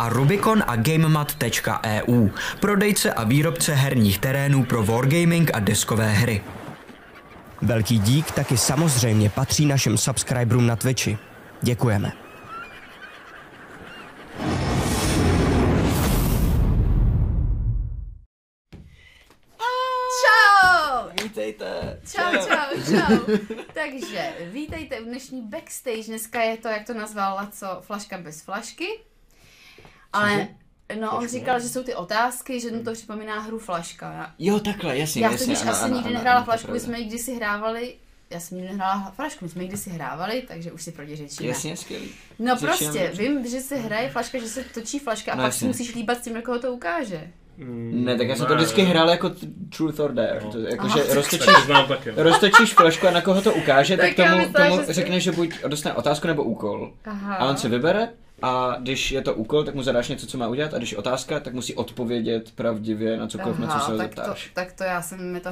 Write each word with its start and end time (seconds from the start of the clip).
a 0.00 0.08
Rubicon 0.08 0.64
a 0.66 0.76
GameMat.eu, 0.76 2.28
prodejce 2.60 3.12
a 3.12 3.24
výrobce 3.24 3.74
herních 3.74 4.18
terénů 4.18 4.64
pro 4.64 4.84
wargaming 4.84 5.50
a 5.54 5.60
deskové 5.60 6.12
hry. 6.12 6.44
Velký 7.62 7.98
dík 7.98 8.30
taky 8.30 8.56
samozřejmě 8.56 9.30
patří 9.30 9.66
našim 9.66 9.98
subscriberům 9.98 10.66
na 10.66 10.76
Twitchi. 10.76 11.18
Děkujeme. 11.62 12.12
Čau! 20.20 21.08
Vítejte. 21.22 22.00
Čau, 22.12 22.32
čau, 22.32 22.96
čau. 22.96 23.36
Takže, 23.74 24.32
vítejte 24.52 25.00
u 25.00 25.04
dnešní 25.04 25.42
backstage. 25.42 26.02
Dneska 26.06 26.42
je 26.42 26.56
to, 26.56 26.68
jak 26.68 26.86
to 26.86 26.94
nazval 26.94 27.36
Laco, 27.36 27.66
flaška 27.80 28.18
bez 28.18 28.42
flašky. 28.42 29.09
Ale, 30.12 30.48
no, 31.00 31.18
on 31.18 31.28
říkal, 31.28 31.54
no. 31.54 31.60
že 31.60 31.68
jsou 31.68 31.82
ty 31.82 31.94
otázky, 31.94 32.60
že 32.60 32.70
mu 32.70 32.82
to 32.84 32.92
připomíná 32.92 33.40
hru 33.40 33.58
flaška. 33.58 34.12
Já, 34.12 34.34
Jo, 34.38 34.60
takhle, 34.60 34.98
jasně, 34.98 35.22
já 35.22 35.30
jasně. 35.30 35.46
totiž 35.46 35.68
asi 35.68 35.84
ano, 35.84 35.94
nikdy 35.94 36.08
ano, 36.08 36.14
nehrála 36.18 36.36
ano, 36.36 36.44
flašku, 36.44 36.72
my 36.72 36.80
jsme 36.80 36.98
ji 36.98 37.04
kdysi 37.04 37.34
hrávali, 37.34 37.94
já 38.30 38.40
jsem 38.40 38.58
nikdy 38.58 38.72
nehrála 38.72 39.12
flašku, 39.16 39.44
my 39.44 39.48
jsme 39.48 39.62
ji 39.62 39.68
kdysi 39.68 39.90
hrávali, 39.90 40.42
takže 40.48 40.72
už 40.72 40.82
si 40.82 40.92
protiřečíme. 40.92 41.48
Jasně, 41.48 41.76
skvělý. 41.76 42.10
No 42.38 42.56
Začínám 42.56 42.92
prostě, 42.92 43.12
vím, 43.22 43.46
že 43.46 43.60
se 43.60 43.76
hraje 43.76 44.10
flaška, 44.10 44.38
že 44.38 44.48
se 44.48 44.64
točí 44.74 44.98
flaška 44.98 45.32
a 45.32 45.36
No 45.36 45.42
pak 45.42 45.52
si 45.52 45.64
musíš 45.64 45.94
líbat 45.94 46.18
s 46.18 46.20
tím, 46.20 46.34
na 46.34 46.42
koho 46.42 46.58
to 46.58 46.72
ukáže. 46.72 47.30
Ne, 47.92 48.16
tak 48.16 48.28
já 48.28 48.36
jsem 48.36 48.46
to 48.46 48.54
vždycky 48.54 48.82
hrál 48.82 49.10
jako 49.10 49.30
Truth 49.76 50.00
or 50.00 50.12
Dare. 50.12 50.40
To, 50.52 50.58
jakože 50.58 51.14
roztočíš, 51.14 51.54
taky. 51.88 52.10
roztočíš 52.16 52.74
flašku 52.74 53.08
a 53.08 53.10
na 53.10 53.20
koho 53.20 53.42
to 53.42 53.52
ukáže, 53.52 53.96
tak, 53.96 54.14
Tak 54.14 54.28
tomu, 54.30 54.52
tomu 54.52 54.86
že 54.86 54.92
řekne, 54.92 55.20
že 55.20 55.32
buď 55.32 55.54
dostane 55.66 55.94
otázku 55.94 56.26
nebo 56.26 56.42
úkol. 56.42 56.92
Aha. 57.04 57.34
A 57.34 57.48
on 57.48 57.56
si 57.56 57.68
vybere 57.68 58.08
a 58.42 58.76
když 58.80 59.12
je 59.12 59.22
to 59.22 59.34
úkol, 59.34 59.64
tak 59.64 59.74
mu 59.74 59.82
zadáš 59.82 60.08
něco, 60.08 60.26
co 60.26 60.38
má 60.38 60.48
udělat 60.48 60.74
a 60.74 60.78
když 60.78 60.92
je 60.92 60.98
otázka, 60.98 61.40
tak 61.40 61.54
musí 61.54 61.74
odpovědět 61.74 62.52
pravdivě 62.54 63.16
na 63.16 63.26
cokoliv, 63.26 63.58
na 63.58 63.66
co 63.66 63.84
se 63.84 63.92
ho 63.92 63.98
tak 63.98 64.14
to, 64.14 64.20
zeptáš. 64.20 64.50
tak 64.54 64.72
to 64.72 64.84
já 64.84 65.02
jsem 65.02 65.32
mi 65.32 65.40
to, 65.40 65.48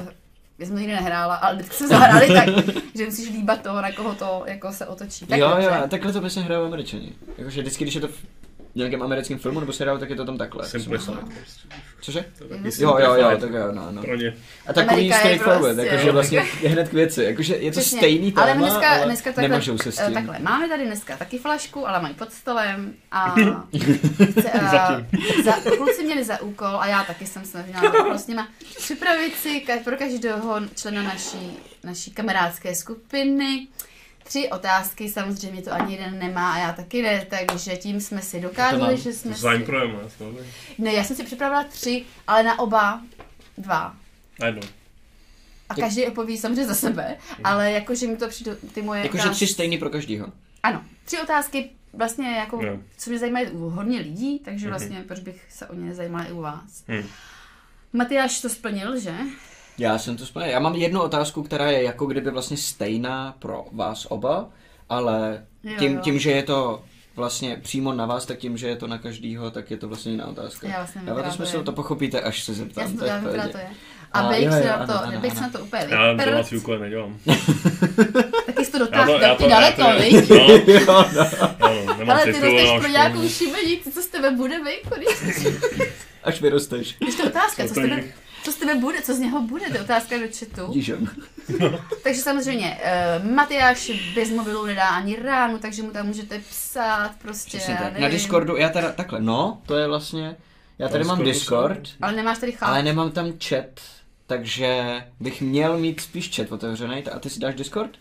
já 0.59 0.65
jsem 0.65 0.75
to 0.75 0.79
nikdy 0.79 0.93
nehrála, 0.93 1.35
ale 1.35 1.55
vždycky 1.55 1.75
jsme 1.75 1.87
zahráli 1.87 2.27
tak, 2.27 2.49
že 2.95 3.05
musíš 3.05 3.29
líbat 3.29 3.61
toho, 3.61 3.81
na 3.81 3.91
koho 3.91 4.15
to 4.15 4.43
jako 4.45 4.71
se 4.71 4.85
otočí. 4.85 5.25
Tak 5.25 5.39
jo, 5.39 5.49
dobře. 5.49 5.65
jo, 5.65 5.87
takhle 5.87 6.13
to 6.13 6.21
vlastně 6.21 6.43
hrajou 6.43 6.65
američani. 6.65 7.13
Jakože 7.37 7.61
vždycky, 7.61 7.83
když 7.83 7.95
je 7.95 8.01
to 8.01 8.09
nějakém 8.75 9.01
americkém 9.03 9.39
filmu 9.39 9.59
nebo 9.59 9.73
seriálu, 9.73 9.99
tak 9.99 10.09
je 10.09 10.15
to 10.15 10.25
tam 10.25 10.37
takhle. 10.37 10.67
Simplified. 10.67 11.19
Cože? 12.01 12.25
To 12.37 12.43
je 12.43 12.49
taky 12.49 12.83
Jo, 12.83 12.97
jo, 12.99 13.13
jo, 13.13 13.37
tak 13.39 13.49
jo, 13.49 13.71
no, 13.71 13.87
no. 13.91 14.01
Pro 14.01 14.15
ně. 14.15 14.33
A 14.67 14.73
takový 14.73 15.13
straightforward, 15.13 15.75
prostě- 15.75 15.91
jakože 15.91 16.11
vlastně 16.11 16.45
je 16.61 16.69
hned 16.69 16.89
k 16.89 16.93
věci, 16.93 17.23
jakože 17.23 17.55
je 17.55 17.71
to 17.71 17.79
Přesně. 17.79 17.97
stejný 17.97 18.31
téma, 18.31 18.45
ale 18.47 18.55
dneska, 18.55 18.89
ale 18.89 19.05
dneska 19.05 19.29
takhle, 19.31 19.47
nemůžou 19.47 19.77
se 19.77 19.91
s 19.91 19.99
eh, 19.99 20.05
tím. 20.05 20.13
takhle, 20.13 20.39
máme 20.39 20.69
tady 20.69 20.85
dneska 20.85 21.17
taky 21.17 21.37
flašku, 21.37 21.87
ale 21.87 22.01
mají 22.01 22.13
pod 22.15 22.31
stolem 22.33 22.93
a 23.11 23.29
chce, 24.31 24.51
eh, 24.53 24.69
Zatím. 24.71 25.07
za, 25.43 25.51
kluci 25.77 26.03
měli 26.03 26.23
za 26.23 26.41
úkol 26.41 26.67
a 26.79 26.87
já 26.87 27.03
taky 27.03 27.25
jsem 27.25 27.45
se 27.45 27.63
měla 27.63 27.81
za 27.81 27.99
úkol 27.99 28.17
s 28.17 28.27
nima 28.27 28.47
připravit 28.77 29.35
si 29.35 29.59
ka, 29.61 29.73
pro 29.83 29.97
každého 29.97 30.59
člena 30.75 31.03
naší, 31.03 31.57
naší 31.83 32.11
kamarádské 32.11 32.75
skupiny 32.75 33.67
tři 34.29 34.49
otázky, 34.49 35.09
samozřejmě 35.09 35.61
to 35.61 35.71
ani 35.73 35.95
jeden 35.95 36.19
nemá 36.19 36.53
a 36.53 36.57
já 36.57 36.73
taky 36.73 37.01
ne, 37.01 37.25
takže 37.29 37.75
tím 37.77 38.01
jsme 38.01 38.21
si 38.21 38.39
dokázali, 38.41 38.97
že 38.97 39.13
jsme 39.13 39.35
si... 39.35 39.41
Ne, 40.77 40.93
já 40.93 41.03
jsem 41.03 41.15
si 41.15 41.23
připravila 41.23 41.63
tři, 41.63 42.05
ale 42.27 42.43
na 42.43 42.59
oba 42.59 43.01
dva. 43.57 43.95
Najednou. 44.39 44.61
A 45.69 45.75
každý 45.75 46.05
odpoví 46.07 46.37
samozřejmě 46.37 46.65
za 46.65 46.75
sebe, 46.75 47.17
ale 47.43 47.71
jakože 47.71 48.07
mi 48.07 48.17
to 48.17 48.27
přijde 48.27 48.55
ty 48.55 48.81
moje 48.81 49.01
Jakože 49.03 49.23
otázky- 49.23 49.35
tři 49.35 49.47
stejný 49.47 49.77
pro 49.77 49.89
každýho. 49.89 50.27
Ano, 50.63 50.83
tři 51.05 51.17
otázky 51.21 51.69
vlastně 51.93 52.29
jako, 52.35 52.65
Jo. 52.65 52.79
co 52.97 53.09
mě 53.09 53.19
zajímají 53.19 53.47
u 53.47 53.69
hodně 53.69 53.99
lidí, 53.99 54.39
takže 54.39 54.65
Mhm. 54.65 54.69
vlastně 54.71 55.03
proč 55.07 55.19
bych 55.19 55.45
se 55.49 55.67
o 55.67 55.75
ně 55.75 55.85
nezajímala 55.85 56.25
i 56.25 56.31
u 56.31 56.41
vás. 56.41 56.83
Hm. 56.87 57.07
Matyáš 57.93 58.41
to 58.41 58.49
splnil, 58.49 58.99
že? 58.99 59.13
Já 59.79 59.97
jsem 59.97 60.17
to 60.17 60.25
splnil. 60.25 60.49
Já 60.49 60.59
mám 60.59 60.75
jednu 60.75 61.01
otázku, 61.01 61.43
která 61.43 61.71
je 61.71 61.83
jako 61.83 62.05
kdyby 62.05 62.31
vlastně 62.31 62.57
stejná 62.57 63.35
pro 63.39 63.65
vás 63.71 64.05
oba, 64.09 64.49
ale 64.89 65.45
Jo, 65.63 65.73
tím, 65.79 65.93
jo. 65.93 65.99
tím, 66.01 66.19
že 66.19 66.31
je 66.31 66.43
to 66.43 66.83
vlastně 67.15 67.57
přímo 67.61 67.93
na 67.93 68.05
vás, 68.05 68.25
tak 68.25 68.37
tím, 68.37 68.57
že 68.57 68.67
je 68.67 68.75
to 68.75 68.87
na 68.87 68.97
každýho, 68.97 69.51
tak 69.51 69.71
je 69.71 69.77
to 69.77 69.87
vlastně 69.87 70.11
jiná 70.11 70.27
otázka. 70.27 70.67
Já 70.67 70.77
vlastně 70.77 71.01
Dává 71.01 71.15
to 71.15 71.21
nevím, 71.21 71.35
smysl, 71.35 71.57
to 71.57 71.63
to 71.63 71.71
pochopíte, 71.71 72.21
až 72.21 72.43
se 72.43 72.53
zeptám. 72.53 72.83
Já 72.83 72.87
jsem 72.89 72.97
to, 72.97 73.05
pohodě. 73.31 73.49
to 73.51 73.57
je. 73.57 73.67
A 74.11 74.19
A, 74.19 74.29
bych 74.29 74.43
jo, 74.45 74.51
se 74.51 74.59
jo, 74.61 74.67
na 74.67 74.73
ano, 74.73 74.87
to, 74.87 75.03
ano, 75.03 75.19
bych 75.19 75.31
se 75.33 75.37
ano. 75.39 75.47
na 75.53 75.59
to 75.59 75.65
úplně 75.65 75.85
Já 75.89 76.13
domácí 76.13 76.57
úkoly 76.57 76.79
nedělám. 76.79 77.17
taky 78.45 78.65
jsi 78.65 78.71
to 78.71 78.79
dotáhl, 78.79 79.11
já 79.21 79.35
ty 79.35 79.47
daleko, 79.47 79.81
to, 79.83 79.99
viď? 79.99 80.29
no, 80.29 80.35
Jo, 80.73 81.05
no. 81.15 81.29
ano, 81.59 82.11
Ale 82.11 82.23
ty 82.23 82.31
dostaneš 82.31 82.69
pro 82.79 82.87
nějakou 82.87 83.29
šibení, 83.29 83.79
co 83.93 84.01
z 84.01 84.07
tebe 84.07 84.31
bude, 84.31 84.63
vej, 84.63 84.81
když, 84.97 85.47
Až 86.23 86.41
vyrosteš. 86.41 86.95
když 86.99 87.15
to 87.15 87.21
je 87.23 87.29
otázka, 87.29 87.63
co 87.63 87.73
z 87.73 87.75
tebe, 87.75 88.03
co 88.49 88.55
z 88.55 88.59
tebe 88.59 88.75
bude, 88.75 89.01
co 89.01 89.15
z 89.15 89.19
něho 89.19 89.41
bude, 89.41 89.65
to 89.65 89.73
je 89.73 89.81
otázka 89.81 90.17
do 90.17 90.25
chatu. 90.39 90.73
Dížem. 90.73 91.09
Takže 92.03 92.21
samozřejmě, 92.21 92.79
uh, 93.21 93.31
Matyáš 93.31 93.91
bez 94.15 94.29
mobilu 94.29 94.65
nedá 94.65 94.83
ani 94.87 95.15
ránu, 95.15 95.57
takže 95.57 95.83
mu 95.83 95.91
tam 95.91 96.07
můžete 96.07 96.39
psát 96.39 97.11
prostě, 97.21 97.57
Přesně 97.57 97.73
já 97.73 97.79
tak. 97.79 97.87
nevím. 97.93 98.01
Na 98.01 98.09
Discordu, 98.09 98.55
já 98.57 98.69
teda 98.69 98.91
takhle, 98.91 99.21
no, 99.21 99.61
to 99.65 99.77
je 99.77 99.87
vlastně, 99.87 100.35
já 100.79 100.89
tady 100.89 101.03
mám 101.03 101.23
Discordu 101.23 101.73
Discord, 101.73 101.97
Ale 102.01 102.13
nemáš 102.13 102.37
tady 102.37 102.51
chat. 102.51 102.69
ale 102.69 102.83
nemám 102.83 103.11
tam 103.11 103.33
chat, 103.47 103.65
takže 104.27 105.03
bych 105.19 105.41
měl 105.41 105.77
mít 105.77 106.01
spíš 106.01 106.35
chat 106.35 106.51
otevřený. 106.51 107.03
A 107.03 107.19
ty 107.19 107.29
si 107.29 107.39
dáš 107.39 107.55
Discord? 107.55 107.91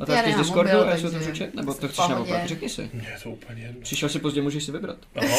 Otázky 0.00 0.32
z 0.32 0.36
Discordu 0.36 0.72
mobil, 0.72 0.88
a 0.88 0.90
já 0.90 0.96
si 0.96 1.02
takže 1.02 1.16
otevřu 1.18 1.44
chat? 1.44 1.54
Nebo 1.54 1.74
to 1.74 1.88
chceš 1.88 1.96
pohodě. 1.96 2.14
naopak? 2.14 2.48
Řekni 2.48 2.68
si. 2.68 2.82
Je 2.82 3.16
to 3.22 3.30
úplně 3.30 3.62
jedno. 3.62 3.80
Přišel 3.80 4.08
si 4.08 4.18
pozdě, 4.18 4.42
můžeš 4.42 4.64
si 4.64 4.72
vybrat. 4.72 4.96
Aha. 5.16 5.36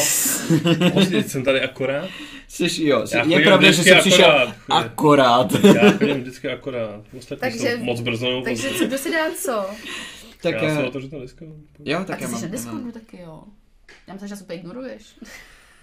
Vlastně 0.94 1.22
jsem 1.22 1.44
tady 1.44 1.60
akorát. 1.60 2.08
Jsi, 2.48 2.84
jo, 2.84 3.06
jsi, 3.06 3.16
je 3.26 3.40
pravda, 3.40 3.70
že 3.72 3.82
jsi 3.82 3.94
přišel 4.00 4.30
akorát. 4.30 4.54
akorát. 4.68 5.64
Já 5.82 5.90
chodím 5.92 6.20
vždycky 6.20 6.48
akorát. 6.50 7.00
Ostatní 7.18 7.40
Takže- 7.40 7.76
jsou 7.78 7.84
moc 7.84 8.00
brzo 8.00 8.26
nebo 8.30 8.42
Takže 8.42 8.62
pozdě. 8.62 8.78
co, 8.78 8.86
kdo 8.86 8.98
si 8.98 9.10
dá 9.12 9.30
co? 9.44 9.66
tak 10.42 10.54
Já 10.54 10.74
se 10.74 10.80
eh, 10.82 10.86
otevřu 10.86 11.08
to 11.08 11.20
disko. 11.20 11.44
jo, 11.84 11.98
A 11.98 12.04
tak 12.04 12.16
ty 12.18 12.22
já 12.22 12.28
jsi 12.28 12.32
mám. 12.32 12.42
na 12.42 12.46
já 12.48 12.52
Discordu 12.52 12.80
mám. 12.82 12.92
taky, 12.92 13.18
jo. 13.20 13.42
Já 14.06 14.14
myslím, 14.14 14.28
že 14.28 14.36
to 14.44 14.52
ignoruješ. 14.52 15.02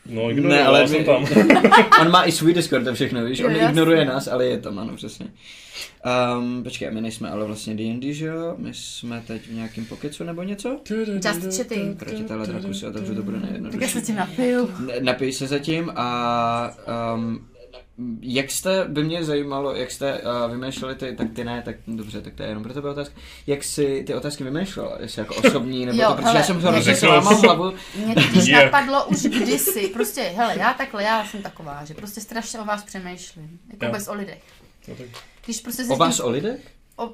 No, 0.10 0.32
ignoruji, 0.32 0.54
Ne, 0.54 0.64
ale 0.64 0.88
jsem 0.88 0.98
my- 1.00 1.06
tam. 1.06 1.26
On 2.02 2.12
má 2.12 2.24
i 2.26 2.32
svůj 2.32 2.54
Discord 2.54 2.88
a 2.88 2.94
všechno, 2.94 3.26
víš, 3.26 3.40
Jo, 3.40 3.48
on 3.48 3.56
ignoruje 3.56 4.06
nás, 4.06 4.28
ale 4.28 4.46
je 4.46 4.58
tam, 4.60 4.80
ano, 4.80 4.96
přesně. 4.96 5.28
Um, 6.40 6.64
počkej, 6.64 6.92
my 6.92 7.02
nejsme 7.02 7.30
ale 7.30 7.46
vlastně 7.46 7.76
D&D, 7.76 8.14
že 8.14 8.26
jo? 8.26 8.56
My 8.58 8.70
jsme 8.74 9.24
teď 9.28 9.42
v 9.48 9.54
nějakém 9.54 9.86
pokecu 9.86 10.24
nebo 10.24 10.44
něco? 10.44 10.80
Just 11.14 11.58
chatting. 11.58 12.00
Proti 12.00 12.24
téhle 12.24 12.48
draku 12.48 12.74
si 12.74 12.88
otevřu, 12.88 13.16
to 13.16 13.24
bude 13.24 13.38
Tak 13.72 13.82
já 13.82 13.88
se 13.88 14.02
tím 14.02 14.16
napiju. 14.16 14.70
Napij 15.00 15.32
se 15.32 15.48
zatím 15.48 15.92
a 15.96 16.72
um, 17.16 17.48
jak 18.22 18.52
jste, 18.52 18.86
by 18.88 19.04
mě 19.04 19.24
zajímalo, 19.24 19.76
jak 19.76 19.92
jste 19.92 20.22
uh, 20.22 20.52
vymýšleli 20.52 20.96
ty, 20.96 21.16
tak 21.16 21.28
ty 21.34 21.44
ne, 21.44 21.62
tak 21.66 21.76
dobře, 21.88 22.22
tak 22.22 22.34
to 22.34 22.44
je 22.44 22.50
jenom 22.50 22.64
pro 22.64 22.74
tebe 22.74 22.90
otázka. 22.90 23.16
Jak 23.48 23.64
si 23.64 24.04
ty 24.08 24.14
otázky 24.14 24.44
vymýšlela, 24.44 24.98
jestli 25.00 25.20
jako 25.20 25.36
osobní, 25.36 25.86
nebo 25.86 25.98
Jo, 26.02 26.08
to, 26.10 26.16
protože 26.16 26.26
hele, 26.28 26.40
já 26.40 26.44
jsem 26.46 26.62
to- 26.62 26.96
se 26.96 27.08
lámal 27.08 27.36
hlavu. 27.36 27.74
Mě 28.06 28.16
totiž 28.16 28.48
Jak? 28.48 28.64
napadlo 28.72 29.06
už 29.06 29.22
kdysi, 29.24 29.88
prostě, 29.94 30.22
hele, 30.22 30.56
já 30.60 30.74
takhle, 30.74 31.04
já 31.04 31.26
jsem 31.26 31.42
taková, 31.42 31.86
že 31.86 31.94
prostě 31.94 32.22
strašně 32.22 32.60
o 32.60 32.66
vás 32.66 32.84
přemýšlím, 32.84 33.60
jako 33.72 33.86
Jo. 33.86 33.92
bez 33.92 34.08
o 34.08 34.14
lidech. 34.14 34.44
No, 34.88 34.96
tak. 34.96 35.08
Když 35.46 35.60
prostě 35.62 35.84
O 35.90 35.96
vás 35.96 36.16
tím- 36.16 36.26
o 36.26 36.30
lidech? 36.30 36.60
o, 36.98 37.10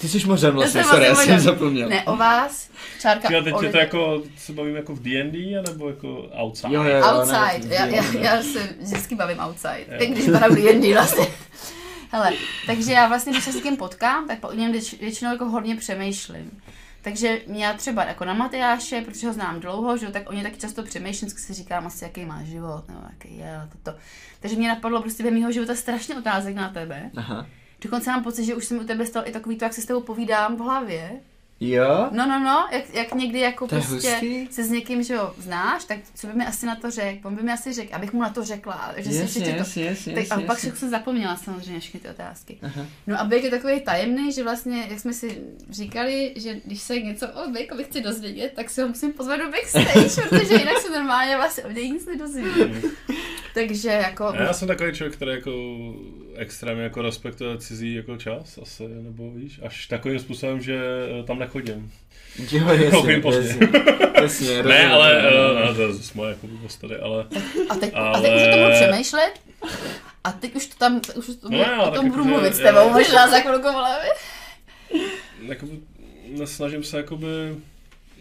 Ty 0.00 0.08
jsi 0.08 0.26
mořem 0.26 0.54
vlastně, 0.54 0.78
Já 0.78 0.84
jsem 0.84 0.90
sorry, 0.90 1.06
já 1.06 1.12
vlastně 1.12 1.34
jsem 1.34 1.42
zapomněl. 1.42 1.88
ne, 1.88 2.04
o 2.04 2.16
vás, 2.16 2.70
čárka 3.00 3.28
Čili 3.28 3.42
teď 3.44 3.54
o 3.54 3.62
je 3.62 3.70
to 3.70 3.78
jako, 3.78 4.22
se 4.36 4.52
bavím 4.52 4.76
jako 4.76 4.94
v 4.94 5.02
D&D, 5.02 5.58
anebo 5.58 5.88
jako 5.88 6.28
outside? 6.42 6.74
Jo, 6.74 6.82
jo, 6.82 6.96
jo, 6.96 7.04
Outside, 7.04 7.68
ne, 7.68 7.74
já, 7.74 7.86
já, 7.86 8.04
já 8.12 8.42
se 8.42 8.68
vždycky 8.80 9.14
bavím 9.14 9.38
outside, 9.38 9.84
Jo. 9.88 10.12
když 10.12 10.24
padám 10.24 10.54
D&D 10.54 10.92
vlastně. 10.94 11.26
Hele, 12.10 12.32
takže 12.66 12.92
já 12.92 13.08
vlastně, 13.08 13.32
když 13.32 13.44
se 13.44 13.52
s 13.52 13.54
někým 13.54 13.76
potkám, 13.76 14.28
tak 14.28 14.38
po 14.40 14.52
něm 14.52 14.72
většinou 15.00 15.32
jako 15.32 15.44
hodně 15.44 15.76
přemýšlím. 15.76 16.50
Takže 17.02 17.40
já 17.46 17.72
třeba 17.72 18.04
jako 18.04 18.24
na 18.24 18.34
Matyáše, 18.34 19.00
protože 19.00 19.26
ho 19.26 19.32
znám 19.32 19.60
dlouho, 19.60 19.96
že, 19.96 20.06
tak 20.06 20.30
o 20.30 20.32
něj 20.32 20.42
taky 20.42 20.56
často 20.56 20.82
přemýšlím, 20.82 21.30
si 21.30 21.54
říkám 21.54 21.86
asi, 21.86 22.04
jaký 22.04 22.24
má 22.24 22.42
život, 22.42 22.84
nebo 22.88 23.00
jaký 23.10 23.38
je, 23.38 23.60
toto. 23.72 23.98
Takže 24.40 24.56
mě 24.56 24.68
napadlo 24.68 25.00
prostě 25.02 25.22
během 25.22 25.40
mého 25.40 25.52
života 25.52 25.74
strašně 25.74 26.16
otázek 26.16 26.54
na 26.54 26.68
tebe. 26.68 27.10
Aha. 27.16 27.46
Dokonce 27.82 28.10
mám 28.10 28.22
pocit, 28.22 28.44
že 28.44 28.54
už 28.54 28.64
jsem 28.64 28.78
u 28.78 28.84
tebe 28.84 29.06
stal 29.06 29.22
i 29.26 29.32
takový 29.32 29.56
to, 29.56 29.64
jak 29.64 29.74
si 29.74 29.82
s 29.82 29.86
tebou 29.86 30.00
povídám 30.00 30.56
v 30.56 30.60
hlavě. 30.60 31.20
Jo? 31.60 32.08
No, 32.12 32.26
no, 32.28 32.38
no, 32.38 32.68
jak, 32.72 32.94
jak 32.94 33.14
někdy 33.14 33.40
jako 33.40 33.66
To 33.66 33.76
prostě 33.76 34.10
hustý. 34.10 34.48
se 34.50 34.64
s 34.64 34.70
někým, 34.70 35.02
že 35.02 35.14
jo, 35.14 35.34
znáš, 35.38 35.84
tak 35.84 35.98
co 36.14 36.26
by 36.26 36.32
mi 36.32 36.46
asi 36.46 36.66
na 36.66 36.76
to 36.76 36.90
řekl? 36.90 37.28
On 37.28 37.36
by 37.36 37.42
mi 37.42 37.52
asi 37.52 37.72
řekl, 37.72 37.94
abych 37.94 38.12
mu 38.12 38.22
na 38.22 38.30
to 38.30 38.44
řekla, 38.44 38.94
že 38.96 39.10
si 39.10 39.16
Jasně, 39.16 39.22
ještě 39.40 39.52
to... 39.52 39.58
jasně, 39.58 39.84
jasně, 39.84 40.14
tak, 40.14 40.24
a 40.24 40.26
jasně, 40.34 40.46
pak 40.46 40.56
jasně. 40.56 40.72
jsem 40.72 40.90
zapomněla 40.90 41.36
samozřejmě 41.36 41.80
všechny 41.80 42.00
ty 42.00 42.08
otázky. 42.08 42.58
Aha. 42.62 42.86
No 43.06 43.20
a 43.20 43.24
Bake 43.24 43.42
je 43.44 43.50
takový 43.50 43.80
tajemný, 43.80 44.32
že 44.32 44.42
vlastně, 44.42 44.86
jak 44.90 45.00
jsme 45.00 45.12
si 45.12 45.40
říkali, 45.70 46.32
že 46.36 46.60
když 46.64 46.80
se 46.80 47.00
něco 47.00 47.28
o 47.28 47.50
Bakeovi 47.50 47.84
chci 47.84 48.00
dozvědět, 48.00 48.52
tak 48.56 48.70
si 48.70 48.82
ho 48.82 48.88
musím 48.88 49.12
pozvat 49.12 49.40
do 49.40 49.50
backstage, 49.50 50.28
protože 50.28 50.54
jinak 50.54 50.78
se 50.78 50.90
normálně 50.90 51.36
vlastně 51.36 51.64
o 51.64 51.70
něj 51.70 51.90
nic 51.90 52.06
nedozvím. 52.06 52.82
Takže 53.54 53.88
jako... 53.88 54.24
A 54.24 54.36
já 54.36 54.52
jsem 54.52 54.68
takový 54.68 54.92
člověk, 54.92 55.16
který 55.16 55.30
jako 55.30 55.50
extrémně 56.38 56.82
jako 56.84 57.02
respektuje 57.02 57.58
cizí 57.58 57.94
jako 57.94 58.16
čas 58.16 58.58
asi, 58.62 58.88
nebo 58.88 59.30
víš, 59.30 59.60
až 59.66 59.86
takovým 59.86 60.18
způsobem, 60.18 60.60
že 60.60 60.78
eh, 61.20 61.22
tam 61.22 61.38
nechodím. 61.38 61.92
Jo, 62.52 62.66
jasně, 62.68 62.90
Koupím 62.90 63.22
pozdě. 63.22 63.48
jasně, 63.48 63.68
jasně, 64.22 64.48
Ne, 64.48 64.62
rozumím, 64.62 64.90
ale, 64.92 65.22
rozumím. 65.30 65.56
uh, 65.62 65.66
no, 65.68 65.74
to 65.74 65.82
je 65.82 65.92
zase 65.92 66.12
moje 66.14 66.30
jako 66.30 66.46
tady, 66.80 66.96
ale 66.96 67.26
A 67.68 67.74
teď, 67.74 67.90
Ale- 67.94 68.18
a 68.18 68.20
teď 68.20 68.34
už 68.36 68.42
o 68.42 68.50
tom 68.50 68.60
budu 68.60 68.72
přemýšlet. 68.74 69.32
A 70.24 70.32
teď 70.32 70.54
už 70.54 70.66
to 70.66 70.76
tam, 70.78 71.00
už 71.16 71.26
to, 71.26 71.48
No 71.50 71.58
jo, 71.58 71.82
o 71.82 71.90
tom 71.90 72.10
budu 72.10 72.24
mluvit 72.24 72.54
s 72.54 72.58
já- 72.60 72.66
tebou, 72.72 72.90
možná 72.90 73.30
za 73.30 73.40
chvilku, 73.40 73.68
ale 73.68 73.98
jakoby, 75.46 75.72
nesnažím 76.28 76.82
se 76.84 76.96
jakoby 76.96 77.26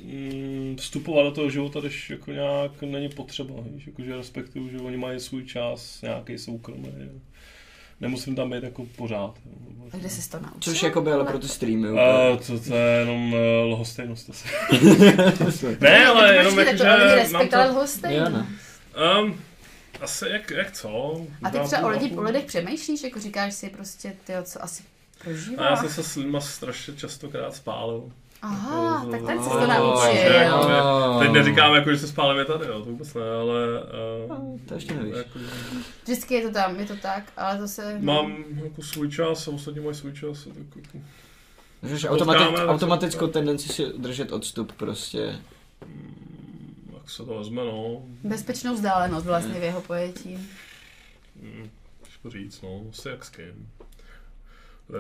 mm, 0.04 0.76
vstupovat 0.80 1.24
do 1.24 1.32
toho 1.32 1.50
života, 1.50 1.80
když 1.80 2.10
jako 2.10 2.32
nějak 2.32 2.82
není 2.82 3.10
potřeba, 3.10 3.54
víš, 3.72 3.88
jakože 3.88 4.18
respektuju, 4.18 4.70
že 4.70 4.78
oni 4.78 4.98
mají 4.98 5.20
svůj 5.20 5.46
čas, 5.46 6.02
nějaký 6.02 6.38
soukromý. 6.38 6.88
Nemusím 8.00 8.36
tam 8.36 8.50
být 8.50 8.64
jako 8.64 8.86
pořád. 8.96 9.34
A 9.94 9.98
kde 9.98 10.10
jsi 10.10 10.30
to 10.30 10.40
naučil? 10.40 10.60
Což 10.60 10.84
jako 10.84 11.02
by 11.02 11.12
ale 11.12 11.26
pro 11.26 11.40
ty 11.40 11.48
streamy 11.48 11.88
A 11.88 11.92
úplně. 11.92 12.60
to, 12.60 12.70
to 12.70 12.76
je 12.76 13.00
jenom 13.00 13.34
uh, 13.34 13.40
lhostejnost 13.66 14.30
asi. 14.30 14.48
ne, 15.80 16.06
ale 16.06 16.36
jenom 16.36 16.60
jako, 16.60 16.70
jako, 16.70 16.78
že 17.10 17.16
respekt, 17.16 17.54
ale 17.54 18.30
no. 18.30 18.48
um, 19.22 19.42
asi 20.02 20.26
jak, 20.30 20.52
jak 20.52 20.72
co? 20.72 21.22
A 21.44 21.50
ty 21.50 21.60
třeba 21.60 21.82
o, 21.82 21.90
lidi, 21.90 22.16
o 22.16 22.22
lidech 22.22 22.46
přemýšlíš, 22.46 23.04
jako 23.04 23.20
říkáš 23.20 23.54
si 23.54 23.70
prostě, 23.70 24.14
ty 24.24 24.34
co 24.44 24.64
asi 24.64 24.84
A 25.22 25.24
prožívá. 25.24 25.70
já 25.70 25.76
jsem 25.76 25.90
se 25.90 26.04
s 26.04 26.16
lidma 26.16 26.42
strašně 26.42 26.96
častokrát 26.96 27.56
spálil. 27.56 28.12
Aha, 28.42 28.96
jako- 29.00 29.12
tak 29.12 29.22
ten 29.26 29.44
jsi 29.44 29.50
Oh, 29.50 29.60
to 29.62 29.68
naučil. 29.68 30.02
Takže 30.12 30.24
jako, 30.28 30.60
Oh. 30.60 31.20
teď 31.24 31.32
neříkám, 31.32 31.76
jako, 31.76 31.92
že 31.92 31.98
se 31.98 32.08
spálíme 32.08 32.46
tady, 32.46 32.66
jo, 32.68 32.80
to 32.80 32.86
vůbec 32.86 33.14
ne, 33.14 33.22
ale... 33.42 33.84
Uh, 34.40 34.60
To 34.68 34.74
ještě 34.74 34.94
nevíš. 34.94 35.16
Jako, 35.18 35.40
Vždycky 36.04 36.34
je 36.34 36.48
to 36.48 36.54
tam, 36.54 36.80
je 36.80 36.86
to 36.86 36.96
tak, 36.96 37.24
ale 37.38 37.58
to 37.58 37.68
se... 37.68 37.98
mám 38.00 38.36
jako 38.64 38.82
svůj 38.82 39.10
čas 39.12 39.48
a 39.48 39.52
ostatní 39.52 39.82
mají 39.82 39.96
svůj 39.96 40.14
čas. 40.14 40.44
Tak, 40.44 40.56
jako, 40.76 40.98
Že 41.84 42.08
Potkáme, 42.08 42.34
automatic, 42.36 42.60
automatickou 42.68 43.28
se- 43.28 43.34
tendenci 43.34 43.70
si 43.70 43.86
držet 43.98 44.32
odstup 44.32 44.72
prostě. 44.72 45.40
mm, 45.86 46.92
jak 46.94 47.10
se 47.10 47.24
to 47.24 47.38
vezme, 47.38 47.62
no. 47.66 48.02
Bezpečnou 48.24 48.74
vzdálenost 48.74 49.26
vlastně 49.26 49.60
v 49.60 49.64
jeho 49.64 49.82
pojetí. 49.82 50.38
Mm, 51.42 51.70
Těžko 52.06 52.30
říct, 52.30 52.62
no, 52.62 52.82
asi 52.90 53.10
jak 53.10 53.26
s 53.26 53.30
kým. 53.30 53.70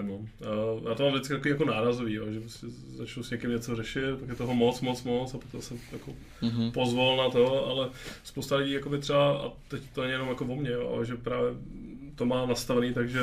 No. 0.04 0.20
A 0.42 0.90
Já 0.90 0.96
to 0.96 1.04
mám 1.04 1.12
vždycky 1.14 1.34
takový 1.34 1.50
jako 1.50 1.66
nárazový, 1.66 2.14
jo, 2.14 2.26
že 2.32 2.40
prostě 2.40 2.68
začnu 2.96 3.24
s 3.24 3.32
někým 3.32 3.50
něco 3.50 3.76
řešit, 3.76 4.20
pak 4.20 4.30
je 4.30 4.36
toho 4.36 4.56
moc, 4.56 4.82
moc, 4.82 5.04
moc 5.04 5.34
a 5.34 5.38
potom 5.38 5.62
jsem 5.62 5.78
jako 5.92 6.12
Mhm. 6.42 6.72
pozvol 6.72 7.18
na 7.18 7.30
to, 7.30 7.66
ale 7.68 7.90
spousta 8.24 8.56
lidí 8.56 8.72
jakoby 8.72 8.98
třeba, 9.00 9.38
a 9.38 9.52
teď 9.68 9.82
to 9.94 10.02
není 10.02 10.12
jenom 10.12 10.28
jako 10.30 10.46
o 10.46 10.56
mně, 10.56 10.70
jo, 10.72 10.92
ale 10.96 11.06
že 11.06 11.16
právě 11.16 11.50
to 12.16 12.26
má 12.26 12.46
nastavený, 12.46 12.94
takže 12.94 13.20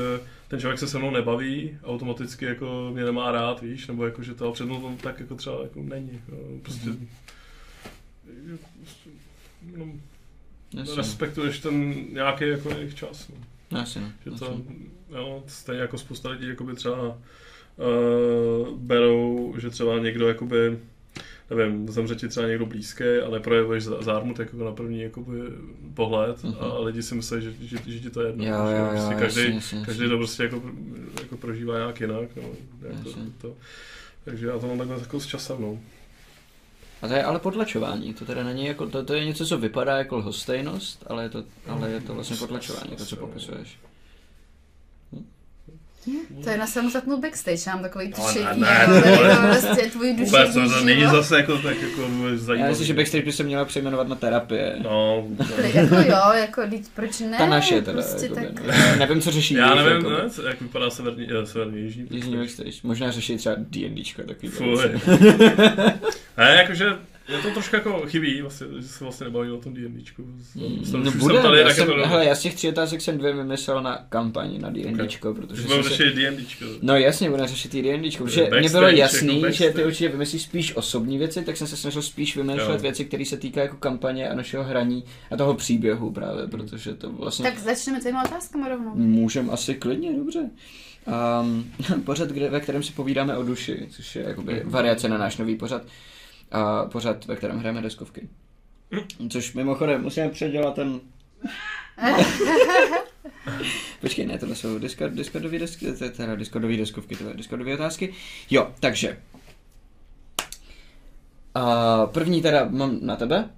ten 0.49 0.61
člověk 0.61 0.79
se 0.79 0.89
se 0.89 0.99
mnou 0.99 1.11
nebaví, 1.11 1.79
automaticky 1.85 2.45
jako 2.45 2.91
mě 2.95 3.05
nemá 3.05 3.33
rád, 3.33 3.63
víš, 3.63 3.87
nebo 3.87 4.05
jako, 4.05 4.23
že 4.23 4.35
to 4.35 4.53
před 4.53 4.65
mnou 4.65 4.97
tak 5.03 5.21
jako 5.21 5.35
třeba 5.35 5.63
jako 5.63 5.83
není, 5.83 6.21
jo, 6.29 6.39
prostě 6.63 6.89
Mhm. 6.89 7.09
no, 9.77 9.87
Jasně. 10.75 10.95
respektuješ 10.97 11.59
ten 11.59 12.05
nějaký 12.13 12.45
jako 12.49 12.71
jejich 12.71 12.95
čas, 12.95 13.29
no. 13.29 13.35
No, 13.71 13.79
Jasně, 13.79 14.01
no. 14.01 14.09
že 14.25 14.31
to, 14.39 14.45
Jasně. 14.45 14.65
Jo, 15.15 15.43
stejně 15.47 15.81
jako 15.81 15.99
spousta 15.99 16.29
lidí 16.29 16.49
jakoby 16.49 16.75
třeba 16.75 17.03
uh, 17.09 18.69
berou, 18.79 19.55
že 19.59 19.71
třeba 19.71 19.99
někdo 19.99 20.29
jakoby 20.29 20.79
nevím, 21.51 21.89
zemře 21.89 22.15
ti 22.15 22.29
třeba 22.29 22.47
někdo 22.47 22.67
blízký 22.67 23.05
a 23.27 23.31
neprojevuješ 23.31 23.85
zá- 23.85 24.03
zármut 24.03 24.39
jako 24.39 24.57
na 24.57 24.73
první 24.73 25.01
jakoby, 25.01 25.41
pohled 25.95 26.45
Mhm. 26.45 26.57
a 26.61 26.79
lidi 26.79 27.03
si 27.03 27.15
myslí, 27.15 27.43
že, 27.43 27.53
že, 27.61 27.77
že 27.87 28.01
ti 28.01 28.11
to 28.11 28.21
je 28.21 28.27
jedno. 28.29 28.45
Jo, 28.45 28.55
jo, 28.55 28.77
jo, 28.85 28.89
prostě 28.91 29.15
každý, 29.15 29.55
jasně, 29.55 29.83
každý 29.87 30.03
jasně. 30.03 30.09
to 30.09 30.17
prostě 30.17 30.43
jako, 30.43 30.63
jako 31.23 31.37
prožívá 31.37 31.79
nějak 31.79 32.01
jinak. 32.01 32.29
No, 32.37 32.43
jak 32.83 32.97
to, 33.41 33.55
takže 34.25 34.47
já 34.47 34.59
to 34.59 34.67
mám 34.67 34.79
takhle 34.79 34.99
jako 35.01 35.21
s 35.21 35.27
časem. 35.27 35.57
No. 35.63 35.79
A 37.03 37.09
to 37.09 37.15
je 37.15 37.25
ale 37.25 37.39
podlačování, 37.39 38.15
to 38.15 38.25
teda 38.25 38.43
není 38.43 38.67
jako, 38.67 38.87
to, 38.87 39.05
to 39.05 39.15
je 39.15 39.25
něco, 39.25 39.47
co 39.47 39.59
vypadá 39.59 39.99
jako 39.99 40.17
lhostejnost, 40.17 41.05
ale 41.07 41.23
je 41.23 41.29
to, 41.29 41.45
ale 41.67 41.91
je 41.91 42.01
to 42.01 42.15
vlastně 42.15 42.37
podlačování, 42.37 42.97
to, 42.97 43.05
co 43.07 43.17
popisuješ. 43.17 43.79
To 46.45 46.51
je 46.51 46.59
na 46.59 46.67
samostatnou 46.67 47.21
backstage, 47.21 47.61
mám 47.67 47.83
takový 47.83 48.13
Ale 48.15 48.27
tušení. 48.33 48.61
ne, 48.61 48.87
ne, 48.89 49.03
to 49.03 49.09
je 49.09 49.29
ne. 49.29 49.37
prostě 49.61 49.91
tvůj 49.91 50.13
Vůbec, 50.13 50.31
duševní 50.55 50.69
to, 50.71 50.79
to 50.79 50.85
není 50.85 51.03
zase 51.07 51.37
jako 51.37 51.59
tak 51.59 51.83
jako 51.83 52.01
Já 52.03 52.37
zajímavý. 52.37 52.71
myslím, 52.71 52.87
že 52.87 52.95
backstage 52.95 53.25
by 53.25 53.33
se 53.33 53.43
měla 53.43 53.65
přejmenovat 53.65 54.09
na 54.09 54.17
terapie. 54.17 54.77
No, 54.83 55.25
Jako 55.75 55.95
jo, 55.95 56.17
jako, 56.35 56.63
teď 56.71 56.83
proč 56.95 57.21
ne? 57.21 57.39
Ta 57.39 57.47
naše 57.47 57.83
teda, 57.83 58.03
Prostě 58.03 58.25
jako, 58.27 58.35
tak. 58.35 58.67
ne, 58.67 58.97
nevím, 58.99 59.21
co 59.21 59.31
řeší. 59.31 59.55
já 59.55 59.75
nevím, 59.75 59.93
jako, 59.97 60.11
ne, 60.11 60.31
co- 60.31 60.43
jak 60.43 60.61
vypadá 60.61 60.91
severní, 60.91 61.29
eh, 61.43 61.47
severní 61.47 61.83
jižní. 61.83 62.07
Jižní 62.11 62.37
backstage. 62.37 62.71
Možná 62.83 63.11
řeší 63.11 63.37
třeba 63.37 63.55
D&Dčko, 63.59 64.23
takový 64.23 64.49
Fuj. 64.49 64.77
Ne, 66.39 66.55
jakože 66.59 66.87
je 67.29 67.39
to 67.39 67.51
trošku 67.51 67.77
jako 67.77 68.07
chybí, 68.07 68.43
vlastně, 68.43 68.67
že 68.79 68.89
se 68.89 69.05
vlastně 69.05 69.25
nebaví 69.25 69.51
o 69.51 69.57
tom 69.57 69.75
D&Dčku. 69.75 70.25
No 70.93 71.11
bude, 71.11 71.61
já 71.61 71.75
jsem, 71.75 71.89
hele, 72.05 72.25
já 72.27 72.35
z 72.35 72.41
těch 72.41 72.55
tří 72.55 72.69
otázek 72.69 73.01
jsem 73.01 73.19
dvě 73.19 73.33
vymyslel 73.33 73.83
na 73.83 74.07
kampaň 74.09 74.61
na 74.61 74.71
D&Dčko, 74.71 75.35
protože 75.35 75.63
Budeme 75.63 75.83
jsem 75.83 75.93
se... 75.93 75.97
řešit 75.97 76.15
D&Dčko. 76.15 76.65
No 76.83 76.97
jasně, 76.97 77.31
budeme 77.31 77.49
řešit 77.49 77.75
i 77.75 77.83
D&Dčko, 77.83 78.25
protože 78.25 78.41
Backstage, 78.41 78.61
mně 78.61 78.71
bylo 78.71 78.83
jako 78.83 78.99
jasný, 78.99 79.35
že 79.35 79.47
backstage. 79.47 79.73
ty 79.73 79.85
určitě 79.85 80.09
vymyslíš 80.09 80.43
spíš 80.43 80.77
osobní 80.77 81.19
věci, 81.19 81.45
tak 81.45 81.57
jsem 81.57 81.67
se 81.67 81.77
snažil 81.77 82.03
spíš 82.03 82.37
vymýšlet 82.37 82.75
Jo. 82.75 82.79
věci, 82.79 83.05
které 83.05 83.25
se 83.25 83.37
týkají 83.37 83.65
jako 83.65 83.77
kampaně 83.77 84.29
a 84.29 84.35
našeho 84.35 84.65
hraní 84.65 85.05
a 85.31 85.37
toho 85.37 85.55
příběhu 85.55 86.11
právě, 86.11 86.47
protože 86.47 86.95
to 86.95 87.13
vlastně... 87.13 87.51
Tak 87.51 87.59
začneme 87.59 88.01
těma 88.01 88.25
otázkama 88.25 88.69
rovnou. 88.69 88.93
Můžem 88.95 89.51
asi 89.51 89.75
klidně, 89.75 90.13
dobře. 90.13 90.51
Um, 91.41 91.73
pořad, 92.05 92.29
kde, 92.29 92.51
ve 92.51 92.61
kterém 92.61 92.83
si 92.83 92.93
povídáme 92.93 93.37
o 93.37 93.43
duši, 93.43 93.87
což 93.91 94.17
je 94.17 94.23
jakoby 94.23 94.63
variace 94.65 95.09
na 95.09 95.19
náš 95.19 95.37
nový 95.37 95.57
pořad. 95.57 95.83
A 96.53 96.85
pořad, 96.85 97.25
ve 97.25 97.37
kterém 97.37 97.59
hrajeme 97.59 97.83
deskovky. 97.83 98.29
Což 99.31 99.55
mimochodem 99.55 100.03
musíme 100.03 100.29
předělat 100.29 100.75
ten... 100.75 101.01
Počkej, 104.01 104.27
ne, 104.27 104.39
tohle 104.39 104.55
jsou 104.55 104.79
Discord, 104.79 105.13
Discordový 105.15 105.59
desky, 105.59 105.93
to 105.93 106.05
je 106.05 106.11
teda 106.11 106.35
Discordový 106.35 106.77
deskovky, 106.77 107.17
to 107.17 107.29
je 107.29 107.35
Discordový 107.35 107.75
otázky. 107.75 108.15
Jo, 108.51 108.73
takže. 108.81 109.19
Uh, 111.57 112.11
první 112.11 112.43
teda 112.43 112.69
mám 112.71 112.99
na 113.03 113.17
tebe. 113.17 113.51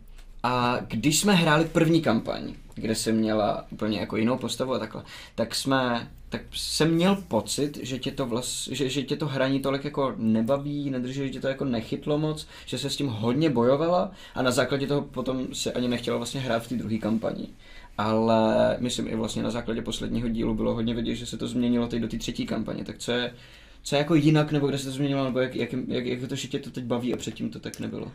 A 0.43 0.79
když 0.89 1.21
jsme 1.21 1.35
hráli 1.35 1.65
první 1.65 2.03
kampaň, 2.03 2.55
kde 2.77 2.95
jsem 2.95 3.17
měla 3.17 3.67
úplně 3.71 4.01
jako 4.01 4.17
jinou 4.17 4.39
postavu 4.39 4.75
a 4.75 4.79
takhle, 4.79 5.03
tak 5.35 5.55
jsme, 5.55 6.11
tak 6.29 6.41
jsem 6.55 6.95
měl 6.95 7.17
pocit, 7.29 7.79
že 7.83 7.99
tě 7.99 8.11
to 8.11 8.27
vlast, 8.27 8.69
že, 8.69 8.89
že 8.89 9.03
tě 9.03 9.17
to 9.17 9.27
hraní 9.27 9.61
tolik 9.61 9.85
jako 9.85 10.15
nebaví, 10.17 10.91
nedrží, 10.91 11.15
že 11.15 11.31
tě 11.31 11.41
to 11.41 11.49
jako 11.49 11.65
nechytlo 11.65 12.19
moc, 12.19 12.47
že 12.67 12.79
se 12.79 12.91
s 12.91 12.97
tím 12.97 13.07
hodně 13.07 13.51
bojovala 13.51 14.11
a 14.35 14.43
na 14.43 14.51
základě 14.51 14.87
toho 14.87 15.03
potom 15.03 15.47
se 15.53 15.73
ani 15.73 15.89
nechtěla 15.89 16.17
vlastně 16.17 16.41
hrát 16.41 16.63
v 16.63 16.69
té 16.69 16.75
druhé 16.75 16.99
kampani. 16.99 17.49
Ale 17.99 18.77
myslím 18.81 19.09
i 19.09 19.17
vlastně 19.17 19.43
na 19.43 19.51
základě 19.51 19.83
posledního 19.83 20.29
dílu 20.29 20.55
bylo 20.55 20.75
hodně 20.75 20.95
vidět, 20.95 21.15
že 21.15 21.27
se 21.27 21.37
to 21.37 21.49
změnilo 21.49 21.89
teď 21.89 22.03
do 22.03 22.09
té 22.09 22.19
třetí 22.19 22.47
kampaně. 22.47 22.85
Tak 22.85 22.99
co 22.99 23.13
je, 23.13 23.35
co 23.83 23.95
je 23.95 23.99
jako 23.99 24.15
jinak, 24.15 24.53
nebo 24.53 24.67
kde 24.67 24.79
se 24.79 24.85
to 24.85 24.91
změnilo, 24.91 25.25
nebo 25.25 25.39
jak, 25.39 25.55
jak, 25.55 25.73
jak, 25.73 26.07
jak 26.07 26.29
to, 26.29 26.35
že 26.35 26.49
tě 26.49 26.59
to 26.59 26.71
teď 26.71 26.85
baví 26.85 27.15
a 27.15 27.17
předtím 27.17 27.51
to 27.51 27.61
tak 27.61 27.81
nebylo? 27.81 28.13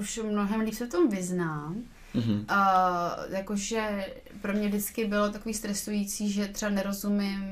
Už 0.00 0.20
mnohem 0.30 0.60
líp 0.60 0.74
se 0.74 0.86
v 0.86 0.90
tom 0.90 1.08
vyznám. 1.08 1.82
Mhm. 2.14 2.44
A 2.48 3.16
jakože 3.28 4.06
pro 4.40 4.52
mě 4.52 4.68
vždycky 4.68 5.04
bylo 5.04 5.28
takový 5.30 5.54
stresující, 5.54 6.32
že 6.32 6.48
třeba 6.48 6.70
nerozumím, 6.70 7.44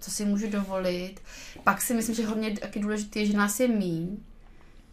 co 0.00 0.10
si 0.10 0.24
můžu 0.24 0.50
dovolit. 0.50 1.14
Pak 1.64 1.82
si 1.82 1.94
myslím, 1.94 2.14
že 2.16 2.26
hodně 2.26 2.50
taky 2.58 2.80
důležité 2.80 3.18
je, 3.18 3.26
že 3.26 3.36
nás 3.36 3.60
je 3.60 3.68
míň. 3.68 4.16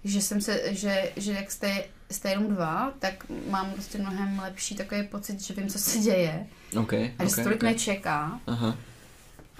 Že 0.03 0.21
jsem 0.21 0.41
se, 0.41 0.61
že, 0.75 1.11
že 1.15 1.31
jak 1.31 1.51
jste, 1.51 1.83
jste 2.11 2.29
jenom 2.29 2.47
dva, 2.47 2.93
tak 2.99 3.25
mám 3.49 3.71
prostě 3.71 3.97
mnohem 3.97 4.39
lepší 4.43 4.75
takový 4.75 5.03
pocit, 5.03 5.41
že 5.41 5.53
vím, 5.53 5.67
co 5.67 5.79
se 5.79 5.99
děje. 5.99 6.47
OK, 6.79 6.93
A 6.93 7.11
že 7.19 7.23
OK, 7.23 7.29
se 7.29 7.43
tolik 7.43 7.57
OK. 7.57 7.63
nečeká. 7.63 8.39
Aha. 8.47 8.77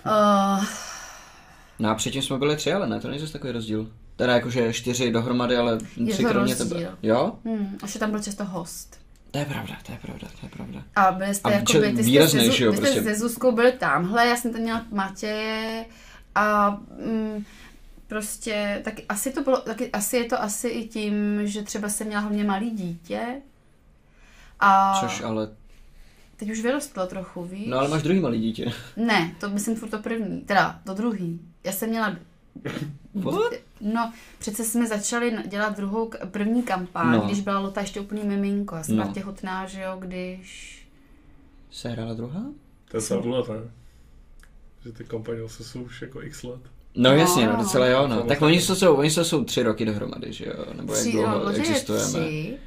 Uh, 0.06 0.66
No 1.80 1.90
a 1.90 1.96
předtím 1.96 2.22
jsme 2.22 2.38
byli 2.38 2.56
tři, 2.56 2.74
ale 2.74 2.88
ne, 2.88 3.00
to 3.00 3.08
není 3.08 3.20
zase 3.20 3.34
takový 3.34 3.54
rozdíl. 3.54 3.92
Teda 4.16 4.34
jakože 4.34 4.74
čtyři 4.74 5.12
dohromady, 5.12 5.58
ale 5.58 5.78
tři 6.12 6.24
to 6.24 6.30
kromě 6.30 6.56
tebe. 6.56 6.92
Jo? 7.04 7.36
hmm, 7.46 7.78
až 7.84 7.94
tam 7.94 8.12
byl 8.12 8.20
často 8.24 8.46
host. 8.46 9.03
To 9.34 9.40
je 9.40 9.46
pravda, 9.46 9.78
to 9.86 9.92
je 9.92 9.98
pravda, 9.98 10.28
to 10.40 10.46
je 10.46 10.50
pravda. 10.50 10.84
A 10.96 11.12
byli 11.12 11.36
jste 11.36 11.50
A 11.50 11.52
jako 11.52 11.74
by, 11.74 11.94
ty 11.94 12.04
jste, 12.04 12.28
se, 12.28 12.64
jo, 12.64 12.72
vy 12.72 12.78
jste 12.78 12.86
prostě. 12.86 13.04
se 13.04 13.16
Zuzkou 13.16 13.52
byli 13.52 13.72
tamhle, 13.72 14.28
já 14.28 14.36
jsem 14.36 14.54
tam 14.54 14.62
měla 14.62 14.86
Matěje 14.92 15.86
a 16.36 16.70
mm, 17.06 17.46
prostě, 18.08 18.82
tak 18.84 18.94
asi 19.10 19.32
to 19.32 19.44
bylo, 19.44 19.58
taky, 19.58 19.92
asi 19.92 20.18
je 20.18 20.24
to 20.24 20.42
asi 20.42 20.68
i 20.68 20.88
tím, 20.88 21.42
že 21.48 21.62
třeba 21.64 21.90
jsem 21.90 22.08
měla 22.08 22.22
hlavně 22.22 22.44
malý 22.44 22.70
dítě. 22.70 23.42
A 24.60 25.00
Což 25.00 25.22
ale... 25.22 25.50
teď 26.38 26.52
už 26.52 26.62
vyrostlo 26.62 27.08
trochu, 27.08 27.44
víš? 27.44 27.68
No 27.68 27.80
ale 27.80 27.88
máš 27.88 28.04
druhý 28.04 28.20
malý 28.20 28.42
dítě. 28.42 28.74
Ne, 28.98 29.36
to 29.40 29.50
myslím 29.50 29.76
furt 29.76 29.90
to 29.90 30.00
první, 30.00 30.42
teda 30.42 30.80
to 30.86 30.94
druhý. 30.94 31.40
Já 31.64 31.72
jsem 31.72 31.90
měla, 31.90 32.16
What? 33.16 33.54
no 33.82 34.14
přece 34.40 34.64
jsme 34.64 34.88
začali 34.88 35.38
dělat 35.48 35.78
druhou, 35.78 36.12
první 36.32 36.64
kampaň, 36.64 37.12
No. 37.12 37.20
když 37.22 37.42
byla 37.42 37.60
Lota 37.60 37.82
ještě 37.82 38.00
úplný 38.00 38.24
miminko. 38.24 38.76
Já 38.76 38.84
jsem 38.84 38.96
No. 38.96 39.04
byla 39.04 39.14
těhotná, 39.14 39.66
že 39.66 39.82
jo, 39.82 39.96
když... 40.00 40.70
Se 41.72 41.90
hrála 41.90 42.14
druhá? 42.14 42.42
To 42.92 42.98
je 42.98 43.02
sedm 43.02 43.32
let, 43.32 43.48
ne? 43.50 43.56
Že 44.84 44.92
ty 44.92 45.04
kampaně 45.04 45.42
zase 45.42 45.64
jsou 45.64 45.82
už 45.84 46.02
jako 46.02 46.22
x 46.22 46.44
let. 46.44 46.62
No, 46.96 47.10
No. 47.10 47.16
jasně, 47.16 47.48
no, 47.48 47.56
docela 47.56 47.88
jo, 47.88 48.08
no. 48.08 48.22
Tak 48.24 48.42
oni 48.42 48.62
to 48.62 48.76
jsou, 48.76 48.96
oni 48.96 49.12
to 49.12 49.26
jsou 49.26 49.44
tři 49.44 49.64
roky 49.64 49.86
dohromady, 49.86 50.34
že 50.34 50.46
jo? 50.46 50.66
Nebo 50.74 50.96
jak 50.96 51.08
dlouho 51.08 51.44
no, 51.46 51.50
je 51.52 51.58
existujeme. 51.58 52.06
tři. 52.10 52.58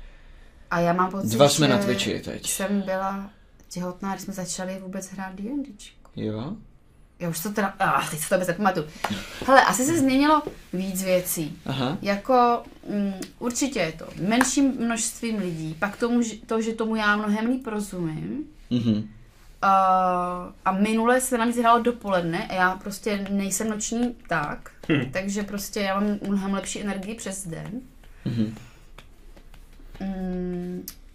A 0.70 0.80
já 0.80 0.92
mám 0.92 1.10
pocit, 1.10 1.28
Dva 1.30 1.48
jsme 1.48 1.66
že 1.66 1.72
na 1.72 1.78
Twitchi 1.78 2.20
teď. 2.20 2.46
jsem 2.46 2.80
byla 2.82 3.30
těhotná, 3.70 4.10
když 4.12 4.22
jsme 4.22 4.34
začali 4.34 4.78
vůbec 4.82 5.08
hrát 5.10 5.34
D&Dčko. 5.34 6.10
Jo? 6.16 6.56
Já 7.18 7.28
už 7.28 7.40
to 7.40 7.50
teda, 7.52 7.74
ah, 7.78 8.10
teď 8.10 8.18
se 8.20 8.28
to 8.28 8.34
vůbec 8.34 8.48
nepamatuju. 8.48 8.86
Hele, 9.46 9.62
asi 9.64 9.84
se 9.84 9.98
změnilo 9.98 10.42
víc 10.72 11.02
věcí. 11.04 11.58
Aha. 11.66 11.98
Jako 12.02 12.62
mm, 12.90 13.12
určitě 13.38 13.80
je 13.80 13.92
to 13.92 14.06
menším 14.20 14.74
množstvím 14.78 15.38
lidí, 15.38 15.76
pak 15.78 15.96
tomu, 15.96 16.22
že- 16.22 16.36
to, 16.46 16.60
že 16.62 16.72
tomu 16.72 16.96
já 16.96 17.16
mnohem 17.16 17.46
líp 17.46 17.66
rozumím. 17.66 18.44
Mhm. 18.70 19.08
A, 19.62 19.72
a 20.64 20.72
minule 20.72 21.20
se 21.20 21.38
navíc 21.38 21.56
hrálo 21.56 21.82
dopoledne 21.82 22.46
a 22.46 22.54
já 22.54 22.70
prostě 22.76 23.26
nejsem 23.30 23.70
noční 23.70 24.14
tak, 24.28 24.70
Hm. 24.92 25.10
takže 25.12 25.42
prostě 25.42 25.80
já 25.80 26.00
mám 26.00 26.18
mnohem 26.28 26.54
lepší 26.54 26.80
energii 26.80 27.14
přes 27.14 27.46
den. 27.46 27.80
Mhm. 28.24 28.54
Mm, 30.00 30.86
a, 30.86 31.05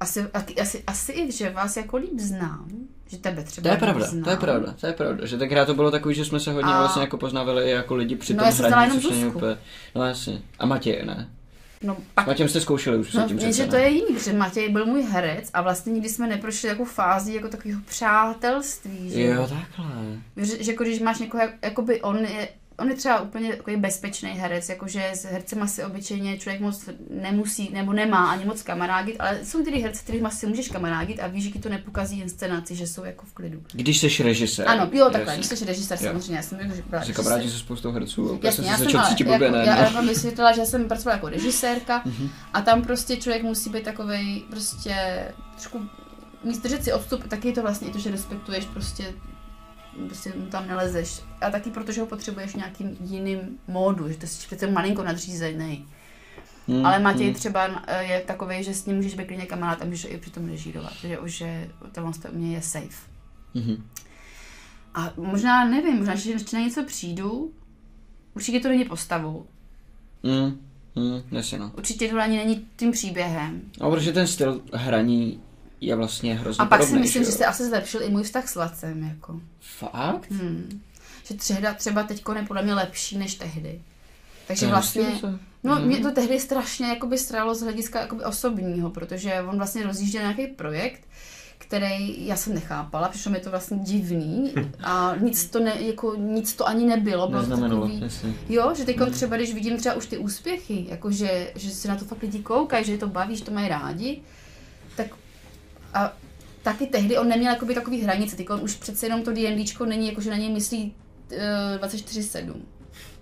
asi, 0.00 0.26
asi, 0.60 0.82
asi 0.86 1.12
i, 1.12 1.32
že 1.32 1.50
vás 1.50 1.76
jako 1.76 1.96
líp 1.96 2.18
znám, 2.18 2.68
že 3.06 3.18
tebe 3.18 3.44
třeba 3.44 3.68
To 3.68 3.74
je 3.74 3.78
pravda, 3.78 4.06
znám. 4.06 4.24
to 4.24 4.30
je 4.30 4.36
pravda, 4.36 4.74
to 4.80 4.86
je 4.86 4.92
pravda, 4.92 5.26
že 5.26 5.38
tenkrát 5.38 5.64
to 5.64 5.74
bylo 5.74 5.90
takový, 5.90 6.14
že 6.14 6.24
jsme 6.24 6.40
se 6.40 6.52
hodně 6.52 6.72
A- 6.72 6.78
vlastně 6.80 7.02
jako 7.02 7.16
poznávali 7.18 7.64
i 7.66 7.70
jako 7.70 7.94
lidi 7.94 8.16
při 8.16 8.34
No, 8.34 8.44
tom 8.44 8.62
já 8.62 8.68
hraní, 8.68 8.86
jenom 8.86 9.00
což 9.02 9.10
není 9.10 9.26
úplně, 9.26 9.56
no 9.94 10.04
jasně, 10.04 10.42
a 10.58 10.66
Matěj, 10.66 11.02
ne? 11.06 11.28
No, 11.82 11.94
S 11.94 11.98
pak 12.14 12.26
Matějem 12.26 12.48
jste 12.48 12.60
zkoušeli 12.60 12.98
už 12.98 13.12
No, 13.12 13.20
jenže 13.20 13.36
přece, 13.36 13.66
to 13.66 13.76
je 13.76 13.88
jiný, 13.88 14.14
protože 14.14 14.32
Matěj 14.32 14.68
byl 14.68 14.86
můj 14.86 15.02
herec 15.02 15.50
a 15.54 15.62
vlastně 15.62 15.92
nikdy 15.92 16.08
jsme 16.08 16.26
neprošli 16.26 16.68
jako 16.68 16.84
fázi 16.84 17.34
jako 17.34 17.48
takového 17.48 17.80
přátelství, 17.86 19.10
že 19.10 19.22
Jo, 19.22 19.40
takhle. 19.48 19.86
Že, 20.36 20.64
že 20.64 20.72
jako 20.72 20.84
když 20.84 21.00
máš 21.00 21.18
někoho, 21.18 21.42
jak- 21.42 21.54
jakoby 21.62 22.00
on 22.02 22.16
je, 22.18 22.48
on 22.80 22.88
je 22.88 22.94
třeba 22.94 23.20
úplně 23.20 23.56
takový 23.56 23.76
bezpečný 23.76 24.30
herec, 24.30 24.68
jakože 24.68 25.10
s 25.14 25.24
hercem 25.24 25.62
asi 25.62 25.84
obyčejně 25.84 26.38
člověk 26.38 26.60
moc 26.60 26.88
nemusí, 27.10 27.70
nebo 27.72 27.92
nemá 27.92 28.30
ani 28.30 28.44
moc 28.44 28.62
kamarádit, 28.62 29.16
ale 29.18 29.38
jsou 29.44 29.64
tedy 29.64 29.80
herci, 29.80 30.02
kterým 30.04 30.26
asi 30.26 30.46
můžeš 30.46 30.68
kamarádit 30.68 31.20
a 31.20 31.26
víš, 31.26 31.44
že 31.44 31.50
ti 31.50 31.58
to 31.58 31.68
nepokazí 31.68 32.20
inscenaci, 32.20 32.74
že 32.74 32.86
jsou 32.86 33.04
jako 33.04 33.26
v 33.26 33.32
klidu. 33.32 33.62
Když 33.72 33.98
jsi 34.00 34.22
režisér. 34.22 34.68
Ano, 34.68 34.88
jo, 34.92 35.04
takhle, 35.10 35.20
jasně. 35.32 35.46
když 35.48 35.58
jsi 35.58 35.64
režisér, 35.64 35.98
Jo. 36.00 36.06
samozřejmě, 36.10 36.36
já 36.36 36.42
jsem 36.42 36.60
jako, 36.60 36.74
že 36.74 36.82
byla 36.90 37.02
Jsi 37.02 37.06
režisér. 37.08 37.24
kamarádi 37.24 37.50
se 37.50 37.58
spoustou 37.58 37.92
herců, 37.92 38.40
Jasně, 38.42 38.52
jsem 38.52 38.64
já 38.64 38.70
se 38.72 38.76
jsem, 38.78 38.84
začal 38.92 39.08
cítit 39.08 39.26
jako, 39.26 39.38
blbě, 39.38 39.50
ne? 39.50 39.64
já, 39.66 39.76
já 39.76 39.88
no. 39.90 39.94
vám 39.96 40.08
vysvětlila, 40.08 40.52
že 40.52 40.66
jsem 40.66 40.88
pracovala 40.88 41.16
jako 41.16 41.28
režisérka 41.28 42.02
Mhm. 42.04 42.28
a 42.52 42.60
tam 42.62 42.82
prostě 42.82 43.16
člověk 43.16 43.42
musí 43.42 43.70
být 43.70 43.82
takovej 43.84 44.42
prostě 44.50 44.94
trošku 45.52 45.80
mít 46.44 46.62
držet 46.62 46.84
si 46.84 46.92
odstup, 46.92 47.28
taky 47.28 47.48
je 47.48 47.54
to 47.54 47.62
vlastně 47.62 47.88
i 47.88 47.92
to, 47.92 47.98
že 47.98 48.10
respektuješ 48.10 48.64
prostě 48.64 49.04
prostě 50.06 50.32
tam 50.50 50.68
nelezeš. 50.68 51.22
A 51.40 51.50
taky 51.50 51.70
protože 51.70 52.00
ho 52.00 52.06
potřebuješ 52.06 52.50
v 52.50 52.54
nějakým 52.54 52.96
jiným 53.00 53.58
módu, 53.68 54.08
že 54.08 54.16
to 54.16 54.26
jsi 54.26 54.46
přece 54.46 54.70
malinko 54.70 55.02
nadřízený. 55.02 55.86
Hmm, 56.68 56.86
Ale 56.86 56.98
Matěj 56.98 57.26
hmm. 57.26 57.34
třeba 57.34 57.82
eh, 57.86 58.04
je 58.04 58.20
takový, 58.20 58.64
že 58.64 58.74
s 58.74 58.86
ním 58.86 58.96
můžeš 58.96 59.14
být 59.14 59.26
klidně 59.26 59.46
kamarád 59.46 59.82
a 59.82 59.84
můžeš 59.84 60.12
i 60.12 60.18
přitom 60.18 60.48
režírovat, 60.48 60.92
že 61.00 61.18
už 61.18 61.32
že 61.32 61.68
tohle 61.92 62.12
u 62.32 62.36
mě 62.36 62.54
je 62.54 62.62
safe. 62.62 63.10
Mhm. 63.54 63.84
A 64.94 65.12
možná, 65.16 65.64
nevím, 65.64 65.96
možná, 65.98 66.14
že 66.14 66.30
ještě 66.30 66.56
na 66.56 66.62
něco 66.62 66.84
přijdu, 66.84 67.52
určitě 68.34 68.60
to 68.60 68.68
není 68.68 68.84
postavou, 68.84 69.46
Mm, 70.22 70.58
mm, 70.96 71.22
jasně 71.30 71.58
no. 71.58 71.72
určitě 71.78 72.08
to 72.08 72.18
ani 72.18 72.36
není 72.36 72.66
tím 72.76 72.90
příběhem. 72.90 73.60
No, 73.80 73.90
protože 73.90 74.12
ten 74.12 74.26
styl 74.26 74.62
hraní 74.72 75.40
je 75.80 75.96
vlastně 75.96 76.34
hrozně 76.34 76.62
A 76.64 76.66
pak 76.68 76.80
si 76.80 76.86
podobný, 76.86 77.00
myslím, 77.02 77.24
že 77.24 77.30
jo? 77.30 77.36
se 77.36 77.46
asi 77.46 77.64
zlepšil 77.68 78.02
i 78.02 78.08
můj 78.10 78.22
vztah 78.22 78.48
s 78.48 78.54
Lacem, 78.54 79.02
jako. 79.04 79.40
Fakt? 79.60 80.30
Hmm. 80.30 80.80
Že 81.24 81.34
třeba, 81.34 81.74
třeba 81.74 82.02
teďko 82.02 82.32
je 82.34 82.42
podle 82.42 82.62
mě 82.62 82.74
lepší 82.74 83.18
než 83.18 83.34
tehdy. 83.34 83.80
Takže 84.46 84.66
To 84.66 84.70
vlastně, 84.72 85.06
no 85.64 85.74
Mhm. 85.74 85.84
mě 85.86 85.98
to 85.98 86.10
tehdy 86.12 86.40
strašně 86.40 86.86
jakoby 86.88 87.18
stralo 87.18 87.54
z 87.54 87.62
hlediska 87.62 88.00
jakoby 88.00 88.24
osobního, 88.24 88.90
protože 88.90 89.40
on 89.48 89.56
vlastně 89.56 89.82
rozjížděl 89.82 90.22
nějaký 90.22 90.46
projekt, 90.46 91.00
který 91.58 92.26
já 92.26 92.36
jsem 92.36 92.54
nechápala, 92.54 93.08
přišlo 93.08 93.32
mi 93.32 93.38
to 93.40 93.50
vlastně 93.50 93.78
divný 93.78 94.52
a 94.82 95.14
nic 95.20 95.44
to, 95.50 95.60
ne, 95.60 95.74
jako, 95.80 96.14
nic 96.14 96.54
to 96.54 96.68
ani 96.68 96.86
nebylo. 96.86 97.28
Bylo 97.28 97.42
to 97.46 97.56
takový, 97.60 98.00
jasně. 98.00 98.34
Jo, 98.48 98.72
že 98.76 98.84
teď 98.84 98.96
třeba, 99.10 99.36
když 99.36 99.54
vidím 99.54 99.76
třeba 99.78 99.94
už 99.94 100.06
ty 100.06 100.18
úspěchy, 100.18 100.86
jakože, 100.88 101.52
že 101.56 101.70
se 101.70 101.88
na 101.88 101.96
to 101.96 102.04
fakt 102.04 102.22
lidi 102.22 102.38
koukají, 102.38 102.84
že 102.84 102.92
je 102.92 102.98
to 102.98 103.06
baví, 103.08 103.36
že 103.36 103.44
to 103.44 103.50
mají 103.50 103.68
rádi, 103.68 104.22
a 105.94 106.16
taky 106.62 106.86
tehdy 106.86 107.18
on 107.18 107.28
neměl 107.28 107.52
jakoby 107.52 107.74
takový 107.74 108.00
hranice, 108.00 108.36
teď 108.36 108.50
on 108.50 108.60
už 108.62 108.74
přece 108.74 109.06
jenom 109.06 109.22
to 109.22 109.32
D&Dčko 109.32 109.86
není 109.86 110.08
jako, 110.08 110.20
že 110.20 110.30
na 110.30 110.36
něj 110.36 110.52
myslí 110.52 110.94
uh, 111.32 111.88
24-7. 111.88 112.54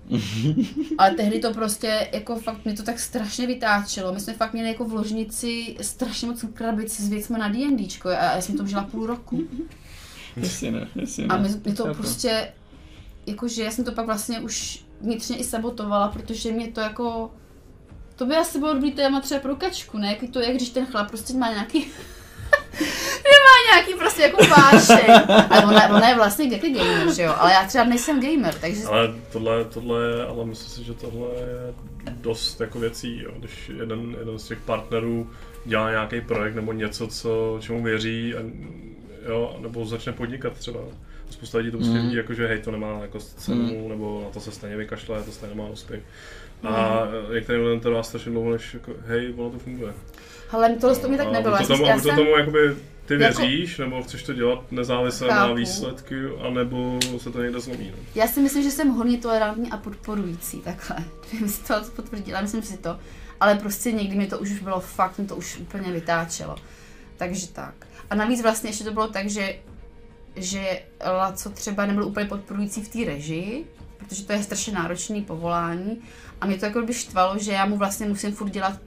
Ale 0.98 1.10
tehdy 1.10 1.38
to 1.38 1.54
prostě, 1.54 2.08
jako 2.12 2.36
fakt, 2.36 2.64
mě 2.64 2.74
to 2.74 2.82
tak 2.82 2.98
strašně 2.98 3.46
vytáčelo. 3.46 4.12
My 4.12 4.20
jsme 4.20 4.32
fakt 4.34 4.52
měli 4.52 4.68
jako 4.68 4.84
v 4.84 4.92
ložnici 4.92 5.76
strašně 5.80 6.28
moc 6.28 6.44
krabic 6.54 7.00
s 7.00 7.08
věcmi 7.08 7.38
na 7.38 7.48
D&Dčko 7.48 8.08
a 8.08 8.12
já 8.12 8.40
jsem 8.40 8.56
to 8.56 8.66
žila 8.66 8.82
půl 8.84 9.06
roku. 9.06 9.42
Jasně 10.36 10.70
ne, 10.70 10.88
jasně 10.94 11.24
A 11.24 11.36
ne. 11.36 11.48
mě, 11.48 11.60
mě 11.64 11.74
to 11.74 11.84
Chápu. 11.84 11.96
prostě, 11.96 12.52
jakože 13.26 13.64
já 13.64 13.70
jsem 13.70 13.84
to 13.84 13.92
pak 13.92 14.06
vlastně 14.06 14.40
už 14.40 14.84
vnitřně 15.00 15.36
i 15.36 15.44
sabotovala, 15.44 16.08
protože 16.08 16.52
mě 16.52 16.68
to 16.68 16.80
jako, 16.80 17.30
to 18.16 18.26
by 18.26 18.36
asi 18.36 18.58
bylo 18.58 18.74
dobrý 18.74 18.92
téma 18.92 19.20
třeba 19.20 19.40
pro 19.40 19.56
kačku, 19.56 19.98
ne? 19.98 20.08
Jak 20.08 20.32
to 20.32 20.40
je, 20.40 20.54
když 20.54 20.70
ten 20.70 20.86
chlap 20.86 21.08
prostě 21.08 21.34
má 21.34 21.50
nějaký, 21.52 21.86
nemá 23.32 23.54
nějaký 23.72 23.94
prostě 23.94 24.22
jako 24.22 24.44
vášeň. 24.46 25.14
Ale 25.50 25.64
ona, 25.64 25.88
ona 25.88 26.08
je 26.08 26.14
vlastně 26.16 26.50
taky 26.50 26.70
gamer, 26.72 27.14
že 27.14 27.22
jo? 27.22 27.34
Ale 27.38 27.52
já 27.52 27.64
třeba 27.66 27.84
nejsem 27.84 28.20
gamer, 28.20 28.54
takže 28.54 28.84
Ale 28.84 29.14
tohle, 29.32 29.64
tohle 29.64 30.04
je, 30.06 30.24
ale 30.24 30.44
myslím 30.44 30.70
si, 30.70 30.84
že 30.84 30.94
tohle 30.94 31.28
je 31.34 31.74
dost 32.20 32.60
jako 32.60 32.78
věcí, 32.78 33.22
jo. 33.22 33.30
Když 33.38 33.68
jeden, 33.78 34.16
jeden 34.18 34.38
z 34.38 34.48
těch 34.48 34.58
partnerů 34.60 35.30
dělá 35.64 35.90
nějaký 35.90 36.20
projekt 36.20 36.54
nebo 36.54 36.72
něco, 36.72 37.06
co, 37.08 37.58
čemu 37.60 37.82
věří, 37.82 38.34
a, 38.34 38.38
jo, 39.28 39.56
nebo 39.60 39.86
začne 39.86 40.12
podnikat 40.12 40.52
třeba. 40.52 40.80
Spousta 41.30 41.58
lidí 41.58 41.70
to 41.70 41.76
prostě 41.76 41.94
Mhm. 41.94 42.02
vidí 42.04 42.16
jako, 42.16 42.34
že 42.34 42.46
hej, 42.46 42.58
to 42.58 42.70
nemá 42.70 42.98
jako 43.02 43.18
cenu, 43.18 43.56
Mhm. 43.80 43.88
nebo 43.88 44.22
na 44.24 44.30
to 44.30 44.40
se 44.40 44.50
stejně 44.52 44.76
vykašle, 44.76 45.22
to 45.22 45.32
stejně 45.32 45.54
nemá 45.54 45.68
úspěch. 45.68 46.00
A 46.64 47.02
některým 47.34 47.64
lidem 47.64 47.80
to 47.80 47.90
dá 47.90 48.02
strašně 48.02 48.32
dlouho, 48.32 48.50
než 48.52 48.74
jako, 48.74 48.92
hej, 49.06 49.34
ono 49.36 49.50
to 49.50 49.58
funguje. 49.58 49.92
Hele, 50.50 50.76
tohle 50.80 50.96
to 50.96 51.08
mě 51.08 51.18
tak 51.18 51.26
A 51.26 51.30
nebylo. 51.30 51.56
Já 51.56 51.62
to 51.62 51.66
tomu, 51.66 51.86
já 51.86 51.94
to 51.94 52.00
jsem, 52.00 52.16
tomu 52.16 52.30
jakoby 52.30 52.76
ty 53.06 53.14
jako- 53.14 53.40
věříš, 53.40 53.78
nebo 53.78 54.02
chceš 54.02 54.22
to 54.22 54.34
dělat 54.34 54.72
nezávisle 54.72 55.28
na 55.28 55.34
Chápu. 55.34 55.54
výsledky, 55.54 56.14
anebo 56.48 56.98
se 57.18 57.30
to 57.30 57.42
někde 57.42 57.60
zlomí. 57.60 57.90
No. 57.96 58.02
já 58.14 58.26
si 58.28 58.40
myslím, 58.40 58.62
že 58.62 58.70
jsem 58.70 58.88
hodně 58.88 59.18
tolerantní 59.18 59.70
a 59.70 59.76
podporující, 59.76 60.60
takhle. 60.60 60.96
Kdyby 61.30 61.48
si 61.48 61.62
to 61.64 61.74
potvrdila, 61.96 62.40
myslím 62.40 62.62
si 62.62 62.78
to. 62.78 62.98
Ale 63.40 63.54
prostě 63.54 63.92
někdy 63.92 64.16
mi 64.16 64.26
to 64.26 64.38
už 64.38 64.52
bylo 64.52 64.80
fakt, 64.80 65.18
mi 65.18 65.26
to 65.26 65.36
už 65.36 65.56
úplně 65.58 65.92
vytáčelo. 65.92 66.56
Takže 67.16 67.48
tak. 67.48 67.74
A 68.10 68.14
navíc 68.14 68.42
vlastně 68.42 68.70
ještě 68.70 68.84
to 68.84 68.92
bylo 68.92 69.08
tak, 69.08 69.30
že, 69.30 69.54
že 70.36 70.82
Laco 71.18 71.50
třeba 71.50 71.86
nebyl 71.86 72.04
úplně 72.04 72.26
podporující 72.26 72.82
v 72.82 72.88
té 72.88 73.04
režii, 73.04 73.66
protože 73.98 74.24
to 74.24 74.32
je 74.32 74.42
strašně 74.42 74.72
náročný 74.72 75.22
povolání. 75.22 76.00
A 76.40 76.46
mě 76.46 76.58
to 76.58 76.66
jako 76.66 76.82
by 76.82 76.94
štvalo, 76.94 77.38
že 77.38 77.52
já 77.52 77.66
mu 77.66 77.76
vlastně 77.76 78.06
musím 78.06 78.32
furt 78.34 78.50
dělat 78.50 78.78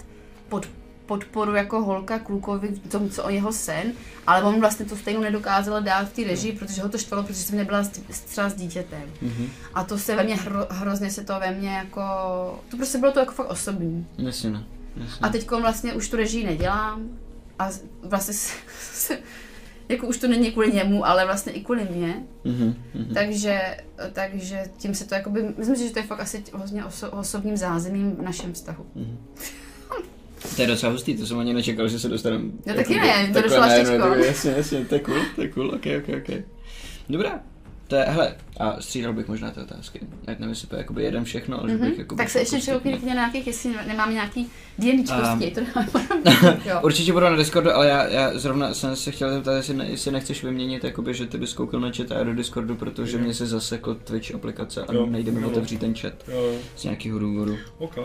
pod, 0.49 0.67
podporu 1.11 1.55
jako 1.55 1.83
holka 1.83 2.19
klukovi 2.19 2.67
v 2.67 2.89
tom, 2.89 3.09
co 3.09 3.23
o 3.23 3.29
jeho 3.29 3.51
sen, 3.53 3.91
ale 4.27 4.43
on 4.43 4.59
vlastně 4.59 4.85
to 4.85 4.97
stejnou 4.97 5.21
nedokázal 5.21 5.81
dát 5.81 6.07
v 6.09 6.13
té 6.13 6.23
režii, 6.23 6.51
protože 6.51 6.81
ho 6.81 6.89
to 6.89 6.97
štvalo, 6.97 7.23
protože 7.23 7.39
jsem 7.39 7.57
nebyla 7.57 7.83
třeba 8.25 8.49
s 8.49 8.53
dítětem. 8.53 9.03
Mhm. 9.21 9.47
A 9.73 9.83
to 9.83 9.97
se 9.97 10.15
ve 10.15 10.23
mně 10.23 10.35
hro, 10.35 10.67
hrozně 10.69 11.11
se 11.11 11.23
to 11.23 11.39
ve 11.39 11.51
mně 11.51 11.69
jako, 11.69 12.01
to 12.69 12.77
prostě 12.77 12.97
bylo 12.97 13.11
to 13.11 13.19
jako 13.19 13.33
fakt 13.33 13.49
osobní. 13.49 14.07
Jasně 14.17 14.49
ne. 14.49 14.63
Jasně. 14.95 15.19
A 15.21 15.29
teď 15.29 15.51
vlastně 15.51 15.93
už 15.93 16.09
tu 16.09 16.17
režii 16.17 16.45
nedělám 16.45 17.09
a 17.59 17.69
vlastně 18.03 18.33
se, 18.33 18.53
se, 18.93 19.17
jako 19.89 20.07
už 20.07 20.17
to 20.17 20.27
není 20.27 20.51
kvůli 20.51 20.73
němu, 20.73 21.05
ale 21.05 21.25
vlastně 21.25 21.51
i 21.51 21.61
kvůli 21.63 21.87
mně. 21.91 22.23
Mhm, 22.43 22.75
mhm. 22.95 23.13
Takže, 23.13 23.77
takže 24.13 24.63
tím 24.77 24.95
se 24.95 25.05
to 25.05 25.15
jakoby, 25.15 25.53
myslím 25.57 25.75
si, 25.75 25.87
že 25.87 25.93
to 25.93 25.99
je 25.99 26.05
fakt 26.05 26.19
asi 26.19 26.43
hodně 26.53 26.85
oso, 26.85 27.11
osobním 27.11 27.57
zázemím 27.57 28.15
v 28.15 28.21
našem 28.21 28.53
vztahu. 28.53 28.85
To 30.55 30.61
je 30.61 30.67
docela 30.67 30.91
hustý, 30.91 31.17
to 31.17 31.25
jsem 31.25 31.39
ani 31.39 31.53
nečekal, 31.53 31.87
že 31.87 31.99
se 31.99 32.09
dostaneme. 32.09 32.43
Já 32.65 32.73
taky 32.73 32.95
ne, 32.99 33.29
to 33.33 33.41
došlo 33.41 33.61
až 33.61 33.73
teďko. 33.73 34.07
Jasně, 34.07 34.51
jasně, 34.57 34.85
to 34.85 34.95
je 34.95 34.99
cool, 35.01 35.17
to 35.35 35.41
je 35.41 35.47
cool, 35.49 35.67
ok, 35.67 35.85
ok, 35.97 36.15
ok. 36.17 36.35
Dobrá. 37.09 37.39
to 37.87 37.95
je, 37.95 38.03
hele, 38.03 38.35
a 38.59 38.81
střídal 38.81 39.13
bych 39.13 39.27
možná 39.27 39.51
ty 39.51 39.59
otázky. 39.59 39.99
Ať 40.27 40.39
nevím, 40.39 40.49
jestli 40.49 40.67
to 40.67 40.75
je 40.75 40.79
jakoby 40.79 41.03
jeden 41.03 41.23
všechno, 41.23 41.59
ale 41.59 41.69
že 41.69 41.77
bych 41.77 41.89
Mhm. 41.89 41.99
jakoby 41.99 42.17
Tak 42.23 42.29
se 42.29 42.39
ještě 42.39 42.55
postupně. 42.55 42.91
člověk 42.91 43.03
na 43.03 43.13
nějakých, 43.13 43.47
jestli 43.47 43.73
nemáme 43.87 44.13
nějaký 44.13 44.49
D&Dčkovský, 44.79 45.45
Um, 45.45 45.51
to 45.51 45.61
jo. 46.69 46.79
Určitě 46.83 47.13
budu 47.13 47.25
na 47.25 47.35
Discordu, 47.35 47.71
ale 47.71 47.87
já, 47.87 48.07
já 48.07 48.37
zrovna 48.39 48.73
jsem 48.73 48.95
se 48.95 49.11
chtěl 49.11 49.33
zeptat, 49.33 49.55
jestli, 49.55 49.73
ne, 49.73 49.85
jestli 49.89 50.11
nechceš 50.11 50.43
vyměnit, 50.43 50.83
jakoby, 50.83 51.13
že 51.13 51.25
ty 51.25 51.37
bys 51.37 51.53
koukal 51.53 51.79
na 51.79 51.91
chat 51.91 52.11
a 52.11 52.15
já 52.17 52.23
do 52.23 52.33
Discordu, 52.35 52.75
protože 52.75 53.17
mě 53.17 53.33
se 53.33 53.45
zasekl 53.45 53.95
Twitch 53.95 54.35
aplikace 54.35 54.83
a 54.83 54.93
Jo. 54.93 55.05
nejde 55.05 55.31
mi 55.31 55.45
otevřít 55.45 55.79
ten 55.79 55.95
chat 55.95 56.13
Jo, 56.27 56.37
jo. 56.41 56.53
z 56.75 56.83
nějakého 56.83 57.19
důvodu. 57.19 57.57
OK. 57.77 57.95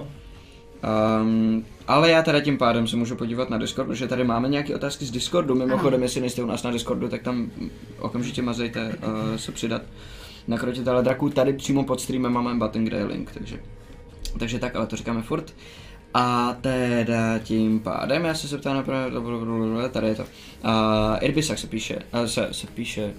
Um, 1.23 1.65
ale 1.89 2.11
já 2.11 2.23
teda 2.23 2.41
tím 2.41 2.59
pádem 2.59 2.87
se 2.87 2.97
můžu 2.97 3.17
podívat 3.17 3.51
na 3.51 3.59
Discord, 3.59 3.89
protože 3.89 4.09
tady 4.09 4.25
máme 4.25 4.49
nějaké 4.49 4.75
otázky 4.75 5.05
z 5.05 5.11
Discordu. 5.11 5.55
Mimochodem, 5.55 6.03
jestli 6.03 6.21
nejste 6.21 6.43
u 6.43 6.47
nás 6.47 6.63
na 6.63 6.71
Discordu, 6.71 7.09
tak 7.09 7.23
tam 7.23 7.51
okamžitě 7.99 8.43
mazejte 8.43 8.87
uh, 8.87 9.37
se 9.37 9.53
přidat. 9.53 9.83
Na 10.49 10.59
krotitele 10.59 11.03
draků 11.03 11.31
tady 11.31 11.53
přímo 11.53 11.85
pod 11.85 12.01
streamem 12.01 12.33
máme 12.33 12.55
button, 12.55 12.85
kde 12.85 12.97
je 12.97 13.05
link, 13.05 13.33
takže, 13.33 13.61
takže 14.39 14.59
tak, 14.59 14.77
ale 14.77 14.87
to 14.87 14.97
říkáme 14.97 15.23
furt. 15.23 15.55
A 16.15 16.57
teda 16.61 17.39
tím 17.39 17.81
pádem, 17.81 18.25
já 18.25 18.35
se 18.35 18.49
zeptám 18.49 18.77
na 18.77 19.89
tady 19.89 20.09
je 20.09 20.15
to. 20.15 20.23
Uh, 20.23 20.29
Irbisak 21.21 21.59
se 21.59 21.67
píše, 21.67 21.99
uh, 22.15 22.25
se, 22.25 22.49
se 22.53 22.67
píše, 22.67 23.15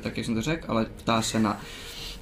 tak 0.00 0.16
jak 0.16 0.26
jsem 0.26 0.34
to 0.34 0.42
řekl, 0.42 0.64
ale 0.68 0.86
ptá 0.96 1.22
se 1.22 1.40
na 1.40 1.60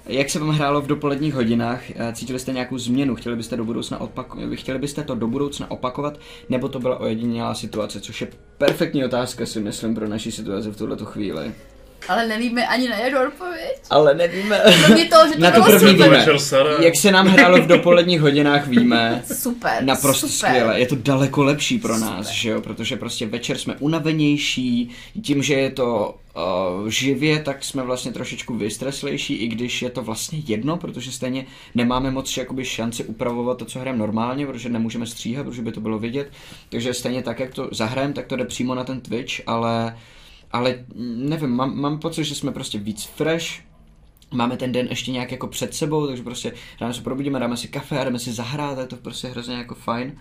jak 0.08 0.30
se 0.30 0.38
vám 0.38 0.48
hrálo 0.50 0.80
v 0.80 0.86
dopoledních 0.86 1.34
hodinách? 1.34 1.90
Eh, 1.90 2.12
Cítili 2.12 2.38
jste 2.38 2.52
nějakou 2.52 2.78
změnu? 2.78 3.14
Chtěli 3.16 3.36
byste, 3.36 3.56
do 3.56 3.64
budoucna 3.64 4.00
opako- 4.00 4.56
chtěli 4.56 4.78
byste 4.78 5.02
to 5.02 5.14
do 5.14 5.26
budoucna 5.26 5.70
opakovat? 5.70 6.18
Nebo 6.48 6.68
to 6.68 6.78
byla 6.80 7.00
ojedinělá 7.00 7.54
situace? 7.54 8.00
Což 8.00 8.20
je 8.20 8.28
perfektní 8.58 9.04
otázka, 9.04 9.46
si 9.46 9.60
myslím, 9.60 9.94
pro 9.94 10.08
naši 10.08 10.32
situaci 10.32 10.70
v 10.70 10.76
tuhle 10.76 10.96
chvíli. 11.04 11.52
Ale 12.08 12.26
nevíme 12.28 12.66
ani 12.66 12.88
na 12.88 12.96
jednu 12.96 13.18
odpověď. 13.28 13.78
Ale 13.90 14.14
nevíme. 14.14 14.62
Kromě 14.86 15.04
toho, 15.04 15.28
že 15.28 15.34
to 15.34 15.40
Na 15.42 15.50
to 15.50 15.62
první 15.62 15.78
super. 15.78 16.04
víme. 16.10 16.26
Jak 16.86 16.96
se 16.96 17.12
nám 17.12 17.26
hrálo 17.26 17.62
v 17.62 17.66
dopoledních 17.66 18.20
hodinách, 18.20 18.66
víme. 18.66 19.22
Super, 19.34 19.84
Naprosto 19.84 20.28
super. 20.28 20.50
skvěle. 20.50 20.80
Je 20.80 20.86
to 20.86 20.94
daleko 20.96 21.42
lepší 21.44 21.78
pro 21.78 21.98
nás, 21.98 22.26
že 22.28 22.50
jo? 22.50 22.60
Protože 22.60 22.96
prostě 22.96 23.26
večer 23.26 23.58
jsme 23.58 23.74
unavenější, 23.78 24.90
tím, 25.22 25.42
že 25.42 25.54
je 25.54 25.70
to 25.70 26.14
uh, 26.38 26.88
živě, 26.88 27.42
tak 27.42 27.64
jsme 27.64 27.82
vlastně 27.82 28.12
trošičku 28.12 28.54
vystreslejší, 28.54 29.34
i 29.34 29.48
když 29.48 29.82
je 29.82 29.90
to 29.90 30.02
vlastně 30.02 30.38
jedno, 30.46 30.76
protože 30.76 31.12
stejně 31.12 31.46
nemáme 31.74 32.10
moc 32.10 32.36
jakoby 32.36 32.64
šanci 32.64 33.04
upravovat 33.04 33.58
to, 33.58 33.64
co 33.64 33.78
hrajeme 33.78 33.98
normálně, 33.98 34.46
protože 34.46 34.68
nemůžeme 34.68 35.06
stříhat, 35.06 35.46
protože 35.46 35.62
by 35.62 35.72
to 35.72 35.80
bylo 35.80 35.98
vidět. 35.98 36.32
Takže 36.68 36.94
stejně 36.94 37.22
tak, 37.22 37.40
jak 37.40 37.54
to 37.54 37.68
zahrajeme, 37.72 38.14
tak 38.14 38.26
to 38.26 38.36
jde 38.36 38.44
přímo 38.44 38.74
na 38.74 38.84
ten 38.84 39.00
Twitch, 39.00 39.34
ale 39.46 39.96
ale 40.52 40.84
nevím, 40.94 41.50
mám, 41.50 41.80
mám 41.80 41.98
pocit, 41.98 42.24
že 42.24 42.34
jsme 42.34 42.52
prostě 42.52 42.78
víc 42.78 43.04
fresh, 43.04 43.46
máme 44.30 44.56
ten 44.56 44.72
den 44.72 44.86
ještě 44.90 45.12
nějak 45.12 45.32
jako 45.32 45.46
před 45.46 45.74
sebou, 45.74 46.06
takže 46.06 46.22
prostě 46.22 46.52
ráno 46.80 46.94
se 46.94 47.02
probudíme, 47.02 47.40
dáme 47.40 47.56
si 47.56 47.68
kafe 47.68 48.00
a 48.00 48.04
jdeme 48.04 48.18
si 48.18 48.32
zahrát 48.32 48.78
a 48.78 48.80
je 48.80 48.86
to 48.86 48.96
prostě 48.96 49.28
hrozně 49.28 49.54
jako 49.54 49.74
fajn. 49.74 50.18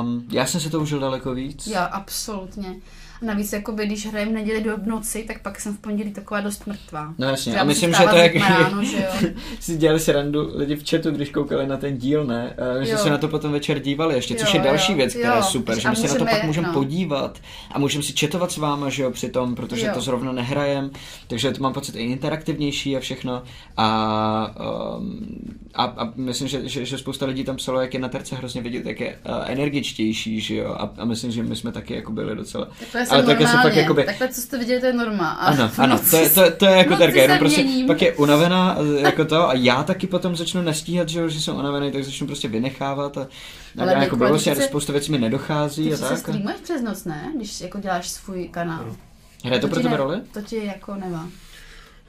Um, 0.00 0.24
já 0.30 0.46
jsem 0.46 0.60
se 0.60 0.70
to 0.70 0.80
užil 0.80 1.00
daleko 1.00 1.34
víc. 1.34 1.66
Já, 1.66 1.84
absolutně. 1.84 2.76
A 3.22 3.24
navíc, 3.24 3.52
jakoby, 3.52 3.86
když 3.86 4.06
hrajeme 4.06 4.30
v 4.30 4.34
neděli 4.34 4.60
do 4.60 4.76
noci, 4.84 5.24
tak 5.28 5.42
pak 5.42 5.60
jsem 5.60 5.76
v 5.76 5.78
pondělí 5.78 6.12
taková 6.12 6.40
dost 6.40 6.66
mrtvá. 6.66 7.14
No 7.18 7.28
jasně, 7.28 7.60
a 7.60 7.64
myslím, 7.64 7.92
že 7.92 8.02
to 8.10 8.16
jak 8.16 8.34
ráno, 8.34 8.84
že 8.84 8.96
jo. 8.96 9.30
si 9.60 9.76
dělali 9.76 10.00
si 10.00 10.12
randu 10.12 10.50
lidi 10.54 10.76
v 10.76 10.90
chatu, 10.90 11.10
když 11.10 11.30
koukali 11.30 11.66
na 11.66 11.76
ten 11.76 11.98
díl, 11.98 12.24
ne? 12.24 12.56
Uh, 12.76 12.82
že 12.82 12.92
Jo. 12.92 12.98
se 12.98 13.10
na 13.10 13.18
to 13.18 13.28
potom 13.28 13.52
večer 13.52 13.78
dívali 13.78 14.14
ještě, 14.14 14.34
což 14.34 14.54
Jo, 14.54 14.60
je 14.60 14.64
další 14.64 14.92
jo, 14.92 14.98
věc, 14.98 15.14
která 15.14 15.30
jo. 15.30 15.36
je 15.36 15.42
super, 15.42 15.78
že 15.80 15.90
my 15.90 15.96
se 15.96 16.08
na 16.08 16.14
to 16.14 16.24
pak 16.24 16.44
můžeme 16.44 16.68
no. 16.68 16.74
podívat 16.74 17.38
a 17.70 17.78
můžeme 17.78 18.02
si 18.04 18.12
četovat 18.12 18.52
s 18.52 18.56
váma, 18.56 18.88
že 18.88 19.02
jo, 19.02 19.10
přitom, 19.10 19.54
protože 19.54 19.86
Jo. 19.86 19.94
to 19.94 20.00
zrovna 20.00 20.32
nehrajem, 20.32 20.90
takže 21.26 21.50
to 21.50 21.62
mám 21.62 21.72
pocit 21.72 21.96
i 21.96 22.02
interaktivnější 22.02 22.96
a 22.96 23.00
všechno 23.00 23.42
a, 23.76 24.54
um, 24.98 25.26
a, 25.74 25.84
a 25.84 26.12
myslím, 26.16 26.48
že, 26.48 26.68
že, 26.68 26.84
že, 26.84 26.98
spousta 26.98 27.26
lidí 27.26 27.44
tam 27.44 27.56
psalo, 27.56 27.80
jak 27.80 27.94
je 27.94 28.00
na 28.00 28.08
terce 28.08 28.36
hrozně 28.36 28.62
vidět, 28.62 28.86
jak 28.86 29.00
je 29.00 29.18
uh, 29.28 29.34
energičtější, 29.46 30.40
že 30.40 30.56
jo, 30.56 30.74
a, 30.78 30.90
a 30.98 31.04
myslím, 31.04 31.30
že 31.30 31.42
my 31.42 31.56
jsme 31.56 31.72
taky 31.72 31.94
jako 31.94 32.12
byli 32.12 32.36
docela 32.36 32.68
Takhle 33.08 33.16
Ale 33.16 33.26
takhle 33.26 33.46
se 33.48 33.62
fakt 33.62 33.76
jakoby- 33.76 34.04
Takhle, 34.04 34.28
co 34.28 34.40
jste 34.40 34.58
viděli, 34.58 34.80
to 34.80 34.86
je 34.86 34.92
norma. 34.92 35.30
A 35.30 35.46
ano, 35.46 35.70
ano, 35.78 35.98
to 36.10 36.16
je, 36.16 36.30
to, 36.30 36.44
je- 36.44 36.50
to 36.50 36.64
je 36.66 36.72
jako 36.76 36.96
terka, 36.96 37.20
jenom 37.22 37.36
se 37.36 37.38
prostě 37.38 37.62
měním. 37.64 37.86
pak 37.86 38.02
je 38.02 38.12
unavená 38.12 38.76
eh, 38.98 39.00
jako 39.00 39.24
to 39.24 39.48
a 39.48 39.54
já 39.54 39.82
taky 39.82 40.06
potom 40.06 40.36
začnu 40.36 40.62
nestíhat, 40.62 41.08
že, 41.08 41.20
jo, 41.20 41.28
že 41.28 41.40
jsem 41.40 41.56
unavený, 41.56 41.92
tak 41.92 42.04
začnu 42.04 42.26
prostě 42.26 42.48
vynechávat 42.48 43.18
a, 43.18 43.20
a 43.20 43.26
Ale 43.82 43.92
já 43.92 44.02
jako 44.02 44.16
bylo, 44.16 44.38
ty 44.38 44.44
se- 44.44 44.54
spousta 44.62 44.92
věcí 44.92 45.12
mi 45.12 45.18
nedochází 45.18 45.84
Ty 45.88 45.94
a 45.94 45.96
se 45.96 46.08
tak. 46.08 46.18
streamuješ 46.18 46.60
přes 46.60 46.82
noc, 46.82 47.04
ne? 47.04 47.32
Když 47.36 47.60
jako 47.60 47.80
děláš 47.80 48.08
svůj 48.08 48.48
kanál. 48.48 48.96
Hraje 49.44 49.60
to 49.60 49.68
pro 49.68 49.76
ti 49.76 49.82
tebe 49.82 49.96
roli? 49.96 50.20
To 50.32 50.42
ti 50.42 50.64
jako 50.66 50.94
nemá. 50.94 51.28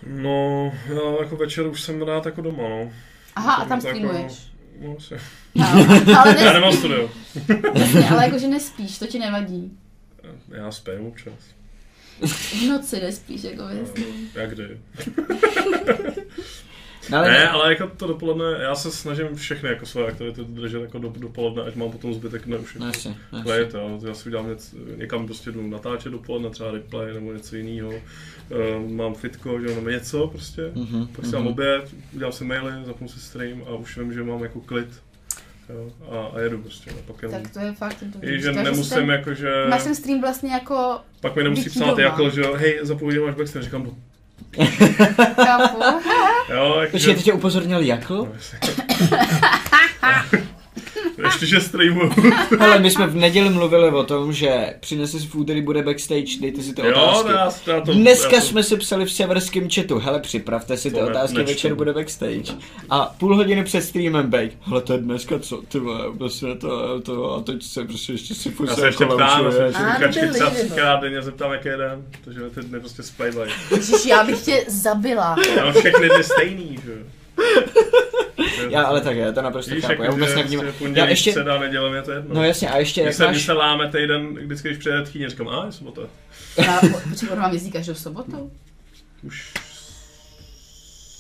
No, 0.08 0.72
já 0.88 1.20
jako 1.24 1.36
večer 1.36 1.68
už 1.68 1.82
jsem 1.82 2.02
rád 2.02 2.26
jako 2.26 2.42
doma, 2.42 2.70
no. 2.70 2.90
Aha, 3.36 3.54
a 3.54 3.66
tam 3.66 3.82
To 3.82 3.88
jako- 3.88 4.00
streamuješ. 4.00 4.34
No, 4.82 4.96
asi. 4.98 5.16
No, 5.56 6.20
ale, 6.20 6.36
Já 6.44 6.54
nemám 6.54 6.74
studio. 6.74 7.10
jasně, 7.74 8.10
ale 8.10 8.26
jakože 8.26 8.48
nespíš, 8.48 9.00
to 9.00 9.08
ti 9.08 9.20
nevadí. 9.20 9.72
Já 10.50 10.72
spím 10.72 11.06
občas. 11.08 11.34
V 12.22 12.68
noci 12.70 13.00
nespíš, 13.00 13.44
jako 13.44 13.62
jasně. 13.62 14.04
Jak 14.36 14.50
kdy. 14.50 14.80
No, 17.10 17.18
ale 17.18 17.30
Ne, 17.32 17.50
ale 17.50 17.70
jako 17.70 17.88
to 17.98 18.08
dopoledne, 18.08 18.46
já 18.62 18.76
se 18.76 18.92
snažím 18.92 19.36
všechny 19.36 19.70
jako 19.70 19.86
svoje 19.86 20.08
aktivity 20.08 20.44
držet 20.44 20.82
jako 20.82 21.00
do, 21.00 21.14
dopoledne, 21.18 21.64
ať 21.64 21.76
mám 21.76 21.92
potom 21.92 22.14
zbytek 22.14 22.46
dne 22.46 22.58
už 22.58 22.76
No, 22.76 22.86
jako 22.86 23.20
klid, 23.44 23.74
jo. 23.74 24.00
Já 24.08 24.14
si 24.14 24.30
udělám 24.30 24.50
něco, 24.50 24.78
někam 24.96 25.26
prostě 25.26 25.52
jdu 25.52 25.68
natáčet 25.68 26.12
dopoledne, 26.12 26.50
třeba 26.50 26.72
replay 26.72 27.14
nebo 27.14 27.34
něco 27.34 27.56
jiného. 27.56 27.90
Uh, 27.90 28.92
mám 28.92 29.16
fitko, 29.16 29.60
že 29.60 29.68
nebo 29.76 29.90
něco 29.90 30.28
prostě. 30.28 30.72
Mhm, 30.76 31.08
Pak 31.08 31.26
si 31.26 31.32
dám 31.32 31.42
mhm. 31.42 31.52
oběd, 31.52 31.94
udělám 32.14 32.34
si 32.34 32.44
maily, 32.44 32.86
zapnu 32.86 33.08
si 33.08 33.20
stream 33.20 33.64
a 33.68 33.70
už 33.70 33.98
vím, 33.98 34.14
že 34.14 34.24
mám 34.24 34.44
jako 34.44 34.62
klid. 34.62 34.90
Jo, 35.70 35.90
a, 36.12 36.36
a 36.36 36.40
jedu 36.40 36.62
prostě, 36.62 36.92
no, 36.92 36.98
pak 37.14 37.22
jenom. 37.22 37.42
Tak 37.42 37.52
to 37.54 37.60
je 37.60 37.74
fakt 37.74 37.98
dobrý. 38.02 38.30
I 38.30 38.42
že 38.42 38.50
Říkáš, 38.50 38.66
nemusím 38.66 38.98
ten- 38.98 39.10
jakože... 39.10 39.50
Máš 39.70 39.84
ten 39.84 39.96
stream 39.96 40.22
vlastně 40.22 40.54
jako 40.54 41.00
Pak 41.20 41.36
mi 41.36 41.44
nemusí 41.44 41.70
psát 41.70 41.86
doma. 41.86 42.02
jako, 42.02 42.30
že 42.30 42.42
jo, 42.42 42.54
hej, 42.54 42.80
zapojím 42.82 43.26
máš 43.26 43.36
backstage, 43.36 43.66
říkám, 43.66 43.84
no, 43.84 43.96
kapu. 45.36 45.84
jo, 46.54 46.76
jakože... 46.80 46.92
Počkej, 46.92 47.16
to 47.16 47.22
tě 47.22 47.34
upozornil 47.34 47.82
Jakl? 47.82 48.34
Ještě, 51.24 51.46
že 51.46 51.62
streamuju. 51.62 52.12
Ale 52.60 52.80
my 52.80 52.92
jsme 52.92 53.08
v 53.08 53.16
neděli 53.16 53.50
mluvili 53.50 53.90
o 53.90 54.04
tom, 54.04 54.34
že 54.34 54.74
přinese 54.80 55.20
si 55.20 55.28
v 55.28 55.36
úterý 55.36 55.62
bude 55.62 55.82
backstage, 55.84 56.40
dejte 56.42 56.62
si 56.62 56.74
ty 56.74 56.82
Jo, 56.82 56.88
otázky. 56.92 57.32
já, 57.32 57.74
já 57.76 57.82
to, 57.82 57.94
Dneska 57.94 58.36
já 58.36 58.42
to, 58.42 58.48
jsme 58.48 58.64
si 58.64 58.78
psali 58.78 59.06
v 59.06 59.12
severském 59.12 59.70
chatu, 59.70 60.00
hele, 60.00 60.20
připravte 60.20 60.78
si 60.78 60.90
ty 60.92 60.96
To 60.96 61.02
ne- 61.04 61.10
otázky, 61.10 61.38
nečtu. 61.38 61.52
večer 61.52 61.76
bude 61.76 61.94
backstage. 61.94 62.54
A 62.90 63.06
půl 63.20 63.36
hodiny 63.36 63.64
před 63.64 63.82
streamem 63.82 64.30
bejk, 64.30 64.54
hele, 64.62 64.82
to 64.82 64.94
je 64.94 65.00
dneska 65.00 65.40
co, 65.40 65.62
ty 65.68 65.80
vole, 65.80 66.06
prostě 66.18 66.46
to, 66.56 67.00
to, 67.02 67.34
a 67.36 67.42
teď 67.42 67.64
se 67.64 67.86
prostě 67.86 68.12
ještě 68.12 68.36
si 68.36 68.52
furt 68.52 68.68
Já 68.70 68.76
se 68.76 68.82
se 68.82 68.88
ještě 68.88 69.04
jako 69.04 69.16
ptám, 69.16 69.46
já 69.46 69.52
se 69.52 69.68
říkačky 69.72 70.28
třeba 70.28 70.50
třikrát 70.50 71.02
denně 71.02 71.22
zeptám, 71.22 71.52
jaký 71.52 71.68
je 71.68 71.78
den, 71.78 72.04
protože 72.24 72.40
ty 72.42 72.62
dny 72.62 72.80
prostě 72.80 73.04
splejvají. 73.04 73.52
Ježiš, 73.76 74.06
já 74.06 74.24
bych 74.24 74.42
tě 74.42 74.64
zabila. 74.68 75.36
Já 75.58 75.64
mám 75.66 75.74
všechny 75.74 76.10
dny 76.10 76.24
stejný, 76.24 76.80
že 76.86 76.92
jo. 76.92 76.98
Já, 78.70 78.84
ale 78.84 79.02
tak 79.02 79.16
je, 79.16 79.32
to 79.34 79.42
naprosto 79.42 79.76
Víš, 79.76 79.84
chápu, 79.86 79.94
já 80.02 80.04
jako, 80.04 80.14
vůbec 80.16 80.30
že 80.30 80.36
nevnímám. 80.36 80.66
prostě 80.66 81.00
Já 81.00 81.06
ještě, 81.06 81.32
středa, 81.32 81.60
neděle, 81.60 81.90
mě 81.92 82.02
to 82.02 82.12
je 82.12 82.18
jedno. 82.18 82.36
no 82.36 82.44
jasně, 82.44 82.70
a 82.70 82.78
ještě, 82.78 83.04
Když 83.04 83.16
se, 83.16 83.26
máš, 83.28 83.42
se 83.46 83.54
láme 83.54 83.92
týden, 83.92 84.36
vždycky, 84.36 84.68
když 84.68 84.78
přijede 84.80 85.04
tchýně, 85.04 85.30
říkám, 85.30 85.48
a 85.50 85.66
je 85.66 85.72
sobota. 85.72 86.02
Já, 86.58 86.80
počkej, 87.10 87.30
on 87.32 87.40
vám 87.40 87.54
jezdí 87.54 87.72
každou 87.72 87.94
sobotu? 87.94 88.52
Už 89.24 89.54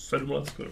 sedm 0.09 0.31
let 0.31 0.45
skoro. 0.47 0.69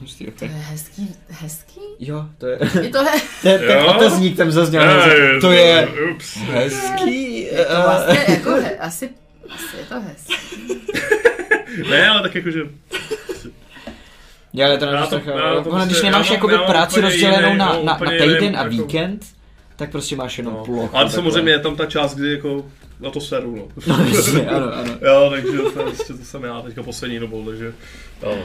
Hustý, 0.00 0.24
To 0.26 0.30
okay. 0.32 0.48
je 0.48 0.54
hezký, 0.54 1.14
hezký? 1.28 1.80
Jo, 1.98 2.24
to 2.38 2.46
je, 2.46 2.58
Je 2.82 2.88
to 2.90 2.98
he- 3.04 3.20
to 3.42 3.48
je 3.48 3.58
ten 3.58 3.78
otazník 3.84 4.36
tam 4.36 4.50
zazněl, 4.50 4.82
Ej, 5.10 5.40
to 5.40 5.52
je 5.52 5.88
Ups. 6.14 6.36
hezký. 6.36 7.42
je 7.42 7.64
to 7.64 7.72
eh, 7.72 7.82
vlastně 7.82 8.24
jako 8.28 8.50
he, 8.50 8.76
asi, 8.78 9.10
asi 9.50 9.76
je 9.76 9.84
to 9.84 10.00
hezký. 10.00 10.80
Ne, 11.90 12.08
ale 12.08 12.22
tak 12.22 12.34
jakože, 12.34 12.60
Já, 14.52 14.66
ale 14.66 14.78
to 14.78 14.84
Já 14.84 14.92
já 14.94 15.06
to 15.06 15.16
Ono, 15.70 15.84
když 15.84 15.86
prostě- 15.88 16.04
nemáš 16.06 16.30
jakoby 16.30 16.52
já 16.52 16.58
mám 16.60 16.70
práci 16.70 17.00
rozdělenou 17.00 17.46
jiný, 17.48 17.58
na, 17.58 17.72
no, 17.72 17.84
na, 17.84 17.98
na 18.04 18.10
týden 18.10 18.56
a 18.56 18.62
jako- 18.62 18.68
víkend, 18.70 19.26
tak 19.76 19.90
prostě 19.90 20.16
máš 20.16 20.38
jenom 20.38 20.54
no. 20.54 20.64
plochu. 20.64 20.96
Ale 20.96 21.10
samozřejmě 21.10 21.52
je 21.52 21.58
tam 21.58 21.76
ta 21.76 21.86
část, 21.86 22.14
kdy 22.14 22.32
jako 22.32 22.64
na 23.00 23.10
to 23.10 23.20
seru, 23.20 23.56
no. 23.56 23.68
No 23.86 24.04
jasně, 24.16 24.46
ano, 24.46 24.74
ano. 24.74 24.92
Jo, 25.06 25.28
takže 25.30 25.52
to, 25.52 25.64
je 25.64 25.70
prostě, 25.70 26.12
to 26.14 26.24
jsem 26.24 26.44
já 26.44 26.60
teďka 26.60 26.82
poslední 26.82 27.18
dobou, 27.18 27.44
takže 27.44 27.72
jo. 28.22 28.36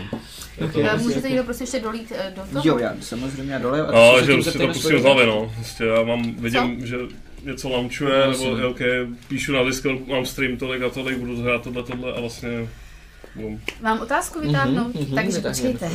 Je 0.61 0.67
to. 0.67 0.91
A 0.91 0.95
Můžete 0.95 1.29
někdo 1.29 1.43
prostě 1.43 1.63
ještě 1.63 1.79
dolít 1.79 2.11
eh, 2.15 2.33
do 2.35 2.41
toho? 2.53 2.61
Jo, 2.67 2.77
já 2.77 2.93
samozřejmě 3.01 3.53
já 3.53 3.59
dole. 3.59 3.87
a 3.87 3.91
No, 3.91 4.13
se 4.17 4.25
že 4.25 4.31
tím 4.31 4.39
už 4.39 4.45
si 4.45 4.51
zeptej 4.51 4.67
to 4.67 4.73
pustím 4.73 4.99
z 4.99 5.03
hlavy, 5.03 5.25
no. 5.25 5.51
Prostě 5.55 5.83
já 5.83 6.03
mám, 6.03 6.35
vidím, 6.35 6.79
Co? 6.81 6.85
že 6.85 6.97
něco 7.43 7.69
launchuje, 7.69 8.23
No, 8.43 8.55
nebo 8.57 8.75
píšu 9.27 9.51
na 9.51 9.63
Discord, 9.63 10.07
mám 10.07 10.25
stream 10.25 10.57
tolik 10.57 10.81
a 10.81 10.89
tolik, 10.89 11.17
budu 11.17 11.41
hrát 11.41 11.61
tohle, 11.61 11.83
tohle 11.83 12.13
a 12.13 12.19
vlastně... 12.19 12.49
Mám 13.81 13.99
otázku 13.99 14.39
vytáhnout, 14.39 14.95
Mhm, 14.95 15.03
mhm, 15.05 15.15
takže 15.15 15.39
počkejte. 15.41 15.89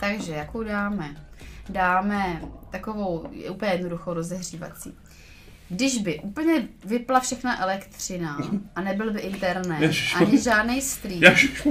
Takže 0.00 0.32
jakou 0.32 0.62
dáme? 0.62 1.16
Dáme 1.68 2.42
takovou 2.70 3.30
úplně 3.50 3.70
jednoduchou 3.72 4.14
rozehřívací. 4.14 4.94
když 5.68 5.98
by 5.98 6.20
úplně 6.20 6.68
vypla 6.84 7.20
všechna 7.20 7.62
elektřina 7.62 8.38
a 8.76 8.80
nebyl 8.80 9.12
by 9.12 9.20
internet, 9.20 9.80
Ježiš. 9.80 10.14
ani 10.14 10.38
žádný 10.42 10.80
stream, 10.82 11.22
Ježiš. 11.22 11.66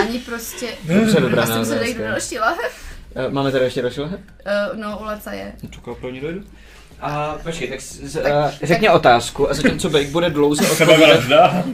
ani 0.00 0.18
prostě... 0.18 0.68
Dobře, 0.84 1.20
dobrá 1.20 1.42
Asi 1.42 1.64
se 1.64 1.94
další 1.98 2.38
lahev. 2.38 2.72
Eh, 3.14 3.30
Máme 3.30 3.52
tady 3.52 3.64
ještě 3.64 3.82
další 3.82 4.00
lahev? 4.00 4.20
Uh, 4.20 4.78
no, 4.80 4.98
u 5.00 5.04
Laca 5.04 5.32
je. 5.32 5.52
Tu 5.70 5.80
koupelní 5.80 6.20
dojdu. 6.20 6.40
A 7.00 7.36
počkej, 7.42 7.68
tak, 7.68 7.80
z, 7.80 8.00
z, 8.02 8.16
uh, 8.16 8.24
řekni 8.62 8.88
otázku 8.90 9.50
a 9.50 9.54
zatímco 9.54 9.90
Bake 9.90 10.08
bude 10.10 10.30
dlouze 10.30 10.70
odpovídat, 10.70 11.20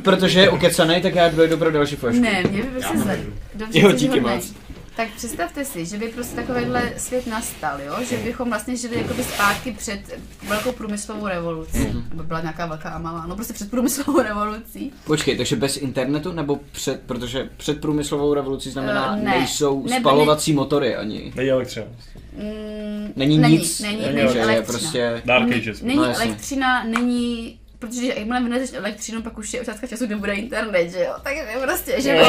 protože 0.03 0.41
je 0.41 0.51
ukecanej, 0.51 1.03
tak 1.03 1.15
já 1.15 1.29
dojdu 1.29 1.57
pro 1.57 1.71
další 1.71 1.97
flašku. 1.97 2.21
Ne, 2.21 2.43
mě 2.51 2.63
by 2.63 2.69
prostě 2.69 2.99
za... 2.99 3.11
Dobře, 3.55 3.79
Jo, 3.81 3.93
díky 3.93 4.21
moc. 4.21 4.53
Tak 4.97 5.09
představte 5.17 5.65
si, 5.65 5.87
že 5.87 5.99
by 5.99 6.09
prostě 6.09 6.37
takovýhle 6.37 6.83
svět 6.97 7.27
nastal, 7.27 7.81
jo? 7.81 7.95
že 8.11 8.17
bychom 8.17 8.49
vlastně 8.49 8.77
žili 8.77 8.97
jakoby 8.97 9.25
zpátky 9.25 9.73
před 9.79 10.01
velkou 10.49 10.73
průmyslovou 10.73 11.27
revolucí. 11.27 11.79
Mhm. 11.79 12.05
Nebo 12.11 12.23
byla 12.23 12.41
nějaká 12.41 12.67
velká 12.67 12.89
a 12.89 12.99
malá, 12.99 13.27
no 13.27 13.35
prostě 13.35 13.53
před 13.55 13.71
průmyslovou 13.71 14.23
revolucí. 14.23 14.93
Počkej, 15.07 15.37
takže 15.37 15.57
bez 15.57 15.77
internetu 15.77 16.33
nebo 16.33 16.59
před, 16.73 17.01
protože 17.07 17.49
před 17.57 17.81
průmyslovou 17.81 18.35
revolucí 18.35 18.71
znamená, 18.71 19.17
Eh, 19.19 19.25
ne. 19.25 19.31
nejsou 19.31 19.87
Ne, 19.89 20.01
spalovací 20.01 20.53
motory 20.53 20.97
ani. 20.97 21.33
Není 21.37 21.51
elektřina. 21.51 21.87
Mm, 22.35 23.13
Není, 23.17 23.39
není, 23.39 23.59
nic, 23.59 23.81
není, 23.81 23.97
není 24.03 24.15
není 24.17 24.33
že 24.33 24.39
je 24.39 24.45
elektřina. 24.45 24.79
prostě... 24.79 25.23
Dark 25.25 25.49
Není- 25.49 25.61
Ages. 25.63 25.83
Není 25.83 25.97
No, 25.97 26.05
jasně. 26.05 26.25
elektřina, 26.25 26.85
není 26.85 27.59
Protože 27.79 28.07
jakmile 28.07 28.43
vynezeš 28.43 28.71
elektřinu, 28.77 29.23
pak 29.23 29.39
už 29.39 29.55
je 29.55 29.61
otázka 29.61 29.87
času, 29.87 30.07
kdy 30.07 30.15
bude 30.17 30.35
internet, 30.35 30.91
že 30.91 30.99
jo? 31.05 31.15
Takže 31.23 31.43
prostě, 31.63 32.01
že 32.01 32.13
by, 32.13 32.19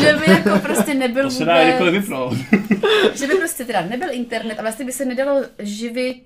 že 0.00 0.18
by 0.26 0.32
jako 0.32 0.58
prostě 0.58 0.94
nebyl 0.94 1.22
To 1.24 1.30
se 1.30 1.44
dá 1.44 1.76
vůbec, 1.78 1.92
vypnout. 1.94 2.32
že 3.14 3.26
by 3.26 3.34
prostě 3.34 3.64
teda 3.64 3.80
nebyl 3.80 4.08
internet 4.12 4.58
a 4.58 4.62
vlastně 4.62 4.84
by 4.84 4.92
se 4.92 5.04
nedalo 5.04 5.42
živit 5.58 6.22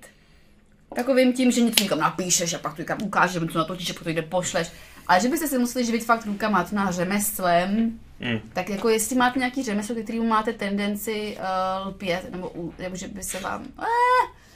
takovým 0.95 1.33
tím, 1.33 1.51
že 1.51 1.61
něco 1.61 1.83
někam 1.83 1.99
napíšeš 1.99 2.53
a 2.53 2.59
pak 2.59 2.75
to 2.75 2.81
někam 2.81 2.97
ukážeš, 3.03 3.33
nebo 3.35 3.47
to 3.53 3.57
natočíš 3.59 3.89
a 3.89 3.93
pak 3.93 4.03
to 4.03 4.09
někde 4.09 4.21
pošleš. 4.21 4.67
Ale 5.07 5.19
že 5.21 5.29
byste 5.29 5.47
se 5.47 5.59
museli 5.59 5.85
živit 5.85 6.05
fakt 6.05 6.25
rukama, 6.25 6.63
to 6.63 6.75
na 6.75 6.91
řemeslem, 6.91 7.99
Mm. 8.19 8.39
tak 8.53 8.69
jako 8.69 8.89
jestli 8.89 9.15
máte 9.15 9.39
nějaký 9.39 9.63
řemeslo, 9.63 9.95
kterému 10.03 10.27
máte 10.27 10.53
tendenci 10.53 11.37
uh, 11.81 11.87
lpět, 11.87 12.31
nebo, 12.31 12.49
u, 12.55 12.73
nebo 12.79 12.95
že 12.95 13.07
by 13.07 13.23
se 13.23 13.39
vám... 13.39 13.61
Uh, 13.61 13.85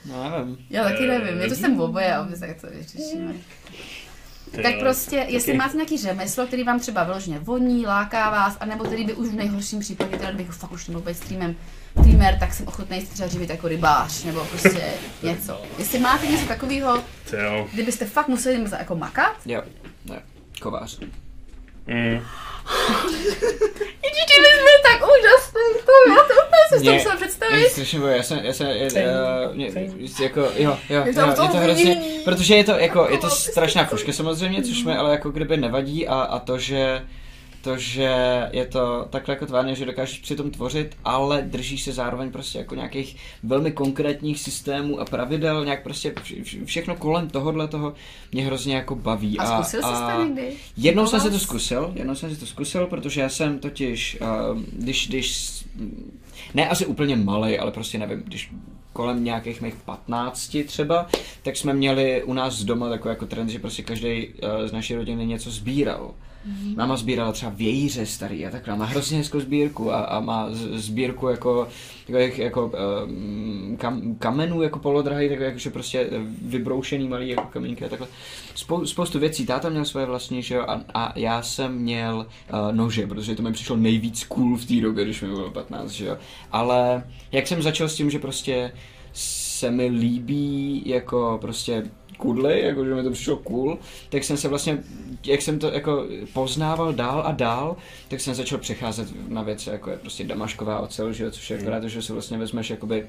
No, 0.06 0.30
nevím. 0.38 0.58
já 0.70 0.84
taky 0.84 1.06
nevím, 1.06 1.40
já 1.40 1.48
to 1.48 1.54
jsem 1.54 1.80
oboje, 1.80 2.14
aby 2.14 2.36
se 2.36 2.56
to 2.60 2.66
vyřešíme. 2.66 3.32
Tak 4.62 4.78
prostě, 4.80 5.16
jestli 5.28 5.54
máte 5.56 5.76
nějaký 5.76 5.98
řemeslo, 5.98 6.46
který 6.46 6.62
vám 6.64 6.80
třeba 6.80 7.04
vyloženě 7.04 7.38
voní, 7.38 7.86
láká 7.86 8.30
vás, 8.30 8.56
anebo 8.60 8.84
který 8.84 9.04
by 9.04 9.14
už 9.14 9.28
v 9.28 9.34
nejhorším 9.34 9.80
případě, 9.80 10.18
teda 10.18 10.32
bych 10.32 10.50
fakt 10.50 10.72
už 10.72 10.88
nemohl 10.88 11.06
být 11.06 11.16
streamem, 11.16 11.56
streamer, 12.00 12.36
tak 12.40 12.54
jsem 12.54 12.68
ochotný 12.68 13.00
se 13.00 13.14
třeba 13.14 13.28
živit 13.28 13.50
jako 13.50 13.68
rybář, 13.68 14.24
nebo 14.24 14.44
prostě 14.44 14.92
něco. 15.22 15.62
Jestli 15.78 15.98
máte 15.98 16.26
něco 16.26 16.46
takového, 16.46 17.04
kdybyste 17.72 18.04
fakt 18.04 18.28
museli 18.28 18.64
jako 18.78 18.96
makat, 18.96 19.36
Jo, 19.46 19.62
kovář. 20.58 20.98
Mm. 21.86 22.20
Ježíš, 24.04 24.38
my 24.42 24.48
jsme 24.58 24.72
tak 24.82 25.00
úžasný, 25.02 25.80
to 25.86 25.92
já 26.10 26.14
to 26.16 26.34
úplně 26.46 26.62
jsem 26.68 26.78
si 26.78 26.84
to 26.84 26.92
musela 26.92 27.16
představit. 27.16 27.68
strašně 27.70 28.00
bojí, 28.00 28.16
já 28.16 28.22
jsem, 28.22 28.38
já 28.38 28.52
jsem, 28.52 28.66
je, 28.66 28.88
uh, 28.92 29.54
mě, 29.54 29.70
jako, 30.22 30.40
jo, 30.40 30.50
jo, 30.56 30.78
jo, 30.88 31.02
Je 31.04 31.06
je 31.06 31.14
to 31.14 31.20
v 31.20 31.42
je 31.42 31.48
to 31.48 31.56
hrozně, 31.56 32.02
protože 32.24 32.56
je 32.56 32.64
to, 32.64 32.72
jako, 32.72 33.06
je 33.10 33.18
to 33.18 33.30
strašná 33.30 33.84
fuška 33.84 34.12
samozřejmě, 34.12 34.62
což 34.62 34.84
mi 34.84 34.96
ale 34.96 35.10
jako 35.10 35.30
kdyby 35.30 35.56
nevadí 35.56 36.08
a, 36.08 36.20
a 36.20 36.38
to, 36.38 36.58
že 36.58 37.02
to, 37.62 37.76
že 37.78 38.12
je 38.52 38.66
to 38.66 39.06
takhle 39.10 39.34
jako 39.34 39.46
tvárně, 39.46 39.74
že 39.74 39.84
dokážeš 39.86 40.18
přitom 40.18 40.50
tvořit, 40.50 40.96
ale 41.04 41.42
držíš 41.42 41.82
se 41.82 41.92
zároveň 41.92 42.30
prostě 42.32 42.58
jako 42.58 42.74
nějakých 42.74 43.16
velmi 43.42 43.72
konkrétních 43.72 44.40
systémů 44.40 45.00
a 45.00 45.04
pravidel, 45.04 45.64
nějak 45.64 45.82
prostě 45.82 46.10
vš- 46.10 46.42
vš- 46.42 46.64
všechno 46.64 46.96
kolem 46.96 47.30
tohohle 47.30 47.68
toho 47.68 47.94
mě 48.32 48.46
hrozně 48.46 48.74
jako 48.74 48.94
baví. 48.94 49.38
A 49.38 49.62
zkusil 49.62 49.80
jsi 49.82 50.02
to 50.16 50.24
někdy? 50.24 50.52
Jednou 50.76 51.06
jsem 51.06 51.20
si 51.20 51.30
to 51.30 51.38
zkusil, 51.38 51.92
jednou 51.94 52.14
jsem 52.14 52.34
si 52.34 52.40
to 52.40 52.46
zkusil, 52.46 52.86
protože 52.86 53.20
já 53.20 53.28
jsem 53.28 53.58
totiž, 53.58 54.18
uh, 54.20 54.58
když, 54.72 55.08
když, 55.08 55.50
ne 56.54 56.68
asi 56.68 56.86
úplně 56.86 57.16
malý, 57.16 57.58
ale 57.58 57.70
prostě 57.70 57.98
nevím, 57.98 58.22
když 58.22 58.50
kolem 58.92 59.24
nějakých 59.24 59.60
mých 59.60 59.74
15 59.74 60.56
třeba, 60.66 61.06
tak 61.42 61.56
jsme 61.56 61.74
měli 61.74 62.22
u 62.24 62.32
nás 62.32 62.62
doma 62.62 62.88
takový 62.88 63.12
jako 63.12 63.26
trend, 63.26 63.48
že 63.48 63.58
prostě 63.58 63.82
každý 63.82 64.28
z 64.66 64.72
naší 64.72 64.94
rodiny 64.94 65.26
něco 65.26 65.50
sbíral. 65.50 66.14
Mhm. 66.44 66.76
Máma 66.76 66.96
sbírala 66.96 67.32
třeba 67.32 67.52
vějíře 67.54 68.06
starý 68.06 68.46
a 68.46 68.50
takhle, 68.50 68.76
má 68.76 68.84
hrozně 68.84 69.18
hezkou 69.18 69.40
sbírku 69.40 69.92
a, 69.92 70.00
a 70.00 70.20
má 70.20 70.48
sbírku 70.72 71.28
jako, 71.28 71.68
takových 72.06 72.38
jako 72.38 72.72
um, 73.06 73.76
kam, 73.76 74.14
kamenů 74.14 74.62
jako 74.62 74.78
polodrahý, 74.78 75.28
takové 75.28 75.46
jakože 75.46 75.70
prostě 75.70 76.10
vybroušený 76.42 77.08
malý 77.08 77.28
jako 77.28 77.42
kamínky 77.42 77.84
a 77.84 77.88
takhle. 77.88 78.08
Spou, 78.54 78.86
spoustu 78.86 79.18
věcí, 79.18 79.46
táta 79.46 79.68
měl 79.68 79.84
svoje 79.84 80.06
vlastní, 80.06 80.42
že 80.42 80.54
jo, 80.54 80.62
a, 80.68 80.80
a 80.94 81.18
já 81.18 81.42
jsem 81.42 81.74
měl 81.74 82.26
uh, 82.52 82.76
nože, 82.76 83.06
protože 83.06 83.34
to 83.34 83.42
mi 83.42 83.52
přišlo 83.52 83.76
nejvíc 83.76 84.24
cool 84.24 84.56
v 84.56 84.64
té 84.64 84.80
době, 84.80 85.04
když 85.04 85.22
mi 85.22 85.28
bylo 85.28 85.50
15, 85.50 85.90
že 85.90 86.06
jo. 86.06 86.16
Ale 86.52 87.04
jak 87.32 87.46
jsem 87.46 87.62
začal 87.62 87.88
s 87.88 87.94
tím, 87.94 88.10
že 88.10 88.18
prostě 88.18 88.72
se 89.58 89.70
mi 89.70 89.86
líbí 89.86 90.82
jako 90.86 91.38
prostě 91.40 91.84
kudly, 92.18 92.60
jako 92.60 92.84
že 92.84 92.94
mi 92.94 93.02
to 93.02 93.10
přišlo 93.10 93.36
cool, 93.36 93.78
tak 94.08 94.24
jsem 94.24 94.36
se 94.36 94.48
vlastně, 94.48 94.82
jak 95.26 95.42
jsem 95.42 95.58
to 95.58 95.70
jako 95.70 96.06
poznával 96.32 96.92
dál 96.92 97.22
a 97.26 97.32
dál, 97.32 97.76
tak 98.08 98.20
jsem 98.20 98.34
začal 98.34 98.58
přecházet 98.58 99.08
na 99.28 99.42
věci, 99.42 99.70
jako 99.70 99.90
je 99.90 99.98
prostě 99.98 100.24
damašková 100.24 100.80
ocel, 100.80 101.12
že 101.12 101.24
jo, 101.24 101.30
což 101.30 101.50
je 101.50 101.58
akorát 101.58 101.84
že 101.84 102.02
si 102.02 102.12
vlastně 102.12 102.38
vezmeš 102.38 102.70
jakoby 102.70 103.06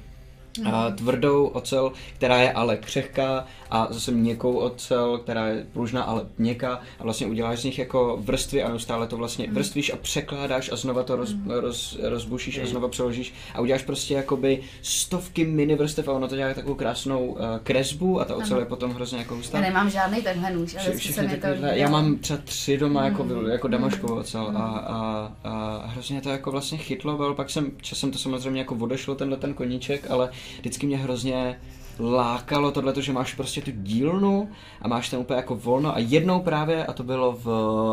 a 0.65 0.91
tvrdou 0.91 1.45
ocel, 1.47 1.91
která 2.15 2.37
je 2.37 2.51
ale 2.53 2.77
křehká 2.77 3.45
a 3.71 3.87
zase 3.89 4.11
měkkou 4.11 4.53
ocel, 4.57 5.17
která 5.17 5.47
je 5.47 5.65
pružná, 5.73 6.03
ale 6.03 6.25
měkká 6.37 6.81
a 6.99 7.03
vlastně 7.03 7.27
uděláš 7.27 7.59
z 7.59 7.63
nich 7.63 7.79
jako 7.79 8.17
vrstvy 8.21 8.63
a 8.63 8.69
neustále 8.69 9.07
to 9.07 9.17
vlastně 9.17 9.47
vrstvíš 9.51 9.93
a 9.93 9.95
překládáš 9.97 10.71
a 10.71 10.75
znova 10.75 11.03
to 11.03 11.15
roz, 11.15 11.35
roz, 11.47 11.97
rozbušíš 12.03 12.57
a 12.57 12.65
znova 12.65 12.87
přeložíš 12.87 13.33
a 13.55 13.61
uděláš 13.61 13.83
prostě 13.83 14.13
jakoby 14.13 14.59
stovky 14.81 15.45
mini 15.45 15.75
vrstev 15.75 16.07
a 16.07 16.11
ono 16.13 16.27
to 16.27 16.35
dělá 16.35 16.53
takovou 16.53 16.75
krásnou 16.75 17.25
uh, 17.27 17.37
kresbu 17.63 18.21
a 18.21 18.25
ta 18.25 18.35
ocel 18.35 18.53
Ano. 18.53 18.59
je 18.59 18.65
potom 18.65 18.91
hrozně 18.91 19.17
jako 19.17 19.35
hustá. 19.35 19.57
Já 19.57 19.63
nemám 19.63 19.89
žádný 19.89 20.21
tenhle 20.21 20.51
nůž, 20.51 20.75
ale 20.75 20.97
Vše, 20.97 21.13
se 21.13 21.21
mi 21.21 21.37
to 21.37 21.47
líbilo. 21.47 21.71
já 21.73 21.89
mám 21.89 22.17
třeba 22.17 22.39
tři 22.43 22.77
doma 22.77 23.05
jako, 23.05 23.23
Mm. 23.23 23.45
jako 23.49 23.67
damaškovou 23.67 24.15
ocel 24.15 24.51
a, 24.55 24.59
a, 24.61 25.31
a, 25.43 25.83
hrozně 25.85 26.21
to 26.21 26.29
jako 26.29 26.51
vlastně 26.51 26.77
chytlo, 26.77 27.19
ale 27.21 27.35
pak 27.35 27.49
jsem 27.49 27.71
časem 27.81 28.11
to 28.11 28.17
samozřejmě 28.17 28.61
jako 28.61 28.75
odešlo 28.75 29.15
tenhle 29.15 29.37
ten 29.37 29.53
koníček, 29.53 30.11
ale 30.11 30.29
vždycky 30.59 30.87
mě 30.87 30.97
hrozně 30.97 31.59
lákalo 31.99 32.71
tohle, 32.71 32.93
že 32.97 33.13
máš 33.13 33.33
prostě 33.33 33.61
tu 33.61 33.71
dílnu 33.73 34.49
a 34.81 34.87
máš 34.87 35.09
tam 35.09 35.19
úplně 35.19 35.37
jako 35.37 35.55
volno 35.55 35.95
a 35.95 35.99
jednou 35.99 36.39
právě, 36.39 36.85
a 36.85 36.93
to 36.93 37.03
bylo 37.03 37.31
v... 37.43 37.47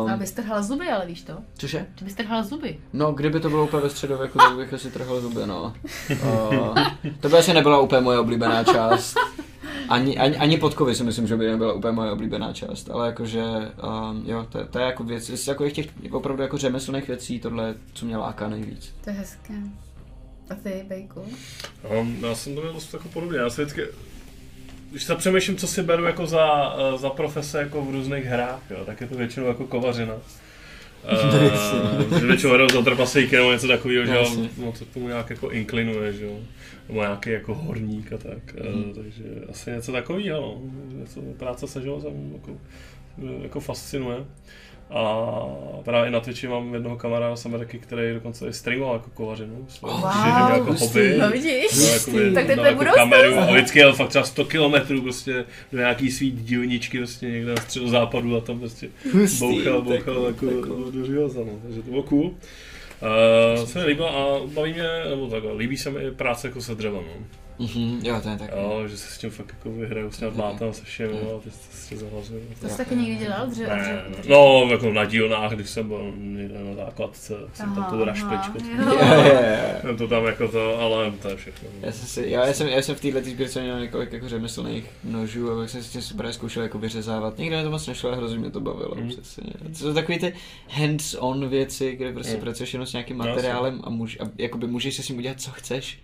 Ale 0.09 0.17
bys 0.17 0.31
trhal 0.31 0.63
zuby, 0.63 0.89
ale 0.89 1.05
víš 1.05 1.21
to? 1.21 1.33
Cože? 1.57 1.85
Ty 1.95 2.05
bys 2.05 2.15
trhal 2.15 2.43
zuby. 2.43 2.79
No, 2.93 3.11
kdyby 3.11 3.39
to 3.39 3.49
bylo 3.49 3.63
úplně 3.63 3.83
ve 3.83 3.89
středověku, 3.89 4.37
tak 4.37 4.55
bych 4.55 4.73
asi 4.73 4.91
trhal 4.91 5.21
zuby, 5.21 5.41
no. 5.45 5.73
O, 6.25 6.73
to 7.19 7.29
by 7.29 7.37
asi 7.37 7.53
nebyla 7.53 7.79
úplně 7.79 8.01
moje 8.01 8.19
oblíbená 8.19 8.63
část. 8.63 9.17
Ani, 9.89 10.17
ani, 10.17 10.37
ani 10.37 10.57
podkovy 10.57 10.95
si 10.95 11.03
myslím, 11.03 11.27
že 11.27 11.37
by 11.37 11.47
nebyla 11.47 11.73
úplně 11.73 11.91
moje 11.91 12.11
oblíbená 12.11 12.53
část, 12.53 12.89
ale 12.89 13.05
jakože, 13.05 13.43
um, 13.43 14.23
jo, 14.25 14.45
to, 14.49 14.65
to 14.65 14.79
je 14.79 14.85
jako 14.85 15.03
věc, 15.03 15.29
z 15.29 15.45
takových 15.45 15.73
těch 15.73 15.87
opravdu 16.11 16.43
jako 16.43 16.57
řemeslných 16.57 17.07
věcí, 17.07 17.39
tohle, 17.39 17.75
co 17.93 18.05
mě 18.05 18.17
láká 18.17 18.47
nejvíc. 18.47 18.95
To 19.03 19.09
je 19.09 19.15
hezké. 19.15 19.53
A 20.49 20.55
ty, 20.55 20.83
Bejku? 20.87 21.25
No, 22.21 22.27
já 22.27 22.35
jsem 22.35 22.55
to 22.55 22.61
měl 22.61 22.73
dost 22.73 22.93
jako 22.93 23.07
podobně. 23.09 23.37
Já 23.37 23.49
si 23.49 23.61
vždycky, 23.61 23.81
když 24.91 25.03
se 25.03 25.15
přemýšlím, 25.15 25.57
co 25.57 25.67
si 25.67 25.83
beru 25.83 26.03
jako 26.05 26.25
za, 26.27 26.75
eh, 26.79 26.97
za 26.97 27.09
profese 27.09 27.59
jako 27.59 27.81
v 27.85 27.91
různých 27.91 28.25
hrách, 28.25 28.61
jo, 28.69 28.77
tak 28.85 29.01
je 29.01 29.07
to 29.07 29.15
většinou 29.15 29.47
jako 29.47 29.67
kovařina. 29.67 30.13
Uh, 32.11 32.19
že 32.19 32.25
většinou 32.25 32.53
hraju 32.53 32.69
za 32.73 32.81
trpaslíky 32.81 33.35
nebo 33.35 33.51
něco 33.51 33.67
takového, 33.67 34.05
že 34.05 34.13
jo, 34.15 34.35
no, 34.57 34.71
to 34.71 34.85
k 34.85 34.93
tomu 34.93 35.07
nějak 35.07 35.29
jako 35.29 35.51
inklinuje, 35.51 36.13
že 36.13 36.25
jo. 36.25 36.39
Nebo 36.89 37.01
nějaký 37.01 37.29
jako 37.29 37.53
horník 37.55 38.13
a 38.13 38.17
tak, 38.17 38.55
Mhm. 38.73 38.83
uh, 38.89 38.95
takže 38.95 39.23
asi 39.49 39.71
něco 39.71 39.91
takového, 39.91 40.41
no. 40.41 40.61
Něco, 40.99 41.21
práce 41.21 41.67
se 41.67 41.81
železem 41.81 42.31
jako, 42.33 42.57
jako 43.43 43.59
fascinuje. 43.59 44.17
A 44.89 45.25
právě 45.83 46.09
i 46.09 46.11
na 46.11 46.19
Twitchi 46.19 46.47
mám 46.47 46.73
jednoho 46.73 46.95
kamaráda 46.95 47.35
z 47.35 47.45
Ameriky, 47.45 47.79
který 47.79 48.13
dokonce 48.13 48.47
i 48.47 48.53
streamoval 48.53 48.95
jako 48.95 49.09
kovařinu. 49.13 49.67
Wow, 49.81 49.91
Wow, 50.01 50.11
že 50.11 50.31
měl 50.31 50.47
jako 50.57 50.73
hobby. 50.73 51.17
No 51.19 51.29
vidíš? 51.29 51.77
No, 51.77 51.87
jakoby, 51.87 52.31
Tak 52.33 52.45
to 52.45 52.51
je 52.51 52.67
jako 52.67 52.85
kameru 52.95 53.37
a 53.39 53.51
vždycky 53.51 53.79
jel 53.79 53.93
fakt 53.93 54.09
třeba 54.09 54.23
100 54.25 54.45
kilometrů 54.45 55.01
prostě 55.01 55.45
do 55.71 55.77
nějaký 55.77 56.11
svý 56.11 56.31
dílničky 56.31 56.97
prostě 56.97 57.25
někde 57.25 57.51
na 57.55 57.61
středozápadu 57.61 58.37
a 58.37 58.41
tam 58.41 58.59
prostě 58.59 58.89
Hustý, 59.13 59.39
bouchal, 59.39 59.81
bouchal 59.81 60.25
jako 60.25 60.45
to 60.45 60.51
je 60.51 60.61
cool. 60.61 60.91
do 60.91 61.05
železa, 61.05 61.39
no. 61.39 61.51
takže 61.63 61.81
to 61.81 61.89
bylo 61.89 62.03
cool. 62.03 62.31
Uh, 63.57 63.65
se 63.65 63.79
mi 63.79 63.85
líbilo 63.85 64.17
a 64.17 64.47
baví 64.47 64.73
mě, 64.73 64.89
nebo 65.09 65.27
takhle, 65.27 65.53
líbí 65.53 65.77
se 65.77 65.91
mi 65.91 66.11
práce 66.11 66.47
jako 66.47 66.61
se 66.61 66.75
dřevem, 66.75 67.03
no. 67.07 67.25
Mhm, 67.59 67.99
jo, 68.03 68.21
to 68.23 68.29
je 68.29 68.37
tak. 68.37 68.49
Jo, 68.55 68.83
že 68.87 68.97
se 68.97 69.13
s 69.13 69.17
tím 69.17 69.29
fakt 69.29 69.49
jako 69.49 69.69
vyhraju 69.71 70.11
s 70.11 70.17
těma 70.17 70.31
dlátem 70.31 70.73
se 70.73 70.83
všem, 70.85 71.09
jo, 71.09 71.37
a 71.39 71.43
ty 71.43 71.51
se 71.51 71.95
to 71.95 72.01
zahlazují. 72.01 72.41
To 72.61 72.69
jsi 72.69 72.77
taky 72.77 72.95
někdy 72.95 73.15
dělal 73.15 73.47
dříve? 73.47 73.67
Ne, 73.77 74.03
ne. 74.09 74.15
No, 74.29 74.67
jako 74.71 74.91
na 74.93 75.05
dílnách, 75.05 75.51
když 75.51 75.69
jsem 75.69 75.87
byl 75.87 76.13
někde 76.17 76.59
na 76.63 76.75
základce, 76.75 77.33
tak 77.45 77.55
jsem 77.55 77.65
tam 77.75 77.79
Aha, 77.83 77.89
tu 77.89 77.95
aha, 77.95 78.05
rašpečku. 78.05 78.57
jo. 78.57 78.83
Jo, 78.85 78.93
jo, 78.93 79.33
jo. 79.33 79.79
Jsem 79.81 79.97
to 79.97 80.07
tam 80.07 80.25
jako 80.25 80.47
to, 80.47 80.79
ale 80.79 81.11
to 81.21 81.29
je 81.29 81.35
všechno. 81.35 81.69
Já 81.81 81.91
jsem, 81.91 82.07
si, 82.07 82.29
já, 82.29 82.45
já 82.47 82.53
jsem, 82.53 82.67
já 82.67 82.81
jsem 82.81 82.95
v 82.95 83.01
této 83.01 83.29
sbírce 83.29 83.61
měl 83.61 83.79
několik 83.79 84.11
jako 84.11 84.29
řemeslných 84.29 84.85
nožů 85.03 85.51
a 85.51 85.55
pak 85.55 85.69
jsem 85.69 85.83
si 85.83 85.91
tím 85.91 86.01
super 86.01 86.33
zkoušel 86.33 86.63
jako 86.63 86.77
vyřezávat. 86.79 87.37
Nikdy 87.37 87.55
mi 87.57 87.63
to 87.63 87.71
moc 87.71 87.87
nešlo, 87.87 88.09
ale 88.09 88.17
hrozně 88.17 88.39
mě 88.39 88.51
to 88.51 88.59
bavilo. 88.59 88.95
Mhm. 88.95 89.03
Mm. 89.03 89.09
Přesně. 89.09 89.43
To 89.71 89.75
jsou 89.77 89.93
takové 89.93 90.19
ty 90.19 90.33
hands-on 90.69 91.47
věci, 91.49 91.95
kde 91.95 92.11
prostě 92.13 92.33
Mhm. 92.33 92.41
pracuješ 92.41 92.73
jenom 92.73 92.85
s 92.87 92.93
nějakým 92.93 93.17
No, 93.17 93.25
materiálem 93.25 93.81
a, 93.83 93.89
můž, 93.89 94.17
a 94.19 94.23
jakoby 94.37 94.67
můžeš 94.67 94.95
se 94.95 95.03
s 95.03 95.09
ním 95.09 95.17
udělat, 95.17 95.41
co 95.41 95.51
chceš, 95.51 95.99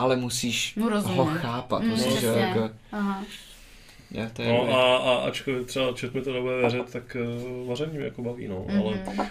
ale 0.00 0.16
musíš 0.16 0.74
Mu 0.76 0.88
rozumět. 0.88 1.16
ho 1.16 1.24
chápat. 1.26 1.82
Mm, 1.82 1.88
musíš 1.88 2.06
přesně. 2.12 2.28
jako, 2.40 2.70
Aha. 2.92 3.24
já, 4.10 4.28
to 4.30 4.42
je 4.42 4.48
No 4.48 4.74
a, 4.74 4.96
a 4.96 5.16
ačkoliv 5.28 5.66
třeba 5.66 5.92
čet 5.92 6.14
mi 6.14 6.20
to 6.22 6.32
nebude 6.32 6.56
věřit, 6.58 6.92
tak 6.92 7.16
uh, 7.62 7.68
vaření 7.68 7.92
mě 7.94 8.04
jako 8.04 8.22
baví, 8.22 8.48
no, 8.48 8.66
ale 8.68 8.78
Mhm. 8.80 9.18
uh, 9.18 9.26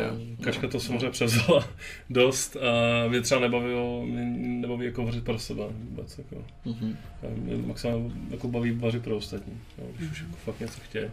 Jo. 0.00 0.36
Kačka 0.40 0.68
to 0.68 0.80
samozřejmě 0.80 1.10
převzala 1.10 1.68
dost 2.10 2.56
a 2.56 3.08
mě 3.08 3.20
třeba 3.20 3.40
nebavilo, 3.40 4.02
mě 4.06 4.24
nebaví 4.60 4.84
jako 4.86 5.04
vařit 5.04 5.24
pro 5.24 5.38
sebe 5.38 5.62
vůbec, 5.70 6.18
jako. 6.18 6.44
Mhm. 6.64 6.96
A 7.22 7.26
Mě 7.36 7.56
maximálně 7.66 8.10
jako 8.30 8.48
baví 8.48 8.70
vařit 8.70 9.02
pro 9.02 9.16
ostatní, 9.16 9.60
jo, 9.78 9.84
když 9.96 10.10
už 10.10 10.20
jako 10.20 10.36
fakt 10.44 10.60
něco 10.60 10.80
chtějí. 10.80 11.06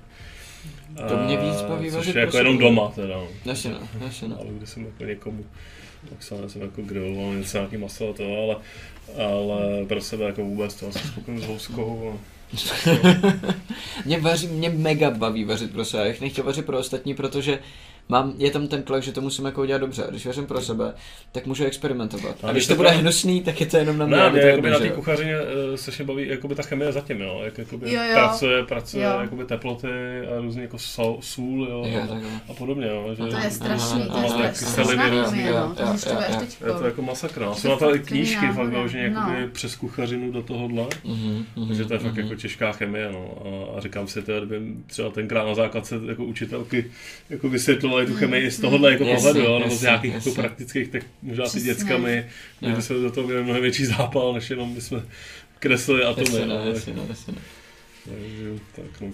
To 1.08 1.18
mě 1.18 1.38
víc 1.38 1.56
A 1.62 1.68
baví 1.68 1.86
což 1.88 1.96
vařit 1.96 2.16
je 2.16 2.20
jako 2.20 2.32
pro 2.32 2.38
jenom 2.40 2.58
doma 2.58 2.90
teda. 2.96 3.16
no. 3.18 3.28
Jasně 3.46 3.72
no, 3.72 3.80
jasně 4.06 4.28
no. 4.28 4.36
Ale 4.40 4.48
když 4.58 4.70
jsem 4.70 4.86
jako 4.86 5.04
někomu, 5.04 5.46
tak 6.10 6.24
jsem, 6.24 6.50
jsem 6.50 6.62
jako 6.62 6.82
griloval 6.82 7.34
něco, 7.34 7.58
nějaký 7.58 7.78
maso 7.78 8.10
a 8.10 8.14
to, 8.14 8.24
ale, 8.24 8.56
ale 9.26 9.86
pro 9.86 10.02
sebe 10.02 10.26
jako 10.26 10.42
vůbec 10.44 10.76
to 10.76 10.92
jsem 10.92 11.02
spokojený 11.02 11.42
s 11.42 11.48
houskou. 11.48 12.14
A, 12.14 12.36
mě, 14.06 14.20
vaří, 14.20 14.48
mě 14.48 14.70
mega 14.70 15.12
baví 15.12 15.44
vařit 15.44 15.72
pro 15.72 15.86
sebe. 15.86 16.04
Já 16.04 16.10
bych 16.10 16.22
nechtěl 16.22 16.44
vařit 16.44 16.66
pro 16.66 16.80
ostatní, 16.80 17.14
protože 17.14 17.60
mám, 18.10 18.34
je 18.38 18.52
tam 18.52 18.68
ten 18.68 18.84
tlak, 18.84 19.04
že 19.04 19.12
to 19.12 19.22
musím 19.22 19.46
jako 19.46 19.62
udělat 19.62 19.78
dobře. 19.80 20.04
A 20.04 20.10
když 20.10 20.26
vařím 20.26 20.46
pro 20.46 20.62
sebe, 20.62 20.94
tak 21.32 21.46
můžu 21.46 21.66
experimentovat. 21.66 22.36
A, 22.44 22.48
A 22.48 22.52
když 22.52 22.68
to 22.68 22.74
to 22.74 22.78
bude 22.78 22.88
právě- 22.90 23.02
hnusný, 23.02 23.42
tak 23.42 23.60
je 23.62 23.66
to 23.68 23.78
jenom 23.78 23.98
na 23.98 24.06
mě. 24.06 24.16
Ne, 24.16 24.24
aby 24.24 24.32
mě 24.34 24.42
to 24.42 24.48
jakoby 24.48 24.68
jedno, 24.68 24.80
na 24.80 24.84
té 24.86 24.88
jo. 24.88 24.96
kuchařině 24.96 25.36
uh, 25.42 25.76
strašně 25.76 26.06
baví 26.06 26.28
jakoby 26.28 26.56
ta 26.56 26.64
chemie 26.64 26.92
zatím, 26.92 27.22
jo, 27.22 27.42
jak 27.46 27.58
jakoby 27.58 27.94
Jo, 27.94 28.02
jo. 28.04 28.10
pracuje, 28.14 28.64
pracuje 28.64 29.06
Jo. 29.06 29.18
jakoby 29.22 29.46
teploty 29.46 29.88
a 30.38 30.42
různý 30.42 30.62
jako 30.62 30.78
sol, 30.80 31.18
sůl, 31.22 31.68
jo, 31.70 31.86
Jo, 31.88 32.02
a, 32.04 32.08
takhle. 32.08 32.30
a 32.50 32.54
podobně, 32.54 32.88
jo, 32.88 33.10
že 33.16 33.22
No 33.24 33.30
to 33.30 33.38
je 33.38 33.52
strašný, 33.52 34.08
to 34.08 34.18
je 34.22 34.30
strašný. 34.30 34.50
kyseliny 34.50 34.94
strašná 34.94 35.24
různý, 35.24 35.44
jo, 35.46 35.56
no, 35.56 35.76
to 35.76 35.82
jo, 35.84 35.90
jo, 36.06 36.20
jo. 36.62 36.74
je 36.74 36.80
to 36.80 36.86
jako 36.86 37.02
masakra. 37.02 37.46
To 37.50 37.56
Jsou 37.56 37.70
na 37.70 37.76
to 37.78 37.96
i 37.96 37.98
fakt 37.98 38.08
knížky, 38.08 38.36
fakt 38.36 38.46
náhoda. 38.56 38.70
vyloženě 38.70 39.04
jakoby 39.04 39.42
No. 39.42 39.48
přes 39.52 39.76
kuchařinu 39.76 40.32
do 40.32 40.44
tohohle. 40.44 40.86
Mhm, 41.04 41.46
mhm, 41.56 41.68
Takže 41.68 41.86
to 41.86 41.94
je 41.94 42.00
fakt 42.00 42.12
mhm. 42.14 42.22
jako 42.22 42.36
těžká 42.36 42.72
chemie, 42.72 43.12
no. 43.12 43.30
A, 43.74 43.78
a 43.78 43.82
říkám 43.82 44.08
si, 44.08 44.24
třeba 44.88 45.10
tenkrát 45.10 45.46
na 45.46 45.56
základce 45.56 45.96
jako 46.08 46.24
učitelky 46.26 46.92
jako 47.30 47.50
vysvětlovali 47.96 48.06
tu 48.08 48.14
chemii 48.16 48.52
z 48.52 48.60
tohohle 48.60 48.92
jako 48.92 49.04
Jasně, 49.04 49.16
pohledu, 49.18 49.40
jo, 49.52 49.60
nebo 49.60 49.76
z 49.76 49.82
nějakých 49.82 50.14
jasně. 50.14 50.30
jako 50.32 50.42
praktických, 50.42 50.88
tak 50.90 51.04
možná 51.22 51.44
ty 51.44 51.50
Přesně. 51.50 51.74
dětskami, 51.74 52.26
že 52.62 52.70
Jo. 52.70 52.76
by 52.76 52.82
se 52.82 52.94
do 52.94 53.12
toho 53.12 53.28
měli 53.28 53.44
mnohem 53.44 53.62
větší 53.62 53.86
zápal, 53.86 54.34
než 54.34 54.50
jenom 54.50 54.74
my 54.74 54.82
jsme 54.82 55.02
kreslili 55.60 56.04
atomy. 56.04 56.26
Jasně, 56.28 56.46
no, 56.46 56.58
no, 56.58 56.64
tak- 56.66 56.76
jasně, 56.76 56.94
no, 56.94 57.06
jasně, 57.10 57.34
no. 57.34 57.42
Takže 58.06 58.50
tak 58.76 59.02
no. 59.02 59.08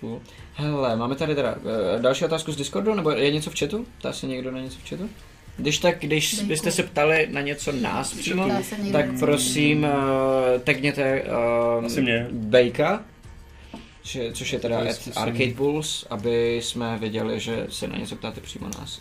Cool. 0.00 0.20
Hele, 0.54 0.96
máme 0.96 1.14
tady 1.14 1.34
teda 1.34 1.54
eh, 1.96 2.02
další 2.02 2.24
otázku 2.24 2.52
z 2.52 2.56
Discordu, 2.56 2.94
nebo 2.94 3.10
je 3.10 3.30
něco 3.30 3.50
v 3.50 3.58
chatu? 3.58 3.86
Ptá 3.98 4.12
se 4.12 4.26
někdo 4.26 4.50
na 4.50 4.60
něco 4.60 4.78
v 4.84 4.88
chatu? 4.88 5.10
Když 5.56 5.78
tak, 5.78 6.00
když 6.00 6.42
byste 6.42 6.70
se 6.70 6.82
ptali 6.82 7.28
na 7.30 7.40
něco 7.40 7.72
nás 7.72 8.12
přímo, 8.14 8.48
tak 8.92 9.06
prosím 9.18 9.82
uh, 9.84 9.90
tagněte 10.64 11.22
uh, 11.78 11.84
Asi 11.84 12.02
mě. 12.02 12.26
Bejka, 12.32 13.02
že, 14.04 14.32
což 14.32 14.52
je 14.52 14.58
teda 14.58 14.78
To 14.78 14.84
je 14.84 14.90
at. 14.90 15.08
Arcade 15.16 15.54
Bulls, 15.54 16.06
aby 16.10 16.56
jsme 16.62 16.98
věděli, 16.98 17.40
že 17.40 17.66
se 17.70 17.88
na 17.88 17.96
něco 17.96 18.16
ptáte 18.16 18.40
přímo 18.40 18.66
nás. 18.78 19.00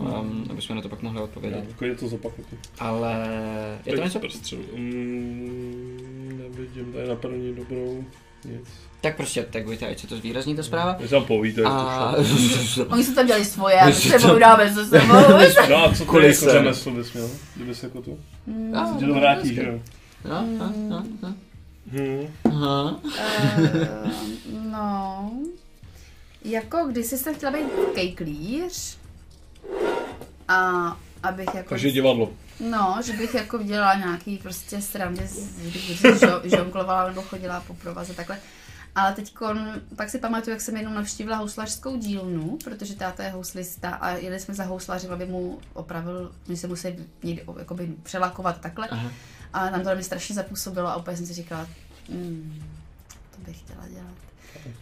Um, 0.00 0.46
aby 0.50 0.62
jsme 0.62 0.74
na 0.74 0.82
to 0.82 0.88
pak 0.88 1.02
mohli 1.02 1.20
odpovědět. 1.20 1.64
Jako 1.68 1.84
je 1.84 1.94
to 1.94 2.08
zopakovat. 2.08 2.50
Ale 2.78 3.26
je 3.86 3.96
to 3.96 4.02
něco? 4.04 4.20
Mm, 4.76 6.40
nevidím 6.42 6.92
tady 6.92 7.08
na 7.08 7.14
první 7.16 7.54
dobrou 7.54 8.04
nic. 8.44 8.68
Tak 9.00 9.16
prostě 9.16 9.42
tagujte, 9.42 9.86
ať 9.86 9.98
se 9.98 10.06
to 10.06 10.16
zvýrazní 10.16 10.56
ta 10.56 10.62
zpráva. 10.62 10.96
Vy 11.00 11.08
tam 11.08 11.24
povíte, 11.24 11.62
A... 11.64 12.12
to 12.16 12.24
šlo. 12.24 12.84
Oni 12.90 13.04
si 13.04 13.14
tam 13.14 13.26
dělali 13.26 13.44
svoje 13.44 13.80
a 13.80 13.84
my 13.84 13.90
My 13.90 13.96
si 13.96 14.08
se 14.08 14.18
to- 14.18 14.28
povídáme 14.28 14.74
se 14.74 14.86
sebou. 14.86 15.14
No 15.70 15.84
a 15.84 15.92
co 15.94 15.98
ty 16.04 16.04
Kulise. 16.10 16.44
jako 16.46 16.58
řemeslo 16.58 16.92
bys 16.92 17.12
měl? 17.12 17.30
Kdyby 17.56 17.74
se 17.74 17.86
jako 17.86 18.02
tu? 18.02 18.18
A, 18.76 19.00
Že 19.00 19.06
to 19.06 19.14
vrátíš, 19.14 19.54
že 19.54 19.62
jo? 19.62 19.80
No, 20.28 20.46
no, 20.58 20.72
no, 20.88 21.04
no. 21.22 21.34
Hmm. 21.92 22.26
Aha. 22.44 23.00
No, 24.70 25.30
jako 26.44 26.86
kdysi 26.86 27.18
jsem 27.18 27.34
chtěla 27.34 27.52
být 27.52 27.66
kejklíř 27.94 28.98
a 30.48 30.96
abych 31.22 31.54
jako... 31.54 31.68
Takže 31.68 31.90
divadlo. 31.90 32.30
No, 32.60 32.98
že 33.04 33.12
bych 33.12 33.34
jako 33.34 33.58
dělala 33.62 33.94
nějaký 33.94 34.36
prostě 34.38 34.82
srandy, 34.82 35.22
žo- 35.22 36.40
žonglovala 36.56 37.08
nebo 37.08 37.22
chodila 37.22 37.60
po 37.66 37.74
provaze 37.74 38.14
takhle. 38.14 38.38
Ale 38.94 39.12
teď 39.12 39.34
pak 39.96 40.10
si 40.10 40.18
pamatuju, 40.18 40.54
jak 40.54 40.60
jsem 40.60 40.76
jednou 40.76 40.92
navštívila 40.94 41.36
houslařskou 41.36 41.96
dílnu, 41.96 42.58
protože 42.64 42.96
táta 42.96 43.24
je 43.24 43.30
houslista 43.30 43.90
a 43.90 44.10
jeli 44.10 44.40
jsme 44.40 44.54
za 44.54 44.64
houslařem, 44.64 45.12
aby 45.12 45.26
mu 45.26 45.58
opravil, 45.74 46.32
my 46.48 46.56
se 46.56 46.66
museli 46.68 46.96
někdy 47.22 47.44
jakoby 47.58 47.94
přelakovat 48.02 48.60
takhle. 48.60 48.88
Aha. 48.88 49.10
A 49.52 49.68
tam 49.70 49.80
to 49.82 49.88
na 49.88 49.94
mě 49.94 50.04
strašně 50.04 50.34
zapůsobilo 50.34 50.88
a 50.88 50.96
úplně 50.96 51.16
jsem 51.16 51.26
si 51.26 51.32
říkala, 51.34 51.68
mm, 52.08 52.62
to 53.36 53.42
bych 53.46 53.58
chtěla 53.58 53.88
dělat. 53.88 54.14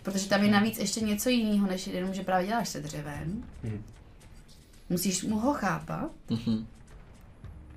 Protože 0.03 0.29
tam 0.29 0.43
je 0.43 0.51
navíc 0.51 0.79
ještě 0.79 1.01
něco 1.01 1.29
jiného, 1.29 1.67
než 1.67 1.87
jenom, 1.87 2.15
že 2.15 2.23
právě 2.23 2.47
děláš 2.47 2.69
se 2.69 2.81
dřevem. 2.81 3.45
Mhm. 3.63 3.83
Musíš 4.89 5.23
mu 5.23 5.39
ho 5.39 5.55
chápat, 5.55 6.11
Mhm. 6.31 6.67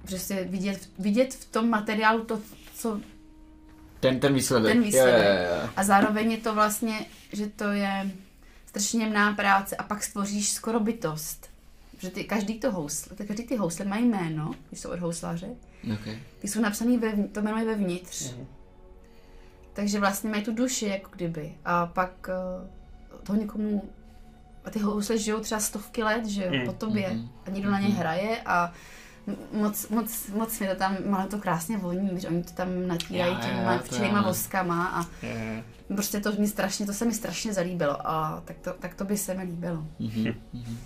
prostě 0.08 0.44
vidět, 0.50 0.90
vidět 1.00 1.34
v 1.34 1.46
tom 1.46 1.70
materiálu 1.70 2.26
to, 2.26 2.40
co... 2.76 3.00
Ten, 4.00 4.20
ten 4.20 4.34
výsledek. 4.34 4.74
Ten 4.74 4.84
výsledek. 4.84 5.26
Jo, 5.26 5.32
jo, 5.32 5.62
jo. 5.64 5.70
A 5.76 5.84
zároveň 5.84 6.32
je 6.32 6.38
to 6.38 6.54
vlastně, 6.54 7.06
že 7.34 7.48
to 7.48 7.64
je 7.64 8.12
strašně 8.66 9.04
jemná 9.04 9.34
práce 9.34 9.76
a 9.76 9.84
pak 9.84 10.04
stvoříš 10.04 10.50
skoro 10.52 10.80
bytost. 10.80 11.49
Že 12.00 12.10
ty, 12.10 12.24
každý 12.24 12.60
to 12.60 12.72
housle, 12.72 13.16
ty, 13.16 13.26
každý 13.28 13.44
ty 13.44 13.56
housle 13.56 13.86
mají 13.86 14.06
jméno, 14.08 14.52
když 14.70 14.80
jsou 14.80 14.90
od 14.92 15.00
housláře, 15.00 15.48
Okay. 15.94 16.20
ty 16.40 16.48
jsou 16.48 16.62
napsaný 16.62 16.98
ve, 16.98 17.12
to 17.28 17.42
jméno 17.42 17.58
je 17.58 17.66
vevnitř. 17.66 18.32
Mhm. 18.34 18.46
Takže 19.74 20.00
vlastně 20.00 20.30
mají 20.30 20.44
tu 20.44 20.54
duši, 20.54 20.86
jako 20.86 21.10
kdyby. 21.16 21.54
A 21.66 21.86
pak 21.86 22.30
uh, 23.10 23.24
toho 23.24 23.40
někomu... 23.40 23.90
A 24.66 24.70
ty 24.70 24.80
housle 24.80 25.18
žijou 25.18 25.40
třeba 25.40 25.62
stovky 25.62 26.04
let, 26.04 26.26
že 26.26 26.44
jo, 26.46 26.52
Mm. 26.54 26.66
po 26.66 26.74
tobě. 26.74 27.10
Mhm. 27.10 27.30
A 27.46 27.50
někdo 27.50 27.72
na 27.72 27.80
ně 27.80 27.88
hraje 27.88 28.42
a 28.46 28.74
moc, 29.54 29.88
moc, 29.90 30.28
moc 30.28 30.60
mi 30.60 30.68
to 30.68 30.76
tam, 30.76 30.98
má 31.06 31.28
to 31.28 31.38
krásně 31.38 31.78
voní, 31.78 32.10
že 32.20 32.28
oni 32.28 32.44
to 32.44 32.52
tam 32.52 32.88
natírají 32.88 33.34
jo, 33.34 33.40
těma 33.46 33.78
to 33.78 33.84
včelýma 33.84 34.22
voskama 34.22 34.88
a 34.88 35.02
jo. 35.26 35.64
prostě 35.96 36.20
to 36.20 36.32
mi 36.32 36.48
strašně, 36.48 36.86
to 36.86 36.94
se 36.94 37.06
mi 37.06 37.14
strašně 37.14 37.54
zalíbilo 37.54 38.08
a 38.08 38.42
tak 38.46 38.58
to, 38.60 38.74
tak 38.80 38.96
to 38.96 39.06
by 39.06 39.18
se 39.18 39.34
mi 39.34 39.44
líbilo. 39.44 39.86
Mhm, 40.00 40.34
mhm. 40.54 40.78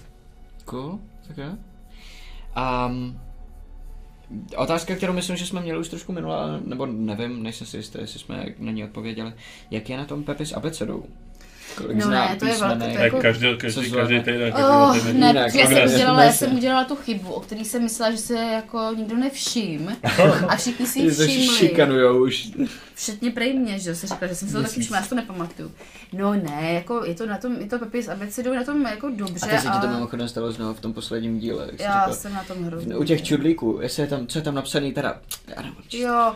Cool, 0.66 1.00
tak 1.28 1.38
jo. 1.38 1.58
Um, 2.88 3.20
otázka, 4.58 4.96
kterou 4.96 5.14
myslím, 5.14 5.38
že 5.38 5.46
jsme 5.46 5.62
měli 5.62 5.80
už 5.80 5.90
trošku 5.90 6.12
minula, 6.12 6.60
nebo 6.66 6.86
nevím, 6.86 7.44
nejsem 7.44 7.68
si 7.68 7.78
jistý, 7.78 8.00
jestli 8.02 8.20
jsme 8.20 8.46
na 8.60 8.72
ní 8.72 8.84
odpověděli. 8.84 9.34
Jak 9.72 9.90
je 9.90 9.98
na 9.98 10.06
tom 10.06 10.24
Pepi 10.24 10.46
s 10.46 10.54
abecedou? 10.54 11.06
Kolik 11.78 11.98
No 11.98 12.06
zná 12.06 12.30
ne, 12.30 12.36
to 12.36 12.46
je 12.46 12.58
velké- 12.58 12.94
to 12.94 13.00
jako- 13.04 13.22
každý, 13.22 13.58
každý, 13.58 13.92
každý 13.92 14.20
týden. 14.20 14.54
Oh, 14.54 14.98
týden. 15.00 15.20
ne, 15.20 15.34
já 15.36 15.48
jsem, 15.48 15.94
udělala, 15.94 16.24
já 16.24 16.32
jsem 16.34 16.56
udělala 16.56 16.84
tu 16.84 16.96
chybu, 16.96 17.32
o 17.34 17.40
který 17.40 17.66
jsem 17.66 17.84
myslela, 17.84 18.12
že 18.12 18.18
se 18.18 18.34
jako 18.40 18.92
nikdo 18.98 19.16
nevšim. 19.18 19.96
A 20.48 20.56
všichni 20.56 20.86
si 20.86 21.00
ji 21.00 21.10
Že 21.10 21.16
se 21.16 21.28
všimli. 21.28 21.48
šikanujou 21.58 22.24
už. 22.24 22.50
Včetně 22.96 23.32
prej 23.32 23.54
mě, 23.60 23.80
že 23.80 23.96
si 23.96 24.08
říkala, 24.08 24.28
že 24.30 24.36
jsem 24.36 24.48
se 24.48 24.54
to 24.54 24.64
taky 24.64 24.82
všimla, 24.82 25.00
já 25.00 25.06
to 25.08 25.16
nepamatuju. 25.16 25.72
No 26.14 26.34
ne, 26.34 26.74
jako 26.74 27.06
je 27.06 27.14
to 27.16 27.26
na 27.26 27.38
tom, 27.38 27.56
je 27.56 27.66
to 27.68 27.80
Pepi 27.80 28.04
s 28.04 28.10
abecedou 28.10 28.54
na 28.54 28.64
tom 28.64 28.82
jako 28.86 29.10
dobře 29.10 29.46
A 29.46 29.50
teď 29.50 29.60
se 29.60 29.68
ti 29.68 29.80
to 29.82 29.88
a 29.88 29.92
mimochodem 29.92 30.28
stalo 30.28 30.52
znovu 30.52 30.74
v 30.74 30.80
tom 30.80 30.94
posledním 30.94 31.40
díle. 31.40 31.68
Jak 31.72 31.80
já 31.80 32.12
jsem 32.12 32.34
na 32.34 32.44
tom 32.44 32.64
hrozně. 32.64 32.96
U 32.98 33.04
těch 33.04 33.24
čudlíků, 33.24 33.80
jestli 33.82 34.04
je 34.04 34.08
tam, 34.08 34.28
co 34.28 34.40
je 34.40 34.44
tam 34.44 34.56
napsaný 34.56 34.94
teda, 34.94 35.18
já 35.48 35.62
nevím, 35.62 35.76
Jo, 35.92 36.34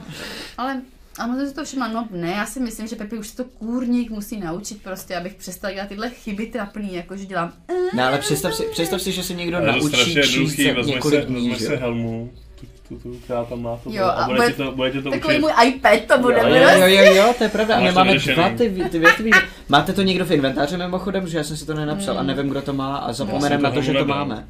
ale 0.58 0.82
a 1.20 1.28
možná 1.28 1.46
si 1.46 1.54
to 1.54 1.64
všimla, 1.64 1.88
no 1.88 2.08
ne, 2.12 2.32
já 2.32 2.46
si 2.46 2.60
myslím, 2.60 2.88
že 2.88 2.96
Pepi 2.96 3.18
už 3.18 3.28
se 3.28 3.36
to 3.38 3.44
kůrník 3.44 4.10
musí 4.10 4.40
naučit 4.40 4.84
prostě, 4.84 5.16
abych 5.16 5.34
přestala 5.36 5.74
dělat 5.74 5.88
tyhle 5.88 6.10
chyby 6.10 6.46
trapný, 6.46 6.96
jako 6.96 7.18
že 7.18 7.26
dělám 7.26 7.54
Ne, 7.94 8.04
ale 8.08 8.18
představ 8.18 8.56
si, 8.56 8.64
představ 8.64 9.02
si, 9.02 9.12
že 9.12 9.24
se 9.24 9.34
někdo 9.34 9.58
Ale 9.58 9.72
naučí 9.72 10.16
číst 10.24 10.58
několik 10.58 11.20
se, 11.22 11.26
dní, 11.26 11.50
vezme 11.50 11.60
že 11.60 11.66
se 11.66 11.74
jo? 11.74 11.80
helmu, 11.80 12.32
tu, 12.60 12.66
tu, 12.88 12.96
tu, 13.00 13.20
která 13.24 13.44
tam 13.44 13.62
má 13.62 13.78
to, 13.78 13.90
Jo, 13.94 14.04
a, 14.04 14.10
a 14.10 14.28
bude, 14.28 14.54
to, 14.54 14.72
bude 14.72 14.92
ti 14.92 15.02
to 15.02 15.12
takový 15.12 15.34
učit. 15.36 15.42
můj 15.42 15.52
iPad 15.68 16.02
to 16.08 16.18
bude, 16.20 16.36
Jo, 16.38 16.44
bude 16.48 16.60
jo, 16.60 16.70
jo, 16.88 16.88
jo, 16.88 17.14
jo, 17.16 17.34
to 17.38 17.44
je 17.44 17.50
pravda. 17.50 17.76
A 17.76 17.80
my 17.80 17.92
máme 17.92 18.16
dva 18.18 18.50
ty, 18.50 18.86
ty 18.92 19.00
větví. 19.00 19.32
Máte 19.70 19.94
to 19.94 20.02
někdo 20.02 20.26
v 20.26 20.32
inventáři 20.32 20.78
mimochodem, 20.78 21.28
že 21.28 21.38
já 21.38 21.44
jsem 21.44 21.58
si 21.58 21.66
to 21.66 21.74
nenapsal 21.74 22.16
a 22.16 22.20
Hmm. 22.20 22.28
nevím, 22.28 22.50
kdo 22.50 22.62
to 22.62 22.74
má 22.74 22.98
a 22.98 23.14
zapomenem 23.14 23.62
na 23.62 23.72
to 23.72 23.82
že 23.82 23.94
to 23.94 24.06
máme. 24.06 24.48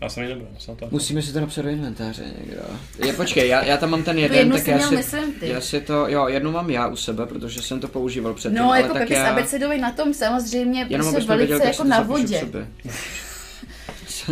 Já 0.00 0.08
jsem 0.08 0.22
ji 0.22 0.28
nebyl, 0.28 0.46
já 0.54 0.60
jsem 0.60 0.76
to 0.76 0.88
Musíme 0.90 1.22
si 1.22 1.32
to 1.32 1.40
napsat 1.40 1.62
do 1.62 1.68
inventáře 1.68 2.24
někdo. 2.38 2.62
Je, 3.06 3.12
počkej, 3.12 3.48
já, 3.48 3.64
já 3.64 3.76
tam 3.76 3.90
mám 3.90 4.02
ten 4.02 4.18
jeden, 4.18 4.38
jednu 4.38 4.56
tak 4.56 4.66
já 4.66 4.88
si, 4.88 4.96
myslím, 4.96 5.32
ty. 5.32 5.48
já 5.48 5.60
si 5.60 5.80
to, 5.80 6.08
jo, 6.08 6.28
jednu 6.28 6.52
mám 6.52 6.70
já 6.70 6.86
u 6.86 6.96
sebe, 6.96 7.26
protože 7.26 7.62
jsem 7.62 7.80
to 7.80 7.88
používal 7.88 8.34
předtím, 8.34 8.58
No, 8.58 8.68
ale 8.68 8.80
jako 8.80 8.92
tak 8.92 9.02
Pepis 9.02 9.16
já... 9.16 9.30
abecedový 9.30 9.80
na 9.80 9.92
tom 9.92 10.14
samozřejmě 10.14 10.86
Jenom 10.90 11.12
prostě 11.12 11.28
velice 11.28 11.46
věděl, 11.46 11.66
jak 11.66 11.74
jako 11.78 11.84
na 11.84 12.00
vodě. 12.00 12.48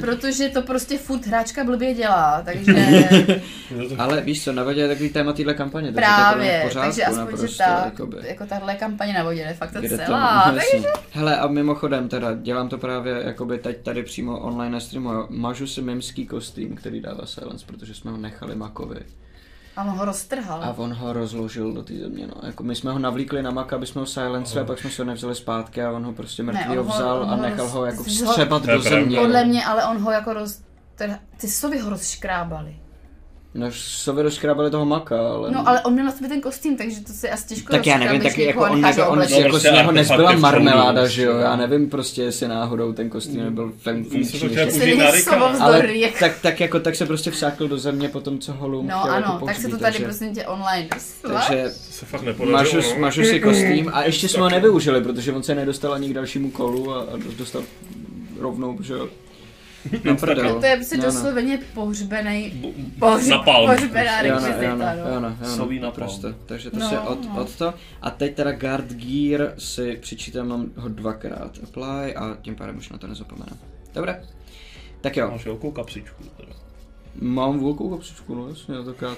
Protože 0.01 0.49
to 0.49 0.63
prostě 0.63 0.99
furt 0.99 1.27
hráčka 1.27 1.65
blbě 1.65 1.95
dělá, 1.95 2.43
takže 2.45 2.75
to- 2.75 3.93
Ale 3.99 4.21
víš 4.21 4.45
co, 4.45 4.53
na 4.53 4.63
vodě 4.65 4.81
je 4.81 4.89
takový 4.89 5.09
téma 5.11 5.33
téhle 5.33 5.55
kampaně, 5.55 5.93
takže 5.93 6.01
to 6.11 6.17
právě, 6.17 6.61
pořádku, 6.69 6.87
takže 6.89 7.05
aspoň, 7.05 7.19
naprosto, 7.19 7.47
že 7.47 7.59
ta, 7.59 7.83
jakoby. 7.85 8.17
jako 8.23 8.47
tahle 8.47 8.75
kampaně 8.75 9.13
na 9.13 9.25
vodě 9.25 9.41
je 9.41 9.55
fakt 9.55 9.73
to- 9.73 9.97
celá, 9.97 10.53
no, 10.53 10.59
takže. 10.73 10.89
Hele 11.11 11.37
a 11.37 11.47
mimochodem 11.47 12.09
teda, 12.09 12.35
dělám 12.35 12.69
to 12.69 12.79
právě 12.79 13.23
jakoby 13.25 13.59
teď 13.59 13.83
tady 13.83 14.03
přímo 14.03 14.39
online 14.41 14.73
na 14.73 14.81
streamu, 14.81 15.11
mažu 15.29 15.67
si 15.67 15.83
mimský 15.83 16.27
kostým, 16.27 16.77
který 16.77 17.01
dává 17.01 17.27
Silence, 17.27 17.67
protože 17.67 17.95
jsme 17.95 18.11
ho 18.11 18.17
nechali 18.17 18.55
Makovi. 18.55 19.01
A 19.77 19.83
on 19.85 19.89
ho 19.91 20.05
roztrhal. 20.05 20.63
A 20.65 20.75
on 20.79 20.95
ho 20.95 21.13
rozložil 21.13 21.73
do 21.73 21.83
té 21.83 21.95
země, 21.95 22.27
no. 22.27 22.35
Jako 22.47 22.63
my 22.63 22.77
jsme 22.77 22.93
ho 22.93 22.99
navlíkli 22.99 23.43
na 23.43 23.51
Maka, 23.51 23.77
aby 23.77 23.87
jsme 23.87 24.01
ho 24.01 24.07
silenceli, 24.07 24.61
a 24.61 24.65
pak 24.67 24.79
jsme 24.79 24.91
si 24.91 25.03
ho 25.03 25.07
nevzali 25.07 25.35
zpátky 25.35 25.83
a 25.83 25.91
on 25.91 26.05
ho 26.05 26.13
prostě 26.13 26.43
mrtvý 26.43 26.77
ho- 26.77 26.85
vzal 26.85 27.23
on 27.23 27.31
a 27.31 27.35
ho 27.35 27.43
nechal 27.43 27.67
roz- 27.67 27.73
ho 27.73 27.85
jako 27.87 27.99
ho- 27.99 28.05
vstřebat 28.05 28.65
je 28.65 28.75
do 28.75 28.83
země. 28.83 29.19
Podle 29.21 29.45
mě, 29.45 29.65
ale 29.65 29.85
on 29.85 29.99
ho 29.99 30.11
jako 30.11 30.33
roz... 30.33 30.61
Ty 31.37 31.49
sovy 31.49 31.79
ho 31.79 31.91
rozškrábali. 31.91 32.77
No, 33.55 33.67
sovy 33.73 34.23
rozkrábali 34.23 34.71
toho 34.71 34.87
Maka, 34.87 35.29
ale... 35.29 35.51
No, 35.51 35.69
ale 35.69 35.83
on 35.83 35.93
měl 35.93 36.05
na 36.05 36.13
sobě 36.13 36.29
ten 36.29 36.41
kostým, 36.41 36.77
takže 36.77 37.01
to 37.01 37.13
se 37.13 37.31
asi 37.31 37.49
těžko 37.49 37.73
tak 37.73 37.87
já 37.87 37.99
nevím, 37.99 38.23
tak 38.23 38.39
jako 38.39 38.65
a 38.65 38.71
on, 38.71 38.81
nebyl, 38.81 39.05
ho 39.05 39.11
on 39.11 39.23
jako 39.23 39.49
prostě 39.49 39.69
z 39.69 39.73
něho 39.73 39.93
nezbyla 39.93 40.33
marmeláda, 40.33 41.07
že 41.07 41.23
jo, 41.23 41.33
prostě. 41.33 41.45
já 41.45 41.57
nevím 41.57 41.91
prostě, 41.91 42.23
jestli 42.23 42.49
náhodou 42.49 42.93
ten 42.93 43.11
kostým 43.11 43.45
nebyl 43.45 43.73
Oni 43.87 44.25
se 44.25 44.39
to 44.39 44.49
funkční. 44.49 45.61
Ale 45.61 45.89
tak, 46.21 46.39
tak 46.43 46.61
jako 46.61 46.81
tak 46.81 46.97
se 46.97 47.07
prostě 47.07 47.31
vsákl 47.31 47.69
do 47.69 47.79
země 47.79 48.09
po 48.09 48.21
tom, 48.21 48.39
co 48.39 48.53
ho 48.53 48.69
Loom 48.69 48.87
No 48.87 49.05
ano, 49.05 49.31
jako 49.33 49.47
tak 49.47 49.57
se 49.57 49.69
to 49.69 49.79
tady 49.79 49.99
prosím 49.99 50.35
tě 50.35 50.47
online 50.47 50.89
dostala. 50.95 51.41
takže 51.41 51.71
se 51.71 52.07
fakt 52.07 52.23
nepodařilo. 52.23 52.59
mažu, 52.59 52.95
no. 52.95 53.01
mažu 53.01 53.25
si 53.25 53.41
kostým 53.41 53.91
a 53.95 54.05
ještě 54.05 54.29
jsme 54.29 54.43
ho 54.43 54.51
nevyužili, 54.51 55.03
protože 55.03 55.33
on 55.33 55.43
se 55.43 55.55
nedostal 55.55 55.93
ani 55.93 56.09
k 56.09 56.15
dalšímu 56.15 56.51
kolu 56.51 56.95
a, 56.95 57.01
a 57.01 57.17
dostal 57.39 57.63
rovnou, 58.39 58.79
že 58.83 58.93
jo. 58.93 59.09
Na 60.05 60.15
prdel. 60.17 60.61
To 60.61 60.67
je 60.67 60.77
prostě 60.77 60.97
No, 60.97 61.05
no. 61.05 61.11
dosloveně 61.13 61.59
pohřbený, 61.75 62.63
pohř, 62.99 63.27
Napalm. 63.29 63.71
pohřbená 63.71 64.23
rekvizita, 64.23 64.75
no, 64.77 64.77
no. 65.05 65.15
jo, 65.15 65.21
napalm. 65.21 65.81
naprosto. 65.81 66.33
Takže 66.47 66.71
to 66.71 66.79
No, 66.79 66.89
se 66.89 66.99
od, 67.01 67.25
no. 67.35 67.41
od 67.43 67.57
to. 67.57 67.75
A 68.03 68.11
teď 68.11 68.35
teda 68.35 68.53
Guard 68.53 68.93
Gear 68.93 69.55
si 69.59 69.97
přičítám, 70.01 70.49
mám 70.49 70.71
ho 70.77 70.89
dvakrát 70.89 71.59
apply 71.63 72.15
a 72.17 72.37
tím 72.43 72.55
pádem 72.57 72.79
už 72.79 72.89
na 72.89 72.99
to 72.99 73.07
nezapomenu. 73.07 73.57
Dobré. 73.95 74.25
Tak 75.01 75.17
jo, 75.17 75.31
Máš 75.31 75.47
velkou 75.47 75.71
kapsičku. 75.71 76.25
Teda. 76.37 76.53
Mám 77.21 77.61
velkou 77.65 77.91
kapsičku, 77.91 78.35
no 78.35 78.49
jasně, 78.49 78.75
tak 78.87 78.97
já... 79.03 79.17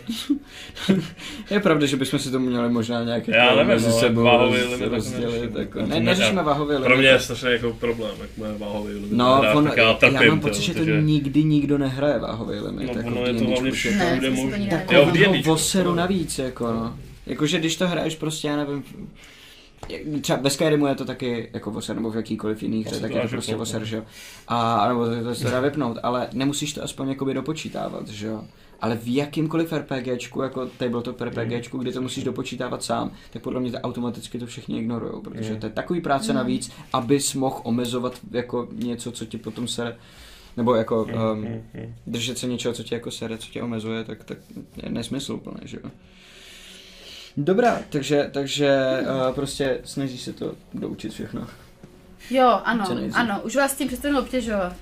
je 1.51 1.61
pravda, 1.61 1.87
že 1.87 1.97
bychom 1.97 2.19
si 2.19 2.31
to 2.31 2.39
měli 2.41 2.71
možná 2.71 3.05
nějak 3.05 3.29
Já 3.29 3.45
jako 3.45 3.57
nevím, 3.57 3.67
mezi 3.75 3.87
no, 3.89 3.93
sebou 3.93 4.23
váhový 4.23 4.59
roz- 4.59 4.71
limit 4.71 4.89
rozdělit. 4.89 5.55
jako. 5.57 5.83
Ne, 5.87 6.01
neřešíme 6.01 6.43
váhový 6.43 6.73
limit. 6.73 6.85
Pro 6.87 6.97
mě 6.97 7.09
je 7.09 7.21
strašně 7.21 7.49
jako 7.49 7.73
problém, 7.73 8.11
jak 8.21 8.31
bude 8.37 8.55
váhový 8.59 8.95
limit. 8.95 9.13
No, 9.13 9.35
hrát, 9.37 9.55
on, 9.57 9.71
já, 9.77 9.83
já, 9.83 9.93
trpím, 9.95 10.29
mám 10.29 10.41
to, 10.41 10.49
pocit, 10.49 10.63
že 10.63 10.73
to 10.73 10.79
protože- 10.79 11.03
nikdy 11.03 11.45
nikdo 11.45 11.79
nehraje 11.79 12.19
váhový 12.19 12.59
limit. 12.61 12.87
No, 12.87 13.01
jako 13.03 13.09
ono 13.09 13.27
je 13.27 13.35
to 13.35 13.45
hlavně 13.45 13.71
že- 13.71 13.77
všechno, 13.77 14.05
kde 14.19 14.31
to 14.31 14.37
to 14.37 14.71
Takového 14.71 15.07
v 15.07 15.13
D&Dčku, 15.13 15.51
voseru 15.51 15.91
to- 15.91 15.95
navíc, 15.97 16.39
jako 16.39 16.67
no. 16.67 16.97
Jakože 17.27 17.59
když 17.59 17.77
to 17.77 17.89
hraješ 17.89 18.17
prostě, 18.17 18.49
já 18.49 18.57
nevím, 18.57 18.85
třeba 20.21 20.39
ve 20.39 20.51
Skyrimu 20.51 20.87
je 20.87 20.95
to 20.95 21.05
taky 21.05 21.51
jako 21.53 21.71
voser, 21.71 21.97
nebo 21.97 22.11
v 22.11 22.17
jakýkoliv 22.17 22.63
jiný 22.63 22.85
hře, 22.85 23.01
tak 23.01 23.11
to 23.11 23.17
je 23.17 23.23
to 23.23 23.29
prostě 23.29 23.57
voser, 23.57 23.85
že 23.85 23.97
jo. 23.97 24.03
A 24.49 24.89
nebo 24.89 25.07
to, 25.07 25.25
to 25.25 25.35
se 25.35 25.51
dá 25.51 25.61
vypnout, 25.61 25.99
ale 26.03 26.29
nemusíš 26.33 26.73
to 26.73 26.85
aspoň 26.85 27.09
jakoby 27.09 27.35
dopočítávat, 27.35 28.09
že 28.09 28.27
jo. 28.27 28.45
Ale 28.81 28.97
v 28.97 29.15
jakýmkoliv 29.15 29.73
RPGčku, 29.73 30.43
jako 30.43 30.67
tabletop 30.67 31.21
RPGčku, 31.21 31.79
kdy 31.79 31.93
to 31.93 32.03
musíš 32.03 32.25
dopočítávat 32.25 32.83
sám, 32.83 33.11
tak 33.31 33.43
podle 33.43 33.61
mě 33.61 33.73
to 33.73 33.79
automaticky 33.79 34.39
to 34.39 34.47
všichni 34.47 34.79
ignorujou, 34.79 35.21
protože 35.21 35.57
to 35.57 35.67
je 35.67 35.73
takový 35.73 36.01
práce 36.01 36.33
navíc, 36.33 36.73
abys 36.93 37.35
mohl 37.35 37.61
omezovat 37.63 38.19
jako 38.31 38.69
něco, 38.73 39.13
co 39.13 39.25
ti 39.25 39.39
potom 39.39 39.69
se 39.69 39.97
nebo 40.57 40.75
jako 40.75 41.07
Mm, 41.09 41.23
um, 41.23 41.39
mm, 41.39 41.63
mm. 41.75 41.95
držet 42.07 42.39
se 42.39 42.47
něčeho, 42.47 42.75
co 42.75 42.83
tě 42.83 42.95
jako 42.95 43.11
sere, 43.11 43.39
co 43.39 43.51
tě 43.51 43.63
omezuje, 43.63 44.05
tak, 44.05 44.25
tak 44.25 44.39
je 44.83 44.91
nesmysl 44.91 45.33
úplně, 45.33 45.61
že 45.65 45.79
jo. 45.85 45.91
Dobrá, 47.37 47.81
takže, 47.89 48.31
takže 48.33 48.99
uh, 49.29 49.35
prostě 49.35 49.79
snažíš 49.85 50.21
se 50.21 50.33
to 50.33 50.55
doučit 50.75 51.13
všechno. 51.13 51.47
Jo, 52.31 52.61
ano, 52.65 52.85
ano, 53.15 53.41
už 53.45 53.57
vás 53.57 53.71
s 53.73 53.75
tím 53.77 53.89
přestanu 53.89 54.19
obtěžovat. 54.21 54.77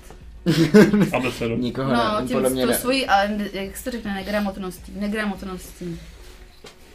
Abecedu. 1.13 1.55
Nikoho 1.57 1.93
No, 1.93 2.21
ne, 2.21 2.27
tím 2.27 2.33
podle 2.35 2.49
mě 2.49 2.65
to 2.65 2.71
ne. 2.71 2.77
svojí, 2.77 3.07
ale 3.07 3.37
jak 3.53 3.77
se 3.77 3.83
to 3.83 3.91
řekne, 3.91 4.13
negramotností, 4.13 4.91
negramotností. 4.95 5.99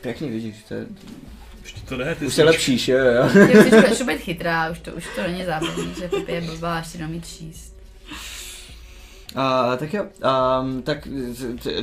Pěkně 0.01 0.29
vidíš, 0.31 0.57
to 0.69 0.75
je, 0.75 0.87
Už 1.65 1.73
ti 1.73 1.81
to 1.81 1.97
jde, 1.97 2.15
ty 2.15 2.27
už 2.27 2.33
jsi- 2.33 2.37
se 2.37 2.45
lepšíš, 2.45 2.89
jo, 2.89 2.99
jo. 2.99 3.29
Já 3.35 3.65
už 3.65 3.71
začnu 3.89 4.07
být 4.07 4.19
chytrá, 4.19 4.71
už 4.71 4.79
to, 4.79 4.93
už 4.93 5.07
to 5.17 5.23
není 5.23 5.45
zábavný, 5.45 5.95
že 6.01 6.09
Pepe 6.09 6.33
je 6.33 6.41
blbá, 6.41 6.79
až 6.79 6.87
si 6.87 6.99
neumí 6.99 7.23
číst. 7.23 7.78
Uh, 9.37 9.77
tak 9.79 9.95
jo, 9.95 10.05
um, 10.63 10.83
tak 10.83 11.09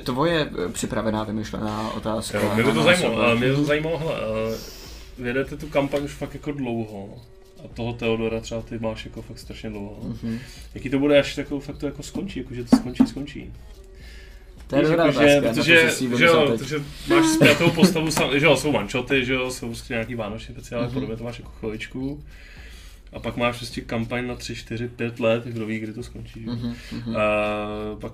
tvoje 0.03 0.49
připravená, 0.71 1.23
vymyšlená 1.23 1.91
otázka. 1.91 2.39
Jo, 2.39 2.51
mě 2.55 2.63
by 2.63 2.71
to 2.73 2.83
zajímalo, 2.83 3.35
mě 3.37 3.53
to 3.53 3.63
zajímalo, 3.63 3.97
hele, 3.97 4.15
eh, 4.53 4.57
vědete 5.17 5.57
tu 5.57 5.67
kampaň 5.67 6.03
už 6.03 6.11
fakt 6.11 6.33
jako 6.33 6.51
dlouho. 6.51 7.09
A 7.65 7.67
toho 7.73 7.93
Teodora 7.93 8.39
třeba 8.39 8.61
ty 8.61 8.79
máš 8.79 9.05
jako 9.05 9.21
fakt 9.21 9.39
strašně 9.39 9.69
dlouho. 9.69 9.97
Mhm. 10.03 10.39
Jaký 10.75 10.89
to 10.89 10.99
bude, 10.99 11.19
až 11.19 11.37
jako 11.37 11.59
fakt 11.59 11.77
to 11.77 11.85
jako 11.85 12.03
skončí, 12.03 12.39
jako 12.39 12.53
že 12.53 12.63
to 12.63 12.77
skončí, 12.77 13.07
skončí. 13.07 13.53
To 14.67 14.75
je 14.75 14.81
Víš, 14.81 14.89
dobrá 14.89 15.05
jako, 15.05 15.19
že, 15.21 15.41
protože, 15.41 15.89
že, 16.17 16.25
jo, 16.25 16.47
teď. 16.51 16.59
protože 16.59 16.79
máš 17.07 17.25
zpětou 17.25 17.69
postavu, 17.71 18.07
že 18.37 18.45
jo, 18.45 18.57
jsou 18.57 18.71
mančoty, 18.71 19.25
že 19.25 19.33
jo, 19.33 19.51
jsou 19.51 19.67
prostě 19.67 19.93
nějaký 19.93 20.15
vánoční 20.15 20.53
speciály, 20.55 20.81
Mhm. 20.83 20.89
mm-hmm. 20.91 20.93
podobně 20.93 21.17
to 21.17 21.23
máš 21.23 21.39
jako 21.39 21.51
chviličku. 21.59 22.23
A 23.15 23.19
pak 23.19 23.37
máš 23.37 23.57
prostě 23.57 23.81
kampaň 23.81 24.27
na 24.27 24.35
3, 24.35 24.55
4, 24.55 24.87
5 24.87 25.19
let, 25.19 25.43
kdo 25.45 25.65
ví, 25.65 25.79
kdy 25.79 25.93
to 25.93 26.03
skončí. 26.03 26.39
Mhm, 26.39 26.75
mhm. 26.91 27.15
A 27.15 27.25
pak 27.99 28.13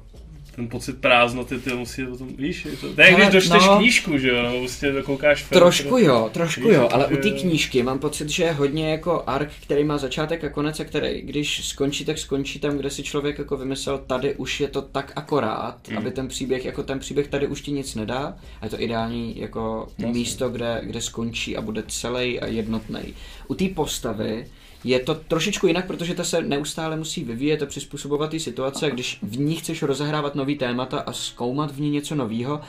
ten 0.55 0.67
pocit 0.67 0.97
prázdnoty, 0.97 1.59
ty 1.59 1.73
musí 1.73 2.05
potom, 2.05 2.27
víš, 2.27 2.65
je 2.65 2.71
to, 2.71 2.93
to 2.93 3.01
je, 3.01 3.13
když 3.13 3.27
dočteš 3.27 3.65
no. 3.65 3.77
knížku, 3.77 4.17
že 4.17 4.29
jo, 4.29 4.43
nebo 4.43 4.59
prostě 4.59 4.93
koukáš 5.05 5.43
film. 5.43 5.59
Trošku 5.59 5.97
jo, 5.97 6.29
trošku 6.33 6.61
Víš, 6.61 6.73
jo, 6.73 6.89
ale 6.91 7.07
u 7.07 7.15
té 7.15 7.29
knížky 7.29 7.83
mám 7.83 7.99
pocit, 7.99 8.29
že 8.29 8.43
je 8.43 8.51
hodně 8.51 8.91
jako 8.91 9.23
ark, 9.27 9.49
který 9.63 9.83
má 9.83 9.97
začátek 9.97 10.43
a 10.43 10.49
konec 10.49 10.79
a 10.79 10.83
který, 10.83 11.21
když 11.21 11.67
skončí, 11.67 12.05
tak 12.05 12.17
skončí 12.17 12.59
tam, 12.59 12.77
kde 12.77 12.89
si 12.89 13.03
člověk 13.03 13.37
jako 13.39 13.57
vymyslel, 13.57 13.97
tady 13.97 14.35
už 14.35 14.61
je 14.61 14.67
to 14.67 14.81
tak 14.81 15.11
akorát, 15.15 15.77
Hmm. 15.87 15.97
aby 15.97 16.11
ten 16.11 16.27
příběh, 16.27 16.65
jako 16.65 16.83
ten 16.83 16.99
příběh 16.99 17.27
tady 17.27 17.47
už 17.47 17.61
ti 17.61 17.71
nic 17.71 17.95
nedá 17.95 18.35
a 18.61 18.65
je 18.65 18.69
to 18.69 18.81
ideální 18.81 19.39
jako 19.39 19.87
Jasně. 19.97 20.13
místo, 20.13 20.49
kde, 20.49 20.81
kde 20.83 21.01
skončí 21.01 21.57
a 21.57 21.61
bude 21.61 21.83
celý 21.87 22.39
a 22.39 22.45
jednotný. 22.45 23.13
U 23.47 23.55
té 23.55 23.67
postavy 23.67 24.45
je 24.83 24.99
to 24.99 25.15
trošičku 25.15 25.67
jinak, 25.67 25.87
protože 25.87 26.15
ta 26.15 26.23
se 26.23 26.41
neustále 26.41 26.97
musí 26.97 27.23
vyvíjet 27.23 27.61
a 27.61 27.65
přizpůsobovat 27.65 28.31
té 28.31 28.39
situace 28.39 28.91
když 28.91 29.19
v 29.21 29.39
ní 29.39 29.55
chceš 29.55 29.81
rozehrávat 29.83 30.35
nový 30.35 30.55
témata 30.57 30.99
a 30.99 31.13
zkoumat 31.13 31.71
v 31.71 31.81
ní 31.81 31.89
něco 31.89 32.15
nového, 32.15 32.61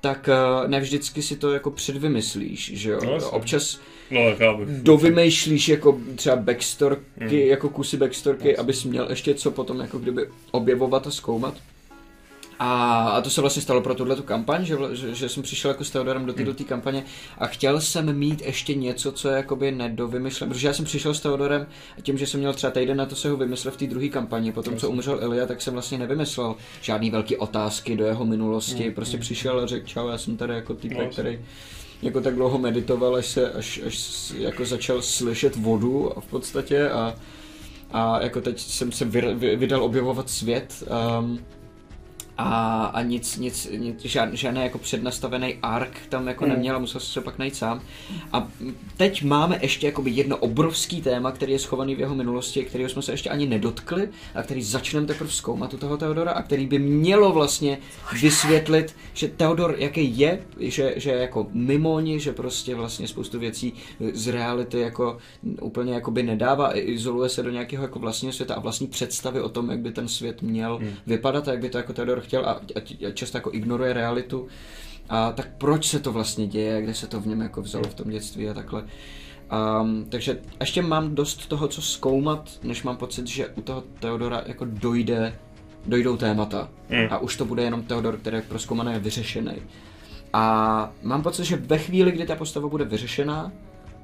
tak 0.00 0.28
eh, 0.28 0.68
ne 0.68 0.80
vždycky 0.80 1.22
si 1.22 1.36
to 1.36 1.52
jako 1.52 1.70
předvymyslíš, 1.70 2.70
že 2.74 2.90
jo? 2.90 3.00
No. 3.04 3.30
Občas 3.30 3.80
No, 4.10 4.20
dovymýšlíš 4.82 5.68
jako 5.68 6.00
třeba 6.16 6.36
backstorky, 6.36 7.02
Mm. 7.20 7.28
jako 7.48 7.68
kusy 7.68 7.96
backstorky, 7.96 8.56
abys 8.56 8.84
měl 8.84 9.06
ještě 9.10 9.34
co 9.34 9.50
potom 9.50 9.80
jako 9.80 9.98
kdyby 9.98 10.28
objevovat 10.50 11.06
a 11.06 11.10
zkoumat. 11.10 11.54
A, 12.58 13.02
a 13.08 13.20
to 13.20 13.30
se 13.30 13.40
vlastně 13.40 13.62
stalo 13.62 13.80
pro 13.80 13.94
tuhle 13.94 14.16
tu 14.16 14.22
kampaň, 14.22 14.64
že, 14.64 14.76
že, 14.92 15.14
že 15.14 15.28
jsem 15.28 15.42
přišel 15.42 15.70
jako 15.70 15.84
s 15.84 15.90
Teodorem 15.90 16.26
do 16.26 16.32
této 16.32 16.64
kampaně 16.64 17.04
a 17.38 17.46
chtěl 17.46 17.80
jsem 17.80 18.18
mít 18.18 18.42
ještě 18.42 18.74
něco, 18.74 19.12
co 19.12 19.28
je 19.28 19.36
jakoby 19.36 19.72
nedovymyšlem, 19.72 20.50
protože 20.50 20.66
já 20.66 20.72
jsem 20.72 20.84
přišel 20.84 21.14
s 21.14 21.20
Teodorem 21.20 21.66
a 21.98 22.00
tím, 22.00 22.18
že 22.18 22.26
jsem 22.26 22.40
měl 22.40 22.54
třeba 22.54 22.70
týden 22.70 22.96
na 22.96 23.06
to 23.06 23.16
se 23.16 23.30
ho 23.30 23.36
vymyslet 23.36 23.74
v 23.74 23.76
té 23.76 23.86
druhé 23.86 24.08
kampani, 24.08 24.52
potom 24.52 24.76
co 24.76 24.90
umřel 24.90 25.22
Ilia, 25.22 25.46
tak 25.46 25.62
jsem 25.62 25.72
vlastně 25.72 25.98
nevymyslel 25.98 26.56
žádný 26.82 27.10
velký 27.10 27.36
otázky 27.36 27.96
do 27.96 28.04
jeho 28.04 28.24
minulosti, 28.24 28.90
prostě 28.90 29.18
přišel 29.18 29.60
a 29.60 29.66
řekl 29.66 29.86
čau, 29.86 30.08
já 30.08 30.18
jsem 30.18 30.36
tady 30.36 30.54
jako 30.54 30.74
týpek, 30.74 30.98
jasně. 30.98 31.12
který 31.12 31.38
jako 32.02 32.20
tak 32.20 32.34
dlouho 32.34 32.58
meditoval, 32.58 33.16
až 33.16 33.26
se, 33.26 33.52
až, 33.52 33.80
až 33.86 34.32
jako 34.38 34.64
začal 34.64 35.02
slyšet 35.02 35.56
vodu 35.56 36.18
a 36.18 36.20
v 36.20 36.26
podstatě 36.26 36.90
a, 36.90 37.14
a 37.90 38.22
jako 38.22 38.40
teď 38.40 38.60
jsem 38.60 38.92
se 38.92 39.04
vydal 39.56 39.84
objevovat 39.84 40.30
svět 40.30 40.84
um, 41.20 41.38
a, 42.38 42.84
a 42.84 43.02
nic, 43.02 43.36
nic, 43.36 43.68
nic 43.76 44.00
žád, 44.02 44.32
žádný 44.32 44.62
jako 44.62 44.78
přednastavený 44.78 45.58
ark 45.62 46.00
tam 46.08 46.28
jako 46.28 46.44
Hmm. 46.44 46.52
neměl 46.54 46.76
a 46.76 46.78
musel 46.78 47.00
to 47.14 47.20
pak 47.20 47.38
najít 47.38 47.56
sám. 47.56 47.80
A 48.32 48.48
teď 48.96 49.22
máme 49.22 49.58
ještě 49.62 49.86
jakoby 49.86 50.10
jedno 50.10 50.36
obrovský 50.36 51.02
téma, 51.02 51.32
který 51.32 51.52
je 51.52 51.58
schovaný 51.58 51.94
v 51.94 52.00
jeho 52.00 52.14
minulosti, 52.14 52.64
kterého 52.64 52.90
jsme 52.90 53.02
se 53.02 53.12
ještě 53.12 53.30
ani 53.30 53.46
nedotkli 53.46 54.08
a 54.34 54.42
který 54.42 54.62
začneme 54.62 55.06
teprve 55.06 55.30
zkoumat 55.30 55.74
u 55.74 55.76
toho 55.76 55.96
Teodora 55.96 56.32
a 56.32 56.42
který 56.42 56.66
by 56.66 56.78
mělo 56.78 57.32
vlastně 57.32 57.78
vysvětlit, 58.22 58.96
že 59.14 59.28
Teodor 59.28 59.74
jaký 59.78 60.18
je, 60.18 60.40
že, 60.60 60.92
že 60.96 61.10
je 61.10 61.18
jako 61.18 61.46
mimoň, 61.52 62.18
že 62.18 62.32
prostě 62.32 62.74
vlastně 62.74 63.08
spoustu 63.08 63.38
věcí 63.38 63.72
z 64.12 64.28
reality 64.28 64.80
jako 64.80 65.18
úplně 65.60 65.94
jakoby 65.94 66.22
nedává, 66.22 66.78
izoluje 66.78 67.28
se 67.28 67.42
do 67.42 67.50
nějakého 67.50 67.82
jako 67.82 67.98
vlastního 67.98 68.32
světa 68.32 68.54
a 68.54 68.60
vlastní 68.60 68.86
představy 68.86 69.40
o 69.40 69.48
tom, 69.48 69.70
jak 69.70 69.78
by 69.78 69.92
ten 69.92 70.08
svět 70.08 70.42
měl 70.42 70.80
vypadat 71.06 71.48
a 71.48 71.50
jak 71.50 71.60
by 71.60 71.68
to 71.70 71.78
jako 71.78 71.92
Teodor 71.92 72.20
chtěl 72.28 72.46
a, 72.46 72.52
a, 72.52 73.06
a 73.08 73.10
často 73.10 73.38
jako 73.38 73.50
ignoruje 73.52 73.92
realitu. 73.92 74.46
A 75.08 75.32
tak 75.32 75.48
proč 75.58 75.88
se 75.88 76.00
to 76.00 76.12
vlastně 76.12 76.46
děje, 76.46 76.82
kde 76.82 76.94
se 76.94 77.06
to 77.06 77.20
v 77.20 77.26
něm 77.26 77.40
jako 77.40 77.62
vzalo 77.62 77.84
v 77.84 77.94
tom 77.94 78.10
dětství 78.10 78.48
a 78.48 78.54
takhle. 78.54 78.84
Um, 79.80 80.06
takže 80.08 80.40
ještě 80.60 80.82
mám 80.82 81.14
dost 81.14 81.46
toho, 81.46 81.68
co 81.68 81.82
zkoumat, 81.82 82.50
než 82.62 82.82
mám 82.82 82.96
pocit, 82.96 83.26
že 83.26 83.48
u 83.48 83.62
toho 83.62 83.84
Teodora 84.00 84.42
jako 84.46 84.64
dojde, 84.68 85.38
dojdou 85.86 86.16
témata. 86.16 86.68
Mm. 86.88 87.06
A 87.10 87.18
už 87.18 87.36
to 87.36 87.44
bude 87.44 87.62
jenom 87.62 87.82
Teodor, 87.82 88.16
který 88.16 88.36
je 88.36 88.42
proskoumaný 88.42 88.94
a 88.94 88.98
vyřešený. 88.98 89.52
A 90.32 90.92
mám 91.02 91.22
pocit, 91.22 91.44
že 91.44 91.56
ve 91.56 91.78
chvíli, 91.78 92.12
kdy 92.12 92.26
ta 92.26 92.36
postava 92.36 92.68
bude 92.68 92.84
vyřešená, 92.84 93.52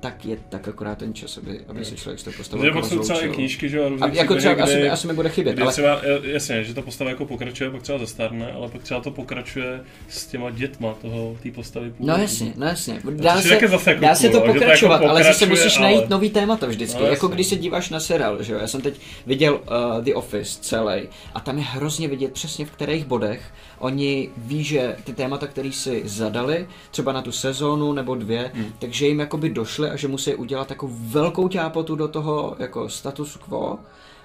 tak 0.04 0.24
je 0.24 0.36
tak 0.48 0.68
akorát 0.68 0.98
ten 0.98 1.14
čas, 1.14 1.38
aby, 1.38 1.60
aby 1.68 1.84
se 1.84 1.96
člověk 1.96 2.20
s 2.20 2.22
tou 2.22 2.30
postavou 2.36 2.64
jako 2.64 2.80
pak 2.80 2.88
jsou 2.90 2.98
třeba 2.98 3.20
knížky, 3.20 3.68
že 3.68 3.76
jo, 3.78 3.90
A 4.00 4.06
jako 4.08 4.34
třeba 4.36 4.54
příběhy, 4.54 4.62
asi, 4.72 4.80
kdy- 4.80 4.90
asi 4.90 5.06
mi 5.06 5.12
bude 5.12 5.28
chybět, 5.28 5.52
Kdy 5.52 5.62
ale 5.62 5.72
třeba, 5.72 6.00
e, 6.02 6.30
jasně, 6.30 6.64
že 6.64 6.74
ta 6.74 6.82
postava 6.82 7.10
jako 7.10 7.26
pokračuje, 7.26 7.70
pak 7.70 7.82
třeba 7.82 7.98
zastarne, 7.98 8.52
ale 8.52 8.68
pak 8.68 8.82
třeba 8.82 9.00
to 9.00 9.10
pokračuje 9.10 9.80
s 10.08 10.26
těma 10.26 10.50
dětma 10.50 10.94
toho, 11.02 11.36
té 11.42 11.50
postavy 11.50 11.86
No 11.86 11.92
původní. 11.96 12.22
jasně, 12.22 12.52
no 12.56 12.66
jasně. 12.66 13.00
Dá 13.10 13.40
se, 13.42 13.54
jako 13.54 13.66
dá 14.00 14.14
se 14.14 14.28
to 14.28 14.38
no, 14.38 14.46
že 14.46 14.52
to 14.52 14.52
pokračovat, 14.52 14.94
jako 14.94 15.08
ale 15.08 15.24
zase 15.24 15.46
musíš 15.46 15.76
ale- 15.78 15.82
najít 15.86 16.08
nový 16.10 16.30
témata 16.30 16.66
vždycky. 16.66 17.02
No, 17.02 17.06
jako 17.08 17.28
když 17.28 17.46
se 17.46 17.56
díváš 17.56 17.90
na 17.90 18.00
seriál, 18.00 18.42
že 18.42 18.52
jo? 18.52 18.58
Já 18.58 18.66
jsem 18.66 18.80
teď 18.80 19.00
viděl 19.26 19.54
uh, 19.54 20.04
The 20.04 20.14
Office 20.14 20.58
celý 20.60 21.02
a 21.34 21.40
tam 21.40 21.58
je 21.58 21.64
hrozně 21.64 22.08
vidět 22.08 22.32
přesně 22.32 22.64
v 22.66 22.70
kterých 22.70 23.04
bodech 23.04 23.42
oni 23.78 24.28
ví, 24.36 24.64
že 24.64 24.96
ty 25.04 25.12
témata, 25.12 25.46
které 25.46 25.72
si 25.72 26.02
zadali, 26.04 26.66
třeba 26.90 27.12
na 27.12 27.22
tu 27.22 27.32
sezónu 27.32 27.92
nebo 27.92 28.14
dvě, 28.14 28.50
Hmm. 28.54 28.72
takže 28.78 29.06
jim 29.06 29.20
jakoby 29.20 29.50
došly 29.50 29.90
a 29.94 29.96
že 29.96 30.08
musí 30.08 30.34
udělat 30.34 30.68
takovou 30.68 30.92
velkou 30.98 31.48
ťápotu 31.48 31.96
do 31.96 32.08
toho 32.08 32.56
jako 32.58 32.88
status 32.88 33.36
quo, 33.36 33.78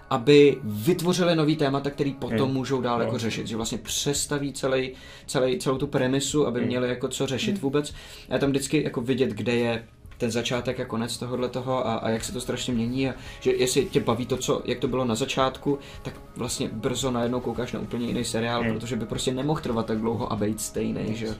aby 0.09 0.57
vytvořili 0.63 1.35
nový 1.35 1.55
témata, 1.55 1.89
který 1.89 2.13
potom 2.13 2.39
Hmm. 2.47 2.53
můžou 2.53 2.81
dál 2.81 2.97
No. 2.99 3.05
jako 3.05 3.17
řešit, 3.17 3.47
že 3.47 3.55
vlastně 3.55 3.77
přestaví 3.77 4.53
celý, 4.53 4.91
celý, 5.27 5.59
celou 5.59 5.77
tu 5.77 5.87
premisu, 5.87 6.47
aby 6.47 6.59
Hmm. 6.59 6.67
měli 6.67 6.89
jako 6.89 7.07
co 7.07 7.27
řešit 7.27 7.61
vůbec. 7.61 7.93
A 8.29 8.33
je 8.33 8.39
tam 8.39 8.49
vždycky 8.49 8.83
jako 8.83 9.01
vidět, 9.01 9.29
kde 9.29 9.55
je 9.55 9.85
ten 10.17 10.31
začátek 10.31 10.79
a 10.79 10.85
konec 10.85 11.17
tohohle 11.17 11.49
toho 11.49 11.87
a, 11.87 11.95
a 11.95 12.09
jak 12.09 12.23
se 12.23 12.33
to 12.33 12.41
strašně 12.41 12.73
mění 12.73 13.09
a 13.09 13.13
že 13.39 13.51
jestli 13.51 13.85
tě 13.85 13.99
baví 13.99 14.25
to, 14.25 14.37
co, 14.37 14.61
jak 14.65 14.79
to 14.79 14.87
bylo 14.87 15.05
na 15.05 15.15
začátku, 15.15 15.79
tak 16.01 16.13
vlastně 16.35 16.69
brzo 16.73 17.11
najednou 17.11 17.39
koukáš 17.39 17.71
na 17.71 17.79
úplně 17.79 18.07
jiný 18.07 18.23
seriál, 18.25 18.61
Hmm. 18.63 18.73
protože 18.73 18.95
by 18.95 19.05
prostě 19.05 19.33
nemohl 19.33 19.59
trvat 19.61 19.85
tak 19.85 19.97
dlouho 19.99 20.33
a 20.33 20.35
být 20.35 20.61
stejný, 20.61 21.15
že 21.15 21.25
jo. 21.25 21.33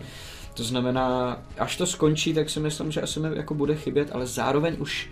To 0.59 0.63
znamená, 0.65 1.37
až 1.57 1.77
to 1.77 1.85
skončí, 1.85 2.33
tak 2.33 2.49
si 2.49 2.59
myslím, 2.59 2.91
že 2.91 3.01
asi 3.01 3.19
mi 3.19 3.29
jako 3.33 3.53
bude 3.53 3.75
chybět, 3.75 4.09
ale 4.11 4.27
zároveň 4.27 4.75
už 4.79 5.09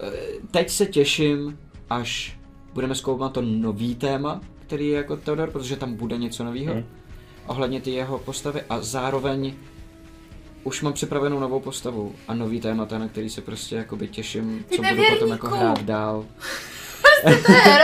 eh, 0.00 0.10
teď 0.50 0.70
se 0.70 0.86
těším, 0.86 1.58
až 1.90 2.38
budeme 2.74 2.94
zkoumat 2.94 3.32
to 3.32 3.42
nový 3.42 3.94
téma, 3.94 4.40
který 4.66 4.88
je 4.88 4.96
jako 4.96 5.16
Teodor, 5.16 5.50
protože 5.50 5.76
tam 5.76 5.94
bude 5.94 6.18
něco 6.18 6.44
nového 6.44 6.72
Hmm. 6.74 6.84
ohledně 7.46 7.80
ty 7.80 7.90
jeho 7.90 8.18
postavy 8.18 8.62
a 8.68 8.80
zároveň 8.80 9.54
už 10.64 10.82
mám 10.82 10.92
připravenou 10.92 11.40
novou 11.40 11.60
postavu 11.60 12.14
a 12.28 12.34
nový 12.34 12.60
témata, 12.60 12.98
na 12.98 13.08
který 13.08 13.30
se 13.30 13.40
prostě 13.40 13.76
jakoby 13.76 14.08
těším, 14.08 14.64
Ty 14.68 14.76
co 14.76 14.82
budu 14.82 15.02
potom 15.10 15.28
jako 15.28 15.46
nevěrníku! 15.46 15.74
hrát 15.74 15.82
dál. 15.82 16.24
To 17.24 17.52
je. 17.52 17.78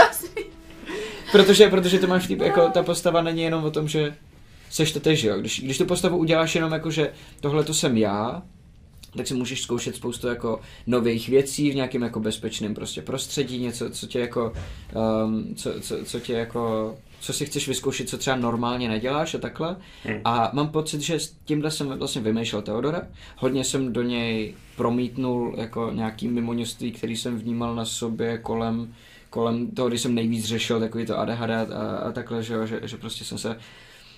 Protože, 1.33 1.69
protože 1.69 1.99
to 1.99 2.07
máš 2.07 2.27
typ, 2.27 2.41
jako 2.41 2.69
ta 2.69 2.83
postava 2.83 3.23
není 3.23 3.43
jenom 3.43 3.65
o 3.65 3.71
tom, 3.71 3.89
že 3.89 4.15
seš 4.71 4.93
to 4.93 5.01
tež, 5.01 5.23
jo. 5.23 5.41
Když, 5.41 5.61
když 5.61 5.79
tu 5.79 5.87
postavu 5.87 6.17
uděláš 6.17 6.55
jenom 6.55 6.73
jako, 6.73 6.91
že 6.91 7.13
tohle 7.41 7.65
to 7.65 7.75
jsem 7.75 7.97
já, 7.97 8.43
tak 9.17 9.27
si 9.27 9.35
můžeš 9.35 9.63
zkoušet 9.63 9.97
spoustu 9.97 10.29
jako 10.29 10.61
nových 10.87 11.29
věcí 11.29 11.71
v 11.71 11.75
nějakém 11.75 12.03
jako 12.03 12.21
bezpečném 12.21 12.75
prostě 12.75 13.03
prostředí, 13.03 13.59
něco, 13.59 13.91
co 13.91 14.07
tě 14.07 14.21
jako, 14.21 14.53
um, 15.25 15.55
co, 15.55 15.81
co, 15.81 16.05
co 16.05 16.21
tě 16.21 16.33
jako, 16.33 16.95
co 17.21 17.33
si 17.33 17.47
chceš 17.47 17.69
vyzkoušet, 17.69 18.09
co 18.09 18.19
třeba 18.19 18.37
normálně 18.37 18.89
neděláš 18.89 19.35
a 19.35 19.39
takhle. 19.39 19.77
Hmm. 20.05 20.21
A 20.25 20.51
mám 20.53 20.69
pocit, 20.69 21.01
že 21.01 21.21
s 21.21 21.35
tímhle 21.45 21.71
jsem 21.71 21.89
vlastně 21.89 22.21
vymýšlel 22.21 22.63
Teodora. 22.63 23.03
Hodně 23.37 23.65
jsem 23.65 23.93
do 23.93 24.03
něj 24.03 24.55
promítnul 24.77 25.55
jako 25.57 25.91
nějaký 25.95 26.29
mimoňoství, 26.29 26.93
který 26.93 27.17
jsem 27.17 27.39
vnímal 27.39 27.75
na 27.75 27.85
sobě 27.85 28.39
kolem, 28.39 28.95
kolem 29.31 29.71
toho, 29.71 29.89
když 29.89 30.01
jsem 30.01 30.15
nejvíc 30.15 30.45
řešil 30.45 30.81
takový 30.81 31.07
to 31.07 31.19
ADHD 31.19 31.51
a, 31.51 31.97
a 31.97 32.13
takhle, 32.13 32.43
že, 32.43 32.67
že, 32.67 32.81
že 32.83 32.97
prostě 32.97 33.25
jsem 33.25 33.39
se 33.39 33.57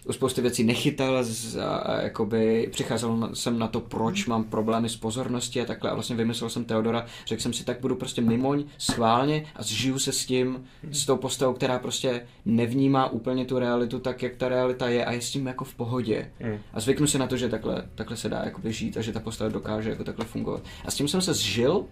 u 0.07 0.12
spousty 0.12 0.40
věcí 0.40 0.64
nechytal 0.64 1.24
z, 1.24 1.57
a, 1.57 1.76
a 1.76 2.00
jakoby 2.00 2.68
přicházel 2.70 3.30
jsem 3.34 3.59
na 3.59 3.68
to, 3.68 3.80
proč 3.80 4.26
mám 4.26 4.44
problémy 4.44 4.88
s 4.88 4.96
pozorností 4.96 5.61
a 5.61 5.64
takhle 5.64 5.90
a 5.90 5.94
vlastně 5.94 6.16
vymyslel 6.16 6.50
jsem 6.50 6.64
Teodora, 6.64 7.07
řekl 7.26 7.42
jsem 7.42 7.53
si, 7.53 7.64
tak 7.64 7.80
budu 7.80 7.96
prostě 7.96 8.20
mimoň 8.20 8.64
schválně 8.78 9.46
a 9.57 9.62
zžiju 9.62 9.98
se 9.98 10.12
s 10.12 10.26
tím, 10.26 10.64
s 10.90 11.07
tou 11.07 11.16
postavou, 11.16 11.55
která 11.55 11.78
prostě 11.78 12.26
nevnímá 12.44 13.09
úplně 13.09 13.44
tu 13.44 13.59
realitu 13.59 13.98
tak, 13.98 14.22
jak 14.22 14.36
ta 14.36 14.48
realita 14.48 14.88
je 14.88 15.05
a 15.05 15.12
je 15.12 15.20
s 15.20 15.30
tím 15.30 15.46
jako 15.46 15.64
v 15.64 15.74
pohodě. 15.74 16.30
Hmm. 16.40 16.59
A 16.72 16.80
zvyknu 16.80 17.07
se 17.07 17.18
na 17.18 17.26
to, 17.26 17.36
že 17.36 17.48
takhle, 17.48 17.88
takhle 17.94 18.16
se 18.16 18.28
dá 18.28 18.42
jako 18.44 18.61
žít 18.64 18.96
a 18.96 19.00
že 19.03 19.12
ta 19.12 19.20
postava 19.20 19.50
dokáže 19.50 19.90
jako 19.90 20.05
takhle 20.05 20.24
fungovat. 20.24 20.62
A 20.84 20.90
s 20.90 20.94
tím 20.94 21.09
jsem 21.09 21.20
se 21.20 21.34
zžil 21.34 21.86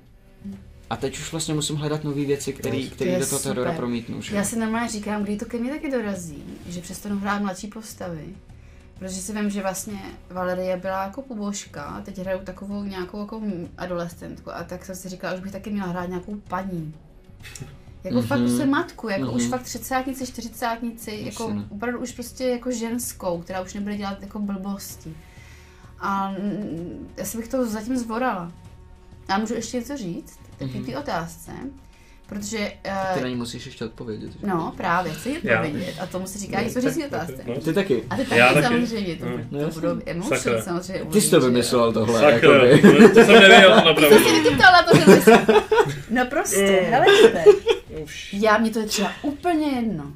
a 0.91 0.97
teď 0.97 1.18
už 1.18 1.32
vlastně 1.32 1.55
musím 1.55 1.76
hledat 1.76 2.05
nové 2.05 2.24
věci, 2.24 2.53
které 2.53 2.82
který 2.82 3.16
do 3.16 3.26
toho 3.26 3.38
Teodora 3.38 3.72
promítnu. 3.72 4.22
Že? 4.22 4.36
Já 4.36 4.45
si 4.45 4.59
normálně 4.59 4.88
říkám, 4.88 5.22
kdy 5.22 5.36
to 5.36 5.45
ke 5.45 5.59
mně 5.59 5.70
taky 5.70 5.91
dorazí, 5.91 6.45
že 6.68 6.80
přestanu 6.80 7.18
hrát 7.18 7.43
mladší 7.43 7.68
postavy. 7.68 8.26
Protože 8.99 9.14
si 9.14 9.32
vím, 9.32 9.51
že 9.51 9.62
vlastně 9.62 10.01
Valerie 10.30 10.76
byla 10.76 11.03
jako 11.05 11.22
pobožka 11.22 12.03
teď 12.05 12.18
hraju 12.18 12.41
takovou 12.45 12.84
nějakou 12.84 13.20
jako 13.20 13.43
adolescentku 13.78 14.51
a 14.55 14.64
tak 14.64 14.84
jsem 14.84 14.95
si 14.95 15.09
říkala, 15.09 15.36
že 15.36 15.43
bych 15.43 15.53
taky 15.53 15.70
měla 15.70 15.88
hrát 15.88 16.09
nějakou 16.09 16.34
paní. 16.49 16.95
Jako 18.05 18.16
Mhm. 18.16 18.24
mm-hmm. 18.24 18.28
fakt 18.28 18.41
prostě 18.41 18.66
matku, 18.66 19.09
jako 19.09 19.24
mm-hmm. 19.24 19.34
už 19.36 19.43
Mhm. 19.43 19.51
fakt 19.51 19.62
třicátnici, 19.62 20.26
čtyřicátnici, 20.26 21.20
jako 21.24 21.51
no. 21.55 21.64
opravdu 21.70 21.99
už 22.01 22.12
prostě 22.12 22.45
jako 22.45 22.70
ženskou, 22.70 23.41
která 23.41 23.61
už 23.61 23.74
nebude 23.74 23.97
dělat 23.97 24.22
jako 24.22 24.38
blbosti. 24.38 25.14
A 25.99 26.30
mm, 26.30 27.09
asi 27.22 27.36
bych 27.36 27.49
to 27.49 27.66
zatím 27.66 27.97
zvorala. 27.97 28.53
A 29.28 29.38
můžu 29.38 29.55
ještě 29.55 29.76
něco 29.76 29.97
říct? 29.97 30.38
Taky 30.61 30.75
Mhm. 30.77 30.85
ty 30.85 30.97
otázce. 30.97 31.53
Protože 32.27 32.73
eh, 32.85 33.15
Ty 33.15 33.21
na 33.21 33.29
ní 33.29 33.37
musíš 33.37 33.67
ještě 33.67 33.85
odpovědět. 33.85 34.33
že? 34.33 34.39
No, 34.47 34.75
právě, 34.77 35.13
chci 35.13 35.41
Já. 35.43 35.61
odpovědět. 35.63 35.95
A 36.01 36.07
tomu 36.07 36.27
se 36.27 36.39
říká 36.39 36.59
tak- 36.63 36.97
otázce. 37.07 37.43
no. 37.47 37.55
Ty 37.61 37.73
taky. 37.73 38.03
A 38.11 38.17
ty 38.17 38.23
Já 38.37 38.49
taky 38.49 38.55
taky. 38.63 38.67
samozřejmě, 38.87 39.17
to, 39.17 39.25
Mm. 39.27 39.49
to 39.51 39.57
No, 39.59 39.69
budou 39.69 40.01
emotion 40.07 40.63
samozřejmě. 40.63 41.05
Ty 41.13 41.21
jsi 41.21 41.31
to 41.31 41.41
vymyslel 41.41 41.93
tohle. 41.93 42.21
Sakra, 42.21 42.67
jakoby. 42.67 43.09
to 43.15 43.15
jsem 43.25 43.33
nevěděl 43.41 43.77
napravdu. 43.77 44.19
Ty 44.19 44.25
jsi 44.25 44.55
ptala 44.55 44.83
to, 44.83 44.99
že 44.99 45.05
bys... 45.05 45.25
No 46.11 46.27
prostě, 46.27 46.93
Mm. 47.97 48.03
Už. 48.03 48.33
Já, 48.33 48.59
mě 48.59 48.71
to 48.71 48.79
je 48.79 48.87
třeba 48.87 49.13
úplně 49.23 49.67
jedno. 49.67 50.13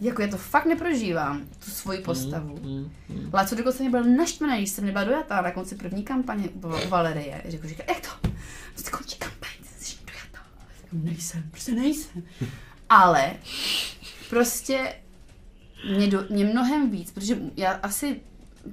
Jako 0.00 0.22
já 0.22 0.28
to 0.28 0.36
fakt 0.36 0.66
neprožívám, 0.66 1.40
tu 1.64 1.70
svoji 1.70 1.98
postavu. 1.98 2.58
Mm, 2.62 2.90
mm. 3.08 3.30
Láco 3.34 3.54
dokonce 3.54 3.82
mě 3.82 3.90
byl 3.90 4.04
naštvaný, 4.04 4.58
když 4.58 4.70
jsem 4.70 4.84
nebyla 4.84 5.04
dojatá 5.04 5.40
na 5.42 5.50
konci 5.50 5.74
první 5.74 6.02
kampaně 6.02 6.48
u 6.84 6.88
Valerie. 6.88 7.42
Řekl, 7.48 7.68
říká, 7.68 7.82
jak 7.88 8.00
to? 8.00 8.28
Prostě 8.72 8.90
končí 8.90 9.16
kampaň, 9.18 9.48
Nejsem, 11.02 11.42
prostě 11.50 11.72
nejsem. 11.72 12.22
Ale 12.88 13.32
prostě 14.30 14.94
mě, 15.96 16.06
do, 16.06 16.24
mě 16.30 16.44
mnohem 16.44 16.90
víc, 16.90 17.10
protože 17.10 17.38
já 17.56 17.72
asi 17.72 18.20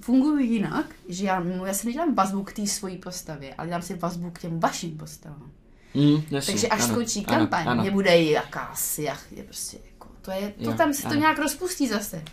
funguji 0.02 0.48
jinak, 0.48 0.86
že 1.10 1.26
já, 1.26 1.44
já 1.66 1.74
si 1.74 1.88
nedělám 1.88 2.16
vazbu 2.16 2.44
k 2.44 2.54
té 2.54 2.68
svojí 2.68 2.98
postavě, 2.98 3.54
ale 3.58 3.68
dělám 3.68 3.82
si 3.82 3.94
vazbu 3.94 4.32
k 4.32 4.40
těm 4.40 4.60
vašim 4.60 4.98
postavám. 4.98 5.52
Mm, 5.94 6.22
jasně, 6.32 6.54
Takže 6.54 6.68
až 6.68 6.82
ano, 6.84 6.94
skončí 6.94 7.24
kampaň, 7.26 7.68
ano. 7.68 7.82
mě 7.82 7.92
bude 7.92 8.22
jakási, 8.22 9.04
jak 9.04 9.20
je 9.32 9.44
prostě 9.44 9.78
jako, 9.92 10.08
to 10.22 10.32
je, 10.32 10.50
to 10.50 10.64
Jo, 10.64 10.74
tam 10.74 10.94
se 10.94 11.02
to 11.02 11.08
ano. 11.08 11.20
nějak 11.20 11.40
rozpustí 11.40 11.88
zase. 11.88 12.24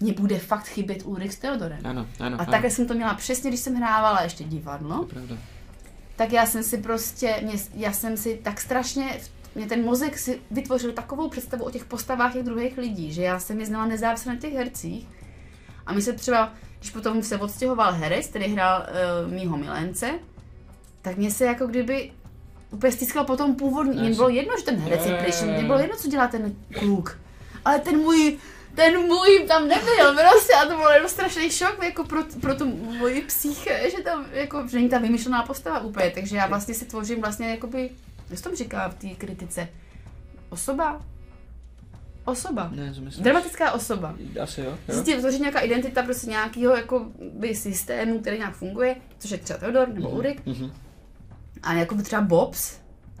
Mně 0.00 0.12
bude 0.12 0.38
fakt 0.38 0.66
chybět 0.66 1.02
Ulrich 1.06 1.32
s 1.34 1.38
Theodorem. 1.38 1.78
Ano, 1.84 2.06
ano, 2.20 2.36
A 2.36 2.42
ano. 2.42 2.50
takhle 2.50 2.70
jsem 2.70 2.86
to 2.86 2.94
měla 2.94 3.14
přesně, 3.14 3.50
když 3.50 3.60
jsem 3.60 3.74
hrávala 3.74 4.22
ještě 4.22 4.44
To 4.44 4.50
divadlo, 4.50 5.00
je 5.02 5.14
pravda. 5.14 5.36
tak 6.16 6.32
já 6.32 6.46
jsem 6.46 6.62
si 6.62 6.78
prostě, 6.78 7.34
mě, 7.42 7.54
já 7.74 7.92
jsem 7.92 8.16
si 8.16 8.40
tak 8.42 8.60
strašně, 8.60 9.20
mě 9.56 9.66
ten 9.66 9.84
mozek 9.84 10.18
si 10.18 10.40
vytvořil 10.50 10.92
takovou 10.92 11.28
představu 11.28 11.64
o 11.64 11.70
těch 11.70 11.84
postavách 11.84 12.32
těch 12.32 12.42
druhých 12.42 12.78
lidí, 12.78 13.12
že 13.12 13.22
já 13.22 13.38
jsem 13.38 13.60
je 13.60 13.66
znala 13.66 13.86
nezávisle 13.86 14.34
na 14.34 14.40
těch 14.40 14.54
hercích. 14.54 15.08
A 15.86 15.92
my 15.92 16.02
se 16.02 16.12
třeba, 16.12 16.52
když 16.78 16.90
potom 16.90 17.22
se 17.22 17.38
odstěhoval 17.38 17.92
herec, 17.92 18.26
který 18.26 18.46
hrál 18.46 18.86
uh, 19.26 19.32
mýho 19.32 19.56
milence, 19.56 20.10
tak 21.02 21.16
mě 21.16 21.30
se 21.30 21.44
jako 21.44 21.66
kdyby 21.66 22.12
úplně 22.70 22.92
stiskal 22.92 23.24
po 23.24 23.36
tom 23.36 23.54
původní. 23.54 23.92
Mně 23.92 24.02
Jasně. 24.02 24.16
bylo 24.16 24.28
jedno, 24.28 24.54
že 24.58 24.64
ten 24.64 24.76
herec 24.76 25.06
je 25.06 25.16
pryč, 25.16 25.40
mně 25.42 25.64
bylo 25.64 25.78
jedno, 25.78 25.96
co 25.96 26.08
dělá 26.08 26.28
ten 26.28 26.54
kluk. 26.78 27.18
Ale 27.64 27.78
ten 27.78 27.96
můj 27.98 28.38
ten 28.74 28.98
můj 29.00 29.44
tam 29.48 29.68
nebyl, 29.68 30.14
prostě 30.30 30.52
a 30.52 30.66
to 30.66 30.76
byl 30.76 30.90
jenom 30.90 31.08
strašný 31.08 31.50
šok 31.50 31.82
jako 31.82 32.04
pro, 32.04 32.20
pro 32.40 32.54
tu 32.54 32.66
moji 32.98 33.22
psyche, 33.22 33.90
že 33.90 34.02
tam 34.02 34.26
jako, 34.32 34.66
že 34.68 34.76
není 34.76 34.88
ta 34.88 34.98
vymyšlená 34.98 35.42
postava 35.42 35.80
úplně, 35.80 36.10
takže 36.10 36.36
já 36.36 36.46
vlastně 36.46 36.74
si 36.74 36.84
tvořím 36.84 37.20
vlastně 37.20 37.50
jakoby, 37.50 37.90
jak 38.30 38.38
se 38.38 38.44
tomu 38.44 38.56
říká 38.56 38.88
v 38.88 38.94
té 38.94 39.08
kritice, 39.08 39.68
osoba? 40.48 41.02
Osoba. 42.24 42.70
Ne, 42.74 42.94
myslím? 43.00 43.24
Dramatická 43.24 43.72
osoba. 43.72 44.14
Asi 44.42 44.60
jo. 44.60 44.66
jo. 44.66 44.94
Zjistí 44.94 45.14
vytvořit 45.14 45.40
nějaká 45.40 45.60
identita 45.60 46.02
prostě 46.02 46.30
nějakého 46.30 46.76
jako 46.76 47.06
by 47.32 47.54
systému, 47.54 48.20
který 48.20 48.38
nějak 48.38 48.54
funguje, 48.54 48.96
což 49.18 49.30
je 49.30 49.38
třeba 49.38 49.58
Theodor 49.58 49.88
nebo 49.88 50.08
Ulrik. 50.08 50.46
Mhm. 50.46 50.72
A 51.62 51.72
jako 51.72 51.94
by 51.94 52.02
třeba 52.02 52.22
Bobs, 52.22 52.76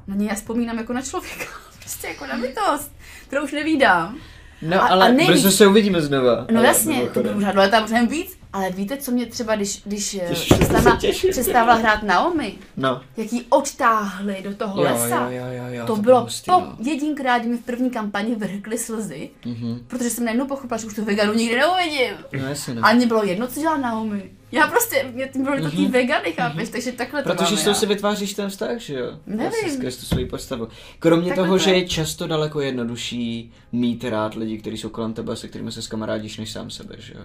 na 0.06 0.16
něj 0.16 0.28
já 0.28 0.34
vzpomínám 0.34 0.78
jako 0.78 0.92
na 0.92 1.02
člověka, 1.02 1.44
prostě 1.80 2.06
jako 2.06 2.26
na 2.26 2.38
bytost, 2.38 2.92
kterou 3.26 3.44
už 3.44 3.52
nevídám. 3.52 4.18
No, 4.62 4.82
A- 4.82 4.86
ale 4.86 5.08
a 5.08 5.26
brzo 5.26 5.50
se 5.50 5.66
uvidíme 5.66 6.00
znova. 6.02 6.46
No 6.50 6.58
Ale 6.58 6.66
jasně, 6.66 7.06
to 7.06 7.20
bude 7.20 7.34
možná 7.34 7.52
dvě 7.52 7.80
možná 7.80 8.02
víc, 8.02 8.35
ale 8.56 8.70
víte, 8.70 8.96
co 8.96 9.10
mě 9.12 9.26
třeba, 9.26 9.56
když, 9.56 9.82
když 9.84 10.14
eh, 10.14 10.32
přestává, 10.32 10.96
přestávala 11.30 11.74
hrát 11.74 12.02
Naomi, 12.02 12.54
No. 12.76 13.00
jak 13.16 13.32
ji 13.32 13.44
odtáhli 13.48 14.36
do 14.44 14.54
toho 14.54 14.82
Jo, 14.84 14.90
lesa. 14.92 15.30
jo, 15.30 15.30
jo, 15.30 15.44
jo, 15.52 15.64
jo, 15.68 15.86
to 15.86 15.96
bylo 15.96 16.20
hustý, 16.20 16.44
po 16.50 16.60
no. 16.60 16.76
jedinkrát, 16.84 17.38
kdy 17.38 17.48
mi 17.48 17.56
v 17.56 17.64
první 17.64 17.90
kampani 17.90 18.34
vrhkly 18.34 18.78
slzy, 18.78 19.30
Mhm. 19.46 19.80
protože 19.86 20.10
jsem 20.10 20.24
najednou 20.24 20.46
pochopila, 20.46 20.78
že 20.78 20.86
už 20.86 20.94
tu 20.94 21.04
veganu 21.04 21.32
nikdy 21.34 21.56
neuvidím. 21.56 22.16
No 22.42 22.48
jasně, 22.48 22.74
no. 22.74 22.82
A 22.84 22.92
mně 22.92 23.06
bylo 23.06 23.24
jedno, 23.24 23.46
co 23.46 23.60
dělá 23.60 23.76
Naomi. 23.76 24.30
Já 24.52 24.66
prostě, 24.66 25.10
mě 25.14 25.28
tím 25.32 25.42
bylo 25.44 25.60
to 25.60 25.70
tý 25.70 25.86
vegany, 25.86 26.32
chápeš, 26.32 26.68
takže 26.68 26.92
takhle 26.92 27.22
to 27.22 27.28
Mhm. 27.28 27.38
Protože 27.38 27.56
s 27.56 27.64
tou 27.64 27.74
si 27.74 27.86
vytváříš 27.86 28.34
ten 28.34 28.50
vztah, 28.50 28.78
že 28.78 28.94
jo? 28.94 29.18
Nevím. 29.26 29.70
Skrz 29.74 29.96
tu 29.96 30.06
svoji 30.06 30.26
postavu. 30.26 30.68
Kromě 30.98 31.28
Takhle 31.28 31.44
toho, 31.44 31.58
to 31.58 31.64
že 31.64 31.70
je. 31.70 31.76
je 31.78 31.88
často 31.88 32.26
daleko 32.26 32.60
jednodušší 32.60 33.52
mít 33.72 34.04
rád 34.04 34.34
lidi, 34.34 34.58
kteří 34.58 34.76
jsou 34.78 34.88
kolem 34.88 35.12
tebe, 35.14 35.36
se 35.36 35.48
kterými 35.48 35.72
se 35.72 35.82
skamarádíš, 35.82 36.38
než 36.38 36.52
sám 36.52 36.70
sebe, 36.70 36.94
že 36.98 37.12
jo? 37.14 37.20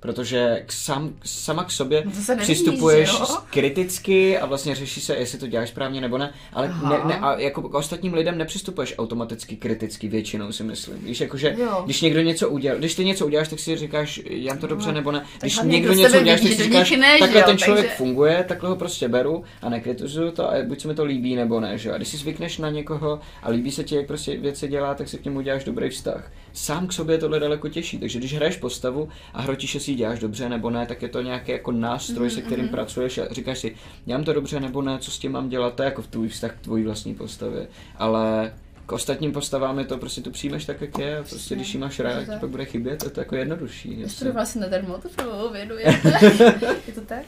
Protože 0.00 0.62
k 0.66 0.72
sam, 0.72 1.12
sama 1.24 1.64
k 1.64 1.70
sobě 1.70 2.02
No 2.04 2.36
přistupuješ 2.36 3.10
jo? 3.10 3.26
kriticky 3.50 4.38
a 4.38 4.46
vlastně 4.46 4.74
řeší 4.74 5.00
se, 5.00 5.14
jestli 5.16 5.38
to 5.38 5.46
děláš 5.46 5.68
správně 5.68 6.00
nebo 6.00 6.18
ne, 6.18 6.32
ale 6.52 6.68
Aha. 6.68 6.98
ne, 6.98 7.14
ne, 7.14 7.18
a 7.20 7.38
jako 7.38 7.62
k 7.62 7.74
ostatním 7.74 8.14
lidem 8.14 8.38
nepřistupuješ 8.38 8.94
automaticky 8.98 9.56
kriticky 9.56 10.08
většinou, 10.08 10.52
si 10.52 10.64
myslím. 10.64 10.98
Víš, 11.04 11.20
jakože, 11.20 11.54
Jo. 11.58 11.82
když 11.84 12.00
někdo 12.00 12.20
něco 12.20 12.48
udělá, 12.50 12.76
když 12.78 12.94
ty 12.94 13.04
něco 13.04 13.26
uděláš, 13.26 13.48
tak 13.48 13.58
si 13.58 13.76
říkáš, 13.76 14.20
já 14.24 14.56
to 14.56 14.66
dobře 14.66 14.88
No, 14.88 14.94
nebo 14.94 15.12
ne. 15.12 15.24
Když 15.40 15.54
hlavně 15.54 15.72
někdo 15.72 15.92
kdo 15.92 16.02
něco 16.02 16.20
uděláš, 16.20 16.40
tak 16.40 16.52
si 16.52 16.62
říkáš, 16.62 16.90
ne, 16.90 17.18
takhle 17.18 17.40
jo, 17.40 17.46
ten 17.46 17.58
člověk 17.58 17.86
takže- 17.86 17.96
funguje, 17.96 18.44
takhle 18.48 18.68
ho 18.70 18.76
prostě 18.76 19.08
beru 19.08 19.44
a 19.62 19.68
nekritizuju 19.68 20.30
to 20.30 20.50
a 20.50 20.54
buď 20.66 20.80
se 20.80 20.88
mi 20.88 20.94
to 20.94 21.04
líbí 21.04 21.36
nebo 21.36 21.60
ne, 21.60 21.78
že 21.78 21.88
jo. 21.88 21.94
A 21.94 21.96
když 21.96 22.08
si 22.08 22.16
zvykneš 22.16 22.58
na 22.58 22.70
někoho 22.70 23.20
a 23.42 23.50
líbí 23.50 23.70
se 23.70 23.84
ti, 23.84 23.94
jak 23.94 24.06
prostě 24.06 24.36
věci 24.36 24.68
dělá, 24.68 24.94
tak 24.94 25.08
si 25.08 25.18
k 25.18 25.24
němu 25.24 25.38
uděláš 25.38 25.64
dobrý 25.64 25.88
vztah. 25.90 26.32
Sám 26.52 26.86
k 26.86 26.92
sobě 26.92 27.14
je 27.14 27.18
tohle 27.18 27.40
daleko 27.40 27.68
těžší, 27.68 27.98
takže 27.98 28.18
když 28.18 28.34
hraješ 28.34 28.56
postavu 28.56 29.08
a 29.34 29.42
hrotíš, 29.42 29.74
jestli 29.74 29.92
ji 29.92 29.98
děláš 29.98 30.18
dobře 30.18 30.48
nebo 30.48 30.70
ne, 30.70 30.86
tak 30.86 31.02
je 31.02 31.08
to 31.08 31.22
nějaký 31.22 31.52
jako 31.52 31.72
nástroj, 31.72 32.30
se 32.30 32.42
kterým 32.42 32.68
pracuješ 32.68 33.18
a 33.18 33.34
říkáš 33.34 33.58
si, 33.58 33.74
dělám 34.04 34.24
to 34.24 34.32
dobře 34.32 34.60
nebo 34.60 34.82
ne, 34.82 34.98
co 34.98 35.10
s 35.10 35.18
tím 35.18 35.32
mám 35.32 35.48
dělat, 35.48 35.74
to 35.74 35.82
je 35.82 35.84
jako 35.84 36.02
v 36.02 36.06
tvůj 36.06 36.28
vztah 36.28 36.52
k 36.52 36.60
tvojí 36.60 36.84
vlastní 36.84 37.14
postavě. 37.14 37.68
Ale 37.96 38.52
k 38.90 38.92
ostatním 38.92 39.32
postavám 39.32 39.78
je 39.78 39.84
to 39.84 39.98
prostě 39.98 40.20
tu 40.20 40.30
přijmeš 40.30 40.64
tak, 40.64 40.80
jak 40.80 40.98
je 40.98 41.18
a 41.18 41.22
prostě 41.22 41.54
když 41.54 41.74
jí 41.74 41.80
máš 41.80 42.00
rád, 42.00 42.14
tak 42.14 42.34
ti 42.34 42.40
pak 42.40 42.50
bude 42.50 42.64
chybět, 42.64 43.02
je 43.04 43.10
to 43.10 43.20
jako 43.20 43.36
jednodušší. 43.36 44.00
Já 44.00 44.08
studovala 44.08 44.46
si 44.46 44.58
nadarmo, 44.58 44.98
to 44.98 45.08
prvo 45.08 45.50
věnujete. 45.50 46.18
je 46.86 46.92
to 46.94 47.00
tak? 47.00 47.22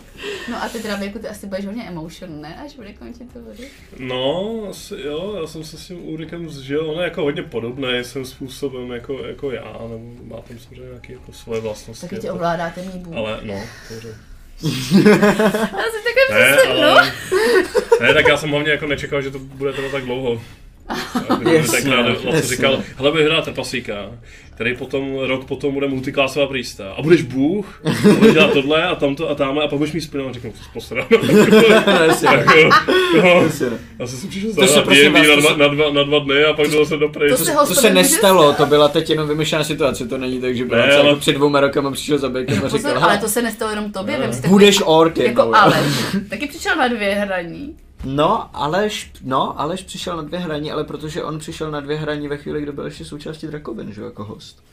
No 0.50 0.62
a 0.62 0.68
ty 0.68 0.78
teda 0.78 0.96
jako 0.96 1.18
ty 1.18 1.28
asi 1.28 1.46
budeš 1.46 1.66
hodně 1.66 1.84
emotion, 1.88 2.40
ne? 2.40 2.62
Až 2.64 2.76
bude 2.76 2.92
končit 2.92 3.32
to 3.32 3.40
vody. 3.42 3.68
No, 3.98 4.52
asi 4.70 4.94
jo, 5.04 5.38
já 5.40 5.46
jsem 5.46 5.64
se 5.64 5.78
s 5.78 5.86
tím 5.86 6.08
Ulrikem 6.08 6.50
zžil, 6.50 6.90
on 6.90 6.98
je 6.98 7.04
jako 7.04 7.22
hodně 7.22 7.42
podobný 7.42 8.04
svým 8.04 8.24
způsobem 8.24 8.90
jako, 8.90 9.24
jako 9.24 9.50
já, 9.50 9.72
nebo 9.82 10.00
má 10.24 10.36
tam 10.36 10.58
samozřejmě 10.58 10.86
nějaké 10.88 11.12
jako 11.12 11.32
svoje 11.32 11.60
vlastnosti. 11.60 12.06
Taky 12.06 12.20
tě 12.20 12.26
jako- 12.26 12.36
ovládá 12.36 12.70
temný 12.70 12.98
bůh. 12.98 13.16
ale 13.16 13.40
no, 13.42 13.60
dobře. 13.90 14.14
Já 14.62 15.88
si 15.92 15.98
takhle 16.04 16.38
Ne, 16.38 16.56
ale, 16.62 17.12
ne, 18.00 18.14
tak 18.14 18.28
já 18.28 18.36
jsem 18.36 18.50
hlavně 18.50 18.70
jako 18.70 18.86
nečekal, 18.86 19.22
že 19.22 19.30
to 19.30 19.38
bude 19.38 19.72
trvat 19.72 19.92
tak 19.92 20.04
dlouho. 20.04 20.40
Jasně, 21.52 21.82
tak 21.82 21.92
rád 21.92 22.06
vlastně 22.06 22.30
jasně. 22.30 22.56
říkal, 22.56 22.78
hele, 22.96 23.12
bych 23.12 23.26
hrát 23.26 23.44
trpasíka, 23.44 23.94
který 24.54 24.76
potom 24.76 25.18
rok 25.18 25.44
potom 25.44 25.74
bude 25.74 25.88
multiklásová 25.88 26.46
prýsta. 26.46 26.92
A 26.92 27.02
budeš 27.02 27.22
Bůh, 27.22 27.80
a 27.84 27.90
budeš 28.18 28.32
dělat 28.32 28.52
tohle 28.52 28.82
a 28.84 28.94
tamto 28.94 29.30
a 29.30 29.34
tamhle 29.34 29.64
a 29.64 29.68
pak 29.68 29.78
budeš 29.78 29.92
mít 29.94 30.00
spinu 30.00 30.28
a 30.28 30.32
řeknu, 30.32 30.52
co 30.52 30.64
jsi 30.64 30.70
posral. 30.72 31.06
Jasně. 32.06 32.28
jako, 32.28 32.52
no, 33.22 33.42
Jasně. 33.42 33.66
já 33.98 34.06
jsem 34.06 34.18
si 34.18 34.26
přišel 34.26 34.54
To 34.54 34.66
se 34.66 34.80
prosím 34.82 35.12
vás- 35.12 35.26
na, 35.28 35.34
to 35.34 35.40
dva, 35.40 35.50
se- 35.50 35.56
na, 35.58 35.68
dva, 35.68 35.90
na 35.92 36.02
dva 36.02 36.18
dny 36.18 36.44
a 36.44 36.52
pak 36.52 36.66
jdu 36.66 36.78
zase 36.78 36.96
do 36.96 37.06
To 37.08 37.12
prejstu. 37.18 37.44
se 37.44 37.52
To 37.52 37.74
se 37.74 37.90
nestalo, 37.94 38.52
to 38.52 38.66
byla 38.66 38.88
teď 38.88 39.10
jenom 39.10 39.28
vymyšlená 39.28 39.64
situace, 39.64 40.08
to 40.08 40.18
není 40.18 40.40
tak, 40.40 40.56
že 40.56 40.64
byla 40.64 40.86
Ne, 40.86 40.96
ale- 40.96 41.06
jako 41.08 41.20
před 41.20 41.32
dvouma 41.32 41.60
rokama 41.60 41.90
přišel 41.90 42.18
za 42.18 42.28
Bekem 42.28 42.58
a 42.58 42.60
Pozor, 42.60 42.78
říkal, 42.78 42.92
ale 42.92 43.00
"Hele, 43.00 43.18
to 43.18 43.28
se 43.28 43.42
nestalo 43.42 43.70
jenom 43.70 43.92
tobě, 43.92 44.16
budeš 44.48 44.76
takový- 44.76 44.84
ork 44.84 45.16
Jako 45.18 45.28
jednou, 45.28 45.44
jo." 45.44 45.52
Aleš, 45.54 45.86
taky 46.30 46.46
přišel 46.46 46.76
na 46.76 46.88
dvě 46.88 47.14
hraní. 47.14 47.76
No, 48.04 48.56
Aleš, 48.56 49.12
no, 49.22 49.60
Aleš 49.60 49.82
přišel 49.82 50.16
na 50.16 50.22
dvě 50.22 50.38
hraní, 50.40 50.72
ale 50.72 50.84
protože 50.84 51.24
on 51.24 51.38
přišel 51.38 51.70
na 51.70 51.80
dvě 51.80 51.96
hraní 51.96 52.28
ve 52.28 52.36
chvíli, 52.36 52.62
kdy 52.62 52.72
byl 52.72 52.84
ještě 52.84 53.04
součástí 53.04 53.46
Drakovin, 53.46 53.92
že 53.92 54.00
jo, 54.00 54.06
jako 54.06 54.24
host. 54.24 54.64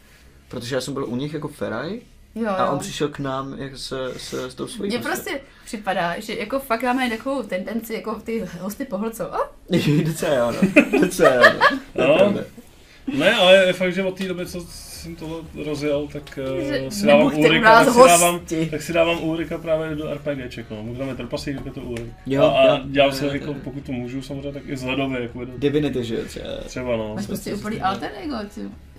Protože 0.48 0.76
já 0.76 0.82
jsem 0.82 0.94
byl 0.94 1.06
u 1.06 1.16
nich 1.16 1.34
jako 1.34 1.48
Feraj 1.48 2.00
Jo, 2.36 2.50
a 2.50 2.70
on 2.70 2.74
jo. 2.74 2.80
přišel 2.80 3.08
k 3.08 3.20
nám 3.20 3.56
jak 3.58 3.78
se, 3.78 4.14
se, 4.18 4.52
s 4.52 4.56
tou 4.56 4.68
svojí 4.68 4.90
Mně 4.90 5.00
prostě 5.00 5.42
připadá, 5.66 6.20
že 6.20 6.36
jako 6.36 6.60
fakt 6.60 6.84
máme 6.84 7.10
takovou 7.10 7.44
tendenci, 7.44 7.94
jako 7.94 8.16
ty 8.16 8.46
hosty 8.60 8.86
pohlcou. 8.86 9.24
Oh, 9.24 10.04
docela 10.06 10.36
jo, 10.36 10.52
no. 10.52 11.00
Docela 11.02 11.34
jo, 11.34 11.44
no. 11.54 11.80
To 11.94 12.02
je 12.02 12.08
No. 12.08 12.34
Ne, 13.18 13.36
ale 13.36 13.56
je 13.56 13.74
fakt, 13.74 13.94
že 13.94 14.04
od 14.04 14.18
té 14.18 14.28
doby, 14.28 14.46
co 14.46 14.66
jsem 15.00 15.16
tohle 15.16 15.38
rozjel, 15.66 16.08
tak 16.14 16.40
uh, 16.84 16.90
si 16.90 17.06
dávám 17.06 17.62
nás 17.62 17.86
tak 17.86 17.94
si 17.94 18.08
dávám, 18.08 18.40
tak 18.72 18.82
si 18.82 18.94
dávám 18.94 19.24
Ulrika 19.24 19.58
právě 19.58 19.96
do 19.96 20.14
RPGček, 20.14 20.66
no. 20.70 20.84
Můžu 20.84 21.00
tam 21.00 21.08
je 21.10 21.16
trpasík, 21.16 21.56
jako 21.56 21.70
to 21.70 21.82
Ulrik. 21.82 22.08
Jo, 22.26 22.44
a, 22.44 22.74
a 22.74 22.80
dělám 22.86 23.12
se, 23.12 23.28
jako, 23.28 23.54
pokud 23.54 23.86
to 23.86 23.92
můžu, 23.92 24.22
samozřejmě, 24.22 24.52
tak 24.54 24.64
i 24.66 24.76
vzhledově, 24.76 25.22
jako 25.22 25.46
do, 25.46 25.52
Divinity, 25.58 26.04
že 26.04 26.16
jo, 26.16 26.22
třeba. 26.28 26.46
třeba, 26.66 26.98
no. 26.98 27.16
máš 27.16 27.26
prostě 27.26 27.54
úplný 27.54 27.82
alter 27.82 28.12
ego. 28.24 28.36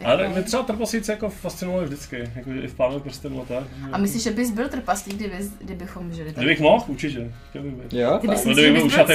Ale 0.04 0.22
Jako- 0.22 0.34
mě 0.34 0.42
třeba 0.42 0.62
trpasíci 0.62 1.10
jako 1.10 1.28
fascinovali 1.28 1.84
vždycky, 1.86 2.30
jako 2.36 2.50
i 2.50 2.68
v 2.68 2.74
Pánu 2.74 3.00
prstenu 3.00 3.42
a 3.42 3.44
tak. 3.44 3.64
A 3.92 3.98
myslíš, 3.98 4.22
že 4.22 4.30
bys 4.30 4.50
byl 4.50 4.68
trpaslík, 4.68 5.14
kdyby, 5.16 5.34
kdybychom 5.58 6.12
žili 6.12 6.32
tady? 6.32 6.46
Kdybych 6.46 6.60
mohl, 6.60 6.84
určitě. 6.86 7.32
Chtěl 7.50 7.62
bych 7.62 7.72
být. 7.72 7.92
Jo? 7.92 8.16
Kdyby 8.18 8.34
fakt. 8.34 8.42
si- 8.42 8.48
No, 8.48 8.54
kdybych 8.54 8.72
byl 8.72 8.86
ušatý 8.86 9.12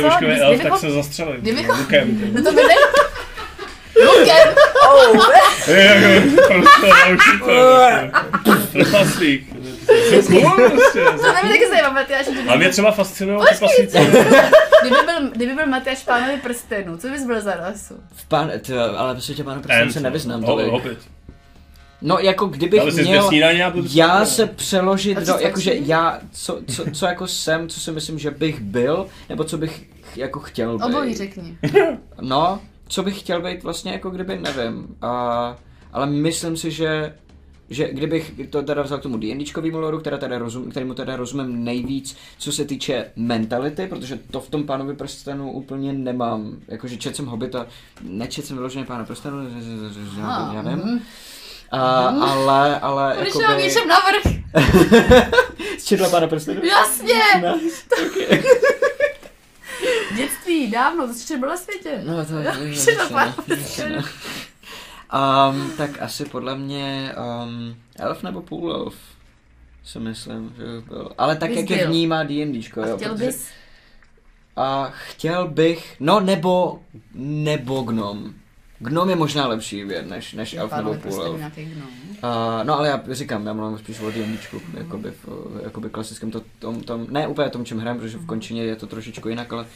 tak 0.64 0.78
se 0.78 0.92
zastřelím. 0.92 1.42
kdybychom- 1.42 1.80
Lukem. 1.80 2.22
No 2.34 2.44
to 2.44 2.52
by 2.52 2.62
ne... 2.62 2.74
Lukem! 4.06 4.55
Oh. 4.86 5.22
Je, 5.68 5.84
jako, 6.36 6.54
prostě. 6.84 8.12
Trpaslík. 8.72 9.54
To 9.86 10.22
cool, 10.28 10.70
prostě. 10.70 11.04
Matyáš. 11.94 12.28
A 12.48 12.56
mě 12.56 12.70
třeba 12.70 12.92
fascinují 12.92 13.40
trpaslíci. 13.50 13.98
Kdyby 14.82 14.96
byl, 15.06 15.30
kdyby 15.36 15.54
byl 15.54 15.68
Matyáš 15.68 16.04
pánovi 16.04 16.38
prstenů, 16.38 16.98
co 16.98 17.08
bys 17.08 17.26
byl 17.26 17.42
za 17.42 17.54
rasu? 17.56 17.94
V 18.16 18.26
pán, 18.28 18.52
to, 18.68 19.00
ale 19.00 19.14
prostě 19.14 19.44
pána 19.44 19.62
prostě 19.62 19.92
se 19.92 20.00
nevyznám 20.00 20.42
Ho- 20.42 20.48
tolik. 20.48 20.72
Hobbit. 20.72 20.98
No, 22.02 22.18
jako 22.20 22.46
kdybych 22.46 22.82
Ale 22.82 22.92
měl... 22.92 23.28
snídaně 23.28 23.70
budu 23.70 23.88
Já 23.94 24.26
se 24.26 24.46
přeložit 24.46 25.18
do, 25.18 25.38
jakože 25.40 25.74
já, 25.76 26.20
co, 26.32 26.60
co, 26.76 26.86
co 26.92 27.06
jako 27.06 27.28
jsem, 27.28 27.70
co 27.70 27.80
si 27.80 27.92
myslím, 27.92 28.20
že 28.20 28.32
bych 28.32 28.60
byl, 28.62 29.08
nebo 29.30 29.44
co 29.44 29.58
bych 29.58 29.84
ch- 30.04 30.18
jako 30.18 30.40
chtěl 30.40 30.78
být. 30.78 30.84
Obojí 30.84 31.16
řekni. 31.16 31.58
No, 32.22 32.60
co 32.88 33.04
bych 33.04 33.20
chtěl 33.20 33.42
být 33.42 33.64
vlastně, 33.64 33.92
jako 33.92 34.10
kdyby, 34.10 34.38
nevím. 34.38 34.96
A, 35.02 35.56
ale 35.94 36.06
myslím 36.06 36.58
si, 36.58 36.72
že 36.72 37.14
že 37.70 37.90
kdybych 37.92 38.32
to 38.50 38.64
teda 38.64 38.82
vzal 38.82 38.98
k 38.98 39.02
tomu 39.02 39.18
D&Dčkovýmu 39.18 39.80
loru, 39.80 40.00
která 40.00 40.18
teda 40.18 40.38
rozum, 40.38 40.72
kterému 40.72 40.94
teda 40.94 41.16
rozumím 41.16 41.64
nejvíc, 41.64 42.18
co 42.38 42.52
se 42.52 42.66
týče 42.66 43.12
mentality, 43.16 43.88
protože 43.88 44.20
to 44.32 44.42
v 44.42 44.50
tom 44.50 44.64
pánovi 44.64 44.94
prstenu 44.96 45.52
úplně 45.52 45.94
nemám. 45.94 46.58
Jakože 46.68 46.98
čet 46.98 47.16
jsem 47.16 47.26
Hobita, 47.26 47.68
nečet 48.02 48.46
jsem 48.46 48.58
vyloženě 48.58 48.86
pána 48.86 49.06
prstenu, 49.06 49.38
já 50.54 50.62
nevím. 50.62 51.02
A, 51.72 52.08
ale, 52.08 52.80
ale, 52.80 53.18
Když 53.22 53.36
jakoby... 53.36 53.64
něčem 53.64 53.88
navrh. 53.88 54.36
Četla 55.86 56.10
pána 56.10 56.28
prstenu? 56.28 56.62
Jasně! 56.66 57.22
Nice. 57.36 57.84
Okay. 58.06 58.44
Dětství, 60.56 60.72
dávno, 60.72 61.08
to 61.08 61.14
jsi 61.14 61.38
byl 61.38 61.50
na 61.50 61.58
světě. 61.58 62.02
No 62.06 62.26
to 62.26 62.38
je 62.38 62.54
je 63.90 64.04
um, 65.14 65.72
Tak 65.78 66.02
asi 66.02 66.26
podle 66.26 66.58
mě 66.58 67.16
um, 67.44 67.76
elf 67.96 68.24
nebo 68.24 68.42
půl 68.42 68.72
elf 68.72 68.96
si 69.84 70.00
myslím, 70.00 70.54
že 70.58 70.64
byl. 70.88 71.12
Ale 71.18 71.36
tak, 71.36 71.50
Bys 71.50 71.60
jak 71.60 71.70
je 71.70 71.78
byl. 71.78 71.88
vnímá 71.88 72.24
D&Dčko, 72.24 72.82
A 72.82 72.88
jo. 72.88 72.98
chtěl 72.98 73.14
protože- 73.14 73.26
bys... 73.26 73.48
A 74.56 74.92
chtěl 75.08 75.48
bych, 75.48 75.96
no 76.00 76.20
nebo, 76.20 76.80
nebo 77.14 77.82
gnom. 77.82 78.34
Gnom 78.80 79.10
je 79.10 79.16
možná 79.16 79.48
lepší 79.48 79.84
věd, 79.84 80.08
než, 80.08 80.34
než 80.34 80.54
elf 80.54 80.72
nebo 80.78 80.94
půl 80.94 81.24
elf. 81.24 81.42
Uh, 81.42 82.64
no 82.64 82.78
ale 82.80 82.88
já 82.88 83.04
říkám, 83.10 83.48
já 83.48 83.54
mluvím 83.54 83.78
spíš 83.78 84.00
o 84.00 84.12
D&Dčku, 84.12 84.62
jakoby, 84.78 85.12
v, 85.12 85.28
jakoby 85.64 85.90
klasickém 85.90 86.32
to, 86.32 86.42
tom, 86.60 86.84
tom, 86.84 87.08
ne 87.10 87.28
úplně 87.28 87.50
tom, 87.50 87.66
čem 87.66 87.80
hrám, 87.80 87.98
protože 88.00 88.18
v 88.18 88.26
končině 88.26 88.64
je 88.64 88.76
to 88.76 88.88
trošičku 88.88 89.30
jinak, 89.30 89.54
ale 89.54 89.64
v 89.64 89.68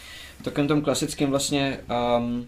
takovém 0.44 0.68
tom 0.68 0.82
klasickém 0.82 1.30
vlastně, 1.30 1.80
um, 2.18 2.46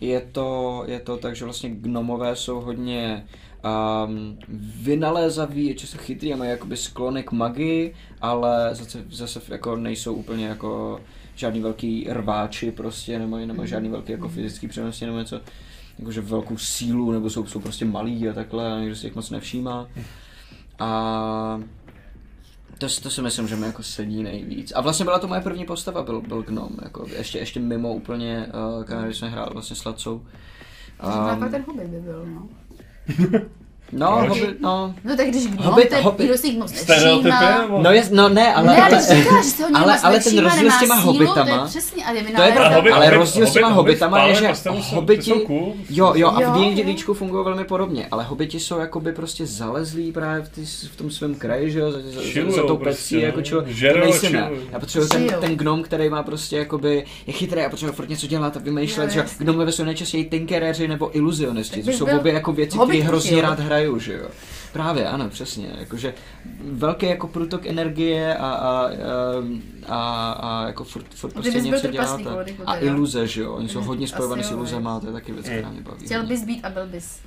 je 0.00 0.20
to, 0.20 0.82
je 0.86 1.00
to 1.00 1.16
tak, 1.16 1.36
že 1.36 1.44
vlastně 1.44 1.70
gnomové 1.70 2.36
jsou 2.36 2.60
hodně 2.60 3.26
um, 3.64 4.38
vynalézaví, 4.82 5.74
často 5.74 5.98
chytrý 5.98 6.34
a 6.34 6.36
mají 6.36 6.50
jakoby 6.50 6.76
sklony 6.76 7.22
k 7.22 7.32
magii, 7.32 7.94
ale 8.20 8.74
zase, 8.74 9.04
zase 9.10 9.40
jako 9.48 9.76
nejsou 9.76 10.14
úplně 10.14 10.46
jako 10.46 11.00
žádný 11.34 11.60
velký 11.60 12.06
rváči 12.10 12.72
prostě, 12.72 13.18
nemají, 13.18 13.46
nemají 13.46 13.68
žádný 13.68 13.88
velký 13.88 14.12
jako 14.12 14.28
fyzický 14.28 14.68
přenosy 14.68 15.06
nebo 15.06 15.18
něco, 15.18 15.40
jakože 15.98 16.20
velkou 16.20 16.56
sílu, 16.56 17.12
nebo 17.12 17.30
jsou, 17.30 17.46
jsou 17.46 17.60
prostě 17.60 17.84
malí 17.84 18.28
a 18.28 18.32
takhle 18.32 18.72
a 18.72 18.80
někdo 18.80 18.96
si 18.96 19.06
jich 19.06 19.14
moc 19.14 19.30
nevšímá. 19.30 19.88
A 20.78 21.60
to, 22.78 22.86
to 23.02 23.10
si 23.10 23.22
myslím, 23.22 23.48
že 23.48 23.56
mi 23.56 23.66
jako 23.66 23.82
sedí 23.82 24.22
nejvíc. 24.22 24.72
A 24.76 24.80
vlastně 24.80 25.04
byla 25.04 25.18
to 25.18 25.28
moje 25.28 25.40
první 25.40 25.64
postava, 25.64 26.02
byl, 26.02 26.20
byl 26.20 26.42
Gnom, 26.42 26.70
jako 26.82 27.06
ještě, 27.16 27.38
ještě 27.38 27.60
mimo 27.60 27.94
úplně, 27.94 28.46
uh, 28.76 29.04
když 29.04 29.18
jsme 29.18 29.28
hráli 29.28 29.50
vlastně 29.52 29.76
s 29.76 29.84
Lacou. 29.84 30.26
Um, 31.34 31.42
um, 31.42 31.50
ten 31.50 31.64
hobby 31.66 31.86
by 31.86 32.00
byl, 32.00 32.26
no. 32.26 32.48
No, 33.94 34.26
hobby, 34.28 34.46
no. 34.60 34.94
No 35.04 35.16
tak 35.16 35.26
když 35.28 35.46
gnom, 35.46 35.66
Hobbit- 35.66 35.88
to 35.88 35.94
je 35.94 36.00
Hobbit. 36.02 36.44
jich 36.44 36.58
moc 36.58 36.86
nevšímá. 36.88 37.66
No, 37.82 37.90
je, 37.90 38.04
no 38.12 38.28
ne, 38.28 38.54
ale, 38.54 38.66
Ne, 38.66 38.82
ale 38.82 38.96
ale, 38.96 39.16
říkáš, 39.16 39.44
že 39.44 39.50
se 39.50 39.62
ho 39.62 39.68
nikdo 39.68 39.84
ale, 39.84 39.98
ale 40.00 40.20
ten 40.20 40.38
rozdíl 40.38 40.70
s 40.70 40.78
těma 40.80 41.00
sílu, 41.00 41.12
To 41.12 41.24
hobitama, 41.24 41.62
je 41.62 41.68
přesně, 41.68 42.04
ale 42.06 42.20
to 42.36 42.42
je 42.42 42.52
pravda, 42.52 42.76
Hobbit- 42.80 42.92
ale 42.94 43.06
Hobbit- 43.06 43.18
rozdíl 43.18 43.46
s 43.46 43.52
těma 43.52 43.68
Hobbit- 43.68 43.74
hobitama 43.76 44.24
je, 44.24 44.34
že 44.34 44.52
hobiti, 44.90 45.32
jo, 45.90 46.12
jo, 46.16 46.28
a 46.28 46.40
v 46.40 46.58
D&D 46.58 46.82
jo. 46.82 46.88
líčku 46.88 47.14
fungují 47.14 47.44
velmi 47.44 47.64
podobně, 47.64 48.06
ale 48.10 48.24
hobiti 48.24 48.60
jsou 48.60 48.78
jakoby 48.78 49.12
prostě 49.12 49.46
zalezlí 49.46 50.12
právě 50.12 50.42
v, 50.42 50.48
tý, 50.48 50.66
v 50.66 50.96
tom 50.96 51.10
svém 51.10 51.34
kraji, 51.34 51.70
že 51.70 51.78
jo, 51.78 51.92
za, 51.92 51.98
za, 51.98 52.50
za, 52.56 52.62
tou 52.62 52.76
prostě, 52.76 53.00
pecí, 53.02 53.14
no. 53.16 53.20
jako 53.22 53.42
čilo, 53.42 53.62
to 53.62 53.68
Žerou, 53.70 54.00
nejsem 54.00 54.34
já. 54.34 54.46
chillujou. 54.46 54.62
Já 54.72 54.78
potřebuji 54.80 55.08
ten, 55.08 55.26
ten 55.40 55.56
gnom, 55.56 55.82
který 55.82 56.08
má 56.08 56.22
prostě 56.22 56.56
jakoby, 56.56 57.04
je 57.26 57.32
chytrý 57.32 57.60
a 57.62 57.70
potřebuje 57.70 57.96
furt 57.96 58.08
něco 58.08 58.26
dělat 58.26 58.56
a 58.56 58.60
vymýšlet, 58.60 59.10
že. 59.10 59.24
Gnomové 59.38 59.72
jsou 59.72 59.84
nejčastěji 59.84 60.24
tinkeréři 60.24 60.88
nebo 60.88 61.16
iluzionisti, 61.16 61.82
což 61.84 61.94
jsou 61.96 62.06
obě 62.18 62.32
jako 62.32 62.52
věci, 62.52 62.78
které 62.78 62.98
hrozně 62.98 63.42
rád 63.42 63.58
hraju, 63.84 63.98
že 63.98 64.12
jo. 64.12 64.28
Právě, 64.72 65.08
ano, 65.08 65.28
přesně. 65.28 65.74
Jakože 65.78 66.14
velký 66.64 67.06
jako 67.06 67.28
průtok 67.28 67.66
energie 67.66 68.36
a, 68.36 68.46
a, 68.46 68.90
a, 69.86 70.32
a 70.32 70.66
jako 70.66 70.84
furt, 70.84 71.14
furt 71.14 71.32
prostě 71.32 71.60
něco. 71.60 71.88
Ulriku, 72.34 72.62
A 72.66 72.76
iluze, 72.76 73.26
že 73.26 73.42
jo. 73.42 73.52
Oni 73.54 73.68
jsou 73.68 73.80
hodně 73.80 74.08
spojovaní 74.08 74.44
s 74.44 74.50
iluzema, 74.50 75.00
to 75.00 75.06
je 75.06 75.12
taky 75.12 75.32
věc, 75.32 75.46
která 75.46 75.70
mě 75.70 75.80
baví. 75.80 76.06
Chtěl 76.06 76.26
bys 76.26 76.44
být 76.44 76.64
a 76.64 76.70
byl 76.70 76.86
bys 76.86 77.20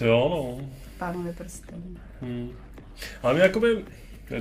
Jo, 0.00 0.28
no. 0.30 0.68
pánovi 0.98 1.32
prsten. 1.32 1.82
Hmm. 2.20 2.50
Ale 3.22 3.34
mě 3.34 3.42
jakoby, 3.42 3.84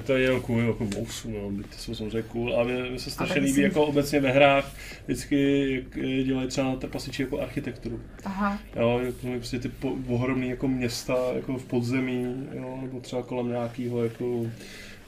to 0.03 0.17
jenom 0.17 0.41
kvůli 0.41 0.67
jako 0.67 0.85
mousu, 0.85 1.31
no, 1.31 1.49
byty 1.51 1.69
jsou 1.77 1.95
samozřejmě 1.95 2.21
cool, 2.21 2.53
ale 2.55 2.65
mě, 2.73 2.83
mě 2.89 2.99
se 2.99 3.11
strašně 3.11 3.41
líbí 3.41 3.61
jako 3.61 3.85
obecně 3.85 4.19
ve 4.19 4.31
hrách, 4.31 4.71
vždycky 5.05 5.67
jak 5.75 5.97
eh, 5.97 6.23
dělají 6.23 6.47
třeba 6.47 6.75
trpasiči 6.75 7.21
jako 7.21 7.41
architekturu. 7.41 7.99
Aha. 8.25 8.59
Jo, 8.75 8.99
jako 9.05 9.27
mají 9.27 9.39
prostě 9.39 9.59
ty 9.59 9.69
po, 9.69 9.91
ohromný 10.07 10.49
jako 10.49 10.67
města 10.67 11.15
jako 11.35 11.57
v 11.57 11.65
podzemí, 11.65 12.47
jo, 12.53 12.79
nebo 12.81 12.99
třeba 12.99 13.23
kolem 13.23 13.47
nějakého 13.49 14.03
jako 14.03 14.45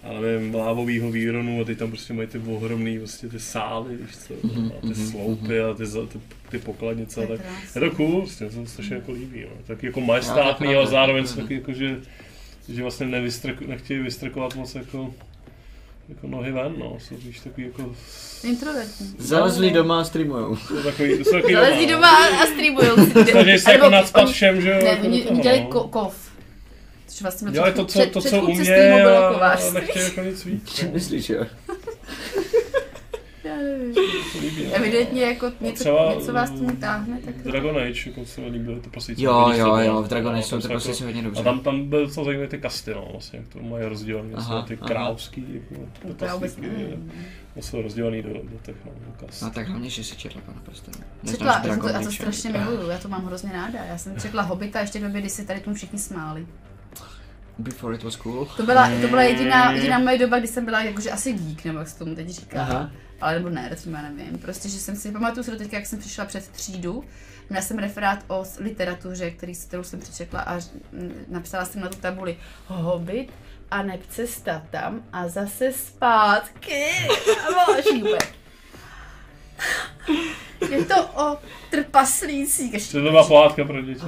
já 0.04 0.22
nevím, 0.22 0.56
lávového 0.56 1.12
výronu 1.12 1.62
a 1.62 1.64
ty 1.66 1.76
tam 1.76 1.90
prostě 1.90 2.14
mají 2.14 2.28
ty 2.28 2.38
ohromný 2.38 3.00
prostě 3.00 3.28
ty 3.30 3.40
sály, 3.40 3.96
víš 3.98 4.18
co, 4.18 4.34
Mhm, 4.48 4.72
a 4.78 4.82
ty 4.82 4.88
mhm, 4.88 4.96
sloupy 4.96 5.60
a 5.62 5.74
ty, 5.74 5.84
ty, 6.08 6.20
ty 6.50 6.60
pokladnice 6.60 7.16
To 7.16 7.22
a 7.22 7.24
je 7.24 7.38
tak. 7.38 7.48
krásný. 7.48 7.82
Je 7.84 7.90
to 7.90 7.96
cool, 7.96 8.22
prostě, 8.22 8.46
to 8.46 8.52
se 8.52 8.66
strašně 8.68 8.96
jako 8.96 9.12
líbí, 9.12 9.42
no. 9.42 9.50
tak 9.68 9.84
jako 9.84 10.02
majestátný, 10.02 10.66
to 10.68 10.72
je 10.72 10.78
ale 10.78 10.88
zároveň 10.88 11.24
to 11.24 11.30
je 11.30 11.34
jsou 11.36 11.42
taky 11.42 11.54
jako, 11.54 11.74
že, 11.74 12.00
že 12.74 12.82
vlastně 12.82 13.06
nevystrk, 13.06 13.62
nechtějí 13.62 14.00
vystrkovat 14.00 14.56
moc 14.56 14.76
jako, 14.76 15.14
jako 16.10 16.28
nohy 16.28 16.52
ven, 16.52 16.74
no, 16.78 16.98
jsou 17.00 17.16
víš 17.18 17.40
takový 17.40 17.64
jako, 17.68 17.96
Introvertní. 18.44 19.16
Zalezlí 19.18 19.72
doma 19.72 20.00
a 20.02 20.04
streamujou. 20.04 20.56
jsou 20.56 20.84
takový, 20.84 21.12
jsou 21.26 21.32
takový 21.32 21.54
Zalezí 21.54 21.86
no. 21.88 21.92
doma 21.94 22.10
a, 22.10 22.44
a 22.44 22.46
streamujou. 22.46 22.96
si. 22.96 23.12
Snaží 23.32 23.60
se 23.60 23.72
Nebo 23.72 23.84
jako 23.84 23.90
nadspat 23.90 24.30
všem, 24.30 24.62
že 24.62 24.70
jo, 24.70 24.76
Ne, 24.84 24.90
jako 24.90 25.08
oni, 25.08 25.26
oni 25.26 25.42
dělají 25.42 25.62
no. 25.62 25.68
ko- 25.70 25.90
kov. 25.90 26.30
Což 27.08 27.22
vlastně 27.22 27.52
Dělají 27.52 27.74
to, 27.74 27.86
co, 27.86 28.06
to, 28.06 28.22
co 28.22 28.42
umě 28.42 29.04
a 29.04 29.34
kovářství. 29.34 29.74
nechtějí 29.74 30.06
jako 30.06 30.22
nic 30.22 30.46
víc. 30.46 30.82
no. 30.84 30.90
Myslíš, 30.94 31.30
jo? 31.30 31.46
Já 31.46 31.46
nevím. 31.46 31.58
To 33.44 33.44
líbí, 33.44 33.49
no. 33.49 33.49
Evidentně 34.74 35.22
jako 35.22 35.52
něco, 35.62 35.84
třeba, 35.84 36.14
něco 36.16 36.34
vás 36.34 36.50
tomu 36.50 36.76
táhne, 36.76 37.20
tak... 37.26 37.38
Dragon 37.38 37.78
Age, 37.78 38.10
jako 38.10 38.26
se 38.26 38.42
mi 38.42 38.48
líbilo, 38.48 38.80
to 38.80 38.90
prostě 38.90 39.14
Jo, 39.18 39.52
jo, 39.56 39.76
jo, 39.78 40.04
v 40.04 40.08
Dragon 40.08 40.34
Age 40.36 40.44
jsou 40.44 40.62
to 40.62 40.68
prostě 40.68 40.90
jako, 40.92 41.04
hodně 41.04 41.22
A 41.22 41.24
dobře. 41.24 41.44
tam, 41.44 41.60
tam 41.60 41.90
byl 41.90 42.10
co 42.10 42.24
zajímavé 42.24 42.48
ty 42.48 42.58
kasty, 42.58 42.94
no, 42.94 43.08
vlastně, 43.12 43.40
jak 43.40 43.48
to 43.48 43.60
mají 43.60 43.86
rozdělené, 43.86 44.30
Aha, 44.36 44.54
vlastně, 44.56 44.76
ty 44.76 44.82
aha. 44.82 44.88
královský, 44.88 45.46
jako, 45.54 46.16
To 46.18 46.28
vůbec 46.34 46.58
nevím. 46.58 47.12
no, 47.56 47.62
jsou 47.62 47.82
rozdělený 47.82 48.22
do, 48.22 48.30
do 48.34 48.58
těch, 48.66 48.76
no, 48.86 48.92
do 49.06 49.26
kast. 49.26 49.42
No 49.42 49.50
tak 49.52 49.68
hlavně, 49.68 49.90
že 49.90 50.04
si 50.04 50.16
četla 50.16 50.42
pana 50.46 50.62
prstenu. 50.66 50.98
Četla, 51.30 51.62
já 51.66 51.76
to, 51.78 51.88
já 51.90 52.02
to 52.02 52.12
strašně 52.12 52.50
miluju, 52.50 52.90
já 52.90 52.98
to 52.98 53.08
mám 53.08 53.26
hrozně 53.26 53.52
ráda. 53.52 53.80
Já 53.84 53.98
jsem 53.98 54.20
četla 54.20 54.42
Hobita 54.42 54.80
ještě 54.80 55.00
v 55.00 55.04
době, 55.04 55.22
kdy 55.22 55.30
si 55.30 55.46
tady 55.46 55.60
tomu 55.60 55.76
všichni 55.76 56.00
smáli. 56.00 56.48
Before 57.58 57.96
it 57.96 58.04
was 58.04 58.16
cool. 58.16 58.48
To 58.58 58.64
byla, 58.64 58.90
to 59.02 59.08
byla 59.08 59.22
jediná, 59.24 59.72
jediná 59.72 60.00
moje 60.00 60.18
doba, 60.18 60.40
kdy 60.40 60.48
jsem 60.48 60.66
byla 60.66 60.82
jakože 60.84 61.12
asi 61.12 61.34
geek, 61.34 61.66
nebo 61.66 61.80
jak 61.80 61.88
se 61.88 62.00
tomu 62.00 62.16
teď 62.16 62.30
říká. 62.30 62.62
Aha. 62.62 62.92
Ale 63.22 63.36
nebo 63.36 63.50
ne, 63.50 63.76
třeba 63.76 64.02
nevím. 64.02 64.38
Prostě, 64.38 64.70
že 64.70 64.80
jsem 64.80 64.96
si, 64.96 65.12
pamatuju 65.12 65.44
si 65.44 65.52
do 65.52 65.58
teďka, 65.58 65.78
jak 65.78 65.86
jsem 65.86 66.00
přišla 66.00 66.26
před 66.26 66.48
třídu, 66.48 67.04
měla 67.50 67.66
jsem 67.66 67.78
referát 67.78 68.24
o 68.28 68.44
literatuře, 68.60 69.32
který, 69.32 69.56
kterou 69.56 69.84
jsem 69.84 70.00
přečetla 70.00 70.42
a 70.42 70.60
napsala 71.28 71.66
jsem 71.66 71.82
na 71.82 71.90
tu 71.90 71.98
tabuli 71.98 72.38
Hobbit 72.68 73.32
a 73.72 73.84
neb 73.84 74.02
cesta 74.10 74.64
tam 74.70 75.04
a 75.14 75.28
zase 75.28 75.72
zpátky. 75.72 76.86
A. 77.58 78.40
Je 80.70 80.86
to 80.86 81.08
o 81.08 81.38
trpaslících. 81.70 82.74
Ještě 82.74 82.94
To 82.94 83.02
byla 83.02 83.28
pohádka 83.28 83.66
pro 83.66 83.82
děti. 83.82 84.00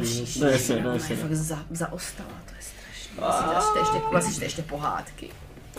Je 0.72 0.82
no. 0.82 0.99
fakt 0.99 1.34
za, 1.34 1.66
zaostala, 1.70 2.30
to 2.45 2.55
je 2.55 2.62
strašné. 2.62 3.16
Vlastně 3.18 3.53
čte 3.70 3.80
ještě, 3.80 4.09
vlastně 4.12 4.34
čte 4.34 4.45
ještě 4.45 4.62
pohádky. 4.62 5.30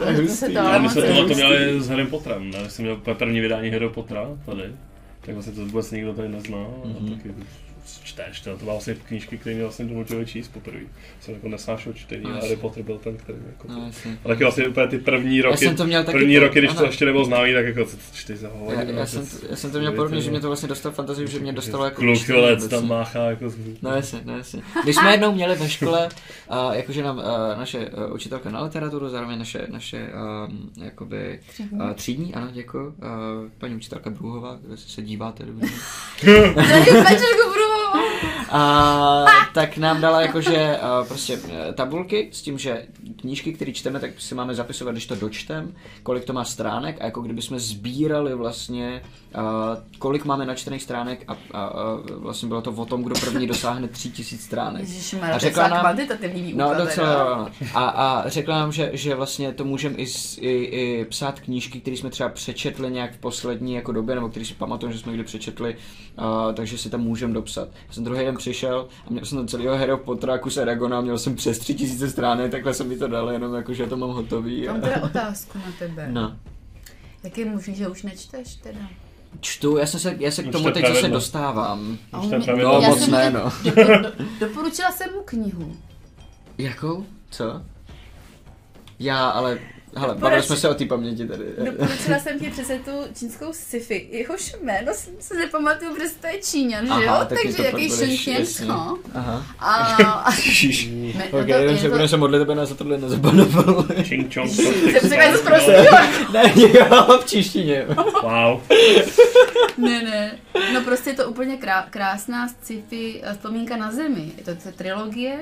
To 0.02 0.08
je 0.08 0.16
To 0.16 0.22
hustý. 0.22 0.52
Já 0.52 0.62
dá 0.62 0.72
Já 0.72 0.78
my 0.78 0.88
jsme 0.88 1.02
tohle 1.02 1.28
to 1.28 1.34
měli 1.34 1.80
s 1.80 1.88
Harry 1.88 2.06
Potterem, 2.06 2.50
ne? 2.50 2.70
Jsem 2.70 2.84
měl 2.84 2.96
první 2.96 3.40
vydání 3.40 3.70
Harry 3.70 3.88
Pottera 3.88 4.26
tady. 4.46 4.62
Tak 5.20 5.34
vlastně 5.34 5.52
to 5.52 5.66
vůbec 5.66 5.90
nikdo 5.90 6.14
tady 6.14 6.28
nezná. 6.28 6.58
Mhm. 6.84 7.06
A 7.12 7.16
taky 7.16 7.34
čteš, 8.04 8.40
to, 8.40 8.50
to 8.50 8.56
byla 8.56 8.72
vlastně 8.72 8.94
knížky, 8.94 9.38
které 9.38 9.54
mě 9.54 9.62
vlastně 9.64 9.84
donutily 9.84 10.26
číst 10.26 10.48
poprvé. 10.48 10.80
Jsem 11.20 11.34
jako 11.34 11.48
nesnášel 11.48 11.92
čtení 11.92 12.22
No, 12.24 12.30
a 12.30 12.34
jasně. 12.34 12.48
Harry 12.48 12.60
Potter 12.60 12.82
byl 12.82 12.98
ten, 12.98 13.16
který 13.16 13.38
jako... 13.46 13.68
No, 13.68 13.82
jasně. 13.86 14.18
A 14.24 14.28
taky 14.28 14.44
vlastně 14.44 14.68
úplně 14.68 14.86
ty 14.86 14.98
první 14.98 15.42
roky, 15.42 15.56
jsem 15.58 15.76
to 15.76 15.86
měl 15.86 16.04
taky 16.04 16.18
první 16.18 16.34
to- 16.34 16.40
roky, 16.40 16.58
když 16.58 16.72
to 16.72 16.78
ano. 16.78 16.86
ještě 16.86 17.04
nebylo 17.04 17.24
známý, 17.24 17.52
tak 17.54 17.64
jako 17.66 17.84
co 17.84 17.96
to 17.96 18.02
čteš 18.14 18.38
za 18.38 18.48
hovadinu, 18.48 18.82
Já, 18.82 18.90
já, 18.90 19.00
no, 19.00 19.06
jsem, 19.06 19.26
to- 19.26 19.46
já 19.50 19.56
jsem 19.56 19.70
to 19.70 19.78
měl 19.78 19.92
podobně, 19.92 20.20
že 20.20 20.30
mě 20.30 20.40
to 20.40 20.46
vlastně 20.46 20.68
dostalo 20.68 20.94
fantazii, 20.94 21.28
že 21.28 21.38
mě 21.38 21.52
dostalo 21.52 21.84
jako 21.84 21.96
Kluk 22.00 22.18
čtení 22.18 22.40
let 22.40 22.70
tam 22.70 22.88
máchá 22.88 23.30
jako 23.30 23.50
z... 23.50 23.56
No 23.82 23.90
jasně, 23.96 24.20
no 24.24 24.36
jasně. 24.36 24.62
Když 24.82 24.96
jsme 24.96 25.12
jednou 25.12 25.32
měli 25.32 25.54
ve 25.56 25.68
škole, 25.68 26.08
uh, 26.50 26.72
jakože 26.72 27.02
nám 27.02 27.18
uh, 27.18 27.24
naše 27.58 27.78
uh, 27.90 28.14
učitelka 28.14 28.50
na 28.50 28.62
literaturu, 28.64 29.08
zároveň 29.08 29.38
naše, 29.38 29.66
naše 29.70 30.08
um, 30.48 30.70
jakoby 30.84 31.40
Třídní. 31.48 31.78
uh, 31.80 31.90
třídní, 31.92 32.34
ano, 32.34 32.48
děkuji, 32.52 32.86
uh, 32.86 32.94
paní 33.58 33.74
učitelka 33.74 34.10
Bruhová, 34.10 34.58
kde 34.62 34.76
se 34.76 35.02
díváte, 35.02 35.44
Pečelku 36.22 37.48
budu 37.48 37.71
A 38.50 39.24
tak 39.54 39.76
nám 39.76 40.00
dala 40.00 40.20
jakože 40.20 40.78
uh, 41.00 41.08
prostě 41.08 41.38
eh, 41.48 41.72
tabulky 41.72 42.28
s 42.32 42.42
tím, 42.42 42.58
že 42.58 42.86
knížky, 43.20 43.52
které 43.52 43.72
čteme, 43.72 44.00
tak 44.00 44.10
si 44.18 44.34
máme 44.34 44.54
zapisovat, 44.54 44.92
když 44.92 45.06
to 45.06 45.14
dočtem, 45.14 45.74
kolik 46.02 46.24
to 46.24 46.32
má 46.32 46.44
stránek 46.44 46.96
a 47.00 47.04
jako 47.04 47.20
kdyby 47.20 47.42
jsme 47.42 47.60
sbírali 47.60 48.34
vlastně, 48.34 49.02
uh, 49.36 49.42
kolik 49.98 50.24
máme 50.24 50.46
načtených 50.46 50.82
stránek 50.82 51.24
a, 51.28 51.32
a, 51.32 51.62
a 51.64 51.72
vlastně 52.16 52.48
bylo 52.48 52.62
to 52.62 52.70
o 52.70 52.84
tom, 52.84 53.02
kdo 53.02 53.14
první 53.20 53.46
dosáhne 53.46 53.88
tři 53.88 54.10
tisíc 54.10 54.44
stránek. 54.44 54.82
Ježišmarja, 54.82 55.36
A 55.36 55.38
to 55.38 55.44
řekla 55.44 55.68
nám- 55.68 55.80
kvantitativní 55.80 56.42
výuka. 56.42 56.64
No 56.64 56.84
docela, 56.84 57.12
jo, 57.12 57.36
no. 57.38 57.48
a, 57.74 57.88
a 57.88 58.28
řekla 58.28 58.58
nám, 58.58 58.72
že, 58.72 58.90
že 58.92 59.14
vlastně 59.14 59.52
to 59.52 59.64
můžeme 59.64 59.94
i, 59.94 60.06
i, 60.40 60.50
i 60.50 61.04
psát 61.04 61.40
knížky, 61.40 61.80
které 61.80 61.96
jsme 61.96 62.10
třeba 62.10 62.28
přečetli 62.28 62.90
nějak 62.90 63.12
v 63.12 63.18
poslední 63.18 63.74
jako 63.74 63.92
době, 63.92 64.14
nebo 64.14 64.28
které 64.28 64.46
si 64.46 64.54
pamatujeme, 64.54 64.96
že 64.96 65.02
jsme 65.02 65.12
kdy 65.12 65.24
přečetli, 65.24 65.76
uh, 66.18 66.54
takže 66.54 66.78
si 66.78 66.90
tam 66.90 67.00
můžeme 67.00 67.34
dopsat. 67.34 67.68
Já 67.88 67.92
jsem 67.94 68.04
druhý 68.12 68.24
den 68.24 68.36
přišel 68.36 68.88
a 69.06 69.10
měl 69.10 69.24
jsem 69.24 69.38
tam 69.38 69.48
celého 69.48 69.76
Harry 69.76 69.96
Pottera, 69.96 70.38
kus 70.38 70.56
Aragona, 70.56 71.00
měl 71.00 71.18
jsem 71.18 71.36
přes 71.36 71.58
tři 71.58 71.74
tisíce 71.74 72.10
stránek, 72.10 72.50
takhle 72.50 72.74
jsem 72.74 72.88
mi 72.88 72.96
to 72.96 73.08
dal, 73.08 73.30
jenom 73.30 73.54
jako, 73.54 73.74
že 73.74 73.86
to 73.86 73.96
mám 73.96 74.10
hotový. 74.10 74.66
Mám 74.66 74.76
A... 74.76 74.80
teda 74.80 75.02
otázku 75.02 75.58
na 75.58 75.72
tebe. 75.78 76.08
No. 76.10 76.36
Jak 77.24 77.38
je 77.38 77.44
možný, 77.44 77.74
že 77.74 77.88
už 77.88 78.02
nečteš 78.02 78.54
teda? 78.54 78.80
Čtu, 79.40 79.76
já, 79.76 79.86
jsem 79.86 80.00
se, 80.00 80.16
já 80.18 80.30
se 80.30 80.42
k 80.42 80.52
tomu 80.52 80.64
to 80.64 80.70
teď 80.70 80.86
zase 80.88 81.08
dostávám. 81.08 81.98
No, 82.12 82.30
já 82.56 82.80
moc 82.80 83.06
ne, 83.08 83.30
no. 83.30 83.52
do- 83.64 83.98
do- 83.98 84.12
Doporučila 84.40 84.90
jsem 84.92 85.12
mu 85.12 85.22
knihu. 85.24 85.76
Jakou? 86.58 87.06
Co? 87.30 87.62
Já, 88.98 89.28
ale 89.28 89.58
hele, 89.96 90.14
bavili 90.14 90.42
jsme 90.42 90.56
se 90.56 90.68
o 90.68 90.74
té 90.74 90.84
paměti 90.84 91.26
tady. 91.28 91.44
Doporučila 91.64 92.18
jsem 92.22 92.38
ti 92.38 92.50
přece 92.50 92.78
tu 92.78 92.90
čínskou 93.18 93.52
sci-fi. 93.52 94.08
Jehož 94.10 94.54
jméno 94.62 94.94
si 94.94 95.10
se 95.20 95.34
nepamatuju, 95.34 95.94
protože 95.94 96.10
to 96.20 96.26
je 96.26 96.38
Číňan, 96.42 96.86
že 96.86 97.04
jo? 97.04 97.12
tak 97.28 97.38
Takže 97.42 97.62
jaký 97.64 97.88
no. 98.66 98.98
Aha. 99.14 99.46
A, 99.58 100.30
Ok, 101.30 101.48
no 101.48 101.54
jenom 101.54 101.74
je 101.74 101.80
se 101.80 101.88
budeme 101.88 102.08
se 102.08 102.16
modlit, 102.16 102.42
aby 102.42 102.54
nás 102.54 102.68
za 102.68 102.74
tohle 102.74 102.98
nezabanoval. 102.98 103.86
Ching 104.02 104.34
chong. 104.34 104.50
jsem 105.00 105.08
řekla 105.08 105.24
něco 105.24 105.44
prostě, 105.44 105.88
ne, 106.32 106.52
jo, 106.56 107.18
v 107.18 107.24
češtině. 107.26 107.86
Wow. 108.22 108.60
Ne, 109.78 110.02
ne. 110.02 110.38
No 110.74 110.80
prostě 110.80 111.10
je 111.10 111.14
to 111.14 111.30
úplně 111.30 111.56
krá, 111.56 111.86
krásná 111.90 112.48
sci-fi 112.48 113.20
eh, 113.22 113.32
vzpomínka 113.32 113.76
na 113.76 113.92
zemi. 113.92 114.32
Je 114.36 114.44
to, 114.44 114.70
trilogie. 114.76 115.38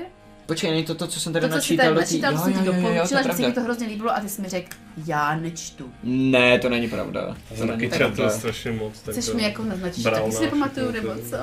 Počkej, 0.51 0.71
není 0.71 0.83
to 0.83 0.95
to, 0.95 1.07
co 1.07 1.19
jsem 1.19 1.33
tady 1.33 1.45
To, 1.45 1.49
co 1.49 1.55
načítal 1.55 1.83
tady 1.85 1.89
do 1.95 1.99
té... 1.99 2.01
načítal, 2.05 2.31
to 2.31 2.37
Jo, 2.37 2.43
jsem 2.43 2.53
ti 2.53 2.67
jo, 2.67 2.73
jo, 2.73 2.93
jo, 2.93 3.01
to 3.01 3.07
že 3.07 3.07
se 3.07 3.15
mi 3.15 3.23
to 3.33 3.37
pravda. 3.37 3.61
hrozně 3.61 3.87
líbilo 3.87 4.11
a 4.11 4.19
ty 4.19 4.29
jsi 4.29 4.41
mi 4.41 4.49
řekl, 4.49 4.67
já 5.05 5.35
nečtu. 5.35 5.91
Ne, 6.03 6.59
to 6.59 6.69
není 6.69 6.87
pravda. 6.89 7.21
Já 7.21 7.35
To 7.49 7.55
jsem 7.55 7.67
taky 7.67 7.87
pravda. 7.87 8.15
četl 8.15 8.29
strašně 8.29 8.71
moc. 8.71 8.99
tak 8.99 9.11
Chceš 9.15 9.25
to- 9.25 9.33
mi 9.37 9.43
jako 9.43 9.63
naznačit, 9.63 10.03
taky 10.03 10.31
si 10.31 10.43
nepamatuju, 10.43 10.91
nebo 10.91 11.07
to- 11.07 11.19
co? 11.29 11.37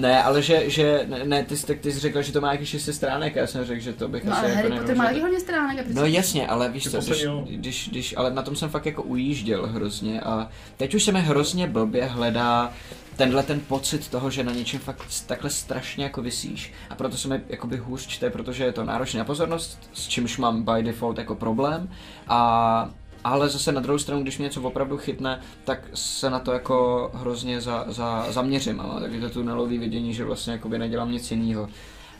Ne, 0.00 0.22
ale 0.22 0.42
že, 0.42 0.70
že 0.70 1.06
ne, 1.24 1.44
ty, 1.44 1.56
jsi- 1.56 1.66
tak 1.66 1.78
ty 1.78 1.92
jsi 1.92 1.98
řekl, 1.98 2.22
že 2.22 2.32
to 2.32 2.40
má 2.40 2.48
nějakých 2.48 2.68
6 2.68 2.92
stránek 2.92 3.36
a 3.36 3.40
já 3.40 3.46
jsem 3.46 3.64
řekl, 3.64 3.80
že 3.80 3.92
to 3.92 4.08
bych 4.08 4.24
No 4.24 4.32
asi 4.32 4.40
ale 4.40 4.50
jako 4.50 4.62
Harry 4.68 4.78
Potter 4.80 4.96
má 4.96 5.04
taky 5.04 5.20
hodně 5.20 5.40
stránek. 5.40 5.86
No 5.94 6.06
jasně, 6.06 6.46
ale 6.46 6.68
víš 6.68 6.90
co, 6.90 7.14
jo. 7.14 7.46
když, 7.50 7.88
když, 7.88 8.14
ale 8.16 8.32
na 8.32 8.42
tom 8.42 8.56
jsem 8.56 8.68
fakt 8.70 8.86
jako 8.86 9.02
ujížděl 9.02 9.66
hrozně 9.66 10.20
a 10.20 10.48
teď 10.76 10.94
už 10.94 11.02
se 11.04 11.12
mi 11.12 11.20
hrozně 11.20 11.66
blbě 11.66 12.04
hledá 12.04 12.72
tenhle 13.18 13.42
ten 13.42 13.60
pocit 13.60 14.08
toho, 14.08 14.30
že 14.30 14.44
na 14.44 14.52
něčem 14.52 14.80
fakt 14.80 15.24
takhle 15.26 15.50
strašně 15.50 16.04
jako 16.04 16.22
vysíš 16.22 16.72
a 16.90 16.94
proto 16.94 17.16
se 17.16 17.28
mi 17.28 17.40
jakoby 17.48 17.76
hůř 17.76 18.06
čte, 18.06 18.30
protože 18.30 18.64
je 18.64 18.72
to 18.72 18.84
náročné 18.84 19.18
na 19.18 19.24
pozornost, 19.24 19.90
s 19.92 20.08
čímž 20.08 20.38
mám 20.38 20.62
by 20.62 20.82
default 20.82 21.18
jako 21.18 21.34
problém 21.34 21.90
a 22.28 22.90
ale 23.24 23.48
zase 23.48 23.72
na 23.72 23.80
druhou 23.80 23.98
stranu, 23.98 24.22
když 24.22 24.38
mě 24.38 24.44
něco 24.44 24.62
opravdu 24.62 24.96
chytne, 24.96 25.40
tak 25.64 25.80
se 25.94 26.30
na 26.30 26.38
to 26.38 26.52
jako 26.52 27.10
hrozně 27.14 27.60
za, 27.60 27.84
za, 27.88 28.32
zaměřím 28.32 28.80
a 28.80 28.86
mám 28.86 29.02
taky 29.02 29.20
to 29.20 29.30
tunelový 29.30 29.78
vidění, 29.78 30.14
že 30.14 30.24
vlastně 30.24 30.52
jakoby 30.52 30.78
nedělám 30.78 31.12
nic 31.12 31.30
jiného. 31.30 31.68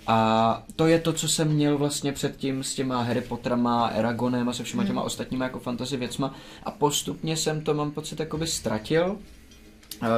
A 0.07 0.63
to 0.77 0.87
je 0.87 0.99
to, 0.99 1.13
co 1.13 1.29
jsem 1.29 1.49
měl 1.49 1.79
vlastně 1.79 2.13
předtím 2.13 2.63
s 2.63 2.75
těma 2.75 3.03
Harry 3.03 3.21
Potterama, 3.21 3.89
Eragonem 3.89 4.49
a 4.49 4.53
se 4.53 4.65
všema 4.65 4.85
těma 4.85 5.03
ostatníma 5.03 5.45
jako 5.45 5.59
fantasy 5.59 5.97
věcma 5.97 6.35
a 6.65 6.71
postupně 6.71 7.37
jsem 7.37 7.61
to, 7.61 7.75
mám 7.75 7.91
pocit, 7.91 8.21
jakoby 8.21 8.47
ztratil. 8.47 9.19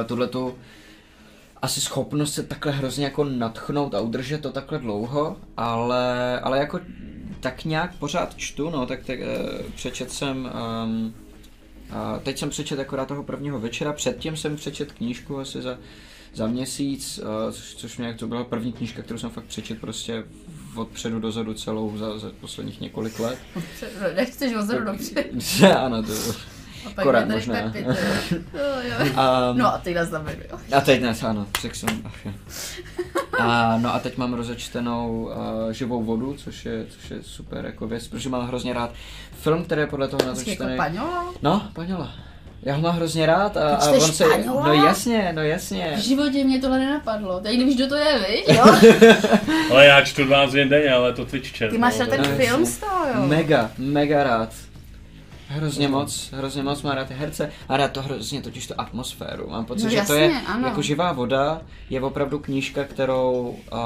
Tuhle 0.05 0.27
tu 0.27 0.55
asi 1.61 1.81
schopnost 1.81 2.33
se 2.33 2.43
takhle 2.43 2.71
hrozně 2.71 3.05
jako 3.05 3.23
natchnout 3.23 3.95
a 3.95 3.99
udržet 3.99 4.41
to 4.41 4.51
takhle 4.51 4.79
dlouho, 4.79 5.37
ale, 5.57 6.39
ale 6.39 6.57
jako 6.57 6.79
tak 7.39 7.65
nějak 7.65 7.95
pořád 7.95 8.37
čtu, 8.37 8.69
no, 8.69 8.85
tak, 8.85 9.05
tak 9.05 9.19
uh, 9.19 9.71
přečet 9.75 10.11
jsem, 10.11 10.51
um, 10.85 11.13
a 11.91 12.19
teď 12.23 12.37
jsem 12.37 12.49
přečet 12.49 12.79
akorát 12.79 13.07
toho 13.07 13.23
prvního 13.23 13.59
večera, 13.59 13.93
předtím 13.93 14.37
jsem 14.37 14.55
přečet 14.55 14.91
knížku 14.91 15.39
asi 15.39 15.61
za, 15.61 15.77
za 16.33 16.47
měsíc, 16.47 17.19
uh, 17.19 17.51
což, 17.51 17.75
což 17.75 17.97
mě, 17.97 18.13
to 18.13 18.27
byla 18.27 18.43
první 18.43 18.73
knížka, 18.73 19.01
kterou 19.01 19.19
jsem 19.19 19.29
fakt 19.29 19.45
přečet 19.45 19.81
prostě 19.81 20.23
od 20.75 20.87
předu 20.87 21.19
dozadu 21.19 21.53
celou 21.53 21.97
za, 21.97 22.19
za 22.19 22.31
posledních 22.41 22.81
několik 22.81 23.19
let. 23.19 23.39
Nechceš 24.15 24.55
ozoru 24.55 24.85
dobře. 24.85 25.23
ano, 25.77 26.03
to 26.03 26.13
tady 26.95 27.33
možná. 27.33 27.55
Pepi, 27.55 27.81
jo, 28.33 28.63
jo. 28.83 29.05
um, 29.51 29.57
No 29.57 29.73
a 29.73 29.77
ty 29.77 29.93
nás. 29.93 30.09
A 30.73 30.81
teď 30.81 31.01
ne, 31.01 31.13
ano, 31.27 31.47
tak 31.61 31.75
jsem, 31.75 31.89
ach. 32.05 32.33
A, 33.39 33.77
no 33.77 33.93
a 33.93 33.99
teď 33.99 34.17
mám 34.17 34.33
rozečtenou 34.33 35.29
uh, 35.65 35.71
živou 35.71 36.03
vodu, 36.03 36.33
což 36.33 36.65
je, 36.65 36.85
což 36.89 37.11
je 37.11 37.17
super 37.23 37.65
jako 37.65 37.87
věc, 37.87 38.07
protože 38.07 38.29
mám 38.29 38.47
hrozně 38.47 38.73
rád 38.73 38.93
film, 39.31 39.63
který 39.63 39.81
je 39.81 39.87
podle 39.87 40.07
toho 40.07 40.35
Jsi 40.35 40.49
jako 40.49 40.65
paňola? 40.77 41.33
No, 41.41 41.67
Paňola. 41.73 42.11
Já 42.63 42.75
ho 42.75 42.81
mám 42.81 42.95
hrozně 42.95 43.25
rád 43.25 43.57
a, 43.57 43.75
a 43.75 43.89
on 43.91 44.01
se... 44.01 44.25
Paňola? 44.25 44.67
No 44.67 44.73
jasně, 44.73 45.31
no 45.35 45.41
jasně. 45.41 45.93
V 45.97 45.99
životě 45.99 46.43
mě 46.43 46.59
tohle 46.59 46.79
nenapadlo. 46.79 47.39
Teď 47.39 47.57
nevíš, 47.59 47.75
kdo 47.75 47.87
to 47.87 47.95
je, 47.95 48.19
viď? 48.19 48.55
Jo? 48.57 48.63
Ale 49.71 49.85
já 49.85 50.01
čtu 50.01 50.25
12 50.25 50.49
hodin 50.49 50.69
denně, 50.69 50.93
ale 50.93 51.13
to 51.13 51.25
Twitch 51.25 51.51
čet. 51.51 51.69
Ty 51.69 51.77
máš 51.77 51.93
no, 51.93 52.05
rád 52.05 52.09
ten 52.09 52.21
No, 52.21 52.27
film 52.37 52.39
jasně. 52.61 52.65
z 52.65 52.77
toho, 52.77 53.05
jo? 53.07 53.27
Mega, 53.27 53.71
mega 53.77 54.23
rád. 54.23 54.49
Hrozně 55.53 55.87
moc, 55.87 56.29
hrozně 56.33 56.63
moc 56.63 56.81
má 56.81 56.95
rád 56.95 57.07
ty 57.07 57.13
herce 57.13 57.51
a 57.69 57.77
rád 57.77 57.91
to 57.91 58.01
hrozně 58.01 58.41
totiž 58.41 58.67
tu 58.67 58.73
atmosféru. 58.77 59.49
Mám 59.49 59.65
pocit, 59.65 59.83
No 59.83 59.89
že 59.89 59.95
to 59.95 60.13
jasně, 60.13 60.15
je 60.17 60.41
ano. 60.41 60.67
jako 60.67 60.81
živá 60.81 61.11
voda, 61.11 61.61
je 61.89 62.01
opravdu 62.01 62.39
knížka, 62.39 62.83
kterou 62.83 63.55
uh, 63.73 63.79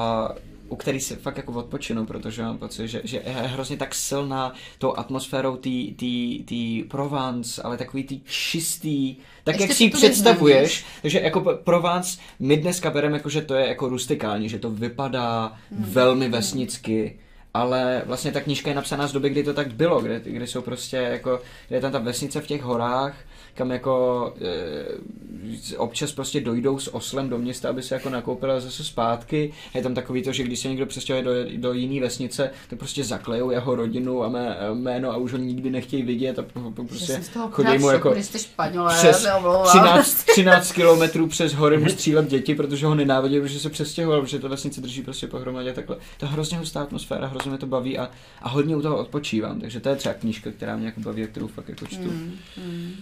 u 0.69 0.75
který 0.75 0.99
si 0.99 1.15
fakt 1.15 1.37
jako 1.37 1.51
odpočinu, 1.51 2.05
protože 2.05 2.41
mám 2.41 2.57
pocit, 2.57 2.87
že, 2.87 3.01
že 3.03 3.17
je 3.25 3.31
hrozně 3.33 3.77
tak 3.77 3.95
silná 3.95 4.53
tou 4.77 4.97
atmosférou 4.97 5.55
tý, 5.57 5.93
tý, 5.93 6.43
tý 6.43 6.83
Provence, 6.83 7.61
ale 7.61 7.77
takový 7.77 8.03
tý 8.03 8.21
čistý, 8.25 9.15
tak 9.43 9.53
Ještě 9.55 9.63
jak 9.63 9.69
to 9.69 9.75
si 9.75 9.83
ji 9.83 9.89
představuješ, 9.89 10.85
takže 11.01 11.19
jako 11.19 11.41
Provence 11.63 12.17
my 12.39 12.57
dneska 12.57 12.89
bereme 12.89 13.17
jako, 13.17 13.29
že 13.29 13.41
to 13.41 13.53
je 13.55 13.67
jako 13.67 13.89
rustikální, 13.89 14.49
že 14.49 14.59
to 14.59 14.69
vypadá 14.69 15.53
Hmm. 15.71 15.83
velmi 15.83 16.29
vesnicky, 16.29 17.19
ale 17.55 18.01
vlastně 18.05 18.31
ta 18.31 18.41
knížka 18.41 18.69
je 18.69 18.75
napsaná 18.75 19.07
z 19.07 19.11
doby, 19.11 19.29
kdy 19.29 19.43
to 19.43 19.53
tak 19.53 19.73
bylo, 19.73 20.01
kde, 20.01 20.19
kde 20.19 20.47
jsou 20.47 20.61
prostě 20.61 20.97
jako, 20.97 21.41
kde 21.67 21.77
je 21.77 21.81
tam 21.81 21.91
ta 21.91 21.99
vesnice 21.99 22.41
v 22.41 22.47
těch 22.47 22.61
horách, 22.61 23.15
kam 23.55 23.71
jako 23.71 24.33
e, 24.41 25.77
občas 25.77 26.11
prostě 26.11 26.41
dojdou 26.41 26.79
s 26.79 26.95
oslem 26.95 27.29
do 27.29 27.37
města, 27.37 27.69
aby 27.69 27.81
se 27.83 27.95
jako 27.95 28.09
nakoupili 28.09 28.51
a 28.51 28.59
zase 28.59 28.83
zpátky. 28.83 29.53
Je 29.73 29.81
tam 29.81 29.93
takový 29.93 30.23
to, 30.23 30.31
že 30.31 30.43
když 30.43 30.59
se 30.59 30.67
někdo 30.67 30.85
přestěhuje 30.85 31.23
do, 31.23 31.31
do 31.57 31.73
jiné 31.73 32.01
vesnice, 32.01 32.51
tak 32.69 32.79
prostě 32.79 33.03
zaklejou 33.03 33.51
jeho 33.51 33.75
rodinu 33.75 34.23
a 34.23 34.29
mé, 34.29 34.57
jméno 34.73 35.11
a 35.11 35.17
už 35.17 35.31
ho 35.31 35.37
nikdy 35.37 35.69
nechtějí 35.69 36.03
vidět 36.03 36.39
a 36.39 36.45
prostě 36.87 37.21
chodí 37.51 37.77
mu 37.77 37.89
jako 37.89 38.15
španělé, 38.37 38.93
přes 38.93 39.05
já 39.05 39.13
se 39.13 39.33
omlouvám. 39.33 39.67
13, 39.67 40.23
13 40.23 40.71
kilometrů 40.71 41.27
přes 41.27 41.53
hory 41.53 41.77
mu 41.77 41.89
střílet 41.89 42.27
děti, 42.27 42.55
protože 42.55 42.85
ho 42.85 42.95
nenávidí, 42.95 43.39
protože 43.39 43.59
se 43.59 43.69
přestěhoval, 43.69 44.21
protože 44.21 44.39
to 44.39 44.49
vesnice 44.49 44.81
drží 44.81 45.01
prostě 45.01 45.27
pohromadě 45.27 45.73
takhle. 45.73 45.97
To 46.17 46.25
je 46.25 46.31
hrozně 46.31 46.57
hustá 46.57 46.81
atmosféra, 46.81 47.27
hrozně 47.27 47.49
mě 47.49 47.57
to 47.57 47.67
baví 47.67 47.97
a, 47.97 48.09
a 48.41 48.49
hodně 48.49 48.75
u 48.75 48.81
toho 48.81 48.97
odpočívám, 48.97 49.61
takže 49.61 49.79
to 49.79 49.89
je 49.89 49.95
třeba 49.95 50.15
knížka, 50.15 50.51
která 50.51 50.75
mě 50.75 50.85
jako 50.85 50.99
baví 50.99 51.23
a 51.23 51.27
kterou 51.27 51.47
fakt 51.47 51.69
jako 51.69 51.85
čtu. 51.85 52.03
Mm, 52.03 52.37
mm. 52.57 52.95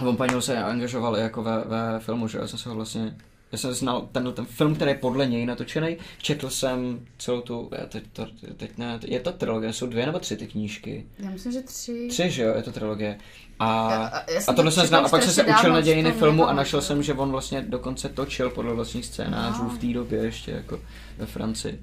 A 0.00 0.04
on 0.04 0.16
paní 0.16 0.42
se 0.42 0.58
angažoval 0.62 1.16
jako 1.16 1.42
ve, 1.42 1.64
ve 1.64 2.00
filmu, 2.00 2.28
že 2.28 2.38
já 2.38 2.46
jsem 2.48 2.58
se 2.58 2.68
ho 2.68 2.74
vlastně 2.74 3.16
já 3.52 3.58
jsem 3.58 3.72
znal 3.74 4.08
ten, 4.12 4.32
ten 4.32 4.44
film, 4.46 4.74
který 4.74 4.90
je 4.90 4.94
podle 4.94 5.26
něj 5.26 5.46
natočený, 5.46 5.96
četl 6.18 6.50
jsem 6.50 7.00
celou 7.18 7.40
tu, 7.40 7.68
já 7.78 7.86
teď, 7.86 8.04
to, 8.12 8.26
teď 8.56 8.78
ne, 8.78 9.00
je 9.04 9.20
to 9.20 9.32
trilogie, 9.32 9.72
jsou 9.72 9.86
dvě 9.86 10.06
nebo 10.06 10.18
tři 10.18 10.36
ty 10.36 10.46
knížky. 10.46 11.06
Já 11.18 11.30
myslím, 11.30 11.52
že 11.52 11.60
tři. 11.62 12.06
Tři, 12.10 12.30
že 12.30 12.42
jo, 12.42 12.54
je 12.56 12.62
to 12.62 12.72
trilogie. 12.72 13.18
A, 13.58 13.90
Já- 13.92 14.06
a- 14.06 14.30
já 14.30 14.38
a 14.38 14.40
jsem 14.40 14.54
tohle 14.54 14.70
to 14.70 14.74
jsem 14.74 14.86
znal, 14.86 15.06
a 15.06 15.08
pak 15.08 15.22
jsem 15.22 15.32
se 15.32 15.44
učil 15.44 15.72
na 15.72 15.80
dějiny 15.80 16.12
to 16.12 16.18
filmu 16.18 16.46
a 16.48 16.52
našel 16.52 16.80
jsem, 16.80 17.02
že 17.02 17.14
on 17.14 17.30
vlastně 17.30 17.62
dokonce 17.68 18.08
točil 18.08 18.50
podle 18.50 18.74
vlastních 18.74 19.06
scénářů 19.06 19.62
No. 19.62 19.68
v 19.68 19.78
té 19.78 19.86
době 19.86 20.18
ještě 20.24 20.50
jako 20.50 20.80
ve 21.18 21.26
Francii. 21.26 21.82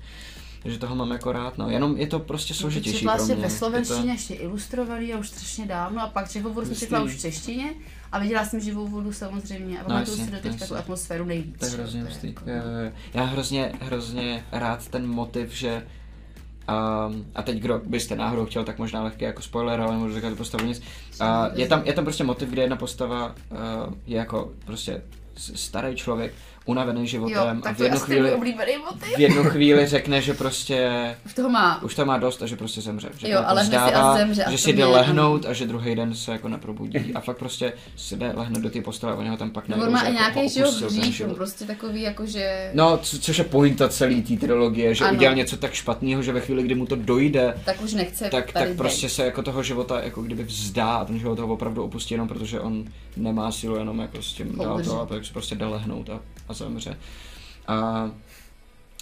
Takže 0.64 0.80
toho 0.80 0.96
mám 0.96 1.12
jako 1.12 1.32
rád, 1.32 1.58
no. 1.58 1.70
Jenom 1.70 1.98
je 1.98 2.08
to 2.08 2.20
prostě 2.20 2.54
složitější 2.54 3.06
pro 3.16 3.26
mě. 3.26 3.36
ve 3.36 3.42
Je 3.42 3.50
slovenštině 3.50 4.12
ještě 4.12 4.34
ilustrovaný 4.34 5.14
a 5.14 5.18
už 5.18 5.30
strašně 5.30 5.66
dávno 5.66 6.02
a 6.02 6.08
pak 6.08 6.32
živou 6.32 6.54
vodu 6.54 6.68
jsem 6.68 6.76
četla 6.76 7.02
už 7.04 7.16
v 7.16 7.20
češtině 7.22 7.74
a 8.12 8.20
viděla 8.20 8.46
jsem 8.46 8.60
živou 8.60 8.88
vodu 8.88 9.14
samozřejmě 9.14 9.80
a 9.80 9.84
pamatuju 9.84 10.18
jasně, 10.18 10.26
si 10.26 10.32
do 10.32 10.50
teďka 10.50 10.68
tu 10.68 10.76
atmosféru 10.76 11.26
nejvíc. 11.26 11.60
To, 11.60 11.66
je 11.66 11.72
hrozně 11.72 12.02
to 12.02 12.08
je 12.08 12.14
hustý. 12.14 12.28
jako-. 12.28 12.44
Já 13.14 13.24
hrozně, 13.24 13.72
hrozně 13.82 14.46
rád 14.52 14.88
ten 14.88 15.08
motiv, 15.08 15.52
že 15.54 15.86
Um, 17.10 17.26
a 17.36 17.42
teď, 17.42 17.58
kdo 17.58 17.82
byste 17.86 18.16
náhodou 18.16 18.46
chtěl, 18.46 18.64
tak 18.64 18.78
možná 18.78 19.04
lehký 19.04 19.26
jako 19.26 19.42
spoiler, 19.42 19.82
ale 19.82 19.92
nemůžu 19.92 20.16
říkat 20.16 20.30
tu 20.30 20.36
postavu 20.36 20.66
nic. 20.66 20.80
Uh, 21.22 21.28
je, 21.54 21.68
tam, 21.68 21.82
je 21.86 21.94
tam 21.94 22.04
prostě 22.04 22.24
motiv, 22.24 22.50
kde 22.50 22.62
jedna 22.62 22.76
postava 22.76 23.28
uh, 23.28 23.94
je 24.08 24.18
jako 24.18 24.52
prostě 24.66 25.02
starý 25.36 25.96
člověk, 25.96 26.34
unavený 26.70 27.02
Jo, 27.02 27.06
životem 27.06 27.58
a 27.58 27.62
tak 27.62 27.78
v 27.78 27.82
jednu, 27.82 28.00
chvíli, 28.00 28.32
v 29.16 29.20
jednu 29.20 29.44
chvíli 29.44 29.88
řekne, 29.88 30.22
že 30.22 30.34
prostě 30.34 30.90
Už 31.26 31.34
toho 31.34 31.50
má. 31.50 31.84
už 31.84 31.96
to 31.96 32.06
má 32.06 32.18
dost 32.18 32.42
a 32.42 32.46
že 32.46 32.56
prostě 32.56 32.82
zemře. 32.82 33.10
Že 33.18 33.28
Jo, 33.28 33.34
to 33.34 33.38
jako 33.38 33.50
ale 33.50 33.64
hned 33.64 33.80
si 33.88 33.94
a 33.94 34.18
zemře 34.18 34.44
a 34.44 34.52
že 34.52 34.58
si 34.58 34.74
jde 34.74 34.86
lehnout 34.86 35.46
a 35.46 35.54
že 35.54 35.66
druhý 35.68 35.96
den 35.96 36.16
se 36.16 36.32
jako 36.32 36.48
neprobudí. 36.50 37.14
A 37.16 37.20
fakt 37.22 37.38
prostě 37.38 37.74
si 37.96 38.18
jde 38.18 38.32
lehnout 38.36 38.62
do 38.64 38.70
té 38.70 38.82
postele 38.82 39.14
a 39.14 39.16
oni 39.16 39.30
ho 39.30 39.38
tam 39.38 39.50
pak 39.50 39.68
No, 39.68 39.78
najdou, 39.78 39.86
on 39.88 39.94
má 39.94 40.04
jako 40.04 40.40
nějaký 40.40 40.60
jo, 40.60 40.72
ten 40.80 40.88
hřích, 40.88 41.22
prostě 41.36 41.66
takový 41.66 42.02
jako, 42.02 42.26
že... 42.26 42.72
No, 42.74 42.98
co, 42.98 43.20
což 43.20 43.38
je 43.38 43.44
pointa 43.44 43.90
celé 43.90 44.16
té 44.22 44.36
trilogie, 44.38 44.96
že 44.96 45.06
Ano. 45.06 45.18
udělal 45.18 45.36
něco 45.36 45.58
tak 45.58 45.74
špatného, 45.74 46.22
že 46.22 46.32
ve 46.32 46.42
chvíli, 46.42 46.64
kdy 46.64 46.76
mu 46.76 46.86
to 46.86 46.96
dojde, 46.96 47.54
Tak 47.66 47.82
už 47.82 47.94
nechce 47.94 48.30
tak, 48.30 48.52
tak 48.52 48.70
prostě 48.78 49.10
se 49.10 49.26
jako 49.26 49.44
toho 49.44 49.64
života 49.64 50.02
jako 50.04 50.22
kdyby 50.22 50.44
vzdá 50.44 50.96
a 50.96 51.06
ten 51.06 51.20
život 51.20 51.40
ho 51.40 51.48
opravdu 51.48 51.84
opustí 51.84 52.14
jenom 52.14 52.28
protože 52.28 52.60
on 52.60 52.86
nemá 53.18 53.52
sílu 53.52 53.76
jenom 53.76 54.00
jako 54.00 54.22
s 54.22 54.34
tím 54.34 54.58
dál 54.58 54.82
to 54.84 55.02
a 55.02 55.06
tak 55.06 55.26
se 55.26 55.34
prostě 55.34 55.56
jde 55.56 55.66
lehnout 55.66 56.10
a, 56.10 56.20
a 56.48 56.54
zemře. 56.64 56.98
A 57.68 58.10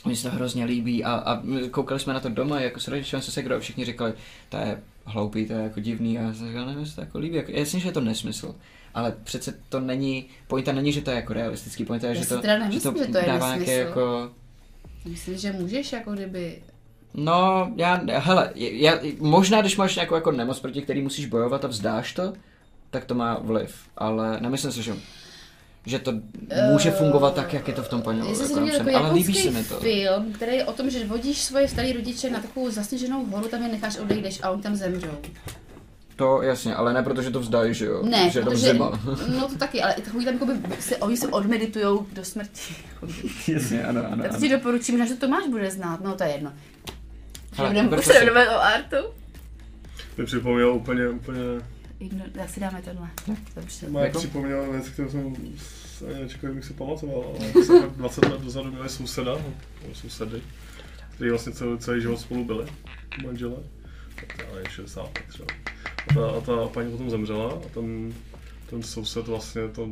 mně 0.06 0.16
se 0.16 0.30
to 0.30 0.36
hrozně 0.36 0.66
líbí 0.66 1.04
a, 1.04 1.12
a 1.14 1.42
koukali 1.72 2.00
jsme 2.00 2.14
na 2.14 2.20
to 2.20 2.30
doma 2.30 2.62
jako 2.62 2.80
s 2.80 2.88
rodičem 2.88 3.22
se 3.22 3.32
segrou 3.32 3.56
a 3.56 3.60
všichni 3.60 3.86
říkali, 3.86 4.14
to 4.50 4.58
je 4.58 4.82
hloupý, 5.06 5.46
to 5.46 5.54
je 5.54 5.60
jako 5.60 5.80
divný. 5.80 6.20
A 6.20 6.22
já 6.22 6.34
jsem 6.34 6.48
říkal, 6.48 6.66
nevím, 6.66 6.80
jestli 6.80 6.96
to 6.96 7.02
jako 7.02 7.20
líbí, 7.20 7.36
jako, 7.36 7.52
jasně, 7.52 7.80
že 7.80 7.88
je 7.88 7.92
to 7.92 8.02
nesmysl, 8.02 8.56
ale 8.94 9.16
přece 9.24 9.54
to 9.70 9.80
není, 9.80 10.26
pointa 10.48 10.72
není, 10.72 10.92
že 10.92 11.02
to 11.02 11.10
je 11.10 11.16
jako 11.16 11.34
realistický, 11.34 11.86
pointa 11.86 12.08
je, 12.08 12.16
že 12.16 12.26
to, 12.26 12.42
teda 12.42 12.54
že 12.54 12.60
nemyslím, 12.60 12.94
to 12.94 13.04
že 13.04 13.12
to 13.12 13.18
je 13.18 13.24
dává 13.26 13.56
nějaké 13.56 13.74
jako, 13.74 14.32
Myslím, 15.06 15.38
že 15.38 15.52
můžeš 15.52 15.92
jako 15.92 16.12
kdyby 16.12 16.62
No, 17.14 17.72
já, 17.76 18.02
hele, 18.20 18.52
já, 18.56 19.00
možná 19.20 19.62
když 19.62 19.78
máš 19.78 19.96
nějakou 19.96 20.16
jako 20.16 20.32
nemoc, 20.32 20.60
proti 20.60 20.82
který 20.82 21.02
musíš 21.02 21.26
bojovat 21.26 21.66
a 21.66 21.68
vzdáš 21.68 22.14
to, 22.14 22.34
tak 22.90 23.06
to 23.06 23.16
má 23.16 23.40
vliv, 23.40 23.76
ale 23.98 24.40
nemyslím 24.42 24.72
si, 24.72 24.84
že 24.84 24.94
že 25.88 26.00
to 26.00 26.14
může 26.72 26.92
fungovat 26.92 27.34
tak, 27.34 27.54
jak 27.54 27.68
je 27.68 27.74
to 27.74 27.84
v 27.84 27.90
tom. 27.90 28.04
Já 28.28 28.36
jsem 28.36 28.48
si 28.48 28.74
jako 28.74 28.98
ale 28.98 29.14
líbí 29.14 29.34
se 29.36 29.52
mi 29.52 29.64
to. 29.64 29.80
film, 29.80 30.34
který 30.34 30.56
je 30.56 30.66
o 30.66 30.74
tom, 30.74 30.90
že 30.90 31.06
vodíš 31.06 31.42
svoje 31.42 31.68
staré 31.68 31.94
rodiče 31.94 32.30
na 32.30 32.40
takovou 32.40 32.70
zasněženou 32.70 33.26
horu, 33.26 33.48
tam 33.48 33.64
je 33.64 33.68
necháš 33.70 33.98
odejdeš 33.98 34.40
a 34.44 34.50
oni 34.50 34.62
tam 34.62 34.76
zemřou. 34.76 35.18
To 36.16 36.42
jasně, 36.42 36.76
ale 36.76 36.94
ne 36.94 37.04
protože 37.04 37.32
to 37.32 37.40
vzdají, 37.40 37.74
že 37.74 37.86
jo? 37.86 38.04
Ne, 38.06 38.30
že 38.30 38.42
protože, 38.42 38.58
zima. 38.72 39.00
no 39.40 39.48
to 39.48 39.58
taky, 39.58 39.82
ale 39.82 39.94
takový 39.94 40.26
tam 40.26 40.34
jakoby, 40.34 40.54
se, 40.80 40.98
oni 40.98 41.18
se 41.18 41.28
odmeditujou 41.28 42.08
do 42.14 42.26
smrti. 42.26 42.76
jasně, 43.48 43.84
ano, 43.84 44.02
ano. 44.12 44.24
Tak 44.24 44.32
ano. 44.32 44.40
ti 44.40 44.50
doporučím, 44.50 45.08
že 45.08 45.14
to 45.14 45.20
Tomáš 45.20 45.48
bude 45.48 45.72
znát, 45.72 46.02
no 46.04 46.16
to 46.16 46.24
je 46.24 46.30
jedno. 46.30 46.54
Hele, 47.54 47.70
Budeme 47.84 48.04
se 48.04 48.14
si. 48.14 48.26
jdeme 48.26 48.50
o 48.50 48.60
artu. 48.62 48.96
To 50.16 50.22
mi 50.22 50.26
připomnělo 50.26 50.76
úplně, 50.76 51.10
úplně, 51.10 51.40
Igno, 52.00 52.26
tak 52.32 52.50
si 52.50 52.60
dáme 52.60 52.82
tohle. 52.82 53.10
Dobře. 53.56 53.90
má 53.90 54.02
Jako? 54.02 54.18
připomnělo 54.20 54.72
věc, 54.72 54.90
kterou 54.90 55.10
jsem 55.10 55.36
s- 55.98 56.02
ani 56.02 56.20
nečekal, 56.22 56.50
že 56.50 56.56
bych 56.56 56.66
si 56.66 56.74
pamatoval, 56.74 57.24
ale 57.40 57.64
jsme 57.66 57.80
tak 57.82 57.90
20 57.92 58.26
let 58.26 58.42
dozadu 58.42 58.72
měli 58.72 58.90
souseda, 58.90 59.32
no, 59.32 59.94
sousedy, 59.94 60.42
kteří 61.16 61.30
vlastně 61.30 61.52
celý, 61.54 61.78
celý 61.78 62.02
život 62.02 62.18
spolu 62.20 62.46
byli, 62.46 62.66
manžele, 63.24 63.56
tak 64.16 64.38
já 64.48 64.54
nevím, 64.56 64.70
60 64.70 65.02
let 65.04 65.20
třeba. 65.30 65.48
A 66.10 66.14
ta, 66.14 66.38
a 66.38 66.42
ta 66.42 66.68
paní 66.74 66.92
potom 66.92 67.10
zemřela 67.10 67.52
a 67.54 67.70
ten, 67.74 68.14
ten 68.70 68.84
soused 68.84 69.28
vlastně 69.28 69.68
to 69.68 69.90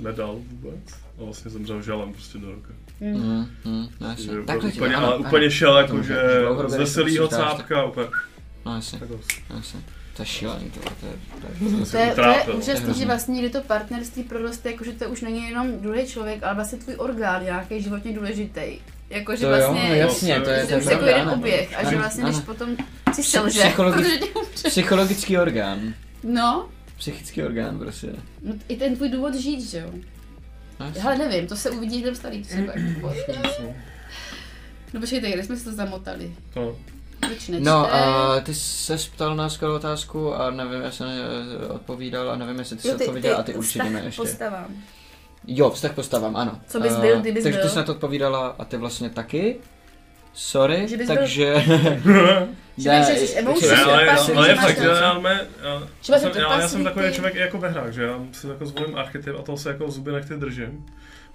nedal 0.00 0.34
vůbec 0.48 0.92
a 1.18 1.24
vlastně 1.24 1.50
zemřel 1.50 1.82
žalem 1.82 2.12
prostě 2.12 2.38
do 2.38 2.50
roka. 2.50 2.68
Mm, 3.00 3.46
mm, 3.64 3.88
no, 4.00 4.08
jasně. 4.08 4.24
Že 4.24 4.42
Takhle 4.46 4.70
ti- 4.72 4.78
úplně, 4.78 4.94
ano, 4.94 5.06
ale 5.06 5.14
ano. 5.16 5.24
úplně 5.28 5.50
šel 5.50 5.76
jako, 5.78 5.96
To 5.96 6.02
že 6.02 6.14
z 6.68 6.72
to 6.72 6.78
veselýho 6.78 7.28
cápka, 7.28 7.84
úplně 7.84 8.06
No 8.66 8.74
jasně, 8.74 9.00
jasně. 9.56 9.80
To 10.16 10.22
je 10.22 10.26
šílený, 10.26 10.70
to, 10.70 10.80
to 10.80 11.06
je, 11.06 11.12
to 11.40 11.46
je, 11.66 11.86
To 11.86 11.96
je, 11.98 12.14
to 12.14 12.50
je 12.50 12.56
úžasný, 12.56 12.94
že 12.94 13.06
vlastně 13.06 13.38
kdy 13.38 13.50
to 13.50 13.60
partnerství 13.60 14.22
proroste, 14.22 14.70
jako 14.70 14.84
že 14.84 14.92
to 14.92 15.08
už 15.08 15.20
není 15.20 15.48
jenom 15.48 15.72
druhý 15.72 16.06
člověk, 16.06 16.42
ale 16.42 16.54
vlastně 16.54 16.78
tvůj 16.78 16.94
orgán 16.98 17.44
nějaký 17.44 17.82
životně 17.82 18.12
důležitý. 18.12 18.60
Jako, 19.10 19.36
že 19.36 19.40
to 19.40 19.46
jo, 19.52 19.56
vlastně, 19.58 19.88
no 19.88 19.94
jasně, 19.94 20.40
to 20.40 20.50
je, 20.50 20.66
to 20.66 20.72
je 20.72 20.78
už 20.78 20.84
jako 20.86 21.04
jeden 21.04 21.28
oběh 21.28 21.78
a 21.78 21.90
že 21.90 21.96
vlastně 21.96 22.24
ano. 22.24 22.40
potom 22.46 22.76
si 23.12 23.22
selže, 23.22 23.60
psychologi- 23.60 23.92
protože 23.92 24.18
tě 24.18 24.24
umře. 24.26 24.68
Psychologický 24.68 25.38
orgán. 25.38 25.94
No, 26.24 26.68
Psychický 26.98 27.42
orgán 27.42 27.78
prostě. 27.78 28.06
no, 28.42 28.54
i 28.68 28.76
ten 28.76 28.96
tvůj 28.96 29.08
důvod 29.08 29.34
žít, 29.34 29.70
že 29.70 29.78
jo. 29.78 29.90
No. 30.80 30.92
Hele, 30.98 31.18
nevím, 31.18 31.46
to 31.46 31.56
se 31.56 31.70
uvidí 31.70 32.02
ten 32.02 32.14
starý 32.14 32.42
třeba. 32.42 32.72
No 34.94 35.00
počkejte, 35.00 35.30
kde 35.30 35.44
jsme 35.44 35.56
se 35.56 35.64
to 35.64 35.72
zamotali? 35.72 36.32
No. 36.56 36.76
Proč 37.20 37.48
nečte? 37.48 37.60
No, 37.70 37.94
a 37.94 38.40
ty 38.40 38.54
se 38.54 38.96
ptal 39.14 39.36
na 39.36 39.48
skvělou 39.48 39.74
otázku 39.76 40.34
a 40.34 40.50
nevím, 40.50 40.82
já 40.82 40.90
jsem 40.90 41.06
eh, 41.08 41.66
odpovídal 41.66 42.30
a 42.30 42.36
nevím, 42.36 42.58
jestli 42.58 42.76
ty 42.76 42.82
jsi 42.82 42.88
jo, 42.88 42.94
ty, 42.94 43.04
odpověděl 43.04 43.36
a 43.36 43.42
ty 43.42 43.54
určitě 43.54 43.84
ne 43.84 44.02
ještě. 44.04 44.22
postavám. 44.22 44.66
Jo, 45.46 45.70
vztah 45.70 45.92
postavám, 45.92 46.36
ano. 46.36 46.60
Co 46.66 46.80
bys 46.80 46.92
Eh, 46.96 47.00
byl, 47.00 47.20
kdybys 47.20 47.42
Takže 47.42 47.58
byl? 47.58 47.66
ty 47.66 47.72
jsi 47.72 47.76
na 47.76 47.82
to 47.82 47.92
odpovídala 47.92 48.54
a 48.58 48.64
ty 48.64 48.76
vlastně 48.76 49.10
taky. 49.10 49.56
Sorry, 50.32 50.88
Že 50.88 50.96
bys 50.96 51.06
byl- 51.06 51.16
takže... 51.16 51.54
Že 52.78 52.90
bych 52.90 53.04
řešíš 53.06 53.36
emoce, 53.36 53.68
takže- 53.68 53.84
ale, 53.84 54.10
ale, 54.10 54.34
ale 54.36 54.48
je 54.48 54.54
fakt, 54.54 54.80
že 54.80 54.86
já, 54.86 54.94
já, 54.94 55.30
já, 55.62 55.82
Třeba 56.00 56.18
jsem, 56.18 56.30
já, 56.36 56.60
já 56.60 56.68
jsem 56.68 56.84
takový 56.84 57.12
člověk 57.12 57.34
i 57.34 57.38
jako 57.38 57.58
ve 57.58 57.68
hrách, 57.68 57.92
že 57.92 58.02
já 58.02 58.18
si 58.32 58.46
jako 58.48 58.66
zvolím 58.66 58.96
archetyp 58.96 59.34
a 59.38 59.42
toho 59.42 59.58
se 59.58 59.68
jako 59.68 59.90
zuby 59.90 60.12
nechty 60.12 60.34
držím. 60.36 60.86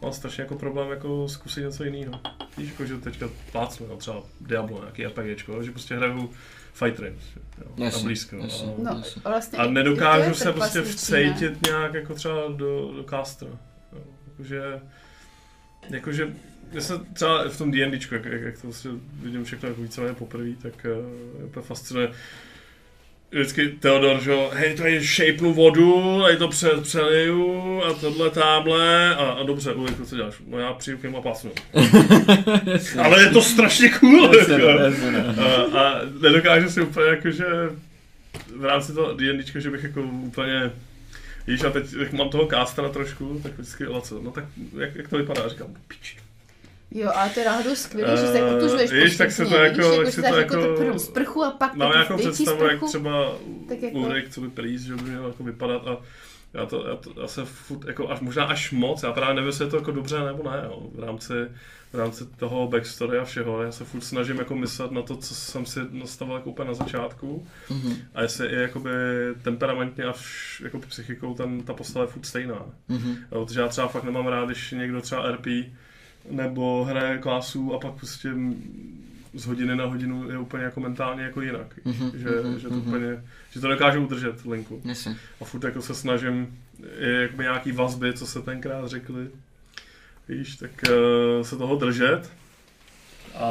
Mám 0.01 0.13
strašně 0.13 0.41
jako 0.43 0.55
problém 0.55 0.89
jako 0.89 1.27
zkusit 1.29 1.61
něco 1.63 1.83
jiného. 1.83 2.19
Víš, 2.57 2.69
jako 2.69 2.85
že 2.85 2.97
teďka 2.97 3.29
plácnu, 3.51 3.85
jo, 3.85 3.97
třeba 3.97 4.23
Diablo, 4.41 4.79
nějaký 4.79 5.05
RPGčko, 5.05 5.63
že 5.63 5.71
prostě 5.71 5.95
hraju 5.95 6.29
fightery, 6.73 7.11
prostě, 7.11 7.39
jo, 7.61 7.71
Jasně, 7.85 7.99
na 7.99 8.03
blízko. 8.03 8.35
jasně. 8.35 8.67
A, 8.67 8.93
No, 8.93 9.03
vlastně 9.23 9.59
a 9.59 9.67
nedokážu 9.67 10.29
je 10.29 10.35
se 10.35 10.53
prostě 10.53 10.81
vcejtit 10.81 11.65
nějak 11.67 11.93
jako 11.93 12.13
třeba 12.13 12.35
do, 12.47 12.91
do 12.95 13.03
castra. 13.09 13.49
Jo, 13.93 13.99
Jakože, 14.37 14.81
jakože, 15.89 16.33
já 16.71 16.81
se 16.81 16.93
třeba 17.13 17.49
v 17.49 17.57
tom 17.57 17.71
D&Dčku, 17.71 18.13
jak, 18.15 18.25
jak, 18.25 18.41
jak 18.41 18.55
to 18.61 18.67
vlastně 18.67 18.91
vidím 19.13 19.43
všechno 19.43 19.69
jako 19.69 19.81
víceméně 19.81 20.13
poprvé, 20.13 20.49
tak 20.61 20.85
uh, 21.39 21.45
úplně 21.45 21.65
fascinuje. 21.65 22.11
Vždycky 23.31 23.69
Theodor, 23.69 24.21
že 24.21 24.31
jo, 24.31 24.51
hej, 24.53 24.75
tady 24.75 25.07
šejpnu 25.07 25.53
vodu, 25.53 26.21
tady 26.21 26.37
to 26.37 26.47
pře, 26.47 26.69
přeliju 26.81 27.81
a 27.83 27.93
tohle 27.93 28.29
tamhle 28.29 29.15
a, 29.15 29.23
a 29.23 29.43
dobře, 29.43 29.73
Ulriko, 29.73 30.05
co 30.05 30.15
děláš? 30.15 30.35
No 30.47 30.59
já 30.59 30.73
přijdu 30.73 30.97
k 30.97 31.03
němu 31.03 31.17
a 31.17 31.21
pásnu. 31.21 31.51
Ale 33.03 33.23
je 33.23 33.29
to 33.29 33.41
strašně 33.41 33.89
cool, 33.89 34.35
jako. 34.35 34.37
jasně. 34.37 35.13
A, 35.43 35.79
a 35.79 36.01
nedokážu 36.21 36.69
si 36.69 36.81
úplně 36.81 37.07
jako, 37.07 37.31
že 37.31 37.45
v 38.55 38.65
rámci 38.65 38.93
toho 38.93 39.13
D&Dčka, 39.13 39.59
že 39.59 39.69
bych 39.69 39.83
jako 39.83 40.01
úplně 40.01 40.71
Víš, 41.47 41.63
a 41.63 41.69
teď 41.69 41.93
jak 41.99 42.13
mám 42.13 42.29
toho 42.29 42.45
kástra 42.45 42.89
trošku, 42.89 43.39
tak 43.43 43.51
vždycky, 43.51 43.85
ale 43.85 44.01
co, 44.01 44.21
no 44.21 44.31
tak 44.31 44.45
jak, 44.79 44.95
jak 44.95 45.07
to 45.07 45.17
vypadá, 45.17 45.47
říkám, 45.47 45.67
piči. 45.87 46.17
Jo, 46.97 47.11
ale 47.15 47.29
to 47.29 47.39
je 47.39 47.45
náhodou 47.45 47.75
skvělé, 47.75 48.11
že 48.17 48.27
se 48.27 48.39
Eh, 48.39 48.55
otužuješ 48.55 48.91
víš, 48.91 49.17
tak 49.17 49.31
se 49.31 49.45
to 49.45 49.55
jako- 49.55 49.89
víš, 49.89 49.97
tak 49.97 50.05
že 50.05 50.11
se 50.11 50.21
dáš 50.21 50.31
to 50.31 50.37
jako 50.37 50.55
jako- 50.59 50.75
první 50.75 50.99
sprchu 50.99 51.43
a 51.43 51.51
pak 51.51 51.75
Mám 51.75 51.91
nějakou 51.91 52.17
představu, 52.17 52.63
jak 52.63 52.71
sprchu. 52.71 52.87
třeba 52.87 53.31
Tak 53.69 53.81
jako- 53.81 53.97
Ulrik, 53.97 54.29
co 54.29 54.41
by 54.41 54.49
plíz, 54.49 54.81
že 54.81 54.95
by 54.95 55.01
měl 55.01 55.27
jako 55.27 55.43
vypadat 55.43 55.87
a 55.87 55.97
já 56.53 56.65
to, 56.65 56.87
já 56.87 56.95
to 56.95 57.21
já 57.21 57.27
se 57.27 57.45
furt, 57.45 57.87
jako 57.87 58.09
až, 58.09 58.19
možná 58.19 58.43
až 58.45 58.71
moc, 58.71 59.03
já 59.03 59.11
právě 59.13 59.35
nevím, 59.35 59.47
jestli 59.47 59.65
je 59.65 59.71
to 59.71 59.77
jako 59.77 59.91
dobře 59.91 60.19
nebo 60.19 60.43
ne, 60.51 60.61
jo, 60.63 60.89
v 60.95 60.99
rámci, 60.99 61.33
v 61.93 61.97
rámci 61.97 62.25
toho 62.25 62.67
backstory 62.67 63.17
a 63.17 63.23
všeho, 63.25 63.63
já 63.63 63.71
se 63.71 63.85
furt 63.85 64.01
snažím 64.01 64.37
jako 64.37 64.55
myslet 64.55 64.91
na 64.91 65.01
to, 65.01 65.15
co 65.15 65.35
jsem 65.35 65.65
si 65.65 65.79
nastavil 65.91 66.35
jako 66.35 66.49
úplně 66.49 66.67
na 66.67 66.73
začátku 66.73 67.47
Mhm, 67.69 67.93
a 68.15 68.21
jestli 68.21 68.47
je 68.55 68.61
jakoby 68.61 68.89
temperamentně 69.43 70.03
a 70.03 70.11
vš, 70.11 70.61
jako 70.65 70.79
psychikou 70.79 71.33
ten, 71.33 71.63
ta 71.63 71.73
postava 71.73 72.05
je 72.05 72.11
furt 72.11 72.25
stejná. 72.25 72.65
mhm. 72.87 73.15
Jo, 73.31 73.45
protože 73.45 73.59
já 73.59 73.67
třeba 73.67 73.87
fakt 73.87 74.03
nemám 74.03 74.27
rád, 74.27 74.45
když 74.45 74.71
někdo 74.71 75.01
třeba 75.01 75.31
RP 75.31 75.47
nebo 76.29 76.83
hraje 76.83 77.17
klásu 77.17 77.73
a 77.73 77.79
pak 77.79 77.93
prostě 77.93 78.29
z 79.33 79.45
hodiny 79.45 79.75
na 79.75 79.85
hodinu 79.85 80.29
je 80.29 80.37
úplně 80.37 80.63
jako 80.63 80.79
mentálně 80.79 81.23
jako 81.23 81.41
jinak. 81.41 81.79
Mhm, 81.85 82.11
že, 82.15 82.29
mhm, 82.29 82.59
že, 82.59 82.67
to 82.67 82.73
mhm. 82.73 82.87
úplně, 82.87 83.23
že 83.51 83.59
to 83.59 83.67
dokážu 83.67 84.03
udržet 84.03 84.45
linku. 84.45 84.81
Jasně. 84.85 85.17
A 85.41 85.45
furt 85.45 85.63
jako 85.63 85.81
se 85.81 85.95
snažím 85.95 86.57
i 86.99 87.09
jakoby 87.09 87.43
nějaký 87.43 87.71
vazby, 87.71 88.13
co 88.13 88.27
se 88.27 88.41
tenkrát 88.41 88.87
řekli, 88.87 89.27
víš, 90.29 90.55
tak 90.55 90.71
uh, 90.89 91.43
se 91.43 91.57
toho 91.57 91.75
držet. 91.75 92.29
A 93.35 93.49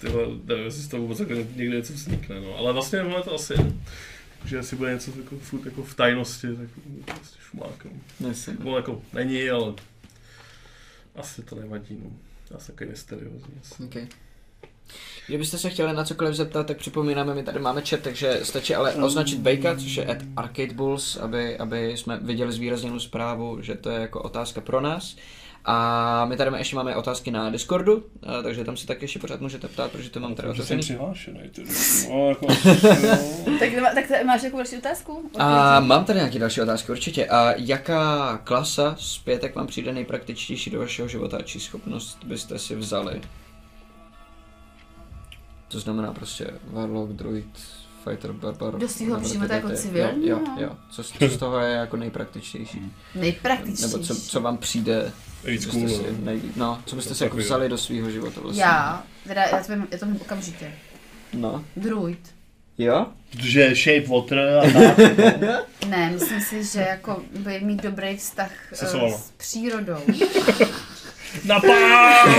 tyhle, 0.00 0.22
nevím, 0.44 0.64
jestli 0.64 0.82
z 0.82 0.88
toho 0.88 1.02
vůbec 1.02 1.20
jako 1.20 1.32
někde 1.32 1.76
něco 1.76 1.92
vznikne, 1.92 2.40
no. 2.40 2.56
Ale 2.56 2.72
vlastně 2.72 2.98
je 2.98 3.22
to 3.24 3.34
asi, 3.34 3.54
že 4.44 4.56
jestli 4.56 4.76
bude 4.76 4.92
něco 4.92 5.12
jako, 5.16 5.38
furt 5.38 5.64
jako 5.64 5.82
v 5.82 5.94
tajnosti, 5.94 6.46
tak 6.46 6.68
to 7.06 7.12
prostě 7.14 7.38
šumák, 7.50 7.84
no. 7.84 8.28
Jasně. 8.28 8.54
Nebo 8.58 8.76
jako 8.76 9.02
není, 9.12 9.50
ale 9.50 9.74
asi 11.20 11.42
to 11.42 11.54
nevadí, 11.56 12.00
no. 12.04 12.10
Já 12.50 12.58
jsem 12.58 12.74
takový 12.74 12.90
mysteriózní. 12.90 13.54
asi. 13.60 13.84
Okay. 13.84 14.06
Kdybyste 15.26 15.58
se 15.58 15.70
chtěli 15.70 15.92
na 15.92 16.04
cokoliv 16.04 16.34
zeptat, 16.34 16.66
tak 16.66 16.76
připomínáme, 16.76 17.34
my 17.34 17.42
tady 17.42 17.58
máme 17.58 17.82
chat, 17.82 18.00
takže 18.00 18.40
stačí 18.42 18.74
ale 18.74 18.94
označit 18.94 19.38
Bejka, 19.38 19.76
což 19.76 19.96
je 19.96 20.06
at 20.06 20.18
Arcade 20.36 20.74
Bulls, 20.74 21.16
aby, 21.16 21.58
aby 21.58 21.96
jsme 21.96 22.18
viděli 22.22 22.52
zvýrazněnou 22.52 22.98
zprávu, 22.98 23.62
že 23.62 23.74
to 23.74 23.90
je 23.90 24.00
jako 24.00 24.22
otázka 24.22 24.60
pro 24.60 24.80
nás. 24.80 25.16
A 25.64 26.24
my 26.24 26.36
tady 26.36 26.50
ještě 26.58 26.76
máme 26.76 26.96
otázky 26.96 27.30
na 27.30 27.50
Discordu, 27.50 28.04
a 28.26 28.42
takže 28.42 28.64
tam 28.64 28.76
si 28.76 28.86
taky 28.86 29.04
ještě 29.04 29.18
pořád 29.18 29.40
můžete 29.40 29.68
ptát, 29.68 29.90
protože 29.92 30.10
to 30.10 30.20
mám 30.20 30.34
tady 30.34 30.48
otevřený. 30.48 30.80
přihlášený. 30.80 31.40
No, 32.10 32.28
jako, 32.28 32.46
no. 32.48 32.56
Tak, 33.58 33.68
tak 33.94 34.24
máš 34.26 34.42
jako 34.42 34.56
další 34.56 34.76
otázku? 34.76 35.30
A 35.38 35.80
mám 35.80 36.04
tady 36.04 36.18
nějaké 36.18 36.38
další 36.38 36.60
otázky, 36.60 36.92
určitě. 36.92 37.26
A 37.26 37.52
jaká 37.56 38.36
klasa 38.44 38.96
z 38.98 39.18
pětek 39.18 39.54
vám 39.54 39.66
přijde 39.66 39.92
nejpraktičtější 39.92 40.70
do 40.70 40.78
vašeho 40.78 41.08
života, 41.08 41.42
či 41.42 41.60
schopnost 41.60 42.18
byste 42.24 42.58
si 42.58 42.76
vzali? 42.76 43.20
To 45.68 45.80
znamená 45.80 46.12
prostě 46.12 46.50
Warlock, 46.64 47.12
Druid, 47.12 47.58
Fighter, 48.04 48.32
Barbar. 48.32 48.78
Do 48.78 48.88
svýho 48.88 49.10
whatever 49.10 49.32
života 49.32 49.48
ty 49.48 49.54
jako 49.54 49.66
věty. 49.68 49.82
civilního? 49.82 50.38
Jo, 50.38 50.38
jo, 50.46 50.62
jo. 50.62 50.76
Co, 50.90 51.02
z- 51.04 51.12
co 51.18 51.28
z 51.28 51.36
toho 51.36 51.58
je 51.58 51.72
jako 51.72 51.96
nejpraktičtější? 51.96 52.92
Nejpraktičtější. 53.14 53.82
Nebo 53.92 53.98
co, 54.04 54.14
co 54.14 54.40
vám 54.40 54.56
přijde, 54.56 55.12
Víc 55.44 55.64
co 55.64 55.70
cool, 55.70 55.82
byste 55.82 55.98
si, 56.04 56.12
no. 56.12 56.18
nej, 56.24 56.40
no, 56.56 56.82
co 56.86 56.96
byste 56.96 57.08
To 57.08 57.14
si 57.14 57.24
jako 57.24 57.36
vzali 57.36 57.68
do 57.68 57.78
svého 57.78 58.10
života 58.10 58.40
vlastně? 58.40 58.62
Já, 58.62 59.04
teda 59.26 59.42
já 59.42 59.62
to 59.64 59.72
vím, 59.72 59.88
já 59.90 59.98
to 59.98 60.06
vím 60.06 60.16
okamžitě. 60.20 60.72
No. 61.32 61.64
Druid. 61.76 62.34
Jo? 62.78 63.06
Že 63.38 63.74
shape 63.74 64.06
water 64.06 64.38
a 64.38 64.62
tak. 64.62 64.98
Ne, 65.88 66.10
myslím 66.10 66.40
si, 66.40 66.64
že 66.64 66.80
jako 66.80 67.22
by 67.38 67.60
mít 67.60 67.82
dobrý 67.82 68.16
vztah 68.16 68.50
Se 68.72 68.86
eh, 68.86 69.10
s 69.10 69.30
přírodou. 69.36 70.00
Na 71.44 71.60
pán! 71.60 72.34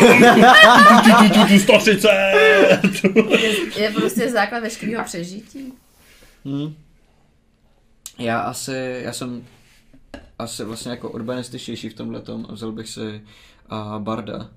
Tu, 1.03 1.29
tu, 1.29 1.39
tu, 1.39 1.47
tu, 1.47 1.59
130! 1.59 2.09
Je, 3.39 3.81
je 3.81 3.91
prostě 3.91 4.29
základ 4.29 4.59
veškerého 4.59 5.03
přežití. 5.03 5.73
Hmm. 6.45 6.75
Já 8.19 8.39
asi, 8.39 9.01
já 9.03 9.13
jsem 9.13 9.45
asi 10.39 10.63
vlastně 10.63 10.91
jako 10.91 11.09
urbanističtější 11.09 11.89
v 11.89 11.93
tomhle 11.93 12.21
a 12.49 12.53
vzal 12.53 12.71
bych 12.71 12.89
si 12.89 13.21
uh, 13.71 13.99
Barda. 13.99 14.49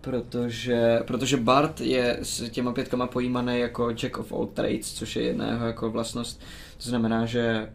Protože, 0.00 1.00
protože 1.06 1.36
Bart 1.36 1.80
je 1.80 2.18
s 2.22 2.50
těma 2.50 2.72
pětkama 2.72 3.06
pojímaný 3.06 3.58
jako 3.58 3.90
Jack 3.90 4.18
of 4.18 4.32
all 4.32 4.46
trades, 4.46 4.92
což 4.94 5.16
je 5.16 5.22
jedna 5.22 5.46
jeho 5.46 5.66
jako 5.66 5.90
vlastnost. 5.90 6.40
To 6.82 6.88
znamená, 6.88 7.26
že 7.26 7.72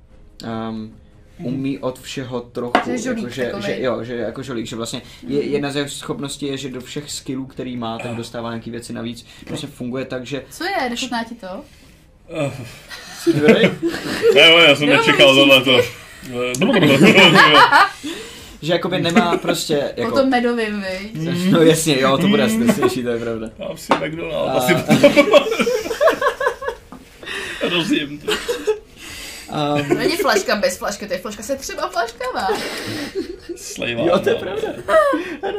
um, 0.69 0.95
umí 1.43 1.79
od 1.79 1.99
všeho 1.99 2.41
trochu. 2.41 2.79
Že 2.85 2.91
je 2.91 2.97
žolík 2.97 3.37
jako, 3.37 3.61
že, 3.61 3.75
že, 3.75 3.81
jo, 3.81 4.03
že 4.03 4.15
jako 4.15 4.43
žolík, 4.43 4.65
že 4.65 4.75
vlastně 4.75 5.01
je, 5.27 5.43
jedna 5.43 5.71
z 5.71 5.75
jeho 5.75 5.89
schopností 5.89 6.45
je, 6.45 6.57
že 6.57 6.69
do 6.69 6.81
všech 6.81 7.11
skillů, 7.11 7.45
který 7.45 7.77
má, 7.77 7.97
tak 7.99 8.15
dostává 8.15 8.49
nějaký 8.49 8.71
věci 8.71 8.93
navíc. 8.93 9.25
Prostě 9.47 9.67
funguje 9.67 10.05
tak, 10.05 10.25
že 10.25 10.43
Co 10.51 10.63
je, 10.63 10.89
nechutná 10.89 11.23
ti 11.23 11.35
to? 11.35 11.63
Ne, 14.35 14.49
jo, 14.49 14.57
já 14.57 14.75
jsem 14.75 14.89
Jo, 14.89 14.97
nečekal 14.97 15.35
tohle 15.35 15.63
to. 15.63 15.81
že 18.61 18.73
jakoby 18.73 19.01
nemá 19.01 19.37
prostě 19.37 19.93
jako, 19.97 20.15
tom 20.19 20.29
medovým, 20.29 20.81
vy. 20.81 21.09
No 21.51 21.61
jasně, 21.61 22.01
jo, 22.01 22.17
to 22.17 22.27
bude 22.27 22.43
asi 22.43 22.57
neslyší, 22.57 23.03
to 23.03 23.09
je 23.09 23.19
pravda. 23.19 23.49
Dám 23.59 23.77
si 23.77 23.93
McDonald, 23.93 24.49
A- 24.49 24.53
asi 24.53 24.73
Rozjím 27.69 28.19
to. 28.19 28.31
Um, 29.91 29.97
Není 29.97 30.17
flaška 30.17 30.55
bez 30.55 30.77
flašky, 30.77 31.07
to 31.07 31.13
je 31.13 31.19
flaška 31.19 31.43
se 31.43 31.55
třeba 31.55 31.89
flaškama. 31.89 32.47
Slejvá. 33.55 34.03
jo, 34.03 34.19
to 34.19 34.29
je 34.29 34.35
no. 34.35 34.41
pravda. 34.41 34.67
To 35.41 35.47
je 35.47 35.53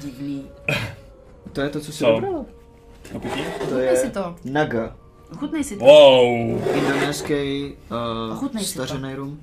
divný. 0.00 0.50
To 1.52 1.60
je 1.60 1.68
to, 1.68 1.80
co 1.80 1.92
si 1.92 1.98
Co? 1.98 2.14
vybrala. 2.14 2.44
A 3.16 3.18
pití? 3.18 3.44
To 3.58 3.64
Chutnej 3.64 3.96
si 3.96 4.06
je 4.06 4.10
to. 4.10 4.36
naga. 4.44 4.96
Ochutnej 5.34 5.64
si 5.64 5.76
to. 5.76 5.84
Wow. 5.84 6.62
Indonéský 6.76 7.72
uh, 7.90 8.32
Ochutnej 8.32 8.64
si 8.64 8.74
to. 8.74 8.86
stařený 8.86 9.14
rum. 9.14 9.42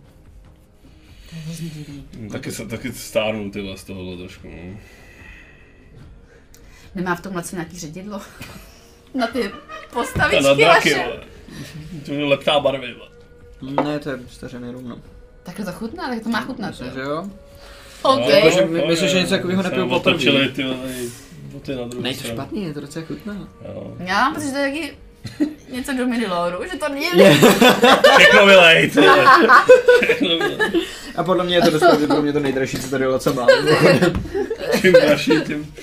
To 1.30 1.36
je 1.36 1.42
hrozně 1.42 1.70
divný. 1.70 2.04
Hm, 2.18 2.30
Taky, 2.30 2.52
se- 2.52 2.66
taky 2.68 2.92
stárnu 2.94 3.52
tyhle 3.52 3.78
z 3.78 3.84
tohohle 3.84 4.18
trošku. 4.18 4.48
no. 4.48 4.78
Nemá 6.96 7.16
v 7.16 7.22
tom 7.22 7.36
laci 7.36 7.56
nějaký 7.56 7.80
ředidlo? 7.80 8.22
Na 9.14 9.28
ty 9.28 9.44
A 9.44 9.50
na 9.50 9.58
postavičky 9.94 10.56
draky. 10.56 10.96
To 12.06 12.12
je 12.14 12.26
lepká 12.26 12.60
barvy, 12.60 12.94
vole. 12.94 13.12
Ne, 13.84 14.00
to 14.00 14.10
je 14.10 14.20
stařený 14.30 14.72
rum, 14.72 14.90
no. 14.90 14.98
Tak 15.44 15.56
to 15.56 15.72
chutná, 15.72 16.08
tak 16.10 16.24
to 16.24 16.30
má 16.30 16.42
chutnat. 16.42 16.70
Myslím, 16.70 16.88
jo. 16.88 16.94
že 16.94 17.02
jo. 17.02 17.30
OK. 18.02 18.20
No, 18.20 18.30
Jakože 18.30 18.62
no, 18.62 18.68
my- 18.68 18.86
myslím, 18.88 19.10
že 19.10 19.18
něco 19.20 19.30
takového 19.30 19.64
nepiju 19.64 19.90
poprvé. 19.90 20.12
Otočili 20.16 20.50
ty 20.50 20.64
vole, 20.64 20.78
boty 21.52 21.76
na 21.76 21.88
druhou 21.88 22.04
Není 22.04 22.16
to 22.18 22.28
špatný, 22.28 22.64
je 22.64 22.74
to 22.74 22.82
docela 22.82 23.06
chutná. 23.06 23.48
Jo. 23.68 23.96
Já 24.00 24.22
mám 24.22 24.34
pocit, 24.34 24.48
že 24.48 24.52
to 24.54 24.58
je 24.58 24.72
taky 24.72 24.98
něco 25.70 25.94
do 25.94 26.08
miniloru, 26.08 26.64
že 26.72 26.78
to 26.78 26.90
není... 26.90 27.06
Všechno 28.18 28.46
vylej. 28.46 28.92
A 31.16 31.24
podle 31.24 31.44
mě 31.44 31.56
je 31.56 31.62
to 31.62 31.70
dost 31.70 31.84
pro 32.08 32.22
mě 32.22 32.34
to 32.34 32.40
nejdražší, 32.40 32.80
co 32.80 32.90
tady 32.90 33.08
Laca 33.08 33.32
má. 33.32 33.48
Čím 34.82 34.94
dražší, 34.94 35.42
tím... 35.48 35.74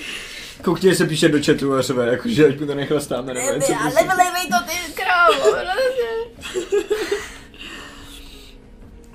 Koukně 0.63 0.95
se 0.95 1.05
píše 1.05 1.29
do 1.29 1.39
chatu 1.45 1.73
a 1.73 1.81
řve, 1.81 2.07
jakože 2.07 2.47
ať 2.47 2.59
mu 2.59 2.67
to 2.67 2.75
nechlastáme, 2.75 3.33
nebo 3.33 3.51
něco. 3.51 3.73
Ale 3.81 3.91
vylejvej 3.91 4.47
to 4.47 4.71
ty 4.71 4.93
krávo, 4.93 5.55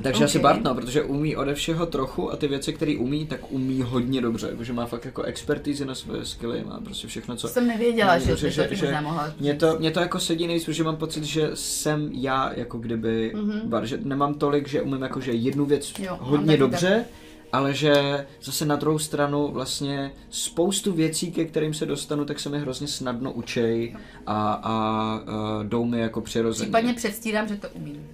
Takže 0.05 0.25
asi 0.25 0.39
Ok. 0.39 0.43
Bart, 0.43 0.63
no, 0.65 0.75
protože 0.75 1.03
umí 1.03 1.37
ode 1.37 1.55
všeho 1.55 1.87
trochu 1.87 2.33
a 2.33 2.37
ty 2.37 2.49
věci, 2.49 2.73
které 2.73 2.97
umí, 2.99 3.27
tak 3.27 3.53
umí 3.53 3.83
hodně 3.83 4.21
dobře, 4.21 4.47
jakože 4.51 4.73
má 4.73 4.87
fakt 4.87 5.05
jako 5.05 5.23
expertízy 5.23 5.85
na 5.85 5.95
své 5.95 6.25
skilly, 6.25 6.65
má 6.65 6.81
prostě 6.85 7.09
všechno, 7.09 7.37
co... 7.37 7.47
To 7.49 7.53
jsem 7.55 7.67
nevěděla, 7.67 8.19
že, 8.19 8.27
Dobře, 8.29 8.51
že, 8.51 8.69
že- 8.71 8.77
že- 8.77 9.01
mohla. 9.01 9.33
Mě 9.41 9.55
to, 9.55 9.77
mě 9.79 9.91
to 9.91 10.01
jako 10.01 10.19
sedí 10.21 10.47
nejvíc, 10.47 10.65
protože 10.65 10.85
mám 10.85 10.97
pocit, 10.97 11.25
že 11.25 11.51
jsem 11.55 12.09
já 12.13 12.53
jako 12.57 12.79
kdyby 12.79 13.33
Mhm. 13.35 13.51
mm-hmm. 13.51 13.69
bar, 13.69 13.87
že 13.87 13.99
nemám 14.05 14.35
tolik, 14.35 14.69
že 14.69 14.83
umím 14.83 15.03
jakože 15.03 15.33
jednu 15.33 15.65
věc 15.67 15.93
Jo, 15.99 16.17
hodně 16.21 16.57
dobře, 16.57 17.05
ale 17.53 17.75
že 17.75 18.27
zase 18.43 18.65
na 18.65 18.77
druhou 18.77 18.99
stranu 18.99 19.49
vlastně 19.53 20.13
spoustu 20.31 20.93
věcí, 20.93 21.33
ke 21.33 21.45
kterým 21.45 21.75
se 21.75 21.87
dostanu, 21.87 22.25
tak 22.25 22.41
se 22.41 22.49
mi 22.49 22.59
hrozně 22.59 22.89
snadno 22.89 23.33
učej 23.33 23.97
a, 24.27 24.53
a, 24.53 24.73
a 24.73 25.63
jdou 25.63 25.85
mi 25.85 26.01
jako 26.01 26.21
přirozeně. 26.21 26.65
Případně 26.67 26.95
předstírám, 26.95 27.49
že 27.49 27.57
to 27.57 27.69
umím. 27.75 28.07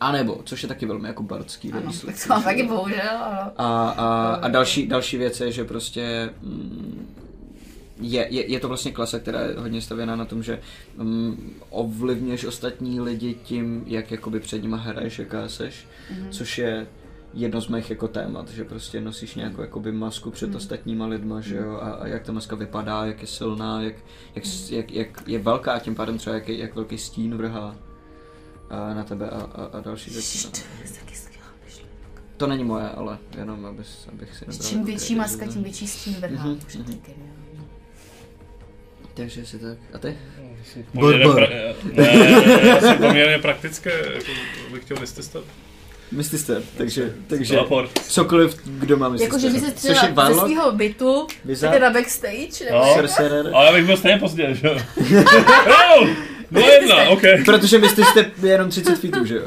A 0.00 0.12
nebo, 0.12 0.40
což 0.44 0.62
je 0.62 0.68
taky 0.68 0.86
velmi 0.86 1.08
jako 1.08 1.22
bardský 1.22 1.72
Ano, 1.72 1.92
to 2.02 2.28
mám 2.28 2.42
taky 2.42 2.62
bohužel, 2.62 3.18
ano. 3.22 3.50
A, 3.56 3.88
a, 3.90 4.34
a 4.34 4.48
další, 4.48 4.86
další 4.86 5.16
věc 5.16 5.40
je, 5.40 5.52
že 5.52 5.64
prostě 5.64 6.30
mm, 6.42 7.14
je, 8.00 8.26
je, 8.30 8.50
je 8.50 8.60
to 8.60 8.68
vlastně 8.68 8.92
klasa, 8.92 9.18
která 9.18 9.40
je 9.40 9.54
hodně 9.58 9.82
stavěná 9.82 10.16
na 10.16 10.24
tom, 10.24 10.42
že 10.42 10.60
um, 11.00 11.50
ovlivňuješ 11.70 12.44
ostatní 12.44 13.00
lidi 13.00 13.34
tím, 13.44 13.82
jak 13.86 14.10
jakoby 14.10 14.40
před 14.40 14.62
nima 14.62 14.76
hraješ, 14.76 15.18
jaká 15.18 15.48
seš, 15.48 15.86
mm-hmm. 16.12 16.28
což 16.30 16.58
je 16.58 16.86
jedno 17.34 17.60
z 17.60 17.68
mých 17.68 17.90
jako 17.90 18.08
témat, 18.08 18.48
že 18.50 18.64
prostě 18.64 19.00
nosíš 19.00 19.34
nějakou 19.34 19.60
jakoby 19.60 19.92
masku 19.92 20.30
před 20.30 20.54
ostatníma 20.54 21.06
lidma, 21.06 21.40
že 21.40 21.56
jo, 21.56 21.78
a, 21.82 21.90
a 21.90 22.06
jak 22.06 22.22
ta 22.22 22.32
maska 22.32 22.56
vypadá, 22.56 23.04
jak 23.04 23.20
je 23.20 23.26
silná, 23.26 23.82
jak, 23.82 23.94
jak, 24.34 24.46
s- 24.46 24.70
jak, 24.70 24.90
jak 24.92 25.22
je 25.26 25.38
velká, 25.38 25.72
a 25.72 25.78
tím 25.78 25.94
pádem 25.94 26.18
třeba 26.18 26.34
jak, 26.36 26.48
je- 26.48 26.58
jak 26.58 26.74
velký 26.74 26.98
stín 26.98 27.36
vrhá 27.36 27.76
na 28.70 29.04
tebe 29.04 29.30
a, 29.30 29.40
a, 29.40 29.64
a 29.64 29.80
další 29.80 30.10
věci. 30.10 30.46
No. 30.46 30.52
To 32.36 32.46
není 32.46 32.64
moje, 32.64 32.88
ale 32.88 33.18
jenom 33.38 33.66
abys, 33.66 34.08
abych 34.12 34.36
si 34.36 34.44
nebral 34.46 34.68
Čím 34.68 34.84
větší 34.84 35.14
maska, 35.14 35.46
tím 35.46 35.62
větší 35.62 35.86
stín 35.86 36.14
vrhá. 36.14 36.46
Mhm, 36.46 36.58
to 36.58 36.78
mhm. 36.78 36.84
geniální. 36.86 37.68
Takže 39.14 39.46
si 39.46 39.58
tak. 39.58 39.78
A 39.92 39.98
ty? 39.98 40.18
Poměrně 40.92 41.24
pra- 41.24 41.74
ne, 41.94 42.68
já 42.68 42.80
jsem 42.80 42.98
poměrně 42.98 43.38
praktické, 43.38 43.90
jako 44.14 44.30
bych 44.72 44.84
chtěl 44.84 44.96
vystestat. 44.96 45.44
Myslí 46.12 46.38
jste, 46.38 46.62
takže, 46.76 47.14
takže 47.26 47.58
cokoliv, 48.08 48.56
kdo 48.64 48.96
má 48.96 49.08
myslí 49.08 49.24
Jako, 49.24 49.38
že 49.38 49.50
by 49.50 49.60
se 49.60 49.70
třeba 49.70 50.28
je 50.28 50.34
ze 50.34 50.40
svého 50.40 50.72
bytu, 50.72 51.26
tak 51.60 51.80
na 51.80 51.90
backstage, 51.90 52.64
nebo 52.64 52.78
No. 52.78 52.94
Sorcerer. 52.94 53.50
Ale 53.54 53.66
já 53.66 53.72
bych 53.72 53.86
byl 53.86 53.96
stejně 53.96 54.18
pozdě, 54.18 54.54
že 54.54 54.68
jo? 54.68 54.78
No 56.50 56.60
jedna, 56.60 57.08
ok. 57.08 57.22
Protože 57.44 57.78
myslí 57.78 58.04
jste 58.04 58.30
jenom 58.42 58.70
30 58.70 58.98
feetů, 58.98 59.24
že 59.24 59.36
jo? 59.36 59.42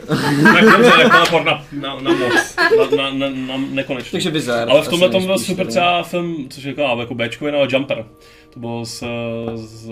Tak 0.53 0.65
dobře, 0.65 0.91
tak 0.91 1.11
teleport 1.11 1.45
na, 1.45 1.65
na, 1.71 1.99
na 1.99 2.11
moc. 2.11 2.55
Na, 2.97 3.09
na, 3.09 3.29
na, 3.29 3.29
na 3.29 3.57
nekonečně. 3.69 4.11
takže 4.11 4.29
Wizard. 4.29 4.71
Ale 4.71 4.81
v 4.81 4.87
tomhle 4.87 5.09
tom 5.09 5.25
byl 5.25 5.39
super 5.39 5.67
třeba 5.67 6.03
film, 6.03 6.47
což 6.49 6.63
je 6.63 6.69
jako, 6.77 6.99
jako 6.99 7.15
Bčkový, 7.15 7.51
ale 7.51 7.67
Jumper. 7.69 8.05
To 8.53 8.59
bylo 8.59 8.85
s, 8.85 9.03
s, 9.55 9.89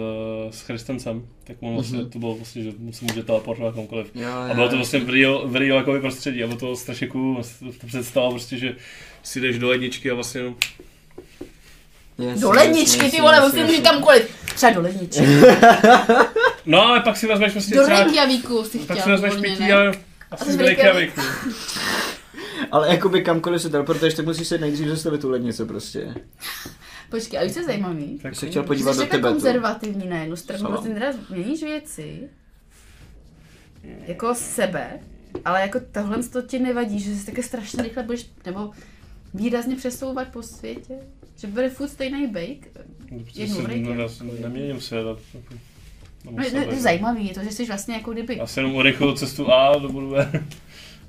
s 0.51 0.61
Christensem. 0.61 1.25
Tak 1.43 1.57
on 1.59 1.73
vlastně, 1.75 2.05
to 2.05 2.19
bylo 2.19 2.35
vlastně, 2.35 2.63
že 2.63 2.71
se 2.91 3.05
může 3.05 3.23
teleportovat 3.23 3.75
kamkoliv. 3.75 4.07
Jo, 4.15 4.29
A 4.31 4.47
jo, 4.47 4.55
bylo 4.55 4.69
to 4.69 4.75
vlastně 4.75 4.99
v 4.99 5.09
real, 5.09 5.47
v 5.47 5.55
real 5.55 5.77
jakoby 5.77 5.99
prostředí 5.99 6.43
a 6.43 6.47
bylo 6.47 6.59
to 6.59 6.75
strašně 6.75 7.07
cool. 7.07 7.41
To 7.81 7.87
představa 7.87 8.29
prostě, 8.29 8.57
že 8.57 8.75
si 9.23 9.41
jdeš 9.41 9.59
do 9.59 9.69
ledničky 9.69 10.11
a 10.11 10.13
vlastně 10.15 10.41
no, 10.43 10.55
Jasně, 12.19 12.41
Do 12.41 12.49
ledničky, 12.49 12.97
ty 12.97 13.03
jasně, 13.05 13.21
vole, 13.21 13.41
musím 13.41 13.59
jasně. 13.59 13.75
jít 13.75 13.81
kamkoliv. 13.81 14.29
Třeba 14.55 14.71
do 14.71 14.81
ledničky. 14.81 15.21
No 16.65 16.85
ale 16.85 16.99
pak 16.99 17.17
si 17.17 17.27
vezmeš 17.27 17.51
prostě 17.51 17.75
Do 17.75 17.83
třeba... 17.83 18.03
Reykjavíku 18.03 18.63
si 18.63 18.77
Pak 18.79 18.97
chtěla. 18.97 19.17
si 19.17 19.21
vezmeš 19.21 19.41
pití 19.41 19.71
a 19.71 19.89
A 19.89 19.91
asi 20.31 20.51
z 20.51 20.55
z 20.55 20.59
Reykjavíku. 20.59 21.21
Ale 22.71 22.89
jakoby 22.89 23.21
kamkoliv 23.21 23.61
se 23.61 23.69
teleportuješ, 23.69 24.13
tak 24.13 24.25
musíš 24.25 24.47
se 24.47 24.57
nejdřív 24.57 24.87
zastavit 24.87 25.21
tu 25.21 25.29
lednice 25.29 25.65
prostě. 25.65 26.13
Počkej, 27.09 27.39
a 27.39 27.43
víš, 27.43 27.53
co 27.53 27.59
je 27.59 27.65
zajímavý? 27.65 28.19
Tak 28.23 28.35
se 28.35 28.47
chtěl 28.49 28.63
Ty 28.63 28.67
podívat 28.67 28.95
do 28.97 29.03
Tibetu. 29.05 29.21
konzervativní 29.23 30.07
na 30.07 30.17
jednu 30.17 30.35
stranu, 30.35 30.63
Co? 30.63 30.69
vlastně 30.69 30.93
teda 30.93 31.11
měníš 31.29 31.63
věci, 31.63 32.29
jako 34.07 34.35
sebe, 34.35 34.99
ale 35.45 35.61
jako 35.61 35.79
tohle 35.91 36.23
to 36.23 36.41
ti 36.41 36.59
nevadí, 36.59 36.99
že 36.99 37.15
si 37.15 37.25
také 37.25 37.43
strašně 37.43 37.83
rychle 37.83 38.03
budeš, 38.03 38.29
nebo 38.45 38.71
výrazně 39.33 39.75
přesouvat 39.75 40.27
po 40.27 40.43
světě? 40.43 40.93
Že 41.37 41.47
bude 41.47 41.69
furt 41.69 41.87
stejný 41.87 42.27
bake? 42.27 42.67
Jednou 43.35 43.65
Reykjavíku. 43.65 44.23
Neměním 44.41 44.81
se. 44.81 44.99
ale- 44.99 45.17
No, 46.25 46.31
no, 46.31 46.63
to 46.65 46.71
je 46.71 46.81
zajímavý, 46.81 47.27
je 47.27 47.33
to, 47.33 47.43
že 47.43 47.51
jsi 47.51 47.65
vlastně 47.65 47.93
jako 47.95 48.11
kdyby, 48.13 48.37
Já 48.37 48.47
si 48.47 48.59
jenom 48.59 48.75
urychluju 48.75 49.13
cestu 49.15 49.51
A 49.51 49.77
do 49.77 49.89
bodu 49.89 50.09
B. 50.15 50.43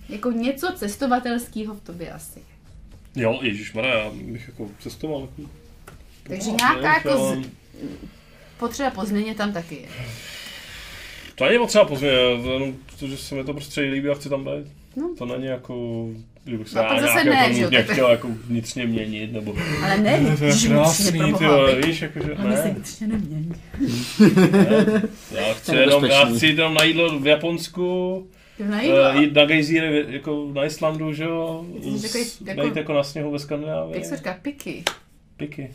jako 0.09 0.31
něco 0.33 0.73
cestovatelského 0.77 1.75
v 1.75 1.81
tobě 1.81 2.13
asi. 2.13 2.41
Jo, 3.17 3.39
ježišmarja, 3.43 3.95
já 3.95 4.11
bych 4.11 4.49
jako 4.49 4.69
cestoval. 4.81 5.21
Jako, 5.21 5.51
Takže 6.31 6.51
No, 6.51 6.57
nějaká 6.61 6.81
ne, 6.81 6.89
jako 6.89 7.35
z, 7.43 7.49
potřeba 8.59 8.91
po 8.91 9.05
změně 9.05 9.35
tam 9.35 9.53
taky 9.53 9.75
je. 9.75 9.89
To 11.35 11.45
není 11.45 11.59
potřeba 11.59 11.85
pozměnit, 11.85 12.43
to 12.45 12.53
jenom 12.53 12.75
to, 13.01 13.07
že 13.07 13.17
se 13.17 13.35
mi 13.35 13.45
to 13.45 13.53
prostředí 13.55 13.91
líbí 13.91 14.09
a 14.09 14.15
chci 14.15 14.29
tam 14.29 14.45
být. 14.45 14.67
No. 14.97 15.15
To 15.19 15.27
není 15.27 15.47
jako, 15.47 16.07
že 16.47 16.59
bych 16.59 16.69
se 16.69 16.77
No, 16.79 16.83
já 16.83 17.01
nějak 17.23 17.25
ne, 17.25 17.59
jako 17.59 17.71
tak- 17.77 17.91
chtěl 17.91 18.11
jako 18.11 18.29
vnitřně 18.47 18.87
měnit, 18.87 19.33
nebo... 19.33 19.55
Ale 19.85 19.99
ne, 19.99 20.37
To 20.39 20.45
je 20.45 20.53
že 20.53 20.69
krásný, 20.69 21.05
vnitřně 21.05 21.13
ty 21.33 21.39
proboha. 21.39 21.75
víš, 21.87 22.01
jakože 22.03 22.35
Ale 22.35 22.57
se 22.57 22.65
ne. 22.65 22.71
vnitřně 22.75 23.07
nemění. 23.07 23.53
ne. 24.53 25.03
Já 25.35 25.55
chci 25.55 25.75
jenom, 25.77 26.05
já 26.05 26.25
chci 26.25 26.47
jít 26.47 26.59
jenom 26.59 26.75
na 26.75 26.83
jídlo 26.85 27.19
v 27.19 27.27
Japonsku, 27.27 28.17
uh, 28.59 29.21
jít 29.21 29.33
na 29.35 29.45
gejzíry 29.45 30.05
jako 30.09 30.51
na 30.55 30.65
Islandu, 30.65 31.13
že 31.13 31.25
jo, 31.25 31.65
s- 31.97 32.41
jako- 32.47 32.79
jako 32.79 32.93
na 32.93 33.03
sněhu 33.03 33.31
ve 33.31 33.39
Skandinávii. 33.39 33.95
Jak 33.97 34.05
se 34.05 34.17
říká, 34.17 34.39
piky. 34.43 34.85
Piky. 35.37 35.71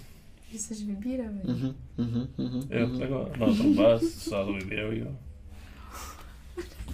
Že 0.52 0.60
jsi 0.60 0.74
vybíravý. 0.86 1.40
Mhm, 1.44 1.76
mhm, 1.98 2.28
mhm, 2.38 2.68
Jo, 2.70 2.88
mhm. 2.88 3.00
takhle. 3.00 3.20
No 3.38 3.46
to 3.76 3.82
já 4.36 4.44
to 4.46 4.54
vybírám, 4.54 4.92
jo. 4.94 5.08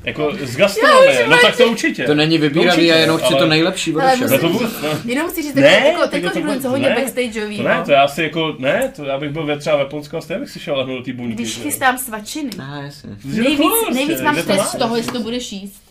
Jako 0.04 0.32
z 0.44 0.56
gastronomie, 0.58 1.28
no 1.28 1.38
tak 1.42 1.58
to 1.58 1.68
určitě. 1.68 2.04
To 2.04 2.16
není 2.16 2.38
vybíravý 2.38 2.68
určitě, 2.70 2.94
a 2.94 2.98
jenom 2.98 3.18
chci 3.18 3.26
ale- 3.34 3.40
to 3.40 3.46
nejlepší 3.48 3.94
Ale 3.94 4.16
všeho. 4.16 4.32
No 4.32 4.40
to 4.40 4.50
vůbec, 4.50 4.82
ne. 4.82 4.90
Jenom 5.06 5.30
chci 5.30 5.42
říct, 5.42 5.54
Ne, 5.56 5.84
jako, 5.88 6.02
tak 6.08 6.22
to 6.22 6.28
řeknu 6.28 6.42
bude- 6.42 6.56
něco 6.56 6.70
hodně 6.70 6.90
ne. 6.90 6.96
backstageový. 6.96 7.58
To 7.58 7.64
ne, 7.64 7.82
to 7.86 7.92
já 7.92 8.08
si 8.08 8.24
jako, 8.24 8.56
ne, 8.60 8.92
to 8.96 9.06
já 9.06 9.18
bych 9.20 9.30
byl 9.30 9.46
ve 9.46 9.58
třeba 9.58 9.76
ve 9.76 9.82
Japonsku 9.84 10.18
a 10.18 10.22
stejně 10.22 10.40
bych 10.42 10.50
si 10.50 10.60
šel 10.60 10.78
lehnout 10.78 10.98
do 10.98 11.04
té 11.04 11.14
buňky. 11.14 11.34
Když 11.36 11.54
že 11.56 11.60
jo. 11.60 11.64
chystám 11.64 11.98
svačiny. 11.98 12.50
Ah, 12.60 12.82
jasně. 12.84 13.10
Že 13.34 13.42
Nejvíc, 13.42 13.60
prostě, 13.60 13.94
nejvíc 13.94 14.22
mám 14.22 14.36
že 14.36 14.42
to 14.42 14.44
stres 14.44 14.58
máš. 14.60 14.68
z 14.70 14.76
toho, 14.76 14.96
jestli 14.96 15.12
to 15.14 15.20
budeš 15.20 15.52
jíst. 15.52 15.82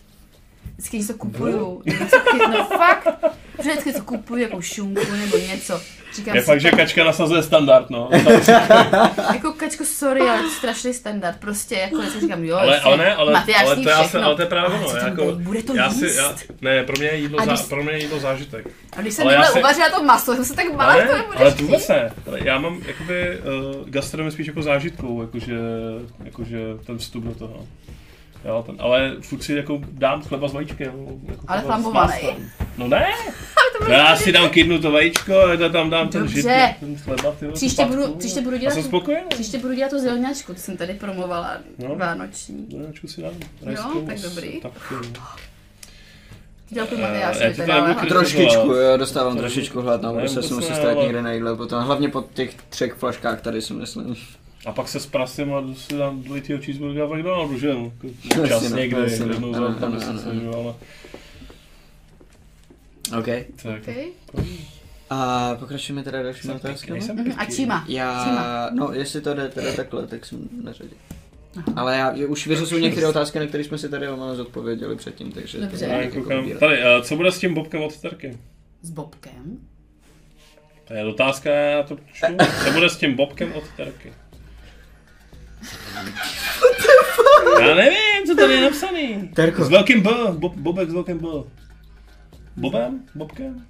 Vždycky 0.73 0.97
něco 0.97 1.13
kupuju. 1.13 1.81
Něco, 1.85 2.15
no 2.51 2.65
fakt. 2.65 3.07
Že 3.63 3.69
vždycky 3.69 3.89
něco 3.89 4.03
kupuju, 4.03 4.41
jako 4.41 4.61
šunku 4.61 5.11
nebo 5.19 5.37
něco. 5.37 5.81
Říkám 6.15 6.35
Je 6.35 6.41
si, 6.41 6.45
fakt, 6.45 6.61
že 6.61 6.71
kačka 6.71 7.03
nasazuje 7.03 7.43
standard, 7.43 7.89
no. 7.89 8.09
Jako 9.33 9.51
kačko, 9.53 9.85
sorry, 9.85 10.21
ale 10.21 10.37
to 10.37 10.43
je 10.45 10.49
strašný 10.51 10.93
standard. 10.93 11.37
Prostě 11.39 11.75
jako 11.75 11.97
vždycky 11.97 12.19
říkám, 12.19 12.43
jo, 12.43 12.57
Ale, 12.57 12.79
ale 12.79 12.97
ne, 12.97 13.15
ale, 13.15 13.33
Matyáš 13.33 13.65
ale, 13.65 13.75
to, 13.75 13.89
já 13.89 14.03
se, 14.03 14.21
ale 14.21 14.35
to 14.35 14.41
je 14.41 14.47
právě 14.47 14.77
ono. 14.79 14.95
Jako, 14.97 15.31
bude? 15.31 15.63
To 15.63 15.75
já 15.75 15.89
si, 15.89 16.05
jíst? 16.05 16.15
já, 16.17 16.35
ne, 16.61 16.83
pro 16.83 16.95
mě 16.97 17.07
je 17.07 17.15
jídlo, 17.17 17.39
A 17.41 17.45
zá, 17.45 17.51
když- 17.53 17.65
pro 17.65 17.83
mě 17.83 17.91
je 17.91 17.99
jídlo 17.99 18.19
zážitek. 18.19 18.67
A 18.97 19.01
když 19.01 19.13
jsem 19.13 19.27
Ale 19.27 19.35
takhle 19.35 19.53
si- 19.53 19.59
uvařila 19.59 19.89
to 19.89 20.03
maso, 20.03 20.35
jsem 20.35 20.45
se 20.45 20.53
tak 20.55 20.75
bála, 20.75 21.01
že 21.01 21.07
to 21.07 21.39
ale 21.39 21.51
to 21.53 21.63
vůbec 21.63 21.87
ne. 21.87 22.11
Já 22.43 22.59
mám 22.59 22.81
jakoby 22.87 23.39
uh, 23.39 23.89
gastronomii 23.89 24.31
spíš 24.31 24.47
jako 24.47 24.61
zážitkou, 24.61 25.21
jakože, 25.21 25.57
jakože 26.25 26.59
ten 26.85 26.97
vstup 26.97 27.23
do 27.23 27.35
toho. 27.35 27.67
Jo, 28.45 28.63
ten, 28.65 28.75
ale 28.79 29.15
furt 29.21 29.43
si 29.43 29.53
jako 29.53 29.81
dám 29.91 30.21
chleba 30.23 30.47
s 30.47 30.53
vajíčkem. 30.53 30.93
Jako 31.27 31.43
Ale 31.47 31.61
flambovaný. 31.61 32.13
No 32.77 32.87
ne, 32.87 33.05
já 33.89 34.15
si 34.15 34.31
dám 34.31 34.49
kydnu 34.49 34.79
to 34.79 34.91
vajíčko 34.91 35.39
a 35.39 35.69
tam 35.69 35.89
dám 35.89 36.09
ten 36.09 36.21
Dobře. 36.21 36.35
žit, 36.41 36.47
ten 36.79 36.97
chleba, 36.97 37.31
ty 37.39 37.47
Příště 37.47 37.85
budu, 37.85 38.13
příště 38.15 38.41
budu 38.41 38.57
dělat 38.57 38.73
jsem 38.73 38.83
příště 39.29 39.57
budu 39.59 39.73
dělat 39.73 39.89
tu 39.89 39.99
zelňačku, 39.99 40.53
to 40.53 40.59
jsem 40.59 40.77
tady 40.77 40.93
promovala, 40.93 41.57
No. 41.77 41.95
vánoční. 41.95 42.67
Zelenačku 42.71 43.07
si 43.07 43.21
dám. 43.21 43.33
rajskou 43.63 44.05
tak 44.05 44.19
dobrý. 44.21 44.61
Tak, 44.61 44.71
jo. 44.91 45.01
Dělku 46.69 46.97
Matyášovi 46.97 47.53
já 47.67 47.75
ale- 47.75 47.95
Trošičku, 47.95 48.67
jo, 48.73 48.97
dostávám 48.97 49.33
To 49.33 49.39
trošičku 49.39 49.81
hlad, 49.81 50.01
no, 50.01 50.13
se 50.29 50.53
musím 50.53 50.73
ale- 50.73 51.03
někde 51.03 51.21
na 51.21 51.31
jídle 51.31 51.55
potom, 51.55 51.83
hlavně 51.83 52.09
po 52.09 52.23
těch 52.33 52.53
třech 52.69 52.93
flaškách 52.93 53.41
tady 53.41 53.61
si 53.61 53.73
myslím. 53.73 54.15
A 54.65 54.71
pak 54.71 54.87
se 54.87 54.99
zprasím 54.99 55.53
a 55.53 55.63
si 55.75 55.97
dám 55.97 56.23
dvojitýho 56.23 56.59
cheeseburgera 56.61 57.05
v 57.05 57.13
McDonaldu, 57.15 57.59
že 57.59 57.67
jo? 57.67 57.91
Jasně, 58.23 58.47
Čas 58.47 58.69
no, 58.71 58.77
někde, 58.77 58.97
no. 58.97 59.03
jednou 59.33 59.53
za 59.53 59.59
ano. 59.59 59.97
jo, 60.43 60.53
ale 60.53 60.73
OK. 63.19 63.45
tak. 63.63 63.81
Okay. 63.81 64.05
A 65.09 65.55
pokračujeme 65.59 66.03
teda 66.03 66.23
dalšími 66.23 66.41
Jsem 66.41 66.55
otázkami? 66.55 66.99
pěkný, 66.99 67.07
jsem 67.07 67.15
Mhm, 67.25 67.33
A 67.39 67.45
číma? 67.45 67.85
Já, 67.87 68.23
Číma? 68.25 68.69
no 68.73 68.91
jestli 68.93 69.21
to 69.21 69.33
jde 69.33 69.49
teda 69.49 69.73
takhle, 69.73 70.07
tak 70.07 70.25
jsem 70.25 70.49
na 70.63 70.73
řadě. 70.73 70.95
Ale 71.75 71.97
já 71.97 72.13
už 72.27 72.47
vyřazuju 72.47 72.81
některé 72.81 73.07
otázky, 73.07 73.39
na 73.39 73.45
které 73.47 73.63
jsme 73.63 73.77
si 73.77 73.89
tady 73.89 74.09
omalo 74.09 74.35
zodpověděli 74.35 74.95
předtím, 74.95 75.31
takže 75.31 75.57
to 75.57 75.65
Dobře. 75.65 75.85
Já 75.85 76.01
jako 76.01 76.15
koukám. 76.21 76.49
Tady, 76.59 76.83
a 76.83 77.01
co 77.01 77.15
bude 77.15 77.31
s 77.31 77.39
tím 77.39 77.53
Bobkem 77.53 77.81
od 77.83 77.97
Terky? 78.01 78.37
S 78.81 78.89
Bobkem? 78.89 79.57
To 80.87 80.93
je 80.93 81.05
otázka, 81.05 81.49
já 81.49 81.83
to 81.83 81.97
čtu. 82.13 82.25
Co 82.65 82.71
bude 82.71 82.89
s 82.89 82.97
tím 82.97 83.15
Bobkem 83.15 83.53
od 83.53 83.63
Terky? 83.77 84.13
Já 87.61 87.75
nevím, 87.75 88.25
co 88.27 88.35
tady 88.35 88.53
je 88.53 88.61
napsaný. 88.61 89.29
Terko. 89.33 89.65
S 89.65 89.69
velkým 89.69 90.01
B, 90.01 90.09
Bob, 90.31 90.55
Bobek 90.55 90.89
s 90.89 90.93
velkým 90.93 91.17
B. 91.19 91.27
Bobem? 92.57 92.99
Bobkem? 93.15 93.65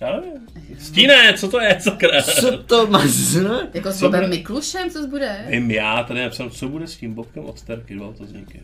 Já 0.00 0.16
nevím. 0.20 0.46
Stíne, 0.78 1.34
co 1.36 1.48
to 1.48 1.60
je, 1.60 1.76
sakra? 1.80 2.22
Co 2.22 2.58
to 2.58 2.86
má 2.86 3.02
znamenat? 3.06 3.74
Jako 3.74 3.92
s 3.92 3.98
Co 3.98 4.04
Bobem 4.04 4.20
bude? 4.20 4.36
Miklušem, 4.36 4.90
co 4.90 5.06
bude? 5.06 5.44
Vím 5.48 5.70
já, 5.70 6.02
tady 6.02 6.20
je 6.20 6.24
napsáno, 6.26 6.50
co 6.50 6.68
bude 6.68 6.86
s 6.86 6.96
tím 6.96 7.14
Bobkem 7.14 7.44
od 7.44 7.62
Terky, 7.62 7.94
dva 7.94 8.06
otazníky. 8.06 8.60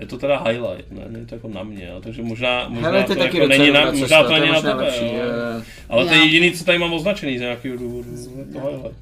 Je 0.00 0.06
to 0.06 0.18
teda 0.18 0.42
highlight, 0.42 0.92
ne? 0.92 1.04
Není 1.08 1.26
to 1.26 1.34
jako 1.34 1.48
na 1.48 1.62
mě, 1.62 1.86
jo? 1.86 2.00
takže 2.00 2.22
možná, 2.22 2.68
možná 2.68 2.88
Hele, 2.88 3.04
to 3.04 3.14
taky 3.14 3.36
jako 3.36 3.48
není 3.48 3.70
na, 3.70 3.90
možná 3.92 4.22
to 4.22 4.28
to 4.28 4.34
není 4.34 4.52
na 4.52 4.60
tebe, 4.60 4.74
lepší, 4.74 5.04
jo. 5.04 5.12
jo. 5.12 5.62
Ale 5.88 6.06
to 6.06 6.14
je 6.14 6.20
jediný, 6.24 6.52
co 6.52 6.64
tady 6.64 6.78
mám 6.78 6.92
označený 6.92 7.38
z 7.38 7.40
nějakého 7.40 7.76
důvodu, 7.76 8.08
je 8.38 8.44
to 8.44 8.60
highlight. 8.60 8.96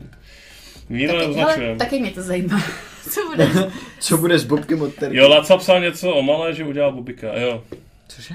Nikdo 0.89 1.19
neoznačuje. 1.19 1.77
taky 1.77 2.01
mě 2.01 2.11
to 2.11 2.23
zajímá. 2.23 2.63
Co 3.11 3.21
bude? 3.27 3.49
Co 4.01 4.17
bude 4.17 4.39
s 4.39 4.45
Bobkem 4.45 4.83
od 4.83 4.95
Terky? 4.95 5.17
Jo, 5.17 5.29
Laca 5.29 5.57
psal 5.57 5.81
něco 5.81 6.15
o 6.15 6.23
malé, 6.23 6.55
že 6.55 6.65
udělal 6.65 6.93
Bobika, 6.93 7.39
jo. 7.39 7.63
Cože? 8.09 8.35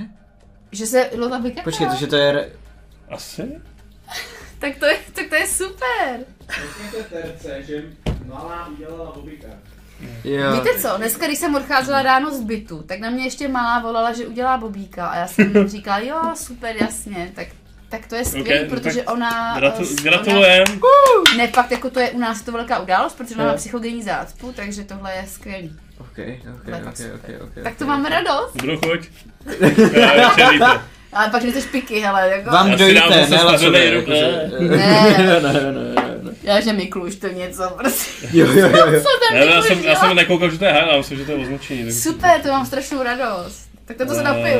Že 0.71 0.85
se 0.85 1.09
Lola 1.17 1.37
vykecala? 1.37 1.63
Počkej, 1.63 1.87
takže 1.87 2.07
to 2.07 2.15
je... 2.15 2.31
re- 2.31 2.49
Asi? 3.09 3.43
Tak 4.59 4.75
to 4.77 4.85
je, 4.85 4.97
tak 5.13 5.27
to 5.29 5.35
je 5.35 5.47
super. 5.47 6.19
Jo. 10.23 10.53
Víte 10.53 10.79
co, 10.81 10.97
dneska, 10.97 11.25
když 11.25 11.39
jsem 11.39 11.55
odcházela 11.55 12.01
ráno 12.01 12.31
z 12.37 12.41
bytu, 12.41 12.83
tak 12.83 12.99
na 12.99 13.09
mě 13.09 13.23
ještě 13.23 13.47
malá 13.47 13.79
volala, 13.79 14.13
že 14.13 14.27
udělá 14.27 14.57
Bobíka 14.57 15.07
a 15.07 15.17
já 15.17 15.27
jsem 15.27 15.67
říkala, 15.67 15.99
jo, 15.99 16.21
super, 16.35 16.75
jasně, 16.81 17.31
tak, 17.35 17.47
tak 17.89 18.07
to 18.07 18.15
je 18.15 18.25
skvělé, 18.25 18.61
Ok, 18.61 18.69
protože 18.69 18.99
tak 19.01 19.13
ona... 19.13 19.59
Gratu- 19.59 19.87
eh, 19.99 20.01
gratulujem. 20.03 20.63
Ona, 20.67 21.37
ne, 21.37 21.47
fakt, 21.47 21.71
jako 21.71 21.89
to 21.89 21.99
je 21.99 22.09
u 22.11 22.19
nás 22.19 22.41
to 22.41 22.51
velká 22.51 22.79
událost, 22.79 23.17
protože 23.17 23.35
ona 23.35 23.45
má 23.45 23.53
psychogenní 23.53 24.03
zácpu, 24.03 24.53
takže 24.55 24.83
tohle 24.83 25.15
je 25.15 25.23
skvělý. 25.27 25.75
Ok, 25.99 26.07
ok, 26.07 26.15
To 26.65 26.71
je 26.71 26.75
ok, 26.75 26.83
tak 26.83 26.87
ok, 26.87 26.97
super. 26.97 27.41
ok. 27.43 27.63
Tak 27.63 27.75
to 27.75 27.83
ok. 27.83 27.87
máme 27.89 28.09
radost. 28.09 28.53
Kdo 28.55 28.77
chuť? 28.77 28.99
Ale 31.13 31.29
pak 31.29 31.43
nechceš 31.43 31.65
piky, 31.65 31.99
hele, 31.99 32.29
jako... 32.29 32.49
Vám 32.49 32.77
zase 32.77 32.93
ne 33.71 33.91
ne. 34.59 35.41
ne, 35.41 35.41
ne, 35.41 35.71
ne. 35.71 36.33
Já, 36.43 36.59
že 36.61 36.73
Mikluš 36.73 37.15
to 37.15 37.27
něco, 37.27 37.69
prostě. 37.77 38.27
Jo, 38.37 38.47
jo, 38.47 38.53
jo, 38.53 38.67
jo. 38.91 39.01
Co 39.01 39.07
tam 39.29 39.39
Ne, 39.39 39.45
já 39.45 39.61
jsem, 39.61 39.79
já 39.83 39.95
jsem 39.95 40.15
nekoukal, 40.15 40.49
že 40.49 40.57
to 40.59 40.65
je 40.65 40.71
highlight, 40.73 40.97
myslím, 40.97 41.17
že 41.17 41.25
to 41.25 41.31
je 41.31 41.37
označení. 41.37 41.91
Super, 41.91 42.41
to 42.41 42.47
mám 42.47 42.65
strašnou 42.65 43.03
radost. 43.03 43.69
Tak 43.85 43.97
to 43.97 44.05
se 44.13 44.19
Eh, 44.19 44.23
napiju. 44.23 44.59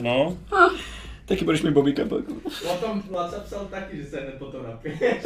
No, 0.00 0.36
Taky 1.28 1.44
budeš 1.44 1.62
mi 1.62 1.70
Bobíka 1.70 2.02
pak. 2.08 2.24
Potom 2.62 3.02
Laca 3.10 3.40
psal 3.40 3.66
taky, 3.70 3.96
že 3.96 4.04
se 4.04 4.20
hned 4.20 4.34
potom 4.38 4.62
napije. 4.62 5.20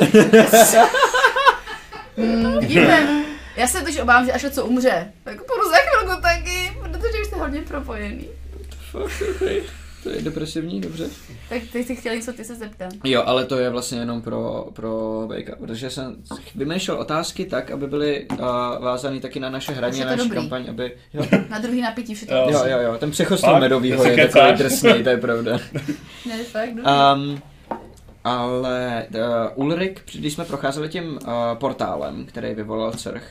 Mm, 2.16 2.58
vidíte, 2.58 3.24
já 3.56 3.66
se 3.68 3.80
totiž 3.80 4.00
obávám, 4.00 4.26
že 4.26 4.32
až 4.32 4.46
co 4.50 4.66
umře, 4.66 5.12
tak 5.24 5.36
půjdu 5.36 5.70
za 5.70 5.76
chvilku 5.76 6.22
taky, 6.22 6.72
protože 6.80 7.20
už 7.20 7.26
jste 7.26 7.36
hodně 7.36 7.62
propojený. 7.62 8.28
Fakt, 8.90 9.22
ok. 9.30 9.81
To 10.02 10.10
je 10.10 10.22
depresivní, 10.22 10.80
dobře. 10.80 11.08
Tak 11.48 11.62
ty 11.72 11.84
jsi 11.84 11.96
chtěl 11.96 12.14
něco, 12.14 12.32
ty 12.32 12.44
se 12.44 12.54
zeptám. 12.54 12.90
Jo, 13.04 13.22
ale 13.26 13.44
to 13.44 13.58
je 13.58 13.70
vlastně 13.70 13.98
jenom 13.98 14.22
pro, 14.22 14.68
pro 14.72 15.24
Bejka, 15.28 15.56
protože 15.56 15.90
jsem 15.90 16.16
vymýšlel 16.54 16.96
otázky 17.00 17.44
tak, 17.44 17.70
aby 17.70 17.86
byly 17.86 18.26
uh, 18.30 18.38
vázané 18.80 19.20
taky 19.20 19.40
na 19.40 19.50
naše 19.50 19.72
hraní, 19.72 20.00
na 20.00 20.06
naši 20.06 20.18
dobrý. 20.18 20.34
kampaň, 20.34 20.66
aby... 20.68 20.96
Jo, 21.14 21.26
Na 21.48 21.58
druhý 21.58 21.80
napití 21.80 22.14
všechno. 22.14 22.36
Jo. 22.36 22.48
jo, 22.50 22.64
jo, 22.66 22.78
jo. 22.80 22.96
ten 22.98 23.10
přechod 23.10 23.36
z 23.36 23.40
toho 23.40 23.60
medovýho 23.60 24.04
je 24.04 24.28
takový 24.28 24.52
drsný, 24.58 25.02
to 25.02 25.08
je 25.08 25.16
pravda. 25.16 25.58
Ne, 26.28 26.44
fakt, 26.44 26.68
dobrý. 26.68 26.84
Um, 27.14 27.42
ale 28.24 29.06
uh, 29.14 29.64
Ulrik, 29.64 30.02
když 30.14 30.32
jsme 30.34 30.44
procházeli 30.44 30.88
tím 30.88 31.04
uh, 31.04 31.18
portálem, 31.54 32.24
který 32.24 32.54
vyvolal 32.54 32.92
Crch, 32.92 33.24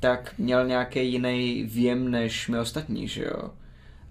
tak 0.00 0.34
měl 0.38 0.66
nějaký 0.66 1.12
jiný 1.12 1.64
věm 1.72 2.10
než 2.10 2.48
my 2.48 2.58
ostatní, 2.58 3.08
že 3.08 3.24
jo? 3.24 3.50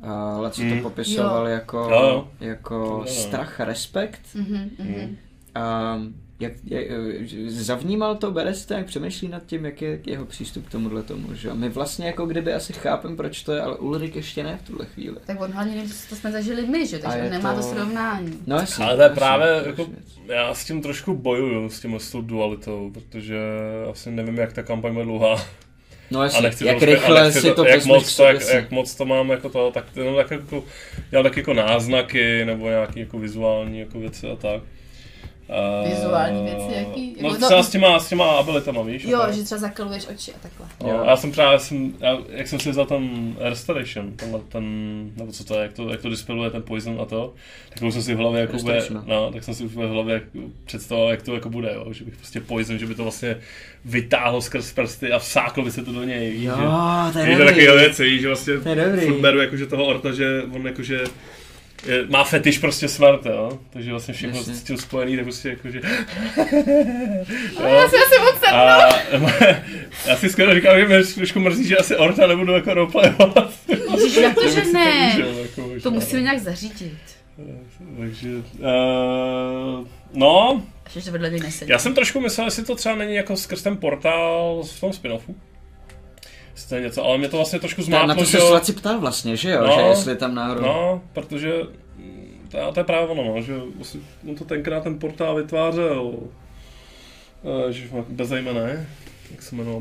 Uh, 0.03 0.41
Laci 0.41 0.69
to 0.69 0.75
Mm. 0.75 0.81
popisoval 0.81 1.47
Jo. 1.47 1.53
jako, 1.53 1.77
Jo, 1.77 2.27
jako 2.39 2.87
To 2.87 2.95
jo. 2.97 3.05
strach, 3.05 3.59
respekt. 3.59 4.21
Mhm, 4.35 4.69
mhm. 4.79 5.17
Um, 5.95 6.15
jak, 6.39 6.53
jak, 6.65 6.85
zavnímal 7.47 8.15
to 8.15 8.31
Bereste, 8.31 8.73
jak 8.73 8.85
přemýšlí 8.85 9.27
nad 9.27 9.45
tím, 9.45 9.65
jak 9.65 9.81
je 9.81 9.99
jeho 10.05 10.25
přístup 10.25 10.67
k 10.67 10.71
tomuhle 10.71 11.03
tomu, 11.03 11.33
že? 11.33 11.53
My 11.53 11.69
vlastně 11.69 12.05
jako 12.07 12.25
kdyby 12.25 12.53
asi 12.53 12.73
chápem, 12.73 13.17
proč 13.17 13.43
to 13.43 13.51
je, 13.51 13.61
ale 13.61 13.77
Ulrik 13.77 14.15
ještě 14.15 14.43
ne 14.43 14.59
v 14.63 14.67
tuhle 14.67 14.85
chvíli. 14.85 15.17
Tak 15.25 15.41
on 15.41 15.51
hlavně 15.51 15.75
neví, 15.75 15.89
co 16.09 16.15
jsme 16.15 16.31
zažili 16.31 16.67
my, 16.67 16.87
že? 16.87 16.97
A 16.97 17.01
Takže 17.01 17.23
on 17.23 17.29
nemá 17.29 17.53
to 17.53 17.61
to- 17.61 17.67
srovnání. 17.67 18.33
No 18.47 18.55
jasně. 18.55 18.85
ale 18.85 18.95
to 18.95 19.03
je 19.03 19.09
právě, 19.09 19.63
jako, 19.65 19.87
já 20.25 20.53
s 20.53 20.65
tím 20.65 20.81
trošku 20.81 21.13
bojuju, 21.15 21.69
s 21.69 21.79
tím 21.81 21.95
s 21.99 22.11
tou 22.11 22.21
dualitou, 22.21 22.91
protože 22.93 23.39
asi 23.91 24.11
nevím, 24.11 24.37
jak 24.37 24.53
ta 24.53 24.63
kampaň 24.63 24.93
bude 24.93 25.05
dlouhá. 25.05 25.35
No 26.11 26.19
A 26.19 26.23
jasně, 26.23 26.41
nechci 26.41 26.65
jak 26.65 26.79
to, 26.79 26.83
a 26.83 26.85
rychle 26.85 27.23
nechci 27.23 27.41
si 27.41 27.53
to 27.53 27.65
jak 27.65 27.75
vezmeš 27.75 27.85
moc, 27.85 28.15
to, 28.15 28.23
jak, 28.23 28.49
jak, 28.53 28.71
moc 28.71 28.95
to 28.95 29.05
mám 29.05 29.29
jako 29.29 29.49
to, 29.49 29.71
tak 29.71 29.85
jenom 29.95 30.15
tak 30.15 30.31
jako, 30.31 30.63
dělám 31.09 31.23
tak 31.23 31.37
jako 31.37 31.53
náznaky, 31.53 32.45
nebo 32.45 32.69
nějaký 32.69 32.99
jako 32.99 33.19
vizuální 33.19 33.79
jako 33.79 33.99
věci 33.99 34.27
a 34.27 34.35
tak. 34.35 34.61
A- 35.51 35.89
Vizuální 35.89 36.43
věci, 36.43 36.73
jaký? 36.75 37.15
No 37.21 37.27
Jako 37.29 37.35
třeba 37.45 37.49
to- 37.61 37.63
s 37.63 37.69
těma, 37.69 37.99
s 37.99 38.09
těma 38.09 38.25
abilitama, 38.25 38.81
víš? 38.81 39.03
Jo, 39.05 39.19
tak. 39.19 39.33
že 39.33 39.43
třeba 39.43 39.59
zakaluješ 39.61 40.07
oči 40.07 40.31
a 40.33 40.35
takhle. 40.41 40.67
Jo, 40.91 41.03
já 41.05 41.17
jsem 41.17 41.31
právě, 41.31 41.59
jsem, 41.59 41.93
já, 41.99 42.17
jak 42.29 42.47
jsem 42.47 42.59
si 42.59 42.69
vzal 42.71 42.85
ten 42.85 43.35
Restoration, 43.39 44.11
tenhle, 44.11 44.39
ten, 44.49 44.63
nebo 45.15 45.31
co 45.31 45.43
to 45.43 45.55
je, 45.55 45.61
jak 45.61 45.73
to, 45.73 45.89
jak 45.89 46.01
to 46.01 46.09
dispeluje 46.09 46.49
ten 46.49 46.61
poison 46.61 46.97
a 47.01 47.05
to, 47.05 47.33
tak 47.73 47.83
už 47.83 47.93
jsem 47.93 48.03
si 48.03 48.13
v 48.15 48.17
hlavě 48.17 48.41
jako 48.41 48.57
bude, 48.57 48.73
Restoration, 48.73 49.09
no, 49.09 49.31
tak 49.31 49.43
jsem 49.43 49.53
si 49.53 49.65
v 49.67 49.75
hlavě 49.75 50.13
jak, 50.13 50.23
představoval, 50.65 51.11
jak 51.11 51.21
to 51.21 51.33
jako 51.33 51.49
bude, 51.49 51.71
jo, 51.75 51.93
že 51.93 52.03
bych 52.05 52.15
prostě 52.17 52.39
poison, 52.41 52.77
že 52.77 52.85
by 52.85 52.95
to 52.95 53.03
vlastně 53.03 53.37
vytáhl 53.85 54.41
skrz 54.41 54.73
prsty 54.73 55.11
a 55.11 55.19
vsákl 55.19 55.63
by 55.63 55.71
se 55.71 55.85
to 55.85 55.91
do 55.91 56.03
něj, 56.03 56.31
víš, 56.31 56.43
Jo, 56.43 56.53
že, 57.07 57.13
to 57.13 57.19
je 57.19 57.25
víš, 57.25 57.33
že 57.33 57.39
dobrý. 57.39 57.45
takovýhle 57.47 57.77
věci, 57.77 58.03
víš, 58.03 58.21
že 58.21 58.27
vlastně 58.27 58.57
To 58.57 58.69
je 58.69 58.75
dobrý. 58.75 59.21
beru 59.21 59.41
jakože 59.41 59.65
toho 59.65 59.85
orta, 59.85 60.11
že 60.11 60.43
on 60.55 60.65
jakože 60.67 61.03
je, 61.85 62.05
má 62.09 62.23
fetiš 62.23 62.57
prostě 62.57 62.87
smrt, 62.87 63.25
jo? 63.25 63.59
Takže 63.69 63.91
vlastně 63.91 64.13
všechno 64.13 64.37
Jasně. 64.37 64.55
s 64.55 64.63
tím 64.63 64.77
spojený, 64.77 65.15
tak 65.15 65.25
prostě 65.25 65.49
jako, 65.49 65.69
že... 65.69 65.81
Já 67.63 67.89
si 67.89 67.95
asi 67.95 68.19
moc 68.21 68.39
jsem. 68.39 68.55
A 68.55 68.89
já 70.07 70.15
si 70.15 70.29
skoro 70.29 70.53
říkám, 70.53 70.79
že 70.79 70.87
mě 70.87 71.03
trošku 71.03 71.39
mrzí, 71.39 71.67
že 71.67 71.77
asi 71.77 71.95
Orta 71.95 72.27
nebudu 72.27 72.53
jako 72.53 72.73
roleplayovat. 72.73 73.53
Ježiš, 73.95 74.15
jak 74.15 74.35
to, 74.35 74.49
že 74.49 74.63
ne? 74.65 75.19
Jako, 75.41 75.61
možná. 75.61 75.81
To 75.83 75.91
musíme 75.91 76.21
nějak 76.21 76.39
zařídit. 76.39 76.97
Takže, 77.97 78.29
uh, 78.29 79.87
no, 80.13 80.63
já 81.67 81.79
jsem 81.79 81.93
trošku 81.93 82.19
myslel, 82.19 82.47
jestli 82.47 82.63
to 82.63 82.75
třeba 82.75 82.95
není 82.95 83.15
jako 83.15 83.37
skrz 83.37 83.61
ten 83.61 83.77
portál 83.77 84.63
v 84.63 84.79
tom 84.79 84.91
spin-offu. 84.91 85.35
Je 86.75 86.81
něco, 86.81 87.03
ale 87.03 87.17
mě 87.17 87.29
to 87.29 87.37
vlastně 87.37 87.59
trošku 87.59 87.81
zmátlo, 87.83 88.07
na 88.07 88.15
to 88.15 88.23
že 88.23 88.31
se 88.31 88.37
jo. 88.37 88.47
Slaci 88.47 88.73
ptal 88.73 88.99
vlastně, 88.99 89.37
že 89.37 89.49
jo? 89.51 89.61
No. 89.67 89.73
že 89.75 89.81
jestli 89.81 90.15
tam 90.15 90.35
náhodou... 90.35 90.61
No, 90.61 91.01
protože 91.13 91.53
mm, 91.97 92.47
to, 92.51 92.57
je- 92.57 92.63
to 92.73 92.79
je 92.79 92.83
právě 92.83 93.07
ono, 93.07 93.23
no, 93.35 93.41
že 93.41 93.53
on 94.29 94.35
to 94.35 94.45
tenkrát 94.45 94.83
ten 94.83 94.99
portál 94.99 95.35
vytvářel. 95.35 96.01
Uh, 96.03 97.69
že 97.69 97.87
bezejmené. 98.09 98.87
Jak 99.31 99.41
se 99.41 99.55
jmenoval 99.55 99.79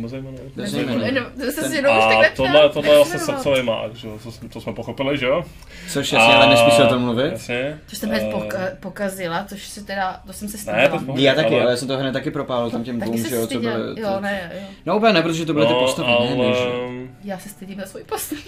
se 1.52 1.76
jenom 1.76 1.96
už 1.98 2.04
A 2.04 2.24
tohle, 2.36 2.68
tohle 2.68 2.90
se 2.90 2.96
vlastně 2.96 3.18
srdcový 3.18 3.62
mák, 3.62 3.94
že 3.94 4.08
jo? 4.08 4.18
To, 4.22 4.32
jsme- 4.32 4.48
to 4.48 4.60
jsme 4.60 4.72
pochopili, 4.72 5.18
že 5.18 5.26
jo? 5.26 5.44
Což 5.88 6.12
jasně, 6.12 6.34
ale 6.34 6.46
nesmíš 6.46 6.78
o 6.78 6.86
tom 6.86 7.02
mluvit. 7.02 7.32
Jasně. 7.32 7.78
To 7.90 7.96
jsem 7.96 8.08
hned 8.10 8.22
poka- 8.22 8.70
pokazila, 8.80 9.44
což 9.48 9.62
si 9.68 9.84
teda, 9.84 10.20
to 10.26 10.32
jsem 10.32 10.48
se 10.48 10.58
pohodě, 11.06 11.24
Já 11.24 11.34
taky, 11.34 11.54
ale- 11.54 11.60
ale 11.62 11.70
já 11.70 11.76
jsem 11.76 11.88
to 11.88 11.96
hned 11.98 12.12
taky 12.12 12.30
propálil 12.30 12.70
tam 12.70 12.84
těm 12.84 13.00
dvou, 13.00 13.18
se 13.18 13.28
že 13.28 13.34
jo, 13.34 13.46
co 13.46 13.60
byly... 13.60 14.00
Jo, 14.00 14.20
ne, 14.20 14.50
jo. 14.54 14.60
No 14.86 14.96
úplně 14.96 15.12
ne, 15.12 15.22
protože 15.22 15.46
to 15.46 15.52
byly 15.52 15.66
ty 15.66 15.74
postavy, 15.74 16.08
ne? 16.08 17.08
Já 17.24 17.38
se 17.38 17.48
stydím 17.48 17.78
na 17.78 17.86
svůj 17.86 18.04
postavu. 18.04 18.42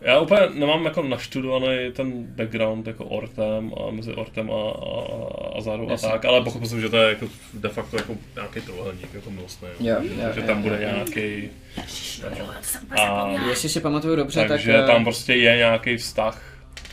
Já 0.00 0.20
úplně 0.20 0.40
nemám 0.54 0.84
jako 0.84 1.02
naštudovaný 1.02 1.92
ten 1.92 2.22
background 2.22 2.86
jako 2.86 3.04
Ortem 3.04 3.72
a 3.74 3.90
mezi 3.90 4.14
Ortem 4.14 4.50
a, 4.50 4.54
a, 4.54 5.58
a 5.58 5.60
Zarou 5.60 5.90
a 5.90 5.96
tak, 5.96 6.24
ale 6.24 6.44
pochopil 6.44 6.68
jsem, 6.68 6.80
že 6.80 6.88
to 6.88 6.96
je 6.96 7.08
jako 7.08 7.26
de 7.54 7.68
facto 7.68 7.96
jako 7.96 8.16
nějaký 8.34 8.60
trojuhelník 8.60 9.14
jako 9.14 9.30
milostný. 9.30 9.68
Jo, 9.80 9.96
jo, 10.02 10.32
že 10.34 10.40
jo, 10.40 10.46
tam 10.46 10.62
bude 10.62 10.78
nějaký, 10.78 11.50
A 12.90 13.28
jestli 13.48 13.68
si 13.68 13.80
pamatuju 13.80 14.16
dobře, 14.16 14.44
takže 14.48 14.72
tak... 14.72 14.82
eh, 14.84 14.86
tam 14.86 15.04
prostě 15.04 15.34
je 15.34 15.56
nějaký 15.56 15.96
vztah 15.96 16.42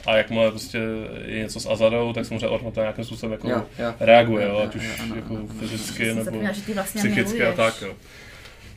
a 0.05 0.17
jakmile 0.17 0.49
prostě 0.51 0.79
je 1.25 1.39
něco 1.39 1.59
s 1.59 1.65
Azarou, 1.65 2.13
tak 2.13 2.25
samozřejmě 2.25 2.47
Orm 2.47 2.65
na 2.65 2.71
to 2.71 2.79
nějakým 2.79 3.05
způsobem 3.05 3.31
jako 3.31 3.49
Jo, 3.49 3.63
jo. 3.79 3.93
reaguje, 3.99 4.45
Jo, 4.45 4.49
jo, 4.51 4.55
jo, 4.59 4.63
ať 4.65 4.75
už 4.75 4.83
jo, 4.83 4.89
ano, 5.03 5.15
jako 5.15 5.33
ano, 5.33 5.45
ano. 5.49 5.59
fyzicky 5.59 6.05
Jsem 6.05 6.25
nebo 6.25 6.39
vlastně 6.73 7.01
psychicky 7.01 7.43
a 7.45 7.53
tak, 7.53 7.81
jo. 7.81 7.93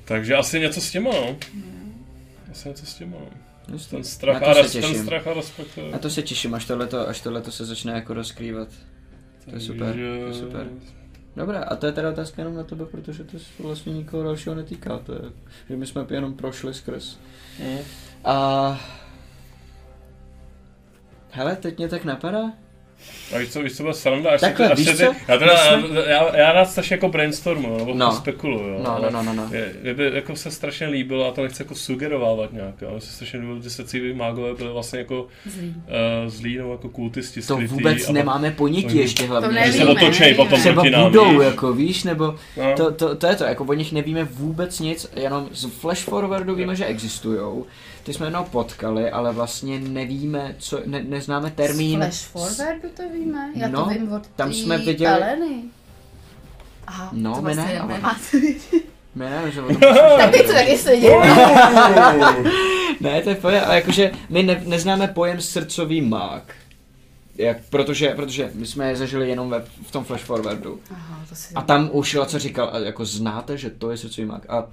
Takže 0.04 0.36
asi 0.36 0.60
něco 0.60 0.80
s 0.80 0.90
těma, 0.90 1.10
no. 1.10 1.36
Asi 2.50 2.68
něco 2.68 2.86
s 2.86 2.94
těma, 2.94 3.16
no. 3.20 3.47
Ten 3.90 4.04
strach, 4.04 4.42
to 4.42 4.48
a 4.48 4.54
se 4.54 4.62
res, 4.62 4.72
ten 4.72 5.02
strach 5.02 5.26
a 5.26 5.34
respekt. 5.34 5.78
jo. 5.78 5.90
Na 5.92 5.98
to 5.98 6.10
se 6.10 6.22
těším, 6.22 6.54
až 6.54 6.64
tohleto, 6.64 7.08
až 7.08 7.20
tohleto 7.20 7.52
se 7.52 7.64
začne 7.64 7.92
jako 7.92 8.14
rozkrývat. 8.14 8.68
To 9.44 9.54
je 9.54 9.60
super, 9.60 9.94
to 9.94 10.00
je 10.00 10.34
super. 10.34 10.68
Dobrá, 11.36 11.62
a 11.64 11.76
to 11.76 11.86
je 11.86 11.92
teda 11.92 12.10
otázka 12.10 12.42
jenom 12.42 12.56
na 12.56 12.64
tebe, 12.64 12.86
protože 12.86 13.24
to 13.24 13.38
se 13.38 13.62
vlastně 13.62 13.92
nikoho 13.92 14.22
dalšího 14.22 14.54
netýká. 14.54 14.98
To 14.98 15.12
je, 15.12 15.20
že 15.68 15.76
my 15.76 15.86
jsme 15.86 16.06
jenom 16.10 16.34
prošli 16.34 16.74
skrz. 16.74 17.18
Mm. 17.58 17.78
A... 18.24 18.80
Hele, 21.30 21.56
teď 21.56 21.78
mě 21.78 21.88
tak 21.88 22.04
napadá. 22.04 22.52
A 23.34 23.38
víš 23.38 23.48
co, 23.48 23.62
víš 23.62 23.72
co 23.76 23.82
bude 23.82 23.94
sranda? 23.94 24.30
Až 24.30 24.40
Takhle, 24.40 24.66
ty, 24.66 24.72
až 24.72 24.78
víš 24.78 24.88
ty, 24.88 24.96
co? 24.96 25.02
Já, 25.28 25.38
teda, 25.38 25.76
My 25.76 25.88
já, 26.06 26.36
já 26.36 26.52
rád 26.52 26.64
strašně 26.70 26.94
jako 26.94 27.08
brainstormu, 27.08 27.76
nebo 27.78 27.94
No. 27.94 28.06
no. 28.06 28.12
spekuluju. 28.12 28.68
jo, 28.68 28.80
No, 28.84 28.90
ale 28.96 29.10
no, 29.10 29.22
no, 29.22 29.32
no, 29.34 29.44
no. 29.48 29.54
Je, 29.56 29.72
je 29.82 29.94
by 29.94 30.10
jako 30.14 30.36
se 30.36 30.50
strašně 30.50 30.86
líbilo, 30.86 31.26
a 31.28 31.30
to 31.30 31.42
nechci 31.42 31.62
jako 31.62 31.74
sugerovávat 31.74 32.52
nějak. 32.52 32.74
Mně 32.92 33.00
se 33.00 33.12
strašně 33.12 33.38
líbilo, 33.38 33.60
že 33.62 33.70
srdciví 33.70 34.12
mágové 34.14 34.54
byly 34.54 34.72
vlastně 34.72 34.98
jako 34.98 35.26
Zlý. 35.46 35.74
uh, 35.76 36.30
zlí 36.30 36.56
nebo 36.56 36.72
jako 36.72 36.88
kultisti 36.88 37.40
To 37.42 37.54
skrytý 37.54 37.74
vůbec 37.74 38.08
a 38.08 38.12
nemáme 38.12 38.50
ponětí 38.50 38.96
ještě 38.96 39.26
hlavně. 39.26 39.48
To 39.48 39.54
Že 39.66 39.72
se 39.72 39.78
nevíme, 39.84 40.00
otočej 40.06 40.34
potom 40.34 40.60
Třeba 40.60 40.74
proti 40.74 40.90
nám, 40.90 41.02
budou, 41.04 41.30
víš. 41.30 41.44
jako 41.44 41.72
víš, 41.72 42.04
nebo 42.04 42.34
No. 42.56 42.74
to, 42.76 42.92
to, 42.92 43.14
to, 43.16 43.26
je 43.26 43.36
to, 43.36 43.44
jako 43.44 43.64
o 43.64 43.72
nich 43.74 43.92
nevíme 43.92 44.24
vůbec 44.24 44.80
nic, 44.80 45.10
jenom 45.16 45.48
z 45.52 45.64
flash 45.64 46.02
forwardu 46.04 46.54
víme, 46.54 46.76
že 46.76 46.84
existujou. 46.86 47.66
Ty 48.02 48.14
jsme 48.14 48.26
jenom 48.26 48.44
potkali, 48.44 49.10
ale 49.10 49.32
vlastně 49.32 49.80
nevíme, 49.80 50.54
co, 50.58 50.80
ne, 50.86 51.02
neznáme 51.08 51.48
Z 51.48 51.52
termín. 51.52 51.98
Flash 52.00 52.24
forwardu 52.26 52.87
to 52.96 53.02
víme? 53.12 53.50
Já 53.54 53.68
No, 53.68 53.84
to 53.84 53.90
vím 53.90 54.12
od 54.12 54.26
tam 54.26 54.52
jsme 54.52 54.78
viděli- 54.78 55.14
Eleny. 55.14 55.62
Aha, 56.86 57.10
No, 57.12 57.34
to 57.34 57.42
my 57.42 57.54
vlastně 57.54 57.80
ne, 57.80 57.94
nemáte. 57.94 58.18
My 59.14 59.24
nevím, 59.30 59.52
že 59.52 59.62
o 59.62 59.66
tom 59.66 59.76
Tak 60.18 60.30
ty 60.32 60.44
co 60.46 60.52
taky 60.52 60.78
sedí. 60.78 61.06
Ne, 63.00 63.22
to 63.22 63.30
je 63.30 63.36
pojem, 63.36 63.62
ale 63.66 63.74
jakože 63.74 64.10
my 64.28 64.42
ne, 64.42 64.62
neznáme 64.66 65.08
pojem 65.08 65.40
srdcový 65.40 66.00
mák. 66.00 66.54
Jak, 67.36 67.56
protože, 67.70 68.08
protože 68.08 68.50
my 68.54 68.66
jsme 68.66 68.88
je 68.88 68.96
zažili 68.96 69.28
jenom 69.28 69.50
ve, 69.50 69.64
v 69.86 69.90
tom 69.90 70.04
flash 70.04 70.24
forwardu. 70.24 70.80
Aha, 70.90 71.24
to 71.28 71.34
si... 71.34 71.54
A 71.54 71.62
tam 71.62 71.90
už 71.92 72.16
co 72.26 72.38
říkal, 72.38 72.70
a 72.72 72.78
jako 72.78 73.04
znáte, 73.04 73.58
že 73.58 73.70
to 73.70 73.90
je 73.90 73.96
srdcový 73.96 74.26
mák. 74.26 74.50
A 74.50 74.66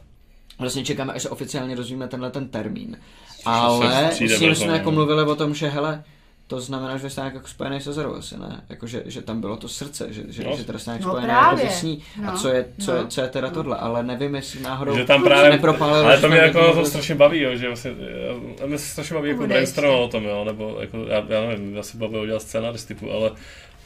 vlastně 0.60 0.86
čekáme, 0.86 1.14
až 1.14 1.22
se 1.22 1.30
oficiálně 1.30 1.76
dozvíme 1.76 2.08
tenhle 2.08 2.32
ten 2.32 2.48
termín. 2.48 2.98
Ale 3.46 4.12
s 4.12 4.20
ním 4.40 4.56
jsme 4.56 4.68
no. 4.68 4.74
jako 4.74 4.92
mluvili 4.92 5.24
o 5.24 5.36
tom, 5.36 5.56
že 5.56 5.68
hele, 5.68 6.04
to 6.48 6.60
znamená, 6.62 6.98
že 6.98 7.10
jste 7.10 7.22
nějak 7.22 7.34
jako 7.34 7.48
spojený 7.48 7.82
se 7.82 7.94
Zerou 7.94 8.16
asi, 8.16 8.38
ne? 8.40 8.64
Jako, 8.70 8.88
že, 8.88 9.04
že 9.06 9.22
tam 9.22 9.42
bylo 9.42 9.58
to 9.58 9.68
srdce, 9.70 10.14
že, 10.14 10.24
že, 10.30 10.44
No. 10.44 10.58
že 10.58 10.64
teda 10.64 10.80
jste 10.80 10.90
nějak 10.92 11.02
No 11.02 11.08
spojený 11.10 11.28
právě. 11.28 11.64
jako 11.66 11.76
s 11.76 11.84
ní. 11.84 12.04
A 12.28 12.32
No. 12.32 12.38
co 12.38 12.50
je, 12.50 12.66
co, 12.86 12.92
No. 12.92 12.98
je, 12.98 13.08
co 13.08 13.22
je 13.22 13.28
teda 13.28 13.50
tohle, 13.50 13.78
ale 13.78 14.04
nevím, 14.04 14.36
jestli 14.36 14.60
náhodou 14.62 14.96
Že 14.96 15.06
tam 15.06 15.22
se 15.22 15.26
právě, 15.30 15.50
nepropálilo, 15.50 16.06
ale 16.06 16.22
to 16.22 16.28
mě 16.28 16.38
jako 16.38 16.74
to 16.74 16.86
strašně 16.86 17.16
baví, 17.16 17.40
jo, 17.40 17.56
že 17.56 17.68
vlastně, 17.68 17.92
já- 17.92 18.64
a 18.64 18.68
mě 18.68 18.78
se 18.78 18.86
strašně 18.88 19.14
baví 19.16 19.30
jako 19.30 19.42
Bude 19.42 19.54
brainstormovat 19.54 20.00
o 20.02 20.08
tom, 20.08 20.24
jo, 20.24 20.44
nebo 20.46 20.78
jako, 20.82 20.98
já, 20.98 21.24
já 21.30 21.42
nevím, 21.48 21.76
já 21.76 21.84
si 21.84 21.98
baví 21.98 22.16
udělat 22.18 22.42
scénaristiku, 22.42 23.12
ale, 23.12 23.32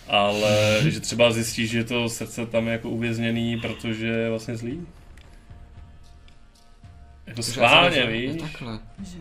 ale 0.07 0.77
že 0.90 0.99
třeba 0.99 1.31
zjistíš, 1.31 1.69
že 1.69 1.84
to 1.84 2.10
srdce 2.10 2.45
tam 2.45 2.65
je 2.68 2.72
jako 2.73 2.90
uvězněný, 2.90 3.57
protože 3.60 4.07
je 4.07 4.30
vlastně 4.30 4.56
zlý. 4.56 4.88
Jako 7.27 7.44
schválně, 7.44 8.06
víš? 8.06 8.41
Takhle. 8.41 8.80
Že, 9.03 9.18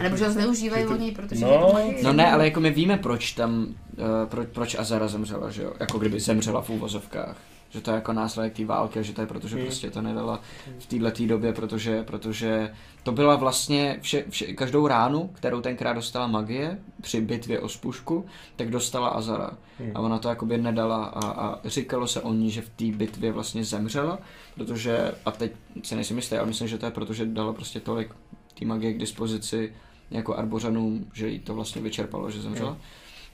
A 0.00 0.02
nebo 0.02 0.16
že 0.16 0.26
ho 0.26 0.32
zneužívají 0.32 0.84
to- 0.84 0.90
oni, 0.90 1.10
protože 1.12 1.44
No. 1.44 1.50
je 1.52 1.58
to 1.58 1.70
mají. 1.72 1.94
No 2.02 2.12
ne, 2.12 2.32
ale 2.32 2.44
jako 2.44 2.60
my 2.60 2.70
víme, 2.70 2.96
proč 2.98 3.32
tam, 3.32 3.66
uh, 3.66 4.04
proč, 4.24 4.48
proč 4.52 4.74
Azara 4.78 5.08
zemřela, 5.08 5.50
že 5.50 5.62
jo? 5.62 5.72
Jako 5.80 5.98
kdyby 5.98 6.20
zemřela 6.20 6.62
v 6.62 6.70
úvozovkách. 6.70 7.36
Že 7.70 7.80
to 7.80 7.90
je 7.90 7.94
jako 7.94 8.12
následek 8.12 8.52
té 8.56 8.64
války, 8.64 8.98
a 8.98 9.02
že 9.02 9.12
to 9.12 9.20
je 9.20 9.26
proto, 9.26 9.48
že 9.48 9.56
Hmm. 9.56 9.64
prostě 9.64 9.90
to 9.90 10.02
nedala 10.02 10.40
v 10.78 10.86
této 10.86 11.26
době, 11.26 11.52
protože, 11.52 12.02
protože 12.02 12.72
to 13.02 13.12
byla 13.12 13.36
vlastně 13.36 13.98
vše, 14.00 14.24
vše, 14.28 14.46
každou 14.52 14.86
ránu, 14.86 15.30
kterou 15.34 15.60
tenkrát 15.60 15.92
dostala 15.92 16.26
magie 16.26 16.78
při 17.02 17.20
bitvě 17.20 17.60
o 17.60 17.68
spušku, 17.68 18.26
tak 18.56 18.70
dostala 18.70 19.08
Azara. 19.08 19.50
Hmm. 19.78 19.90
A 19.94 20.00
ona 20.00 20.18
to 20.18 20.28
jakoby 20.28 20.58
nedala 20.58 21.04
a, 21.04 21.26
a 21.30 21.58
říkalo 21.64 22.06
se 22.06 22.20
o 22.20 22.32
ní, 22.32 22.50
že 22.50 22.60
v 22.62 22.68
té 22.68 22.84
bitvě 22.96 23.32
vlastně 23.32 23.64
zemřela, 23.64 24.18
protože, 24.54 25.12
a 25.26 25.30
teď 25.30 25.52
si 25.82 25.94
nejsem 25.94 26.16
jistý, 26.16 26.36
ale 26.36 26.46
myslím, 26.46 26.68
že 26.68 26.78
to 26.78 26.86
je 26.86 26.92
proto, 26.92 27.12
že 27.12 27.26
dala 27.26 27.52
prostě 27.52 27.80
tolik 27.80 28.10
té 28.58 28.64
magie 28.64 28.92
k 28.92 28.98
dispozici 28.98 29.72
jako 30.10 30.36
arbořanům, 30.36 31.10
že 31.12 31.28
jí 31.28 31.38
to 31.38 31.54
vlastně 31.54 31.82
vyčerpalo, 31.82 32.30
že 32.30 32.40
zemřela. 32.42 32.70
Hmm. 32.70 32.80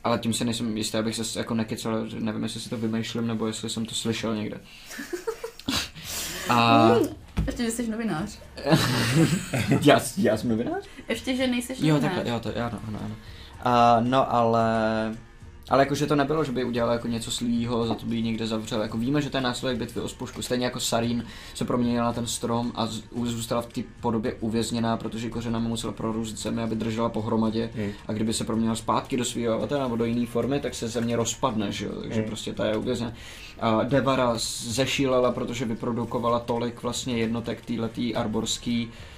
Ale 0.04 0.18
tím 0.18 0.32
si 0.32 0.44
nejsem 0.44 0.76
jistý, 0.76 0.96
abych 0.98 1.16
se 1.16 1.38
jako 1.38 1.54
nekecal, 1.54 2.06
nevím, 2.18 2.42
jestli 2.42 2.60
si 2.60 2.70
to 2.70 2.76
vymýšlím, 2.76 3.26
nebo 3.26 3.46
jestli 3.46 3.70
jsem 3.70 3.86
to 3.86 3.94
slyšel 3.94 4.36
někde. 4.36 4.60
A 6.48 6.90
Ještě, 7.46 7.64
že 7.64 7.70
jsi 7.70 7.90
novinář. 7.90 8.38
já, 9.84 10.00
já 10.16 10.36
jsem 10.36 10.50
novinář? 10.50 10.84
Ještě, 11.08 11.36
že 11.36 11.46
nejsi 11.46 11.72
Jo, 11.86 11.94
novinář. 11.94 12.14
takhle, 12.14 12.32
jo, 12.32 12.40
to, 12.40 12.48
ano, 12.56 12.80
ano, 12.88 12.98
ano. 13.04 13.16
A, 13.64 14.00
no, 14.00 14.34
ale... 14.34 14.64
Ale 15.68 15.82
jakože 15.82 16.06
to 16.06 16.16
nebylo, 16.16 16.44
že 16.44 16.52
by 16.52 16.64
udělal 16.64 16.92
jako 16.92 17.08
něco 17.08 17.30
slýho, 17.30 17.86
za 17.86 17.94
to 17.94 18.06
by 18.06 18.16
ji 18.16 18.22
někde 18.22 18.46
zavřel. 18.46 18.82
Jako 18.82 18.98
víme, 18.98 19.22
že 19.22 19.30
to 19.30 19.36
je 19.36 19.40
následek 19.40 19.78
bitvy 19.78 20.00
o 20.00 20.08
spušku. 20.08 20.42
Stejně 20.42 20.64
jako 20.64 20.80
Sarín 20.80 21.24
se 21.54 21.64
proměnila 21.64 22.04
na 22.04 22.12
ten 22.12 22.26
strom 22.26 22.72
a 22.74 22.88
zůstala 23.24 23.62
v 23.62 23.66
té 23.66 23.80
podobě 24.00 24.34
uvězněná, 24.40 24.96
protože 24.96 25.30
kořenami 25.30 25.68
musela 25.68 25.92
prorůst 25.92 26.36
zemi, 26.38 26.62
aby 26.62 26.74
držela 26.74 27.08
pohromadě. 27.08 27.70
Hmm. 27.74 27.90
A 28.08 28.12
kdyby 28.12 28.32
se 28.32 28.44
proměnila 28.44 28.76
zpátky 28.76 29.16
do 29.16 29.24
svého 29.24 29.54
avatara 29.54 29.82
nebo 29.82 29.96
do 29.96 30.04
jiné 30.04 30.26
formy, 30.26 30.60
tak 30.60 30.74
se 30.74 30.88
země 30.88 31.16
rozpadne, 31.16 31.72
že 31.72 31.86
jo? 31.86 31.92
Takže 32.00 32.20
Hmm. 32.20 32.28
prostě 32.28 32.52
ta 32.52 32.66
je 32.66 32.76
uvězněná. 32.76 33.12
A 33.60 33.82
Devara 33.82 34.32
zešílela, 34.36 35.32
protože 35.32 35.64
vyprodukovala 35.64 36.38
tolik 36.38 36.82
vlastně 36.82 37.18
jednotek 37.18 37.64
téhletý 37.64 38.14
arborský 38.14 38.90
a 38.90 39.13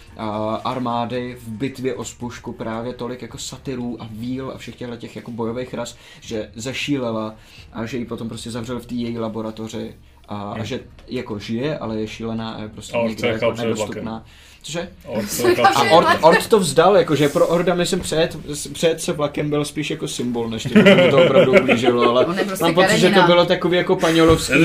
armády 0.65 1.37
v 1.41 1.49
bitvě 1.49 1.95
o 1.95 2.05
spušku 2.05 2.53
právě 2.53 2.95
tolik 2.95 3.23
jako 3.23 3.39
satyrů 3.39 4.03
a 4.03 4.09
víl 4.11 4.53
a 4.55 4.59
všech 4.59 4.77
těchto 4.77 4.97
těch 4.97 5.17
jako 5.17 5.31
bojových 5.31 5.75
ras, 5.75 5.97
že 6.21 6.51
zešílela 6.55 7.35
a 7.73 7.87
že 7.87 7.99
ji 7.99 8.05
potom 8.05 8.29
prostě 8.29 8.51
zavřel 8.51 8.81
v 8.81 8.87
té 8.87 8.95
její 8.95 9.19
laboratoři. 9.19 9.95
A, 10.29 10.53
a 10.53 10.65
že 10.65 10.81
jako 11.07 11.39
žije, 11.39 11.79
ale 11.79 12.01
je 12.01 12.09
šílená 12.09 12.51
a 12.51 12.63
je 12.63 12.69
prostě 12.69 12.97
A 12.97 13.09
někde 13.09 13.29
jako 13.29 13.53
nedostupná. 13.53 14.25
Cože? 14.67 14.89
A 15.75 15.91
Ord, 15.91 16.09
Ord 16.21 16.47
to 16.47 16.59
vzdal, 16.59 16.97
jakože 16.97 17.29
pro 17.29 17.47
Orda 17.47 17.75
myslím 17.75 18.01
přejet, 18.01 18.37
přejet 18.73 19.01
se 19.01 19.13
vlakem 19.13 19.51
byl 19.51 19.65
spíš 19.65 19.91
jako 19.91 20.09
symbol, 20.09 20.49
než 20.49 20.63
to, 20.63 20.69
to 21.11 21.25
opravdu 21.25 21.53
ublížilo, 21.53 22.11
ale 22.11 22.25
prostě 22.25 22.65
mám 22.65 22.75
pocit, 22.75 22.99
že 22.99 23.11
to 23.11 23.23
bylo 23.23 23.47
takový 23.47 23.77
jako 23.77 23.97
to 23.97 24.09
že, 24.09 24.15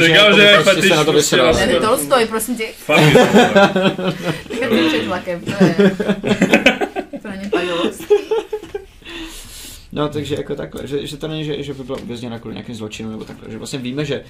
říkám, 0.05 0.25
jako 0.25 0.37
že 0.37 0.53
prostě 0.53 0.69
fetiš 0.69 0.89
se 0.89 0.95
na 0.95 1.03
to 1.03 1.11
prostě 1.11 1.35
vysral. 1.35 1.53
Ne, 1.53 1.79
Tolstoj, 1.79 2.25
prosím 2.25 2.55
tě. 2.55 2.67
Fakt, 2.77 3.01
vlakem, 5.07 5.41
to 5.41 5.63
je... 5.63 5.91
To 7.21 7.27
není. 7.27 7.51
No, 9.91 10.09
takže 10.09 10.35
jako 10.35 10.55
takhle, 10.55 10.87
že, 10.87 11.07
že 11.07 11.17
to 11.17 11.27
není, 11.27 11.45
že, 11.45 11.63
že 11.63 11.73
by 11.73 11.83
byla 11.83 11.97
uvězněna 12.03 12.39
kvůli 12.39 12.55
nějakým 12.55 12.75
zločinům 12.75 13.11
nebo 13.11 13.25
takhle, 13.25 13.51
že 13.51 13.57
vlastně 13.57 13.79
víme, 13.79 14.05
že 14.05 14.23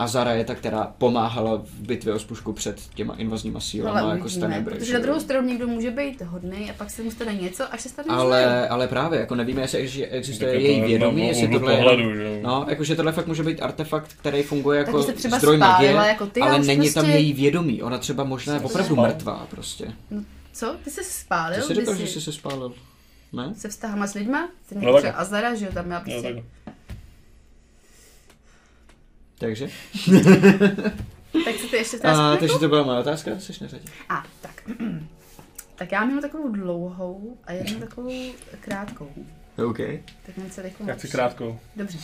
Azara 0.00 0.32
je 0.32 0.44
ta, 0.44 0.54
která 0.54 0.92
pomáhala 0.98 1.56
v 1.56 1.80
bitvě 1.86 2.14
o 2.14 2.18
spušku 2.18 2.52
před 2.52 2.80
těma 2.94 3.14
invazníma 3.14 3.60
sílama, 3.60 4.00
Ale 4.00 4.16
jako 4.16 4.28
Stanebry. 4.28 4.74
protože 4.78 4.92
na 4.94 4.98
druhou 5.00 5.20
stranu 5.20 5.48
někdo 5.48 5.66
může 5.66 5.90
být 5.90 6.22
hodný 6.22 6.70
a 6.70 6.74
pak 6.74 6.90
se 6.90 7.02
mu 7.02 7.10
stane 7.10 7.34
něco, 7.34 7.74
až 7.74 7.80
se 7.80 7.88
stane 7.88 8.04
zlý. 8.06 8.14
ale, 8.16 8.68
ale 8.68 8.88
právě, 8.88 9.20
jako 9.20 9.34
nevíme, 9.34 9.60
jestli 9.62 9.78
ex- 9.78 9.98
existuje 10.10 10.52
Tak 10.52 10.60
její 10.62 10.76
jako 10.76 10.88
vědomí, 10.88 11.16
na- 11.16 11.22
na 11.22 11.28
jestli 11.28 11.48
tohle 11.48 11.72
je, 11.72 11.76
pohledu, 11.78 12.14
že 12.14 12.22
jo. 12.24 12.38
no, 12.42 12.66
jakože 12.68 12.96
tohle 12.96 13.12
fakt 13.12 13.26
může 13.26 13.42
být 13.42 13.62
artefakt, 13.62 14.12
který 14.12 14.42
funguje 14.42 14.78
jako 14.78 15.02
se 15.02 15.12
třeba 15.12 15.38
zdroj 15.38 15.56
magie, 15.58 15.92
jako 15.92 16.26
ty 16.26 16.40
ale 16.40 16.58
není 16.58 16.92
tam 16.92 17.04
prostě- 17.04 17.18
její 17.18 17.32
vědomí, 17.32 17.82
ona 17.82 17.98
třeba 17.98 18.24
možná 18.24 18.54
je 18.54 18.60
opravdu 18.60 18.94
spál? 18.94 19.06
mrtvá 19.06 19.46
prostě. 19.50 19.92
Co? 20.52 20.74
Ty 20.84 20.90
jsi 20.90 21.04
se 21.04 21.20
spálil? 21.20 21.56
Ty 21.60 21.66
jsi 21.66 21.74
říkal, 21.74 21.94
jsi 21.94 22.00
že 22.00 22.06
jsi 22.06 22.20
se 22.20 22.32
spálil, 22.32 22.72
ne? 23.32 23.54
se 23.56 23.68
vztahama 23.68 24.06
s 24.06 24.14
lidma? 24.14 24.48
Ty 24.68 24.74
No 24.74 24.98
třeba 24.98 25.12
Azara, 25.12 25.54
že 25.54 25.64
jo, 25.66 25.70
tam 25.74 25.84
měla 25.84 26.00
Jo, 26.00 26.04
prostě... 26.04 26.22
takhle. 26.22 26.44
Takže? 29.40 29.68
tak 31.44 31.56
co 31.60 31.68
ty 31.70 31.76
ještě 31.76 31.98
A, 31.98 32.36
takže 32.36 32.58
to 32.58 32.68
byla 32.68 32.82
moje 32.82 32.98
otázka, 32.98 33.30
jsi 33.38 33.52
na 33.60 33.68
řadě. 33.68 33.84
A, 34.08 34.24
tak. 34.40 34.62
tak 35.74 35.92
já 35.92 36.04
mám 36.04 36.20
takovou 36.20 36.48
dlouhou 36.48 37.38
a 37.44 37.52
jednu 37.52 37.80
takovou 37.86 38.32
krátkou. 38.60 39.12
OK. 39.66 39.78
Tak 40.26 40.36
mám 40.36 40.50
se 40.50 40.62
rychle 40.62 40.86
Já 40.88 40.94
chci 40.94 41.08
krátkou. 41.08 41.58
Dobře. 41.76 41.98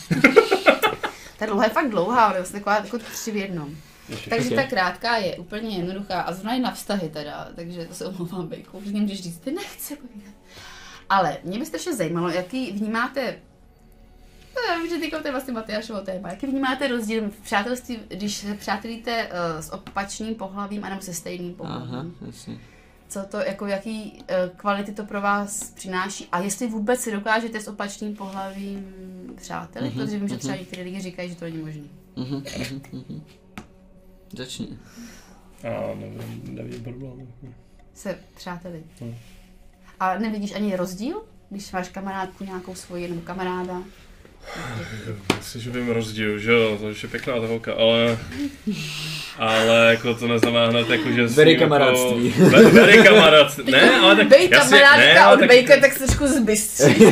Ta 1.39 1.45
dlouhá 1.45 1.63
je 1.63 1.69
fakt 1.69 1.89
dlouhá, 1.89 2.25
ale 2.25 2.35
je 2.35 2.41
vlastně 2.41 2.59
taková 2.59 2.75
jako 2.75 2.97
tři 2.97 3.31
v 3.31 3.35
jednom. 3.35 3.75
Ještě. 4.09 4.29
Takže 4.29 4.49
ta 4.55 4.63
krátká 4.63 5.17
je 5.17 5.37
úplně 5.37 5.77
jednoduchá 5.77 6.21
a 6.21 6.33
zrovna 6.33 6.53
i 6.53 6.59
na 6.59 6.71
vztahy 6.71 7.09
teda, 7.09 7.49
takže 7.55 7.85
to 7.85 7.93
se 7.93 8.05
omlouvám 8.05 8.47
Bejku, 8.47 8.81
že 8.85 8.91
můžeš 8.91 9.23
říct, 9.23 9.39
ty 9.39 9.51
nechci 9.51 9.95
povídat. 9.95 10.33
Ale 11.09 11.37
mě 11.43 11.59
by 11.59 11.65
strašně 11.65 11.95
zajímalo, 11.95 12.29
jaký 12.29 12.71
vnímáte 12.71 13.39
já 14.69 14.77
vím, 14.77 14.89
že 14.89 14.97
teďka 14.97 15.19
to 15.21 15.27
je 15.27 15.31
vlastně 15.31 15.53
Matyášovo 15.53 16.01
téma. 16.01 16.29
Jaký 16.29 16.47
vnímáte 16.47 16.87
rozdíl 16.87 17.29
v 17.29 17.39
přátelství, 17.43 17.99
když 18.07 18.35
se 18.35 18.53
přátelíte 18.55 19.27
uh, 19.27 19.61
s 19.61 19.73
opačným 19.73 20.35
pohlavím 20.35 20.83
anebo 20.83 21.01
se 21.01 21.13
stejným 21.13 21.53
pohlavím? 21.53 21.95
Aha, 21.95 22.05
jasně. 22.25 22.57
Co 23.09 23.23
to, 23.23 23.37
jako 23.37 23.65
jaký 23.65 24.13
uh, 24.13 24.57
kvality 24.57 24.91
to 24.93 25.03
pro 25.05 25.21
vás 25.21 25.69
přináší 25.71 26.27
a 26.31 26.39
jestli 26.39 26.67
vůbec 26.67 27.01
si 27.01 27.11
dokážete 27.11 27.61
s 27.61 27.67
opačným 27.67 28.15
pohlavím 28.15 28.93
přátelit, 29.35 29.95
Mhm, 29.95 30.05
protože 30.05 30.19
vím, 30.19 30.27
že 30.27 30.37
třeba 30.37 30.53
mhm. 30.53 30.59
některé 30.61 30.83
lidi 30.83 31.01
říkají, 31.01 31.29
že 31.29 31.35
to 31.35 31.45
není 31.45 31.57
možné. 31.57 31.83
Mhm, 32.15 32.43
mhm, 32.57 32.81
mhm. 33.09 33.23
Začni. 34.37 34.67
A 35.63 35.95
nevím, 35.95 36.41
nevidím 36.55 36.83
problém. 36.83 37.27
Se 37.93 38.19
přáteli. 38.35 38.83
Hmm. 39.01 39.15
A 39.99 40.17
nevidíš 40.17 40.55
ani 40.55 40.75
rozdíl, 40.75 41.23
když 41.49 41.71
máš 41.71 41.89
kamarádku 41.89 42.43
nějakou 42.43 42.75
svoji 42.75 43.07
nebo 43.07 43.21
kamaráda? 43.21 43.83
Myslím, 45.37 45.61
že 45.61 45.69
vím 45.69 45.89
rozdíl, 45.89 46.39
že 46.39 46.51
jo, 46.51 46.77
to 46.81 46.89
je 46.89 47.09
pěkná 47.11 47.39
ta 47.39 47.47
holka, 47.47 47.73
ale... 47.73 48.17
Ale 49.37 49.87
jako 49.89 50.13
to 50.13 50.27
neznamená 50.27 50.67
hned 50.67 50.89
jako, 50.89 51.11
že... 51.11 51.27
Very 51.27 51.51
ním 51.51 51.59
kamarádství. 51.59 52.33
Jako, 52.39 52.69
very 52.69 53.03
kamarádství. 53.03 53.63
Ne, 53.71 53.99
ale 53.99 54.15
tak... 54.15 54.27
Bej 54.27 54.49
kamarádka 54.49 54.97
ne, 54.97 55.19
ale 55.19 55.33
od 55.35 55.39
tak, 55.39 55.47
Bejka, 55.47 55.79
tak 55.79 55.93
se 55.93 55.99
trošku 55.99 56.27
zbystří. 56.27 56.95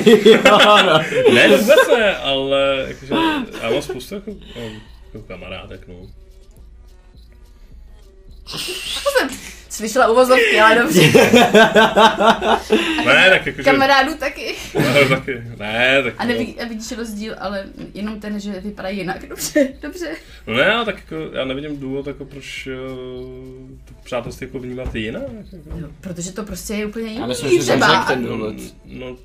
no. 0.45 0.99
Ne, 1.33 1.49
to 1.49 1.57
vůbec 1.57 1.87
ne, 1.97 2.17
ale 2.17 2.85
jakože, 2.87 3.13
já 3.61 3.69
mám 3.69 3.81
spoustu 3.81 4.15
jako, 4.15 4.31
jako 5.13 5.27
kamarádek, 5.27 5.87
no. 5.87 5.95
Slyšela 9.76 10.11
uvozovky, 10.11 10.60
ale 10.60 10.76
dobře. 10.76 11.02
Ne, 13.06 13.30
tak 13.30 13.45
jakože... 13.45 13.64
Kamarádů 13.64 14.15
taky. 14.15 14.56
Ne, 14.80 15.06
taky, 15.10 15.41
ne, 15.60 16.03
tak... 16.03 16.14
A 16.18 16.26
nevidí, 16.26 16.60
a 16.61 16.65
vidíš 16.68 16.91
rozdíl, 16.91 17.35
ale 17.39 17.65
jenom 17.93 18.19
ten, 18.19 18.39
že 18.39 18.52
vypadají 18.52 18.97
jinak. 18.97 19.27
Dobře, 19.27 19.68
dobře. 19.81 20.15
No 20.47 20.53
ne, 20.53 20.85
tak 20.85 20.95
jako, 20.95 21.35
já 21.35 21.45
nevidím 21.45 21.80
důvod, 21.80 22.07
jako 22.07 22.26
proč 22.26 22.68
uh, 22.68 22.73
to 23.85 23.93
přátelství 24.03 24.47
jako 24.47 24.60
vnímat 24.60 24.95
jinak. 24.95 25.23
Jako. 25.52 25.80
No, 25.80 25.88
protože 26.02 26.31
to 26.31 26.43
prostě 26.43 26.73
je 26.73 26.85
úplně 26.85 27.07
jiný. 27.07 27.19
Já 27.19 27.27
myslím, 27.27 27.61
že 27.61 27.80
ten 28.07 28.26
důvod. 28.26 28.56
No, 28.85 29.15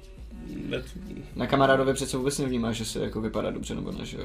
Na 1.37 1.47
kamarádovi 1.47 1.95
přece 1.95 2.17
vůbec 2.17 2.39
nevnímá, 2.39 2.73
že 2.73 2.85
se 2.85 2.99
jako 2.99 3.21
vypadá 3.21 3.51
dobře 3.51 3.75
nebo 3.75 3.93
ne, 3.93 4.05
že. 4.07 4.19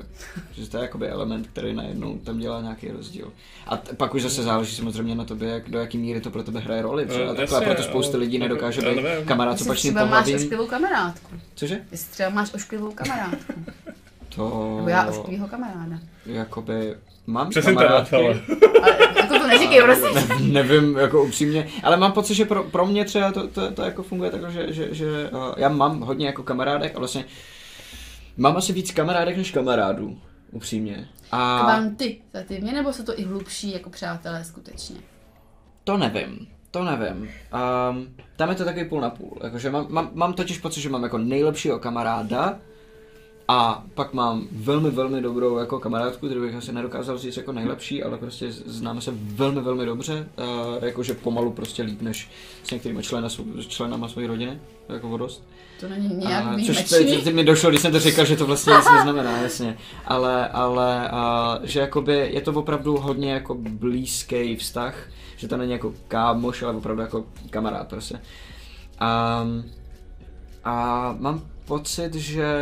Že 0.51 0.69
to 0.69 0.77
je 0.77 0.83
jakoby 0.83 1.07
element, 1.09 1.47
který 1.47 1.73
najednou 1.73 2.17
tam 2.17 2.39
dělá 2.39 2.61
nějaký 2.61 2.87
rozdíl. 2.91 3.33
A 3.67 3.77
t- 3.77 3.95
pak 3.95 4.13
už 4.15 4.21
zase 4.21 4.43
záleží 4.43 4.75
samozřejmě 4.75 5.15
na 5.15 5.25
tobě, 5.25 5.49
jak, 5.49 5.69
do 5.69 5.79
jaký 5.79 5.97
míry 5.97 6.21
to 6.21 6.29
pro 6.31 6.43
tebe 6.43 6.59
hraje 6.59 6.81
roli. 6.81 7.05
Třeba, 7.05 7.25
No, 7.25 7.35
takhle, 7.35 7.57
a 7.57 7.61
jasně, 7.61 7.73
proto 7.75 7.89
spousta 7.89 8.17
lidí 8.17 8.37
nedokáže 8.39 8.81
já 8.85 8.93
být 8.93 9.25
kamarád 9.27 9.59
s 9.59 9.61
opačným 9.61 9.93
třeba 9.93 10.05
máš 10.05 10.23
pohlavím. 10.23 10.35
ošklivou 10.35 10.67
kamarádku. 10.67 11.35
Cože? 11.55 11.81
Jestli 11.91 12.11
třeba 12.11 12.29
máš 12.29 12.53
ošklivou 12.53 12.91
kamarádku. 12.91 13.53
To... 14.35 14.73
Nebo 14.77 14.89
já 14.89 15.05
ošklivýho 15.07 15.47
kamaráda. 15.47 15.99
Jakoby... 16.25 16.95
Mám 17.27 17.49
Přes 17.49 17.67
internet, 17.67 17.87
kamarádky, 17.87 18.15
ale. 18.15 18.41
Ale 18.83 18.97
jako 19.15 19.39
to 19.39 19.47
neříkej, 19.47 19.81
prosím. 19.81 20.13
ne, 20.13 20.61
nevím, 20.63 20.97
jako 20.97 21.23
upřímně, 21.23 21.67
ale 21.83 21.97
mám 21.97 22.11
pocit, 22.11 22.33
že 22.35 22.45
pro, 22.45 22.63
pro 22.63 22.85
mě 22.85 23.05
třeba 23.05 23.31
to, 23.31 23.47
to, 23.47 23.71
to 23.71 23.81
jako 23.81 24.03
funguje 24.03 24.31
takhle, 24.31 24.51
že, 24.51 24.73
že, 24.73 24.87
že 24.91 25.29
uh, 25.29 25.53
já 25.57 25.69
mám 25.69 25.99
hodně 26.01 26.25
jako 26.25 26.43
kamarádek 26.43 26.95
a 26.95 26.99
vlastně 26.99 27.25
mám 28.37 28.57
asi 28.57 28.73
víc 28.73 28.91
kamarádek 28.91 29.37
než 29.37 29.51
kamarádů, 29.51 30.17
upřímně. 30.51 31.07
A 31.31 31.59
Kvantitativně, 31.63 32.71
nebo 32.71 32.93
jsou 32.93 33.03
to 33.03 33.19
i 33.19 33.23
hlubší 33.23 33.73
jako 33.73 33.89
přátelé 33.89 34.43
skutečně? 34.43 34.95
to 35.83 35.97
nevím, 35.97 36.47
to 36.71 36.83
nevím. 36.83 37.29
Um, 37.91 38.07
tam 38.35 38.49
je 38.49 38.55
to 38.55 38.65
takový 38.65 38.85
půl 38.85 39.01
na 39.01 39.09
půl, 39.09 39.37
jakože 39.43 39.69
mám, 39.69 39.85
mám, 39.89 40.09
mám 40.13 40.33
totiž 40.33 40.57
pocit, 40.57 40.81
že 40.81 40.89
mám 40.89 41.03
jako 41.03 41.17
nejlepšího 41.17 41.79
kamaráda, 41.79 42.57
a 43.47 43.83
pak 43.93 44.13
mám 44.13 44.47
velmi, 44.51 44.89
velmi 44.89 45.21
dobrou 45.21 45.57
jako 45.57 45.79
kamarádku, 45.79 46.25
kterou 46.25 46.41
bych 46.41 46.55
asi 46.55 46.73
nedokázal 46.73 47.17
říct 47.17 47.37
jako 47.37 47.51
nejlepší, 47.51 48.03
ale 48.03 48.17
prostě 48.17 48.51
známe 48.51 49.01
se 49.01 49.11
velmi, 49.15 49.61
velmi 49.61 49.85
dobře, 49.85 50.29
uh, 50.37 50.83
jakože 50.83 51.13
pomalu 51.13 51.51
prostě 51.51 51.83
líp 51.83 52.01
než 52.01 52.31
s 52.63 52.71
některými 52.71 53.03
člena, 53.03 53.27
svou- 53.27 53.67
členama 53.67 54.07
své 54.07 54.27
rodiny, 54.27 54.59
jako 54.89 55.09
o 55.09 55.17
dost. 55.17 55.43
To 55.79 55.89
není 55.89 56.15
nějak 56.15 56.45
A, 56.45 56.57
což 56.65 56.83
teď, 56.83 57.23
teď 57.23 57.33
mi 57.33 57.43
došlo, 57.43 57.69
když 57.69 57.81
jsem 57.81 57.91
to 57.91 57.99
říkal, 57.99 58.25
že 58.25 58.35
to 58.35 58.45
vlastně 58.45 58.73
nic 58.73 58.85
neznamená, 58.95 59.37
jasně. 59.37 59.77
Ale, 60.05 60.47
ale 60.47 61.09
a, 61.09 61.59
že 61.63 61.79
jakoby 61.79 62.29
je 62.33 62.41
to 62.41 62.51
opravdu 62.51 62.97
hodně 62.97 63.31
jako 63.31 63.55
blízký 63.55 64.55
vztah, 64.55 65.09
že 65.37 65.47
to 65.47 65.57
není 65.57 65.71
jako 65.71 65.93
kámoš, 66.07 66.63
ale 66.63 66.73
opravdu 66.73 67.01
jako 67.01 67.25
kamarád 67.49 67.87
prostě. 67.87 68.21
A, 68.99 69.45
a 70.63 71.15
mám 71.19 71.41
pocit, 71.65 72.13
že 72.15 72.55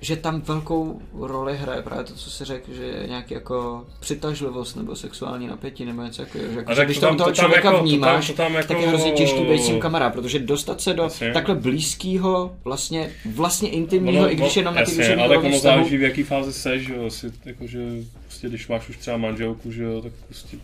že 0.00 0.16
tam 0.16 0.40
velkou 0.40 1.00
roli 1.14 1.56
hraje 1.56 1.82
právě 1.82 2.04
to, 2.04 2.14
co 2.14 2.30
si 2.30 2.44
řekl, 2.44 2.72
že 2.74 2.82
je 2.84 3.06
nějaký 3.08 3.34
jako 3.34 3.86
přitažlivost 4.00 4.76
nebo 4.76 4.96
sexuální 4.96 5.46
napětí 5.46 5.84
nebo 5.84 6.02
něco. 6.02 6.22
Že, 6.24 6.38
jako, 6.56 6.70
že 6.72 6.76
tak 6.76 6.86
když 6.86 6.96
to 6.98 7.00
tam 7.00 7.10
tam- 7.10 7.16
toho 7.16 7.30
to 7.30 7.36
tam 7.36 7.44
člověka 7.44 7.68
jako- 7.68 7.70
to 7.70 7.76
tam- 7.76 7.84
vnímáš, 7.88 8.26
to 8.26 8.32
tam 8.32 8.54
jako- 8.54 8.68
tak 8.68 8.80
je 8.80 8.88
hrozně 8.88 9.12
těžký 9.12 9.40
být 9.44 9.58
s 9.62 9.66
tím 9.66 9.80
kamarád, 9.80 10.12
protože 10.12 10.38
dostat 10.38 10.80
se 10.80 10.94
do 10.94 11.02
Jasně. 11.02 11.32
takhle 11.32 11.54
blízkého, 11.54 12.56
vlastně, 12.64 13.12
vlastně 13.34 13.68
intimního, 13.70 14.22
Ono- 14.24 14.32
i 14.32 14.36
když 14.36 14.56
jenom 14.56 14.74
na 14.74 14.84
ty 14.84 14.90
duševní 14.96 15.22
ale 15.22 15.38
ono 15.38 15.58
záleží 15.58 15.96
v 15.96 16.02
jaký 16.02 16.22
fázi 16.22 16.52
seš, 16.52 16.86
že 16.86 16.94
jo, 16.94 17.02
jestli, 17.04 17.30
jakože, 17.44 17.78
prostě 18.24 18.48
když 18.48 18.68
máš 18.68 18.88
už 18.88 18.96
třeba 18.96 19.16
manželku, 19.16 19.72
že 19.72 19.82
jo, 19.82 20.02
tak 20.02 20.12
prostě... 20.26 20.56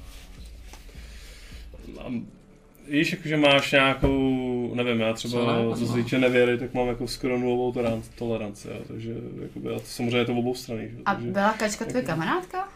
Víš, 2.88 3.12
jakože 3.12 3.36
máš 3.36 3.72
nějakou, 3.72 4.70
nevím, 4.74 5.00
já 5.00 5.12
třeba, 5.12 5.76
Co 5.78 5.86
se 5.86 5.92
týče 5.94 6.18
nevěry, 6.18 6.58
tak 6.58 6.74
mám 6.74 6.88
jako 6.88 7.08
skoro 7.08 7.38
nulovou 7.38 7.72
toleran- 7.72 8.02
toleranci, 8.18 8.68
jo, 8.68 8.74
takže 8.88 9.14
jakoby, 9.42 9.68
a 9.74 9.74
to 9.78 9.84
samozřejmě 9.84 10.18
je 10.18 10.24
to 10.24 10.32
obou 10.34 10.54
strany, 10.54 10.88
že 10.90 10.96
A 11.06 11.14
takže, 11.14 11.30
byla 11.30 11.52
Kačka 11.52 11.84
tvoje 11.84 12.04
kamarádka? 12.04 12.68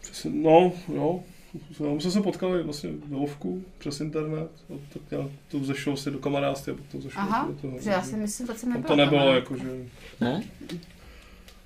přesně, 0.00 0.30
no, 0.34 0.72
jo, 0.94 1.20
my 1.94 2.00
jsme 2.00 2.10
se 2.10 2.20
potkali 2.20 2.62
vlastně 2.62 2.90
ve 3.08 3.16
Vovku 3.16 3.64
přes 3.78 4.00
internet, 4.00 4.50
a 4.74 4.78
tak 4.92 5.02
já 5.10 5.28
to 5.48 5.58
vzešlo 5.58 5.96
si 5.96 6.10
do 6.10 6.18
kamarádství 6.18 6.72
a 6.72 6.76
pak 6.76 6.86
to 6.92 6.98
vzešlo 6.98 7.20
Aha, 7.20 7.46
do 7.48 7.54
toho. 7.54 7.76
protože 7.76 7.90
já 7.90 8.02
si 8.02 8.16
myslím, 8.16 8.46
že 8.46 8.52
tam 8.52 8.70
nebyla 8.72 8.88
to 8.88 8.96
nebylo 8.96 9.20
kamarádka. 9.20 9.54
jako, 9.54 9.64
že, 9.64 9.84
Ne? 10.20 10.42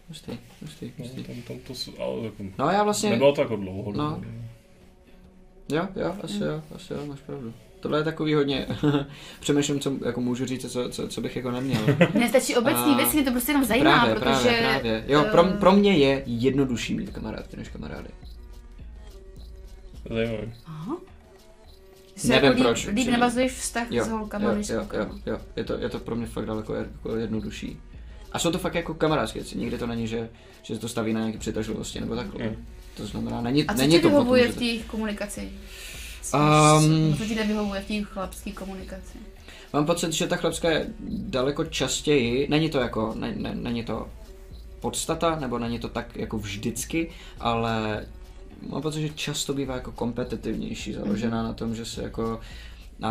Hustý, 0.09 0.33
hustý, 0.63 0.87
no, 0.99 1.05
hustý. 1.05 1.23
tam, 1.25 1.37
tam 1.43 1.57
to, 1.59 2.03
ale 2.03 2.25
jako, 2.25 2.43
No 2.59 2.71
já 2.71 2.83
vlastně, 2.85 3.11
nebylo 3.11 3.33
to 3.33 3.41
jako 3.41 3.57
dlouho. 3.57 3.93
No. 3.93 4.11
no. 4.11 4.23
Jo, 5.69 5.89
jo, 5.97 6.17
asi 6.23 6.43
jo, 6.45 6.63
asi 6.75 6.93
jo, 6.93 7.07
máš 7.07 7.21
pravdu. 7.21 7.53
Tohle 7.81 7.99
je 7.99 8.05
takový 8.05 8.35
hodně, 8.35 8.67
přemýšlím, 9.41 9.81
co 9.81 9.93
jako 10.07 10.21
můžu 10.21 10.47
říct, 10.47 10.73
co, 10.73 10.89
co, 10.89 11.09
co 11.09 11.21
bych 11.21 11.37
jako 11.37 11.51
neměl. 11.51 11.81
Mně 12.15 12.29
stačí 12.29 12.57
obecný 12.57 12.93
A- 12.93 12.97
věc, 12.97 13.13
mě 13.13 13.25
to 13.25 13.31
prostě 13.31 13.53
jenom 13.53 13.65
zajímá, 13.65 13.91
právě, 13.91 14.15
protože... 14.15 14.25
právě, 14.27 14.69
právě. 14.71 15.05
Jo, 15.07 15.25
pro, 15.31 15.47
eh, 15.47 15.53
pro 15.53 15.73
mě 15.73 15.97
je 15.97 16.23
jednodušší 16.27 16.95
mít 16.95 17.11
kamarádky 17.11 17.57
než 17.57 17.69
kamarády. 17.69 18.09
Zajímavý. 20.11 20.53
Aha. 20.67 20.97
Nevím 22.25 22.45
jako 22.45 22.57
líp, 22.57 22.65
proč, 22.65 22.87
Líp 22.87 23.09
navazuješ 23.09 23.53
vztah 23.53 23.87
Jo, 23.91 24.05
s 24.05 24.09
holkama, 24.09 24.51
jo, 24.51 24.55
než 24.55 24.69
jo, 24.69 24.87
jo, 24.93 25.07
jo, 25.27 25.39
je 25.57 25.65
to, 25.65 25.79
je 25.79 25.89
to 25.89 25.99
pro 25.99 26.17
mě 26.17 26.27
fakt 26.27 26.47
daleko 26.47 26.75
jako 26.75 27.17
jednodušší. 27.17 27.81
A 28.33 28.39
jsou 28.39 28.51
to 28.51 28.59
fakt 28.59 28.75
jako 28.75 28.95
kamarádské 28.95 29.39
věci, 29.39 29.59
nikdy 29.59 29.79
to 29.79 29.87
není, 29.87 30.07
že, 30.07 30.29
že 30.63 30.75
se 30.75 30.81
to 30.81 30.89
staví 30.89 31.13
na 31.13 31.21
nějaké 31.21 31.39
přitažlivosti 31.39 32.01
nebo 32.01 32.17
takhle. 32.17 32.45
Mm. 32.45 32.67
To 32.97 33.07
znamená, 33.07 33.41
není, 33.41 33.65
A 33.65 33.75
co 33.75 33.81
není 33.81 33.97
ti 33.97 34.03
to 34.03 34.09
vyhovuje 34.09 34.53
v 34.53 34.57
té 34.57 34.65
jejich 34.65 34.85
komunikaci? 34.85 35.53
Um, 36.35 37.17
Co 37.19 37.25
ti 37.25 37.35
nevyhovuje 37.35 37.81
v 37.81 37.87
té 37.87 38.03
chlapské 38.03 38.53
komunikaci? 38.53 39.19
Mám 39.73 39.87
pocit, 39.87 40.13
že 40.13 40.27
ta 40.27 40.37
chlapská 40.37 40.71
je 40.71 40.87
daleko 41.09 41.65
častěji, 41.65 42.49
není 42.51 42.71
to 42.71 42.79
jako, 42.79 43.15
ne, 43.19 43.35
ne, 43.37 43.55
není 43.55 43.85
to 43.85 44.09
podstata, 44.81 45.37
nebo 45.41 45.59
není 45.59 45.79
to 45.79 45.89
tak 45.89 46.17
jako 46.17 46.39
vždycky, 46.39 47.11
ale 47.41 48.07
mám 48.69 48.83
pocit, 48.83 49.01
že 49.01 49.09
často 49.09 49.55
bývá 49.55 49.75
jako 49.75 49.93
kompetitivnější, 49.93 50.93
založená 50.93 51.43
na 51.43 51.53
tom, 51.53 51.75
že 51.75 51.85
se 51.85 52.03
jako 52.03 52.41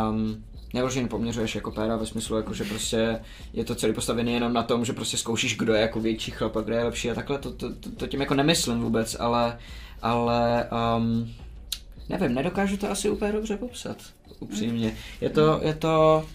um, 0.10 0.44
neloženě 0.74 1.08
poměřuješ 1.08 1.56
jako 1.56 1.72
péra 1.72 1.96
ve 1.96 2.06
smyslu, 2.06 2.38
jako 2.38 2.54
že 2.54 2.64
prostě 2.64 3.20
je 3.54 3.66
to 3.66 3.76
celý 3.76 3.94
postavený 3.94 4.34
jenom 4.34 4.54
na 4.54 4.64
tom, 4.64 4.86
že 4.86 4.94
prostě 4.94 5.18
zkoušíš, 5.18 5.58
kdo 5.58 5.74
je 5.74 5.82
jako 5.82 6.00
větší 6.00 6.32
chlap 6.32 6.56
a 6.56 6.62
kdo 6.62 6.74
je 6.76 6.84
lepší 6.84 7.12
a 7.12 7.16
takhle, 7.16 7.38
to, 7.40 7.52
to, 7.52 7.76
to, 7.76 7.92
to 7.92 8.08
tím 8.08 8.22
jako 8.22 8.34
nemyslím 8.34 8.82
vůbec, 8.82 9.16
ale, 9.20 9.58
ale 10.02 10.70
um, 10.98 11.34
nevím, 12.10 12.36
nedokážu 12.36 12.78
to 12.78 12.92
asi 12.92 13.10
úplně 13.10 13.32
dobře 13.32 13.58
popsat, 13.58 13.98
upřímně. 14.40 14.98
Je 15.22 15.30
to, 15.30 15.60
je 15.64 15.74
to, 15.74 16.26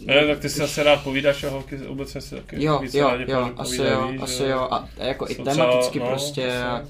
Ne, 0.00 0.26
tak 0.26 0.38
ty 0.38 0.48
si 0.48 0.62
asi 0.62 0.82
rád 0.82 1.02
povídáš 1.02 1.44
a 1.44 1.50
holky 1.50 1.86
obecně 1.86 2.20
si 2.20 2.34
taky 2.34 2.64
Jo, 2.64 2.78
více 2.78 2.98
jo, 2.98 3.08
rádi 3.08 3.24
jo, 3.32 3.50
asi 3.56 3.76
jo, 3.76 4.12
asi 4.20 4.36
že 4.36 4.48
jo, 4.48 4.68
a 4.70 4.88
a 5.00 5.04
jako 5.04 5.26
i 5.28 5.34
tematicky 5.34 5.90
třeba- 5.90 6.04
no, 6.04 6.10
prostě 6.10 6.58
a, 6.62 6.82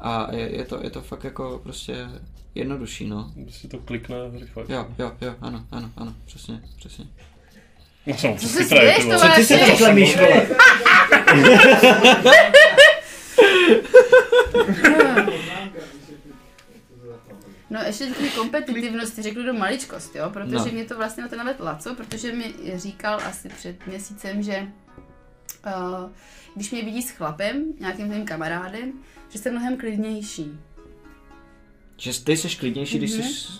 a 0.00 0.34
je, 0.34 0.56
je, 0.56 0.64
to, 0.64 0.80
je 0.84 0.90
to 0.90 1.02
fakt 1.02 1.24
jako 1.24 1.60
prostě 1.62 2.08
jednodušší, 2.58 3.08
no. 3.08 3.32
Si 3.50 3.68
to 3.68 3.78
klikne 3.78 4.16
rychle. 4.40 4.64
Jo, 4.68 4.86
jo, 4.98 5.12
jo, 5.20 5.34
ano, 5.40 5.64
ano, 5.70 5.90
ano, 5.96 6.14
přesně, 6.24 6.60
přesně. 6.76 7.04
No, 8.06 8.14
jsem 8.14 8.38
Co 8.38 8.48
se 8.48 8.64
směješ, 8.64 8.96
ty 8.96 9.02
vole. 9.04 9.18
Tomáš? 9.18 9.36
Ty 9.36 9.44
se 9.44 9.58
takhle 9.58 9.94
míš, 9.94 10.16
vole. 10.16 10.46
No 17.70 17.80
ještě 17.86 18.06
takový 18.06 18.30
kompetitivnosti 18.30 19.22
řeknu 19.22 19.42
do 19.42 19.52
maličkost, 19.54 20.16
jo, 20.16 20.30
protože 20.30 20.54
No. 20.56 20.64
mě 20.64 20.84
to 20.84 20.96
vlastně 20.96 21.22
na 21.22 21.28
ten 21.28 21.38
navedl 21.38 21.64
Laco, 21.64 21.94
protože 21.94 22.32
mi 22.32 22.54
říkal 22.74 23.20
asi 23.24 23.48
před 23.48 23.86
měsícem, 23.86 24.42
že 24.42 24.66
uh, 25.66 26.10
když 26.54 26.70
mě 26.70 26.82
vidí 26.84 27.02
s 27.02 27.10
chlapem, 27.10 27.64
nějakým 27.80 28.06
mým 28.08 28.24
kamarádem, 28.26 28.92
že 29.28 29.38
jsem 29.38 29.52
mnohem 29.52 29.76
klidnější. 29.76 30.58
Že 31.98 32.24
ty 32.24 32.36
jsi 32.36 32.48
klidnější, 32.56 32.98
když 32.98 33.12
Mhm. 33.14 33.22
jsi... 33.22 33.52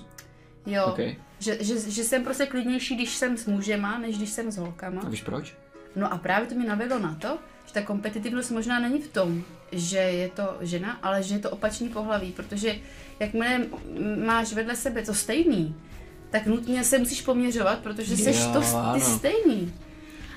Jo, 0.67 0.85
OK. 0.87 0.99
že, 1.39 1.59
že, 1.61 1.91
že, 1.91 2.05
jsem 2.05 2.25
prostě 2.25 2.47
klidnější, 2.47 2.97
když 2.97 3.15
jsem 3.17 3.37
s 3.37 3.47
mužema, 3.47 3.99
než 3.99 4.17
když 4.17 4.31
jsem 4.31 4.51
s 4.53 4.57
holkama. 4.57 5.03
A 5.03 5.09
víš 5.09 5.23
proč? 5.23 5.55
No 5.97 6.13
a 6.13 6.19
právě 6.19 6.47
to 6.49 6.55
mě 6.55 6.69
navedlo 6.69 6.99
na 6.99 7.15
to, 7.15 7.39
že 7.67 7.73
ta 7.75 7.83
kompetitivnost 7.83 8.51
možná 8.51 8.81
není 8.81 8.99
v 9.03 9.09
tom, 9.09 9.43
že 9.73 9.99
je 9.99 10.29
to 10.29 10.57
žena, 10.61 10.99
ale 11.03 11.23
že 11.23 11.35
je 11.35 11.39
to 11.39 11.51
opačný 11.51 11.89
pohlaví, 11.89 12.33
protože 12.33 12.75
jakmile 13.21 13.61
máš 14.27 14.53
vedle 14.53 14.77
sebe 14.77 15.03
to 15.03 15.15
stejný, 15.15 15.75
tak 16.31 16.47
nutně 16.47 16.85
se 16.85 16.99
musíš 16.99 17.23
poměřovat, 17.23 17.79
protože 17.79 18.17
jsi 18.17 18.31
Jo, 18.31 18.51
to 18.53 18.61
ty 18.61 18.67
ano. 18.75 19.01
stejný. 19.01 19.73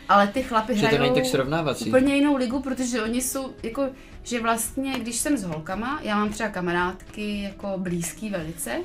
Ale 0.09 0.27
ty 0.27 0.43
chlapy 0.43 0.75
Že 0.75 0.81
to 0.81 0.87
hrajou 0.87 1.03
není 1.03 1.15
tak 1.15 1.25
srovnávací. 1.25 1.85
úplně 1.89 2.15
jinou 2.15 2.35
ligu, 2.35 2.59
protože 2.59 3.01
oni 3.03 3.21
jsou 3.21 3.53
jako, 3.63 3.89
že 4.23 4.41
vlastně, 4.41 4.99
když 4.99 5.15
jsem 5.15 5.37
s 5.37 5.43
holkama, 5.43 5.99
já 6.03 6.15
mám 6.15 6.29
třeba 6.29 6.49
kamarádky 6.49 7.41
jako 7.41 7.73
blízký 7.77 8.29
velice, 8.29 8.79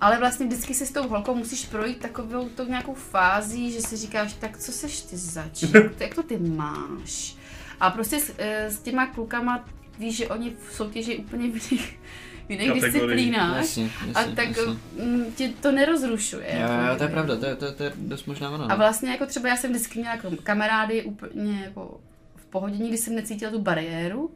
ale 0.00 0.18
vlastně 0.18 0.46
vždycky 0.46 0.74
se 0.74 0.86
s 0.86 0.92
tou 0.92 1.08
holkou 1.08 1.34
musíš 1.34 1.66
projít 1.66 1.98
takovou 1.98 2.48
tou 2.48 2.64
nějakou 2.64 2.94
fází, 2.94 3.72
že 3.72 3.80
si 3.80 3.96
říkáš, 3.96 4.32
tak 4.32 4.58
co 4.58 4.72
seš 4.72 5.00
ty 5.00 5.16
zač, 5.16 5.62
jak 6.00 6.14
to 6.14 6.22
ty 6.22 6.38
máš. 6.38 7.36
A 7.80 7.90
prostě 7.90 8.20
s, 8.20 8.32
eh, 8.38 8.70
s 8.70 8.78
těma 8.80 9.06
klukama 9.06 9.64
víš, 9.98 10.16
že 10.16 10.28
oni 10.28 10.52
soutěží 10.72 11.16
úplně 11.16 11.48
v 11.50 11.54
jiných, 11.72 11.98
v 12.46 12.50
jiných 12.50 12.68
Kategorii. 12.68 12.92
disciplínách. 12.92 13.56
Jasně, 13.56 13.90
A 14.14 14.20
jasně, 14.20 14.34
tak 14.36 14.48
jasně. 14.48 14.64
mm, 15.04 15.24
tě 15.36 15.48
to 15.60 15.72
nerozrušuje. 15.72 16.46
Jo, 16.54 16.60
jako 16.60 16.72
jo, 16.88 16.96
to 16.96 17.02
je 17.02 17.08
pravda, 17.08 17.36
to 17.36 17.46
je, 17.46 17.56
to, 17.56 17.64
je- 17.64 17.72
to 17.72 17.82
je 17.84 17.92
dost 17.96 18.26
možná 18.26 18.50
ono. 18.50 18.64
A 18.64 18.68
no. 18.68 18.76
vlastně 18.76 19.10
jako 19.10 19.26
třeba 19.26 19.48
já 19.48 19.56
jsem 19.56 19.70
vždycky 19.70 19.98
měla 19.98 20.14
jako 20.14 20.30
kamarády 20.42 21.02
úplně 21.02 21.60
jako 21.64 22.00
v 22.11 22.11
pohodě, 22.52 22.78
nikdy 22.78 22.98
jsem 22.98 23.14
necítila 23.14 23.50
tu 23.50 23.58
bariéru. 23.58 24.30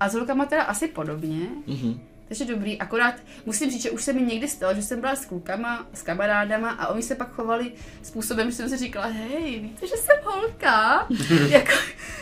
A 0.00 0.08
s 0.08 0.14
holkama 0.14 0.46
teda 0.46 0.62
asi 0.62 0.88
podobně. 0.88 1.46
Mhm. 1.66 2.00
Takže 2.28 2.44
dobrý, 2.44 2.78
akorát 2.78 3.14
musím 3.46 3.70
říct, 3.70 3.82
že 3.82 3.90
už 3.90 4.02
se 4.02 4.12
mi 4.12 4.22
někdy 4.22 4.48
stalo, 4.48 4.74
že 4.74 4.82
jsem 4.82 5.00
byla 5.00 5.16
s 5.16 5.24
klukama, 5.24 5.86
s 5.94 6.02
kamarádama 6.02 6.70
a 6.70 6.88
oni 6.88 7.02
se 7.02 7.14
pak 7.14 7.32
chovali 7.32 7.72
způsobem, 8.02 8.50
že 8.50 8.56
jsem 8.56 8.68
si 8.68 8.76
říkala, 8.76 9.06
hej, 9.06 9.60
víte, 9.60 9.86
že 9.86 9.96
jsem 9.96 10.16
holka? 10.24 11.08
jako, 11.48 11.72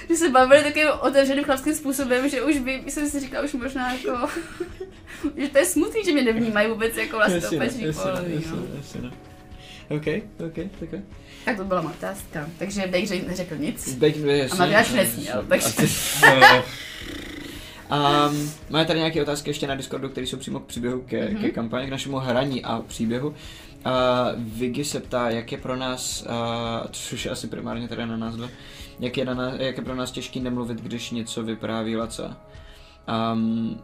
že 0.08 0.16
se 0.16 0.28
bavili 0.28 0.62
takovým 0.62 0.88
otevřeným 1.00 1.44
chlapským 1.44 1.74
způsobem, 1.74 2.28
že 2.28 2.42
už 2.42 2.58
by, 2.58 2.82
jsem 2.86 3.08
si 3.08 3.20
říkala, 3.20 3.44
už 3.44 3.52
možná 3.52 3.92
jako, 3.92 4.28
že 5.36 5.48
to 5.48 5.58
je 5.58 5.66
smutný, 5.66 6.04
že 6.04 6.12
mě 6.12 6.22
nevnímají 6.22 6.70
vůbec 6.70 6.96
jako 6.96 7.16
vlastně 7.16 7.48
opačný 7.48 7.92
pohlaví, 7.92 8.44
no. 9.02 9.10
OK, 9.88 10.06
OK, 10.46 10.58
OK. 10.82 11.19
Tak 11.44 11.56
to 11.56 11.64
byla 11.64 11.80
otázka, 11.80 12.48
takže 12.58 12.86
Bejře 12.86 13.22
neřekl 13.26 13.56
nic. 13.56 13.98
Jasně. 14.02 14.48
A 14.52 14.54
Matyáš 14.58 14.92
nesměl, 14.92 15.44
takže... 15.48 15.72
Um, 17.90 18.50
máme 18.70 18.84
tady 18.84 18.98
nějaké 18.98 19.22
otázky 19.22 19.50
ještě 19.50 19.66
na 19.66 19.74
Discordu, 19.74 20.08
které 20.08 20.26
jsou 20.26 20.36
přímo 20.36 20.60
k 20.60 20.66
příběhu, 20.66 21.00
ke, 21.00 21.24
Mhm. 21.24 21.34
mm-hmm. 21.36 21.40
ke 21.40 21.50
kampani, 21.50 21.86
k 21.86 21.90
našemu 21.90 22.16
hraní 22.18 22.64
a 22.64 22.78
příběhu. 22.86 23.28
Uh, 23.28 23.34
Vigy 24.36 24.84
se 24.84 25.00
ptá, 25.00 25.30
jak 25.30 25.52
je 25.52 25.58
pro 25.58 25.76
nás, 25.76 26.22
uh, 26.22 26.86
což 26.90 27.24
je 27.24 27.30
asi 27.30 27.46
primárně 27.46 27.88
teda 27.88 28.06
na 28.06 28.16
nás 28.16 28.36
dva, 28.36 28.48
jak 29.00 29.16
je, 29.16 29.24
na 29.24 29.34
nás, 29.34 29.54
jak 29.58 29.76
je 29.76 29.82
pro 29.84 29.94
nás 29.94 30.10
těžký 30.10 30.40
nemluvit, 30.40 30.80
když 30.80 31.10
něco 31.10 31.42
vypráví 31.42 31.96
Laca. 31.96 32.36
Um, 33.32 33.80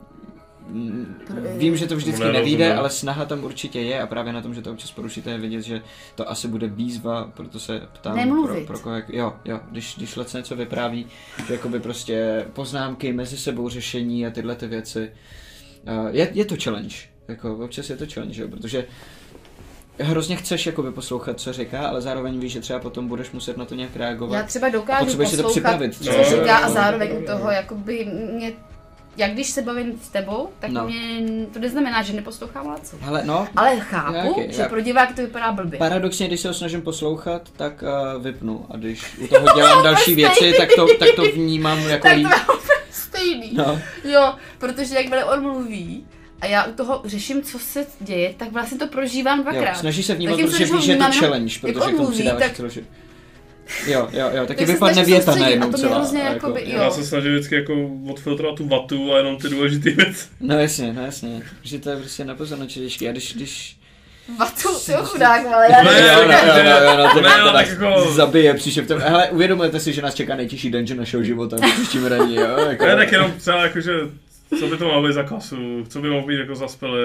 vím, 1.56 1.76
že 1.76 1.86
to 1.86 1.96
vždycky 1.96 2.20
Nerozumím. 2.20 2.44
nevíde, 2.44 2.74
ale 2.74 2.90
snaha 2.90 3.24
tam 3.24 3.44
určitě 3.44 3.80
je 3.80 4.00
a 4.02 4.06
právě 4.06 4.32
na 4.32 4.42
tom, 4.42 4.54
že 4.54 4.62
to 4.62 4.72
občas 4.72 4.90
porušíte 4.90 5.30
je 5.30 5.38
vidět, 5.38 5.62
že 5.62 5.82
to 6.14 6.30
asi 6.30 6.48
bude 6.48 6.66
výzva, 6.66 7.30
proto 7.36 7.60
se 7.60 7.80
ptám 7.92 8.12
pro, 8.12 8.20
Nemluvit. 8.20 8.66
pro 8.66 8.78
koho, 8.78 8.94
jak, 8.94 9.08
jo, 9.08 9.32
jo, 9.44 9.60
když, 9.70 9.94
když 9.96 10.16
Lec 10.16 10.32
něco 10.32 10.56
vypráví, 10.56 11.06
že 11.46 11.52
jakoby 11.54 11.80
prostě 11.80 12.46
poznámky 12.52 13.12
mezi 13.12 13.36
sebou 13.36 13.68
řešení 13.68 14.26
a 14.26 14.30
tyhle 14.30 14.54
ty 14.54 14.66
věci. 14.66 15.12
Uh, 15.88 16.08
je, 16.10 16.28
je 16.32 16.44
to 16.44 16.54
challenge, 16.64 16.96
jako 17.28 17.56
občas 17.56 17.90
je 17.90 17.96
to 17.96 18.04
challenge, 18.14 18.42
jo, 18.42 18.48
protože 18.48 18.86
hrozně 20.00 20.36
chceš 20.36 20.66
jakoby 20.66 20.92
poslouchat, 20.92 21.40
co 21.40 21.52
říká, 21.52 21.88
ale 21.88 22.00
zároveň 22.00 22.38
víš, 22.40 22.52
že 22.52 22.60
třeba 22.60 22.78
potom 22.78 23.08
budeš 23.08 23.30
muset 23.30 23.56
na 23.56 23.64
to 23.64 23.74
nějak 23.74 23.96
reagovat. 23.96 24.36
Já 24.36 24.42
třeba 24.42 24.66
A 24.66 24.70
dokážu 24.70 25.04
potřebuješ 25.04 25.30
si 25.30 25.36
to 25.36 25.42
poslouchat, 25.42 25.70
připravit, 25.70 25.94
co 25.94 26.00
třeba. 26.00 26.22
říká 26.24 26.56
a 26.56 26.70
zároveň 26.70 27.10
u 27.22 27.26
toho, 27.26 27.50
jakoby 27.50 28.04
mě, 28.34 28.52
jak 29.16 29.32
když 29.32 29.50
se 29.50 29.62
bavím 29.62 30.00
s 30.04 30.08
tebou, 30.08 30.48
tak 30.60 30.70
No. 30.70 30.80
no. 30.80 30.86
mě, 30.88 31.20
to 31.52 31.58
neznamená, 31.58 32.02
že 32.02 32.12
neposlouchám 32.12 32.66
Lacu. 32.66 32.96
Hele, 33.00 33.22
no, 33.24 33.48
Ale 33.56 33.80
chápu, 33.80 34.12
Nějaký, 34.12 34.52
že 34.56 34.62
já- 34.62 34.68
pro 34.68 34.80
diváky 34.80 35.14
to 35.14 35.22
vypadá 35.22 35.52
blbě. 35.52 35.78
paradoxně, 35.78 36.26
když 36.28 36.40
se 36.40 36.48
ho 36.48 36.54
snažím 36.54 36.82
poslouchat, 36.82 37.42
tak 37.56 37.84
uh, 38.16 38.22
vypnu 38.22 38.66
a 38.70 38.76
když 38.76 39.18
u 39.18 39.26
toho 39.26 39.46
dělám 39.56 39.82
další 39.84 40.14
věci, 40.14 40.54
tak 40.58 40.68
to, 40.76 40.86
tak 40.98 41.08
to 41.16 41.22
vnímám 41.22 41.78
jako 41.78 42.02
tak 42.08 42.12
to 42.12 42.18
líp. 42.18 42.28
stejný. 42.90 43.50
No, 43.54 43.78
Jo, 44.04 44.34
protože 44.58 44.94
jakmile 44.94 45.24
on 45.24 45.42
mluví 45.42 46.06
a 46.40 46.46
já 46.46 46.64
u 46.64 46.72
toho 46.72 47.00
řeším, 47.04 47.42
co 47.42 47.58
se 47.58 47.86
děje, 48.00 48.34
tak 48.36 48.52
vlastně 48.52 48.78
to 48.78 48.86
prožívám 48.86 49.38
jo, 49.38 49.42
dvakrát. 49.44 49.74
snažíš 49.76 50.06
se 50.06 50.14
vnímat, 50.14 50.36
protože 50.40 50.64
víš, 50.64 50.84
že 50.84 50.92
je 50.92 50.96
to 50.96 51.02
jenom, 51.04 51.12
challenge, 51.20 51.54
protože 51.60 51.74
on 51.74 51.80
k 51.80 51.84
tomu 51.84 51.96
mluví, 51.98 52.14
přidáváš 52.18 52.42
tak-. 52.42 52.56
Jo, 53.86 54.08
jo, 54.12 54.30
jo, 54.34 54.46
taky 54.46 54.66
Tak 54.66 54.74
vypadne 54.74 55.04
věta 55.04 55.34
najednou 55.34 55.66
a 55.68 55.70
to 55.70 55.76
mě 55.76 55.86
celá. 55.86 55.96
hrozně 55.98 56.22
a 56.28 56.32
jakoby- 56.32 56.62
jo. 56.70 56.82
Já 56.82 56.90
se 56.90 57.04
snažím 57.04 57.32
vždycky 57.32 57.54
jako 57.54 57.72
odfiltrovat 58.10 58.54
tu 58.56 58.68
vatu 58.68 59.14
a 59.14 59.16
jenom 59.18 59.36
ty 59.36 59.48
důležité 59.48 59.90
věci. 59.90 60.26
No 60.40 60.58
jasně, 60.58 60.92
no 60.92 61.04
jasně, 61.04 61.42
že 61.62 61.78
to 61.78 61.90
je 61.90 61.96
prostě 61.96 62.24
na 62.24 62.34
pozornost 62.34 62.72
těžký. 62.72 63.08
A 63.08 63.12
když, 63.12 63.34
když... 63.34 63.76
Vatu, 64.38 64.68
ty 64.86 64.92
jo 64.92 64.98
chudák, 65.02 65.46
ale 65.46 65.66
já 65.70 65.82
Ne, 65.82 65.90
nevím. 65.92 66.06
jo, 66.06 66.14
no, 66.26 66.32
jo, 66.32 66.64
jo, 66.64 66.90
jo, 66.90 66.96
no, 66.96 67.10
to 67.14 67.20
Ne, 67.20 67.30
teda 67.30 67.52
tak 67.52 67.68
jako- 67.68 68.12
zabije 68.12 68.54
příště 68.54 68.82
v 68.82 68.88
tom. 68.88 68.98
Hele, 69.00 69.28
uvědomujete 69.30 69.80
si, 69.80 69.92
že 69.92 70.02
nás 70.02 70.14
čeká 70.14 70.36
nejtěžší 70.36 70.70
dungeon 70.70 70.98
našeho 70.98 71.22
života 71.22 71.56
v 71.56 71.60
příštím 71.60 72.04
hraní, 72.04 72.34
jo? 72.36 72.56
Jako, 72.68 72.84
Ne, 72.86 72.96
tak 72.96 73.12
jenom 73.12 73.32
třeba 73.32 73.62
jakože, 73.62 73.92
co 74.58 74.66
by 74.66 74.76
to 74.76 74.84
mohlo 74.84 75.02
být 75.08 75.12
za 75.12 75.22
klasu, 75.22 75.56
co 75.88 76.00
by 76.00 76.10
mohlo 76.10 76.26
být 76.26 76.38
jako 76.38 76.54
za 76.54 76.68
spely, 76.68 77.00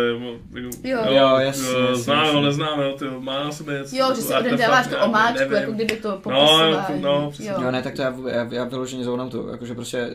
jako, 0.54 0.70
Jo. 0.84 1.00
Jo, 1.10 1.38
jasně, 1.38 1.68
eh, 1.92 1.96
Známe, 1.96 2.42
neznáme, 2.42 2.84
ty, 3.00 3.06
má 3.20 3.44
na 3.44 3.52
sebe 3.52 3.74
něco. 3.80 3.96
Jo, 3.96 4.08
že 4.16 4.22
si 4.22 4.34
artefakt, 4.34 4.54
odedáváš 4.54 4.88
tu 4.88 4.96
omáčku, 5.06 5.40
nevím. 5.40 5.54
jako 5.58 5.72
kdyby 5.72 5.96
to 5.96 6.10
No, 6.12 6.18
popisování. 6.18 7.02
no, 7.02 7.32
přesně. 7.32 7.52
Jo, 7.64 7.72
ne, 7.72 7.82
tak 7.84 7.94
to 7.96 8.02
já, 8.02 8.16
já, 8.28 8.48
já 8.52 8.64
vyloženě 8.64 9.04
zounám 9.04 9.30
to, 9.30 9.48
jakože 9.48 9.76
prostě 9.76 10.14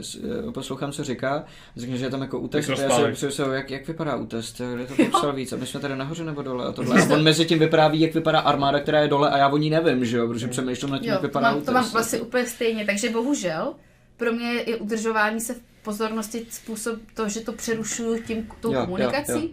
eh, 0.48 0.52
poslouchám, 0.52 0.92
co 0.92 1.04
říká, 1.04 1.44
řekne, 1.76 1.96
že 1.96 2.04
je 2.06 2.10
tam 2.10 2.20
jako 2.22 2.38
útest, 2.38 2.68
a 2.68 2.72
já 2.72 2.76
si 2.76 2.82
Mikrospánek. 2.82 3.14
představuji, 3.14 3.52
jak, 3.54 3.70
jak 3.70 3.88
vypadá 3.88 4.16
útest, 4.16 4.60
kde 4.74 4.86
to 4.86 4.94
popsal 5.04 5.32
víc, 5.32 5.52
a 5.52 5.56
my 5.56 5.66
jsme 5.66 5.80
tady 5.80 5.96
nahoře 5.96 6.24
nebo 6.24 6.42
dole 6.42 6.64
a 6.66 6.72
tohle. 6.72 7.02
A 7.02 7.14
on 7.14 7.22
mezi 7.22 7.44
tím 7.44 7.58
vypráví, 7.58 8.00
jak 8.00 8.14
vypadá 8.14 8.40
armáda, 8.40 8.80
která 8.80 9.00
je 9.00 9.08
dole 9.08 9.30
a 9.30 9.38
já 9.38 9.48
o 9.48 9.56
ní 9.56 9.70
nevím, 9.70 10.04
že 10.04 10.16
jo, 10.16 10.28
protože 10.28 10.48
přemýšlím 10.48 10.90
nad 10.90 10.98
tím, 10.98 11.08
Jo, 11.08 11.12
jak 11.12 11.20
to 11.20 11.26
vypadá 11.26 11.48
mám, 11.48 11.54
útest. 11.56 11.66
to 11.66 11.72
mám 11.72 11.90
vlastně 11.92 12.18
úplně 12.20 12.46
stejně, 12.46 12.84
takže 12.86 13.10
bohužel 13.10 13.74
pro 14.16 14.32
mě 14.32 14.52
je 14.66 14.76
udržování 14.76 15.40
se 15.40 15.54
v 15.54 15.58
pozornosti 15.90 16.46
způsob 16.50 16.98
to, 17.14 17.28
že 17.28 17.40
to 17.40 17.52
přerušuju 17.52 18.22
tím 18.22 18.48
tou 18.60 18.72
Jo, 18.72 18.78
jo, 18.80 18.84
komunikací, 18.84 19.32
jo. 19.32 19.48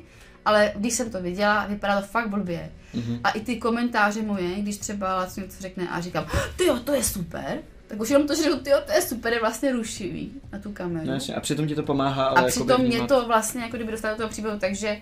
ale 0.46 0.74
když 0.76 0.94
jsem 0.94 1.10
to 1.12 1.22
viděla, 1.22 1.66
vypadá 1.66 2.02
to 2.02 2.08
fakt 2.08 2.30
blbě. 2.30 2.72
Mhm. 2.94 3.20
A 3.24 3.30
i 3.32 3.40
ty 3.42 3.56
komentáře 3.58 4.22
moje, 4.22 4.62
když 4.62 4.78
třeba 4.78 5.16
Laco 5.16 5.42
něco 5.42 5.62
řekne 5.62 5.90
a 5.90 6.02
říkám, 6.02 6.26
ty 6.58 6.66
jo, 6.66 6.80
to 6.80 6.94
je 6.94 7.04
super, 7.04 7.58
tak 7.88 8.00
už 8.02 8.10
jenom 8.10 8.28
to, 8.28 8.36
že 8.36 8.44
ty 8.64 8.70
jo, 8.70 8.78
to 8.86 8.92
je 8.92 9.02
super, 9.02 9.34
je 9.34 9.40
vlastně 9.40 9.72
rušivý 9.72 10.32
na 10.52 10.60
tu 10.60 10.72
kameru. 10.72 11.08
No, 11.08 11.14
jasně, 11.14 11.36
a 11.36 11.40
přitom 11.40 11.68
ti 11.68 11.76
to 11.76 11.84
pomáhá, 11.84 12.26
ale 12.26 12.36
a 12.36 12.46
jakoby 12.46 12.52
přitom 12.52 12.82
mě 12.82 12.90
vnímat- 12.90 13.08
to 13.10 13.28
vlastně 13.28 13.62
jako 13.62 13.76
kdyby 13.76 13.92
dostalo 13.92 14.14
do 14.14 14.18
toho 14.18 14.30
příběhu, 14.30 14.60
takže 14.60 14.98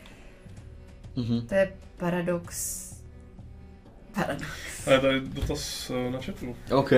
Mhm. 1.15 1.41
To 1.47 1.55
je 1.55 1.73
paradox. 1.97 2.81
Paradox. 4.15 4.47
Ale 4.87 4.99
tady 4.99 5.21
dotaz 5.21 5.91
eh, 6.07 6.11
na 6.11 6.21
chatu. 6.21 6.55
OK. 6.71 6.91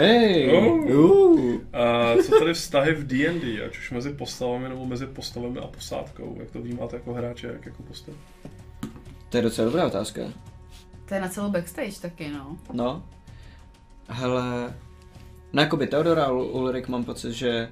Oh. 0.53 0.95
Uh. 0.95 1.53
A 1.73 2.13
co 2.23 2.39
tady 2.39 2.53
vztahy 2.53 2.93
v 2.93 3.07
D&D, 3.07 3.65
ať 3.65 3.77
už 3.77 3.91
mezi 3.91 4.09
postavami 4.13 4.69
nebo 4.69 4.85
mezi 4.85 5.05
postavami 5.07 5.59
a 5.59 5.67
posádkou? 5.67 6.35
Jak 6.39 6.51
to 6.51 6.61
vnímáte 6.61 6.95
jako 6.95 7.13
hráče, 7.13 7.47
jak 7.47 7.65
jako 7.65 7.83
postav? 7.83 8.15
To 9.29 9.37
je 9.37 9.43
docela 9.43 9.65
dobrá 9.65 9.87
otázka. 9.87 10.21
To 11.05 11.13
je 11.13 11.21
na 11.21 11.27
celou 11.29 11.49
backstage 11.51 11.99
taky, 12.01 12.31
no. 12.31 12.57
No. 12.73 13.03
Hele, 14.09 14.73
no 15.53 15.61
jakoby 15.61 15.87
Theodor 15.87 16.19
a 16.19 16.31
Ul- 16.31 16.49
Ulrik 16.51 16.87
mám 16.87 17.03
pocit, 17.03 17.33
že 17.33 17.69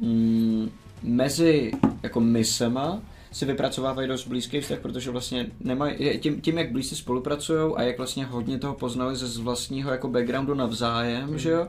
mm, 0.00 0.70
mezi 1.02 1.72
jako 2.02 2.20
misema 2.20 3.02
si 3.32 3.44
vypracovávají 3.44 4.08
dost 4.08 4.26
blízký 4.26 4.60
vztah, 4.60 4.78
protože 4.78 5.10
vlastně 5.10 5.46
nemají, 5.60 6.18
tím, 6.18 6.40
tím, 6.40 6.58
jak 6.58 6.72
blízce 6.72 6.96
spolupracují 6.96 7.74
a 7.76 7.82
jak 7.82 7.98
vlastně 7.98 8.24
hodně 8.24 8.58
toho 8.58 8.74
poznali 8.74 9.16
ze 9.16 9.42
vlastního 9.42 9.90
jako 9.90 10.08
backgroundu 10.08 10.54
navzájem, 10.54 11.30
mm. 11.30 11.38
že 11.38 11.50
jo, 11.50 11.68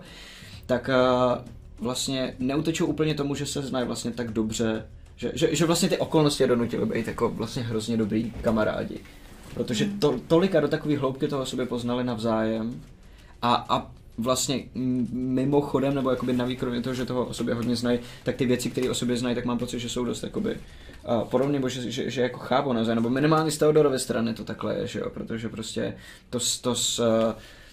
tak 0.66 0.90
uh, 0.90 1.46
vlastně 1.80 2.36
neutečou 2.40 2.86
úplně 2.86 3.14
tomu, 3.14 3.36
že 3.36 3.46
se 3.46 3.62
znají 3.62 3.88
vlastně 3.88 4.12
tak 4.12 4.32
dobře, 4.32 4.86
že, 5.16 5.32
že, 5.36 5.56
že 5.56 5.66
vlastně 5.66 5.90
ty 5.90 5.98
okolnosti 5.98 6.44
je 6.44 6.48
donutily 6.48 6.86
být 6.86 7.08
jako 7.08 7.30
vlastně 7.30 7.64
hrozně 7.64 7.98
dobrý 7.98 8.32
kamarádi. 8.32 9.00
Protože 9.54 9.86
to, 10.00 10.20
tolika 10.28 10.60
do 10.60 10.68
takové 10.68 10.98
hloubky 10.98 11.28
toho 11.28 11.46
sobě 11.46 11.66
poznali 11.66 12.04
navzájem 12.04 12.82
a, 13.42 13.66
a 13.70 13.92
vlastně 14.18 14.64
mimochodem, 15.12 15.96
nebo 15.96 16.10
jakoby 16.10 16.34
navíc 16.34 16.60
kromě 16.60 16.82
toho, 16.82 16.94
že 16.94 17.06
toho 17.06 17.26
o 17.26 17.34
sobě 17.34 17.54
hodně 17.54 17.76
znají, 17.76 18.00
tak 18.24 18.36
ty 18.36 18.46
věci, 18.46 18.70
které 18.70 18.90
o 18.90 18.94
sobě 18.94 19.18
znají, 19.18 19.36
tak 19.36 19.46
mám 19.46 19.58
pocit, 19.58 19.80
že 19.80 19.90
jsou 19.90 20.06
dost 20.06 20.24
jakoby 20.24 20.52
uh, 20.56 21.24
podobné, 21.24 21.54
nebo 21.54 21.70
že, 21.70 21.92
že, 21.92 22.10
že, 22.10 22.22
jako 22.22 22.40
chápou 22.40 22.74
navzájem, 22.74 22.96
nebo 22.96 23.10
minimálně 23.10 23.52
z 23.52 23.58
Teodorovy 23.58 24.00
strany 24.00 24.34
to 24.34 24.44
takhle 24.44 24.76
je, 24.76 24.88
že 24.88 25.00
jo, 25.00 25.10
protože 25.10 25.50
prostě 25.50 25.98
to, 26.30 26.40
to 26.62 26.76
s, 26.76 27.04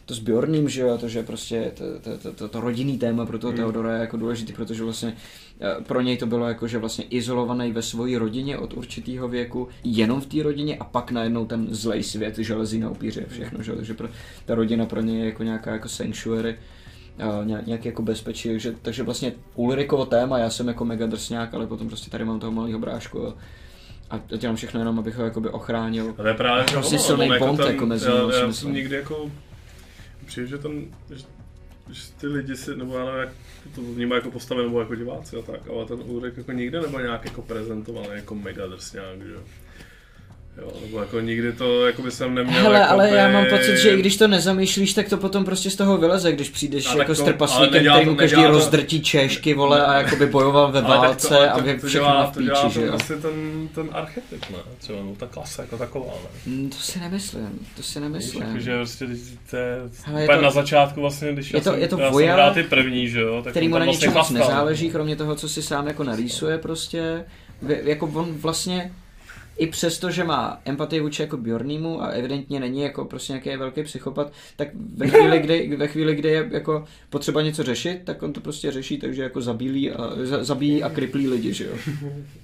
to 0.07 0.15
s 0.15 0.19
Bjorným, 0.19 0.69
že 0.69 0.81
jo, 0.81 0.99
to, 0.99 1.09
že 1.09 1.23
prostě 1.23 1.73
to, 1.75 1.85
to, 2.01 2.19
to, 2.19 2.33
to, 2.33 2.49
to 2.49 2.61
rodinný 2.61 2.99
téma 2.99 3.27
pro 3.27 3.39
toho 3.39 3.51
Mm. 3.53 3.57
Teodora 3.57 3.95
je 3.95 4.01
jako 4.01 4.17
důležitý, 4.17 4.53
protože 4.53 4.85
vlastně 4.85 5.17
eh, 5.61 5.85
pro 5.85 6.01
něj 6.01 6.17
to 6.17 6.27
bylo 6.27 6.49
jako, 6.49 6.69
že 6.69 6.79
vlastně 6.79 7.05
izolovaný 7.05 7.73
ve 7.73 7.83
své 7.83 8.19
rodině 8.19 8.59
od 8.59 8.75
určitého 8.75 9.29
věku, 9.29 9.69
jenom 9.85 10.21
v 10.21 10.27
té 10.27 10.43
rodině 10.43 10.77
a 10.77 10.85
pak 10.85 11.11
najednou 11.11 11.47
ten 11.47 11.67
zlej 11.71 12.03
svět, 12.03 12.39
železí 12.39 12.79
na 12.79 12.91
upíře, 12.91 13.27
všechno, 13.29 13.63
že 13.63 13.71
jo, 13.71 13.77
takže 13.77 13.95
pro, 13.95 14.09
ta 14.45 14.55
rodina 14.55 14.87
pro 14.87 15.01
něj 15.01 15.19
je 15.19 15.25
jako 15.25 15.43
nějaká 15.43 15.73
jako 15.73 15.89
sanctuary, 15.89 16.57
a 17.19 17.45
ně- 17.45 17.63
nějaký 17.67 17.89
jako 17.89 18.03
bezpečí, 18.03 18.49
takže, 18.49 18.75
takže 18.83 19.03
vlastně 19.03 19.33
Ulrikovo 19.55 20.07
téma, 20.07 20.39
já 20.39 20.51
jsem 20.51 20.69
jako 20.69 20.85
mega 20.85 21.07
drsňák, 21.07 21.55
ale 21.55 21.67
potom 21.67 21.89
prostě 21.89 22.11
tady 22.11 22.25
mám 22.25 22.41
toho 22.41 22.53
malého 22.53 22.79
brášku 22.79 23.27
a, 23.29 23.35
a 24.11 24.37
dělám 24.37 24.57
všechno 24.57 24.81
jenom, 24.81 24.99
abych 24.99 25.17
ho 25.17 25.25
jakoby 25.25 25.49
ochránil. 25.49 26.15
A 26.19 26.29
je 26.29 26.35
právě 26.35 26.65
že 26.71 26.75
Vlastně 26.77 26.99
ono, 26.99 27.07
silný 27.07 27.31
on 27.31 27.39
bond 27.39 27.61
jako 27.61 27.87
mezi 27.87 28.07
já, 28.07 28.31
si 28.31 28.41
já 28.41 28.53
jsem 28.53 28.73
nikdy 28.73 28.97
jako 28.97 29.31
přijde, 30.25 30.47
že 30.47 30.59
ten, 30.59 30.87
že, 31.11 31.25
že 31.91 32.03
ty 32.21 32.27
lidi 32.27 32.57
si, 32.57 32.77
nebo 32.77 32.99
já 32.99 33.05
nevím, 33.05 33.21
jak 33.21 33.33
to 33.75 33.83
vnímají 33.83 34.19
jako 34.19 34.31
postavy 34.31 34.63
nebo 34.63 34.81
jako 34.81 34.95
diváci 34.95 35.37
a 35.37 35.43
tak, 35.43 35.69
ale 35.69 35.87
ten 35.87 36.01
Ulrik 36.05 36.37
jako 36.37 36.53
nikdy 36.53 36.81
nebyl 36.81 37.03
nějak 37.03 37.25
jako 37.25 37.43
prezentovaný 37.43 38.09
jako 38.13 38.35
mega 38.35 38.67
drsňák, 38.67 39.23
že 39.23 39.35
jo. 40.59 40.73
Nebo 40.85 41.01
jako 41.01 41.21
nikdy 41.21 41.53
to 41.53 41.87
jako 41.87 42.03
by 42.03 42.11
jsem 42.11 42.35
neměl 42.35 42.63
Hele, 42.63 42.79
jako 42.79 42.93
ale 42.93 43.09
já 43.11 43.27
by- 43.27 43.33
mám 43.35 43.47
pocit, 43.51 43.77
že 43.77 43.91
i 43.95 43.99
když 44.01 44.17
to 44.17 44.29
nezamýšlíš, 44.29 44.95
tak 44.95 45.09
to 45.09 45.17
potom 45.17 45.45
prostě 45.45 45.71
z 45.71 45.77
toho 45.77 45.97
vyleze, 45.99 46.33
když 46.33 46.49
přijdeš 46.51 46.87
Ale 46.87 46.99
jako 46.99 47.15
to- 47.15 47.21
s 47.23 47.25
trpaslíkem, 47.25 47.85
který 47.93 48.07
mu 48.11 48.17
každý 48.17 48.43
to- 48.43 48.49
rozdrtí 48.51 49.01
češky, 49.03 49.55
vole, 49.55 49.87
a 49.87 49.95
jakoby 49.95 50.27
bojoval 50.27 50.73
ve 50.73 50.83
to- 50.83 50.89
válce 50.89 51.49
a 51.49 51.55
to 51.59 51.63
všechno 51.63 51.89
dělá- 51.91 52.27
v 52.31 52.35
to 52.35 52.43
dělá 52.43 52.63
píči, 52.63 52.75
to 52.75 52.81
že 52.81 52.87
jo. 52.87 52.93
Asi 52.95 53.17
ten, 53.17 53.69
ten 53.75 53.89
archetyp, 53.93 54.45
ne? 54.51 54.59
Třeba 54.79 54.99
no, 55.03 55.15
ta 55.17 55.27
klasa 55.27 55.63
jako 55.63 55.79
taková, 55.79 56.13
ne? 56.47 56.53
Mm, 56.53 56.71
To 56.71 56.77
si 56.77 56.99
nemyslím, 57.01 57.59
to 57.77 57.83
si 57.83 57.99
Víš, 57.99 58.03
nemyslím. 58.03 58.43
jako, 58.43 58.59
že 58.59 58.77
prostě 58.77 59.07
to 59.51 59.57
je, 59.57 59.77
Hele, 60.05 60.21
je 60.21 60.25
úplně 60.27 60.39
to- 60.39 60.45
na 60.45 60.51
začátku 60.51 61.01
vlastně, 61.01 61.33
když 61.33 61.51
je 61.53 61.57
já 61.57 61.65
to- 61.65 61.71
jsem, 61.71 61.81
je 61.81 61.89
to 61.89 61.99
já 61.99 62.11
voják, 62.11 62.31
jsem 62.31 62.35
hrál 62.35 62.55
ty 62.55 62.63
první, 62.63 63.09
že 63.09 63.21
jo, 63.21 63.41
tak 63.45 63.51
který 63.53 63.69
mu 63.69 63.79
na 63.79 63.85
vlastně 63.85 64.07
ničem 64.07 64.13
moc 64.19 64.27
chlastal. 64.29 64.49
nezáleží, 64.49 64.91
kromě 64.91 65.17
toho, 65.17 65.35
co 65.35 65.49
si 65.49 65.63
sám 65.63 65.87
jako 65.87 66.05
narýsuje 66.05 66.59
prostě. 66.59 67.25
Vy- 67.63 67.81
Jako 67.85 68.07
on 68.15 68.35
vlastně 68.41 68.93
i 69.57 69.67
přesto, 69.67 70.11
že 70.11 70.25
má 70.25 70.61
empatii 70.65 71.01
vůči 71.01 71.23
jako 71.23 71.37
Bjornýmu 71.37 72.03
a 72.03 72.07
evidentně 72.07 72.61
není 72.61 72.81
jako 72.83 73.05
prostě 73.05 73.33
nějaký 73.33 73.57
velký 73.57 73.83
psychopat, 73.83 74.33
tak 74.57 74.69
ve 74.97 75.09
chvíli, 75.09 75.39
kdy, 75.39 75.77
ve 75.77 75.87
chvíli, 75.89 76.15
kdy 76.15 76.29
je 76.29 76.49
jako 76.53 76.85
potřeba 77.11 77.43
něco 77.43 77.63
řešit, 77.63 78.01
tak 78.05 78.23
on 78.23 78.33
to 78.33 78.41
prostě 78.41 78.73
řeší, 78.73 78.99
takže 78.99 79.23
jako 79.23 79.43
zabílí 79.43 79.91
a, 79.91 80.11
za- 80.23 80.45
zabíjí 80.45 80.83
a 80.83 80.91
kriplí 80.91 81.29
lidi, 81.29 81.53
že 81.53 81.65
jo. 81.65 81.73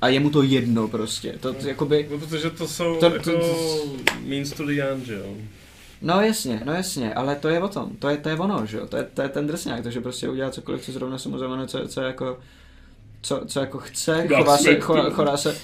A 0.00 0.08
je 0.08 0.20
mu 0.20 0.30
to 0.30 0.42
jedno 0.42 0.88
prostě. 0.88 1.34
To, 1.40 1.52
to 1.52 1.68
jakoby, 1.68 2.08
No, 2.10 2.18
protože 2.18 2.50
to 2.50 2.68
jsou 2.68 2.96
To- 2.96 3.06
jako 3.06 3.18
to- 3.30 3.86
means 4.26 4.52
to 4.52 4.66
the 4.66 4.80
end, 4.92 5.06
že 5.06 5.14
jo. 5.14 5.34
No 6.02 6.20
jasně, 6.20 6.62
no 6.64 6.72
jasně, 6.72 7.14
ale 7.14 7.36
to 7.36 7.48
je 7.48 7.60
o 7.60 7.68
tom, 7.68 7.90
to 7.98 8.08
je, 8.08 8.16
to 8.16 8.28
je 8.28 8.36
ono, 8.36 8.66
že 8.66 8.76
jo, 8.76 8.86
to 8.86 8.96
je, 8.96 9.02
to 9.14 9.22
je 9.22 9.28
ten 9.28 9.46
drsňák, 9.46 9.82
takže 9.82 10.00
prostě 10.00 10.28
udělá 10.28 10.50
cokoliv, 10.50 10.82
co 10.84 10.92
zrovna 10.92 11.18
se 11.18 11.28
mu 11.28 11.38
zavane, 11.38 11.66
co, 11.66 11.88
co 11.88 12.00
jako, 12.00 12.38
co, 13.22 13.42
co 13.46 13.60
jako 13.60 13.78
chce, 13.78 14.28
chová 14.36 14.56
se, 14.58 14.80
chová, 14.80 15.10
chová 15.10 15.36
se, 15.36 15.56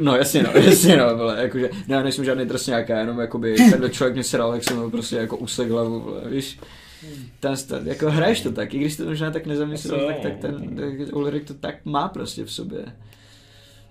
no 0.00 0.16
jasně 0.16 0.42
no, 0.42 0.50
jasně 0.60 0.96
no, 0.96 1.16
vole, 1.16 1.42
jakože, 1.42 1.70
ne, 1.88 1.96
já 1.96 2.02
nejsem 2.02 2.24
žádný 2.24 2.44
drsňák, 2.44 2.88
já 2.88 2.98
jenom 2.98 3.18
jakoby, 3.18 3.54
tenhle 3.54 3.90
člověk 3.90 4.14
mě 4.14 4.24
sral, 4.24 4.54
jak 4.54 4.64
jsem 4.64 4.76
ho 4.76 4.90
prostě 4.90 5.16
jako 5.16 5.36
usek 5.36 5.70
hlavu, 5.70 6.00
vole, 6.00 6.20
víš, 6.26 6.58
ten, 7.40 7.54
ten, 7.68 7.88
jako 7.88 8.10
hraješ 8.10 8.40
to 8.40 8.52
tak, 8.52 8.74
i 8.74 8.78
když 8.78 8.96
to 8.96 9.04
možná 9.04 9.30
tak 9.30 9.46
nezamyslel, 9.46 10.06
tak, 10.06 10.20
tak 10.20 10.38
ten, 10.38 10.76
tak 10.76 11.16
Ulrik 11.16 11.44
to 11.44 11.54
tak 11.54 11.74
má 11.84 12.08
prostě 12.08 12.44
v 12.44 12.52
sobě. 12.52 12.84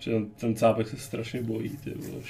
Že 0.04 0.12
ten, 0.12 0.26
ten 0.30 0.56
cápek 0.56 0.88
se 0.88 0.98
strašně 0.98 1.42
bojí, 1.42 1.70
ty 1.70 1.94
vole. 1.98 2.22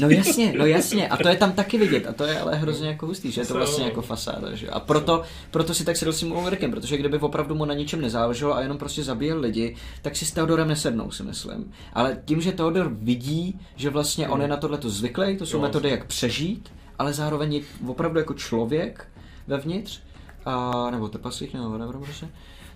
No 0.00 0.10
jasně, 0.10 0.54
no 0.58 0.66
jasně, 0.66 1.08
a 1.08 1.16
to 1.16 1.28
je 1.28 1.36
tam 1.36 1.52
taky 1.52 1.78
vidět, 1.78 2.06
a 2.06 2.12
to 2.12 2.24
je 2.24 2.40
ale 2.40 2.56
hrozně 2.56 2.88
jako 2.88 3.06
hustý, 3.06 3.32
že 3.32 3.40
je 3.40 3.46
to 3.46 3.54
vlastně 3.54 3.84
jako 3.84 4.02
fasáda, 4.02 4.54
že. 4.54 4.68
A 4.68 4.80
proto, 4.80 5.22
proto 5.50 5.74
si 5.74 5.84
tak 5.84 5.96
sedl 5.96 6.12
s 6.12 6.20
tím 6.20 6.32
Ulrikem, 6.32 6.70
protože 6.70 6.96
kdyby 6.96 7.18
opravdu 7.18 7.54
mu 7.54 7.64
na 7.64 7.74
ničem 7.74 8.00
nezáleželo 8.00 8.56
a 8.56 8.62
jenom 8.62 8.78
prostě 8.78 9.02
zabíjel 9.02 9.40
lidi, 9.40 9.76
tak 10.02 10.16
si 10.16 10.24
s 10.24 10.32
Teodorem 10.32 10.68
nesednou, 10.68 11.10
si 11.10 11.22
myslím. 11.22 11.72
Ale 11.92 12.22
tím, 12.24 12.40
že 12.40 12.52
Teodor 12.52 12.90
vidí, 12.92 13.60
že 13.76 13.90
vlastně 13.90 14.28
on 14.28 14.42
je 14.42 14.48
na 14.48 14.56
tohleto 14.56 14.90
zvyklý, 14.90 15.36
to 15.36 15.46
jsou 15.46 15.56
Jo. 15.56 15.62
metody, 15.62 15.90
jak 15.90 16.06
přežít, 16.06 16.72
ale 16.98 17.12
zároveň 17.12 17.54
je 17.54 17.62
opravdu 17.86 18.18
jako 18.18 18.34
člověk 18.34 19.06
vevnitř, 19.46 20.00
a, 20.44 20.90
nebo 20.90 21.08
trpaslík, 21.08 21.54
nebo 21.54 21.70
whatever 21.70 21.96
prostě, 21.96 22.28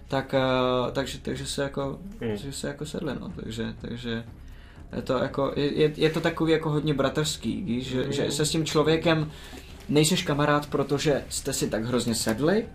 tak, 0.08 0.34
a, 0.34 0.90
takže, 0.92 1.18
takže 1.18 1.46
se 1.46 1.62
jako, 1.62 1.82
Hmm. 2.20 2.30
takže 2.30 2.52
se 2.52 2.68
jako 2.68 2.86
sedli, 2.86 3.14
no, 3.20 3.32
takže, 3.44 3.74
takže 3.80 4.24
je 4.96 5.02
to, 5.02 5.18
jako, 5.18 5.52
je, 5.56 5.80
je, 5.80 5.92
je 5.96 6.10
to 6.10 6.20
takový 6.20 6.52
jako 6.52 6.70
hodně 6.70 6.94
bratrský, 6.94 7.62
víš, 7.62 7.86
že, 7.86 8.12
že 8.12 8.30
se 8.30 8.46
s 8.46 8.50
tím 8.50 8.64
člověkem 8.66 9.30
nejseš 9.88 10.22
kamarád, 10.22 10.66
protože 10.66 11.24
jste 11.28 11.52
si 11.52 11.70
tak 11.70 11.84
hrozně 11.84 12.14
sedli, 12.14 12.66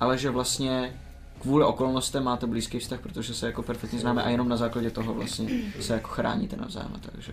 ale 0.00 0.18
že 0.18 0.30
vlastně 0.30 1.00
kvůli 1.40 1.64
okolnostem 1.64 2.24
máte 2.24 2.46
blízký 2.46 2.78
vztah, 2.78 3.00
protože 3.00 3.34
se 3.34 3.46
jako 3.46 3.62
perfektně 3.62 3.98
známe 3.98 4.22
a 4.22 4.28
jenom 4.28 4.48
na 4.48 4.56
základě 4.56 4.90
toho 4.90 5.14
vlastně 5.14 5.48
se 5.80 5.94
jako 5.94 6.08
chráníte 6.08 6.56
navzájem, 6.56 6.92
takže. 7.12 7.32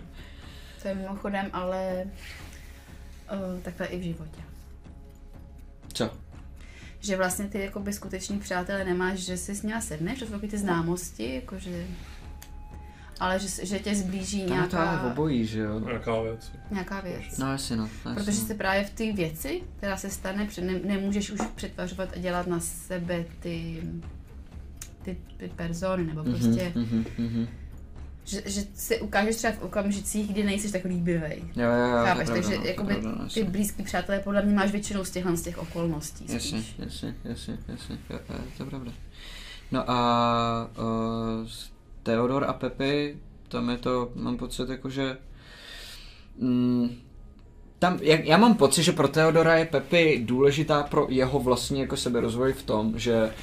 To 0.82 0.88
je 0.88 0.95
mimochodem, 0.95 1.49
ale 1.53 2.03
uh, 3.34 3.60
takhle 3.61 3.88
i 3.88 3.99
v 3.99 4.03
životě. 4.03 4.41
Co? 5.94 6.10
Že 6.99 7.18
vlastně 7.18 7.45
ty 7.45 7.60
jakoby 7.60 7.94
skuteční 7.94 8.40
přátelé 8.40 8.84
nemáš, 8.84 9.19
že 9.19 9.38
si 9.38 9.56
s 9.56 9.64
nimi 9.64 9.82
sedneš, 9.82 10.19
to 10.19 10.26
jsou 10.26 10.40
ty 10.40 10.57
známosti, 10.57 11.36
jakože 11.36 11.88
ale 13.19 13.40
že, 13.40 13.65
že 13.65 13.80
tě 13.80 13.95
zblíží 13.95 14.45
Tam 14.45 14.64
je 14.64 14.69
to 14.69 14.78
ale 14.78 14.86
nějaká, 14.86 15.07
obojí, 15.07 15.45
že 15.45 15.60
jo. 15.60 15.80
Nějaká 15.80 16.22
věc. 16.22 16.52
nějaká 16.72 17.02
věc. 17.02 17.38
No 17.38 17.52
jasně 17.52 17.76
no. 17.76 17.90
Jasně, 18.06 18.24
Protože 18.24 18.38
se 18.38 18.53
právě 18.53 18.84
v 18.84 18.90
té 18.90 19.11
věci, 19.11 19.61
která 19.78 19.98
se 19.98 20.10
stane, 20.10 20.48
ne, 20.61 20.80
nemůžeš 20.84 21.32
už 21.32 21.40
přetvařovat 21.56 22.10
a 22.15 22.19
dělat 22.19 22.48
na 22.48 22.60
sebe 22.60 23.26
ty, 23.40 23.84
ty, 25.03 25.18
ty 25.38 25.48
persony, 25.56 26.03
nebo 26.03 26.24
prostě, 26.24 26.72
Mhm, 26.76 27.06
mhm, 27.18 27.28
mhm. 27.28 27.48
Že, 28.28 28.41
že 28.45 28.62
si 28.76 29.02
ukážeš 29.02 29.36
třeba 29.36 29.54
v 29.54 29.62
okamžicích, 29.62 30.32
kdy 30.32 30.44
nejsi 30.44 30.72
tak 30.72 30.86
líbivý. 30.86 31.52
Jo, 31.56 31.70
jo, 31.72 31.88
jo, 31.88 32.06
Chápeš, 32.06 32.26
pravda, 32.26 32.34
takže 32.34 32.49
no, 32.49 32.58
to 32.58 32.68
je 32.68 32.72
jakoby 32.72 32.94
pravda, 32.94 33.12
no, 33.24 33.30
ty 33.30 33.44
blízký 33.44 33.84
přátelé 33.84 34.20
podle 34.20 34.41
mě 34.41 34.56
máš 34.56 34.72
většinou 34.72 35.06
z 35.06 35.12
těchhle 35.12 35.38
z 35.38 35.41
těch 35.41 35.58
okolností. 35.58 36.26
Jasně, 36.34 36.64
jasně, 36.80 37.16
jasně, 37.24 37.58
jasně, 37.68 37.98
jo, 38.10 38.20
to 38.58 38.64
je 38.64 38.70
pravda. 38.70 38.91
No 39.72 39.91
a 39.91 40.70
uh, 41.41 41.48
Theodor 42.04 42.45
a 42.48 42.54
Pepi, 42.54 43.18
tam 43.48 43.70
je 43.70 43.78
to, 43.78 44.12
mám 44.16 44.38
pocit, 44.38 44.70
jako 44.70 44.90
že 44.90 45.18
mm, 46.40 46.90
tam, 47.80 47.99
jak, 48.02 48.26
já 48.26 48.38
mám 48.38 48.56
pocit, 48.56 48.84
že 48.84 48.91
pro 48.91 49.08
Theodora 49.08 49.56
je 49.56 49.66
Pepi 49.66 50.22
důležitá 50.26 50.84
pro 50.84 51.08
jeho 51.10 51.40
vlastní 51.40 51.80
jako 51.80 51.98
seberozvoj 51.98 52.54
v 52.54 52.64
tom, 52.64 52.99
že 52.99 53.34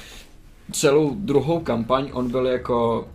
celou 0.71 1.15
druhou 1.15 1.59
kampaň 1.59 2.09
on 2.13 2.31
byl 2.31 2.47
jako 2.47 3.07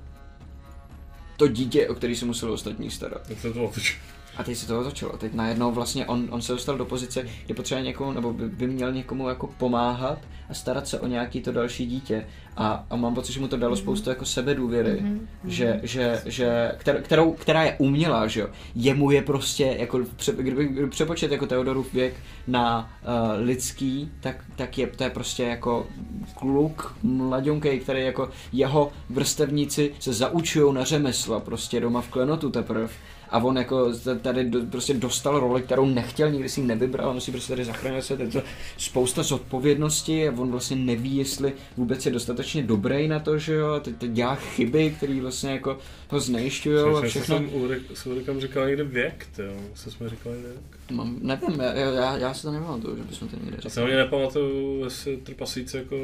to 1.40 1.48
dítě, 1.48 1.88
o 1.88 1.94
který 1.94 2.16
se 2.16 2.24
musel 2.24 2.52
ostatní 2.52 2.90
starat. 2.90 3.30
Jak 3.30 3.40
se 3.40 3.52
to 3.52 3.64
otočí. 3.64 3.94
A 4.40 4.44
teď 4.44 4.56
se 4.58 4.66
to 4.66 4.80
otočilo. 4.80 5.16
Teď 5.16 5.34
najednou 5.34 5.72
vlastně 5.72 6.06
on, 6.06 6.26
on 6.30 6.42
se 6.42 6.52
dostal 6.52 6.78
do 6.78 6.84
pozice, 6.84 7.26
kde 7.46 7.54
potřebuje 7.54 7.84
někomu, 7.84 8.12
nebo 8.12 8.32
by, 8.32 8.48
by 8.48 8.66
měl 8.66 8.92
někomu 8.92 9.28
jako 9.28 9.46
pomáhat 9.46 10.18
a 10.50 10.54
starat 10.54 10.88
se 10.88 11.00
o 11.00 11.06
nějaký 11.06 11.40
to 11.40 11.52
další 11.52 11.86
dítě. 11.86 12.26
A, 12.56 12.86
a 12.90 12.96
mám 12.96 13.14
pocit, 13.14 13.32
že 13.32 13.40
mu 13.40 13.48
to 13.48 13.56
dalo 13.56 13.76
spoustu 13.76 14.10
jako 14.10 14.24
sebedůvěry, 14.24 14.98
Mhm. 15.00 15.28
že, 15.44 15.80
že, 15.82 16.22
že 16.26 16.72
kter, 16.78 17.02
kterou, 17.02 17.32
která 17.32 17.62
je 17.62 17.76
umělá, 17.78 18.26
že 18.26 18.40
jo. 18.40 18.48
Jemu 18.74 19.10
je 19.10 19.22
prostě, 19.22 19.76
jako 19.78 20.00
pře, 20.16 20.32
kdyby, 20.36 20.64
kdyby 20.66 20.88
přepočet 20.90 21.32
jako 21.32 21.46
Teodorův 21.46 21.92
věk 21.92 22.14
na 22.46 22.90
uh, 23.02 23.44
lidský, 23.46 24.10
tak, 24.20 24.44
tak 24.56 24.78
je 24.78 24.86
to 24.86 25.04
je 25.04 25.10
prostě 25.10 25.42
jako 25.42 25.86
kluk, 26.34 26.94
mladionkej, 27.02 27.80
který 27.80 28.02
jako 28.02 28.30
jeho 28.52 28.92
vrstevníci 29.10 29.92
se 29.98 30.12
zaučují 30.12 30.74
na 30.74 30.84
řemesla, 30.84 31.40
prostě 31.40 31.80
doma 31.80 32.00
v 32.00 32.08
klenotu 32.08 32.50
teprve. 32.50 32.88
A 33.30 33.38
on 33.38 33.56
jako 33.56 33.92
tady 34.22 34.44
do, 34.50 34.60
prostě 34.66 34.94
dostal 34.94 35.40
roli, 35.40 35.62
kterou 35.62 35.86
nechtěl, 35.86 36.30
nikdy 36.30 36.48
si 36.48 36.62
nevybral, 36.62 37.10
on 37.10 37.20
si 37.20 37.30
prostě 37.30 37.52
tady 37.52 37.64
zachránil 37.64 38.02
se, 38.02 38.16
to 38.16 38.42
spousta 38.78 39.22
zodpovědnosti 39.22 40.28
a 40.28 40.32
on 40.32 40.50
vlastně 40.50 40.76
neví, 40.76 41.16
jestli 41.16 41.52
vůbec 41.76 42.06
je 42.06 42.12
dostatečně 42.12 42.62
dobrý 42.62 43.08
na 43.08 43.18
to, 43.20 43.38
že 43.38 43.54
jo, 43.54 43.80
teď, 43.80 43.96
teď 43.96 44.10
dělá 44.10 44.34
chyby, 44.34 44.90
které 44.96 45.20
vlastně 45.20 45.50
jako 45.50 45.78
ho 46.08 46.20
znejišťují 46.20 46.78
a 46.78 47.00
Všechno. 47.00 47.36
jsem 47.36 47.50
u 47.54 48.40
říkal 48.40 48.66
někde 48.66 48.84
věk, 48.84 49.26
ty 49.36 49.42
jo. 49.42 49.52
Co 49.74 49.90
jsme 49.90 50.08
říkali 50.08 50.36
věk? 50.36 50.56
Mám, 50.90 51.16
nevím, 51.22 51.60
já, 51.60 51.72
já, 51.72 52.16
já 52.16 52.34
si 52.34 52.42
to 52.42 52.52
nepamatuju, 52.52 52.96
že 52.96 53.02
bychom 53.02 53.28
to 53.28 53.36
někde 53.36 53.50
Já 53.50 53.56
řekli. 53.56 53.70
se 53.70 53.80
hlavně 53.80 53.96
nepamatuju, 53.96 54.84
jestli 54.84 55.16
trpasíci 55.16 55.76
jako 55.76 55.96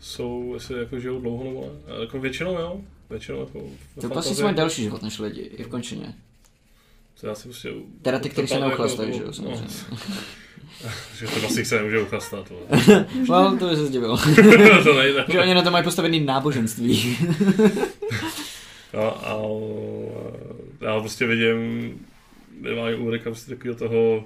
jsou, 0.00 0.50
jestli 0.54 0.78
jako 0.78 1.00
žijou 1.00 1.20
dlouho 1.20 1.44
nebo 1.44 1.60
ne. 1.88 1.94
Jako 2.00 2.18
většinou 2.20 2.52
jo, 2.58 2.80
většinou 3.10 3.40
jako 3.40 3.58
To 3.94 4.00
fantazii- 4.00 4.08
vlastně 4.12 4.44
mají 4.44 4.56
delší 4.56 4.82
život 4.82 5.02
než 5.02 5.18
lidi, 5.18 5.40
i 5.40 5.62
v 5.62 5.68
končině. 5.68 6.14
To 7.20 7.26
já 7.26 7.34
si 7.34 7.42
prostě... 7.48 7.70
Teda 8.02 8.18
ty, 8.18 8.28
který 8.30 8.48
se 8.48 8.54
Jako- 8.54 8.66
neochlastají, 8.66 9.12
že 9.12 9.18
jo, 9.20 9.26
no, 9.26 9.32
samozřejmě. 9.32 9.66
Že 11.18 11.26
trpasík 11.26 11.66
se 11.66 11.76
nemůže 11.76 12.00
uchlastat. 12.00 12.52
No, 13.28 13.56
to 13.58 13.68
by 13.68 13.76
se 13.76 13.86
zdivil. 13.86 14.16
to 14.84 14.98
nejde. 14.98 15.24
že 15.28 15.40
oni 15.40 15.54
na 15.54 15.62
to 15.62 15.70
mají 15.70 15.84
postavený 15.84 16.20
náboženství. 16.20 17.18
No, 18.94 19.26
ale 19.26 19.60
já 20.80 21.00
prostě 21.00 21.26
vidím, 21.26 21.94
minimálně 22.60 22.96
Ulrika 22.96 23.30
prostě 23.30 23.50
takového 23.50 23.78
toho 23.78 24.24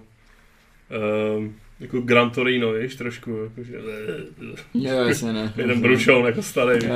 um, 1.39 1.55
jako 1.81 2.01
Gran 2.01 2.31
Torino, 2.31 2.73
víš, 2.73 2.95
trošku, 2.95 3.31
jakože 3.31 3.77
jo, 4.75 5.05
jasně 5.09 5.33
ne. 5.33 5.53
jeden 5.57 5.81
brušoun 5.81 6.27
jako 6.27 6.43
starý, 6.43 6.75
víš, 6.75 6.89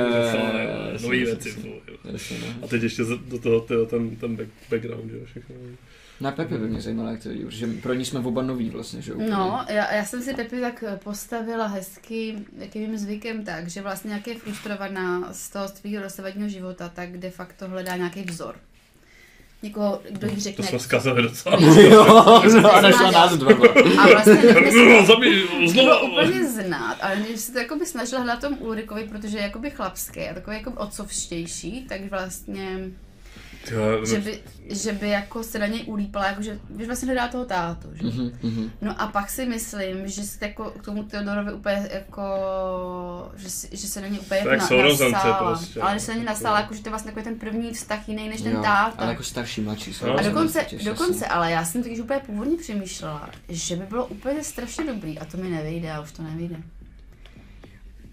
nový 1.03 1.19
jasně, 1.19 1.25
věci, 1.25 1.49
jasně. 1.49 1.63
vole. 1.63 1.81
Jasně 2.11 2.37
ne. 2.37 2.55
A 2.63 2.67
teď 2.67 2.83
ještě 2.83 3.03
do 3.27 3.39
toho 3.39 3.59
tyjo, 3.61 3.85
ten, 3.85 4.15
ten 4.15 4.35
back, 4.35 4.49
background, 4.69 5.11
jo, 5.11 5.19
všechno. 5.25 5.55
Na 6.21 6.31
Pepe 6.31 6.57
by 6.57 6.67
mě 6.67 6.81
zajímalo, 6.81 7.09
jak 7.09 7.23
to 7.23 7.29
vidí, 7.29 7.45
protože 7.45 7.67
pro 7.67 7.93
ní 7.93 8.05
jsme 8.05 8.19
oba 8.19 8.41
noví 8.41 8.69
vlastně, 8.69 9.01
že 9.01 9.11
jo? 9.11 9.17
úplně. 9.17 9.31
No, 9.31 9.65
já, 9.69 9.93
já 9.93 10.05
jsem 10.05 10.21
si 10.21 10.33
Pepi 10.33 10.61
tak 10.61 10.83
postavila 11.03 11.67
hezky, 11.67 12.35
jakým 12.57 12.97
zvykem 12.97 13.43
tak, 13.43 13.67
že 13.69 13.81
vlastně 13.81 14.13
jak 14.13 14.27
je 14.27 14.35
frustrovaná 14.35 15.33
z 15.33 15.49
toho 15.49 15.67
svého 15.67 16.03
dosavadního 16.03 16.49
života, 16.49 16.89
tak 16.89 17.17
de 17.17 17.29
facto 17.29 17.67
hledá 17.67 17.97
nějaký 17.97 18.21
vzor. 18.21 18.55
Někoho, 19.63 20.01
kdo 20.09 20.27
jí 20.27 20.35
To 20.35 20.41
řekne, 20.41 20.67
jsme 20.67 20.79
zkazili 20.79 21.21
docela. 21.21 21.57
jo, 21.81 22.05
no, 22.61 22.71
a 22.73 22.81
našla 22.81 23.11
nás 23.11 23.37
dva. 23.37 23.51
a 23.99 24.07
vlastně 24.07 24.35
to 24.53 24.61
bylo 24.61 25.05
znovu. 25.67 26.05
úplně 26.11 26.47
znát, 26.47 26.97
ale 27.01 27.15
když 27.15 27.39
se 27.39 27.51
to 27.51 27.59
jakoby 27.59 27.85
snažila 27.85 28.21
hledat 28.21 28.41
tom 28.41 28.57
Ulrikovi, 28.59 29.03
protože 29.03 29.37
je 29.37 29.43
jakoby 29.43 29.69
chlapský 29.69 30.21
a 30.21 30.33
takový 30.33 30.57
jako 30.57 30.71
otcovštější, 30.71 31.85
tak 31.89 32.01
vlastně, 32.09 32.79
Tyjo, 33.67 34.05
že 34.05 34.19
by, 34.19 34.39
že 34.69 34.91
by 34.93 35.09
jako 35.09 35.43
se 35.43 35.59
na 35.59 35.67
něj 35.67 35.83
ulípala, 35.85 36.27
jakože, 36.27 36.59
když 36.69 36.87
vlastně 36.87 37.05
hledá 37.05 37.27
toho 37.27 37.45
tátu, 37.45 37.87
že? 37.93 38.03
Mhm, 38.07 38.31
mhm. 38.43 38.71
No 38.81 39.01
a 39.01 39.07
pak 39.07 39.29
si 39.29 39.45
myslím, 39.45 40.07
že 40.07 40.23
se 40.23 40.45
jako 40.45 40.71
k 40.71 40.85
tomu 40.85 41.03
Teodorovi 41.03 41.53
úplně 41.53 41.89
jako, 41.93 42.23
že, 43.35 43.49
si, 43.49 43.69
že 43.71 43.87
se 43.87 44.01
na 44.01 44.07
ně 44.07 44.19
úplně 44.19 44.41
To 44.41 44.49
jako 44.49 44.61
jak 44.61 44.67
sourozence 44.67 45.11
nasála. 45.11 45.37
prostě. 45.53 45.81
Ale 45.81 45.93
že 45.93 45.99
se 46.05 46.11
na 46.13 46.17
ně 46.19 46.23
nasála, 46.25 46.59
jako, 46.59 46.73
že 46.73 46.81
to 46.81 46.87
je 46.89 46.91
vlastně 46.91 47.11
takový 47.11 47.23
ten 47.23 47.35
první 47.39 47.73
vztah 47.73 48.09
jiný 48.09 48.29
než 48.29 48.41
ten 48.41 48.51
Jo, 48.51 48.61
táta. 48.61 48.95
Ale 48.97 49.09
jako 49.11 49.23
starší, 49.23 49.61
mladší. 49.61 49.89
No. 49.89 49.95
jsou 49.95 50.05
A 50.05 50.21
dokonce, 50.21 50.33
vlastně 50.53 50.63
těžší, 50.77 50.85
dokonce, 50.85 51.27
ale 51.27 51.51
já 51.51 51.65
jsem 51.65 51.83
totiž 51.83 51.99
úplně 51.99 52.19
původně 52.19 52.57
přemýšlela, 52.57 53.29
že 53.49 53.75
by 53.75 53.85
bylo 53.85 54.05
úplně 54.05 54.43
strašně 54.43 54.85
dobrý, 54.85 55.19
a 55.19 55.25
to 55.25 55.37
mi 55.37 55.49
nevyjde, 55.49 55.91
a 55.91 56.01
už 56.01 56.11
to 56.11 56.23
nevyjde. 56.23 56.55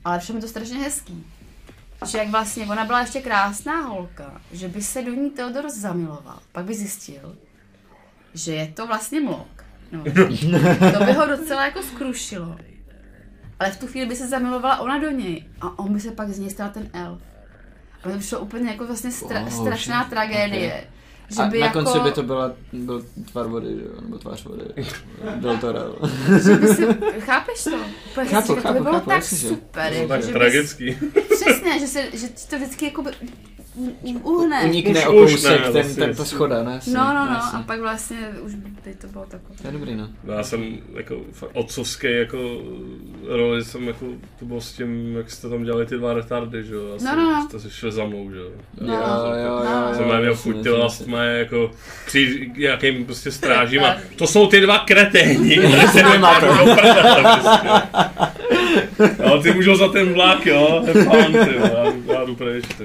Ale 0.05 0.19
přišlo 0.19 0.35
mi 0.35 0.41
to 0.41 0.49
strašně 0.49 0.79
hezký. 0.79 1.27
Že 2.07 2.19
jak 2.19 2.29
vlastně 2.29 2.67
ona 2.67 2.85
byla 2.85 3.01
ještě 3.01 3.21
krásná 3.21 3.81
holka, 3.81 4.41
že 4.53 4.69
by 4.69 4.83
se 4.83 5.03
do 5.03 5.15
ní 5.15 5.31
Teodor 5.31 5.71
zamiloval, 5.71 6.39
pak 6.53 6.65
by 6.65 6.75
zjistil, 6.75 7.37
že 8.35 8.55
je 8.55 8.67
to 8.67 8.87
vlastně 8.87 9.21
mlok. 9.21 9.65
No, 9.93 10.05
to 10.99 11.05
by 11.05 11.13
ho 11.13 11.27
docela 11.27 11.65
jako 11.65 11.83
skrušilo. 11.83 12.57
Ale 13.59 13.71
v 13.71 13.79
tu 13.81 13.87
chvíli 13.87 14.07
by 14.07 14.17
se 14.17 14.29
zamilovala 14.29 14.81
ona 14.81 14.99
do 14.99 15.11
něj 15.11 15.45
a 15.61 15.79
on 15.79 15.93
by 15.95 16.01
se 16.01 16.11
pak 16.11 16.29
z 16.29 16.39
něj 16.39 16.51
stal 16.51 16.71
ten 16.71 16.91
elf. 16.93 17.21
A 18.05 18.09
to 18.11 18.17
by 18.17 18.23
šlo 18.23 18.39
úplně 18.41 18.71
jako 18.71 18.87
vlastně 18.87 19.11
stra- 19.11 19.49
strašná 19.49 20.05
tragédie. 20.05 20.85
Že 21.31 21.43
A 21.43 21.47
by 21.47 21.61
na 21.61 21.67
jako, 21.67 21.83
konci 21.85 22.01
by 22.01 22.13
to 22.13 22.23
byla, 22.23 22.53
byl 22.73 23.05
tvar 23.33 23.47
vody? 23.47 23.69
Nebo 24.03 24.19
tvář 24.19 24.45
vody. 24.45 24.65
Del 25.37 25.59
Toro. 25.59 25.95
že 26.45 26.55
by 26.55 26.69
si, 26.69 26.87
chápeš 27.19 27.65
to? 27.65 27.71
Chápu, 28.15 28.25
říkám, 28.27 28.43
to 28.47 28.57
chápu, 28.57 28.75
by 28.75 28.81
bylo 28.81 28.93
chápu, 28.95 29.07
tak 29.11 29.17
jasně, 29.19 29.39
že- 29.39 29.49
super. 29.49 29.89
To 29.93 29.95
Jako, 29.99 30.09
tak 30.09 30.23
že 30.25 30.33
tragický. 30.33 30.85
Bys, 31.15 31.25
přesně, 31.43 31.79
že, 31.81 31.87
se, 31.87 32.03
že 32.13 32.29
to 32.51 32.57
vždycky 32.57 32.85
jako 32.85 33.03
by 33.03 33.11
uhne. 34.23 34.63
Unikne 34.65 35.01
Už- 35.01 35.07
o 35.07 35.13
kousek 35.13 35.51
ne, 35.51 35.59
ten, 35.65 35.73
vlastně, 35.73 35.95
ten, 36.07 36.15
ta 36.17 36.25
schoda, 36.25 36.63
ne? 36.63 36.73
Jasně, 36.75 36.95
No, 36.95 37.05
no, 37.15 37.27
no, 37.27 37.33
jasně. 37.33 37.59
a 37.59 37.63
pak 37.63 37.81
vlastně 37.81 38.17
už 38.43 38.55
by 38.55 38.95
to 38.95 39.07
bylo 39.07 39.25
takové. 39.25 39.55
To 39.63 39.69
je 39.69 39.73
dobrý, 39.73 39.95
no. 39.97 40.09
Já 40.37 40.43
jsem 40.43 40.79
jako 40.95 41.17
otcovský 41.53 42.07
jako 42.13 42.39
roli 43.29 43.65
jsem 43.65 43.87
jako, 43.89 44.07
to 44.39 44.45
bylo 44.45 44.61
s 44.61 44.73
tím, 44.73 45.17
jak 45.17 45.31
jste 45.31 45.49
tam 45.49 45.65
dělali 45.65 45.87
ty 45.87 45.97
dva 45.97 46.15
retardy, 46.15 46.65
že 46.65 46.75
jo? 46.75 46.99
No, 47.05 47.17
no, 47.17 47.23
no. 47.33 47.43
Jste 47.49 47.61
se 47.61 47.71
šli 47.71 47.93
za 47.93 48.05
mnou, 48.05 48.31
že 48.31 48.37
jo? 48.39 48.49
No. 48.81 48.95
Jo, 48.95 49.01
jo, 49.47 49.61
No. 49.65 49.89
jo, 49.89 49.95
Jsem 49.95 50.09
jo, 50.09 50.19
měl 50.21 50.37
chuť 50.37 50.63
ty 50.63 50.69
jako 51.39 51.71
přijít 52.07 52.53
k 52.53 52.57
nějakým 52.57 53.05
prostě 53.05 53.31
strážím 53.31 53.85
a 53.85 53.97
to 54.17 54.27
jsou 54.27 54.47
ty 54.47 54.61
dva 54.61 54.79
kreténi. 54.79 55.57
Se 55.93 56.03
nemáte. 56.03 56.47
Ale 59.25 59.43
ty 59.43 59.53
můžou 59.55 59.77
za 59.77 59.89
ten 59.89 60.15
vlak, 60.15 60.47
jo? 60.47 60.83
Have 60.87 61.05
fun, 61.05 61.33
ty 61.33 61.55
jo. 61.55 61.71
Já, 62.07 62.15
já 62.15 62.25
jdu 62.25 62.35
pryč, 62.37 62.65
ty 62.79 62.85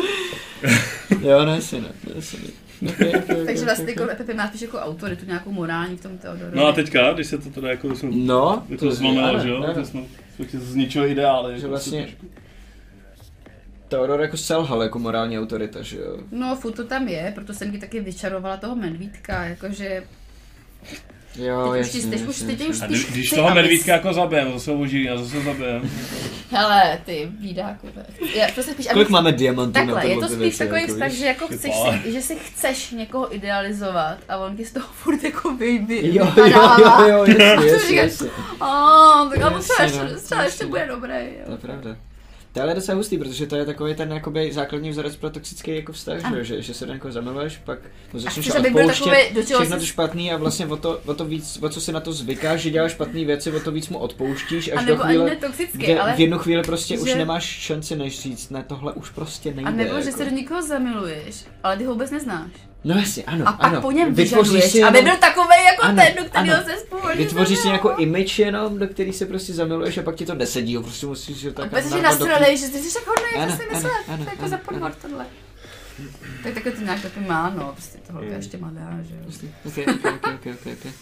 jo. 1.20 1.44
Ne, 1.44 1.60
si 1.60 1.80
ne, 1.80 1.88
ne, 2.14 2.22
si 2.22 2.36
ne. 2.36 2.66
Okay, 2.90 3.08
okay, 3.16 3.46
Takže 3.46 3.64
vlastně 3.64 3.90
jako 3.90 4.04
Pepe 4.16 4.34
má 4.34 4.48
spíš 4.48 4.60
jako 4.60 4.78
autoritu, 4.78 5.26
nějakou 5.26 5.52
morální 5.52 5.96
v 5.96 6.02
tom 6.02 6.18
Teodorovi. 6.18 6.56
No 6.56 6.66
a 6.66 6.72
teďka, 6.72 7.12
když 7.12 7.26
se 7.26 7.38
to 7.38 7.50
teda 7.50 7.70
jako 7.70 7.94
jsme 7.96 8.10
No, 8.12 8.66
jako 8.68 8.90
zlomilo, 8.90 9.28
ano, 9.28 9.38
že 9.40 9.48
jo? 9.48 9.56
ano. 9.64 9.74
Že 9.74 9.84
jsme 9.86 10.00
jsme 10.48 10.60
z 10.60 10.74
ničeho 10.74 11.06
ideály. 11.06 11.52
Že 11.52 11.58
jako 11.58 11.68
vlastně- 11.68 12.00
se 12.00 12.06
trošku- 12.06 12.26
Teodor 13.88 14.20
jako 14.20 14.36
selhal 14.36 14.82
jako 14.82 14.98
morální 14.98 15.38
autorita, 15.38 15.82
že 15.82 15.96
jo? 15.98 16.18
No, 16.32 16.56
furt 16.56 16.72
to 16.72 16.84
tam 16.84 17.08
je, 17.08 17.32
proto 17.34 17.54
jsem 17.54 17.72
ti 17.72 17.78
taky 17.78 18.00
vyčarovala 18.00 18.56
toho 18.56 18.76
medvídka, 18.76 19.44
jakože 19.44 20.02
Jo, 21.38 21.72
teď 21.82 21.94
už, 22.28 22.28
už, 22.28 22.42
už. 22.68 22.82
A 22.82 22.86
když, 22.86 23.30
toho 23.30 23.54
medvídka 23.54 23.92
jako 23.92 24.12
zabijem, 24.12 24.52
zase 24.52 24.70
ho 24.70 24.78
oživí 24.80 25.10
a 25.10 25.16
zase 25.18 25.36
ho 25.36 25.42
zabijem. 25.42 25.90
Hele, 26.50 26.98
ty 27.04 27.28
bídákové. 27.30 28.06
Já 28.34 28.46
prostě 28.54 28.72
spíš, 28.72 28.86
Kolik 28.92 29.08
abys- 29.08 29.12
máme 29.12 29.32
diamantů 29.32 29.72
na 29.78 29.84
Takhle, 29.84 30.06
je 30.06 30.14
tohle 30.14 30.28
to 30.28 30.34
spíš 30.34 30.58
takový 30.58 30.80
jako, 30.80 30.92
vztah, 30.92 31.10
že 31.12 31.26
jako 31.26 31.46
chceš 31.46 31.72
si, 32.02 32.12
že 32.12 32.22
si 32.22 32.36
chceš 32.36 32.90
někoho 32.90 33.34
idealizovat 33.36 34.18
a 34.28 34.36
on 34.36 34.56
ti 34.56 34.64
z 34.64 34.72
toho 34.72 34.86
furt 34.92 35.24
jako 35.24 35.54
vyjde. 35.54 35.94
Jo, 36.02 36.32
jo, 36.36 36.46
jo, 36.46 37.06
jo, 37.08 37.24
jasně, 37.24 37.44
jasně, 37.44 37.78
říkáš, 37.88 38.04
jasně. 38.10 38.28
A, 38.60 39.28
tak 39.30 39.42
ale 39.42 39.52
Jasně, 39.54 39.74
třeba 39.74 39.78
no, 39.78 39.84
ještě, 40.10 40.24
třeba 40.26 40.42
jasně. 40.42 40.54
ještě 40.54 40.66
bude 40.66 40.86
dobré. 40.86 41.18
To 41.44 41.50
je 41.50 41.54
Jo. 41.54 41.58
pravda. 41.62 41.96
To 42.56 42.60
je 42.60 42.64
ale 42.64 42.74
docela 42.74 42.96
hustý, 42.96 43.18
protože 43.18 43.46
to 43.46 43.56
je 43.56 43.64
takový 43.66 43.94
ten 43.94 44.12
jakoby 44.12 44.52
základní 44.52 44.90
vzorec 44.90 45.16
pro 45.16 45.30
toxický 45.30 45.74
jako 45.76 45.92
vztah, 45.92 46.18
že, 46.20 46.24
Ano. 46.26 46.42
že, 46.44 46.62
že 46.62 46.74
se 46.74 46.86
do 46.86 46.92
někoho 46.92 47.12
zamiluješ, 47.12 47.56
pak 47.64 47.78
mu 48.12 48.20
začneš 48.20 48.50
odpouštět 48.50 49.32
čeho 49.46 49.60
všechno 49.60 49.76
jsi- 49.76 49.80
to 49.80 49.86
špatný 49.86 50.32
a 50.32 50.36
vlastně 50.36 50.66
o 50.66 50.76
to, 50.76 51.00
o 51.06 51.14
to 51.14 51.24
víc, 51.24 51.58
o 51.62 51.68
co 51.68 51.80
si 51.80 51.92
na 51.92 52.00
to 52.00 52.12
zvykáš, 52.12 52.60
že 52.60 52.70
děláš 52.70 52.92
špatné 52.92 53.24
věci, 53.24 53.52
o 53.52 53.60
to 53.60 53.72
víc 53.72 53.88
mu 53.88 53.98
odpouštíš, 53.98 54.70
až 54.72 54.82
A 54.82 54.86
do 54.86 54.96
chvíle, 54.96 55.36
kde 55.72 55.98
ale... 56.00 56.12
v 56.14 56.20
jednu 56.20 56.38
chvíli 56.38 56.62
prostě 56.62 56.98
už 56.98 57.08
že- 57.08 57.16
nemáš 57.18 57.44
šanci 57.44 57.96
než 57.96 58.20
říct, 58.20 58.50
ne, 58.50 58.64
tohle 58.68 58.92
už 58.92 59.10
prostě 59.10 59.54
nejde. 59.54 59.70
A 59.70 59.74
nebo, 59.74 60.00
že 60.00 60.06
jako. 60.06 60.18
se 60.18 60.24
do 60.24 60.36
někoho 60.36 60.62
zamiluješ, 60.62 61.44
ale 61.62 61.76
ty 61.76 61.84
ho 61.84 61.92
vůbec 61.92 62.10
neznáš. 62.10 62.50
No 62.86 62.94
jasně, 62.98 63.22
ano, 63.24 63.48
A 63.48 63.52
pak 63.52 63.72
ano. 63.72 63.80
po 63.80 63.90
něm 63.90 64.14
Vytvoříš 64.14 64.64
si 64.64 64.82
aby 64.82 64.98
jenom- 64.98 65.10
byl 65.10 65.20
takovej 65.20 65.64
jako 65.64 65.82
Ano, 65.82 66.02
ten, 66.02 66.24
do 66.24 66.30
kterého 66.30 66.62
se 66.64 66.84
původně 66.88 67.24
Vytvoříš 67.24 67.58
si 67.58 67.66
nějakou 67.66 67.88
image 67.96 68.38
jenom, 68.38 68.78
do 68.78 68.88
který 68.88 69.12
se 69.12 69.26
prostě 69.26 69.52
zamiluješ 69.52 69.98
a 69.98 70.02
pak 70.02 70.14
ti 70.14 70.26
to 70.26 70.34
nesedí, 70.34 70.72
jo, 70.72 70.82
prostě 70.82 71.06
musíš 71.06 71.36
že 71.36 71.52
tak 71.52 71.70
do 71.70 72.02
nasralej, 72.02 72.58
že 72.58 72.68
ty 72.68 72.78
jsi 72.78 72.94
tak 72.94 73.06
hodný, 73.06 73.40
jak 73.40 73.50
jsi 73.50 73.74
myslel, 73.74 73.92
to 74.06 74.30
jako 74.30 74.38
ano, 74.38 74.48
za 74.48 74.56
podvod 74.58 74.92
tohle. 75.02 75.26
Tak 76.42 76.54
takhle 76.54 76.72
to 76.72 76.80
nějak 76.80 77.02
taky 77.02 77.20
má, 77.20 77.52
no, 77.56 77.72
prostě 77.72 77.98
to 78.06 78.12
holka 78.12 78.34
ještě 78.36 78.56
mladá, 78.58 78.90
že 79.08 79.14
jo. 79.14 79.48
Okay, 79.64 79.84
okay, 79.84 80.12
okay, 80.12 80.34
okay, 80.34 80.72
okay. 80.72 80.92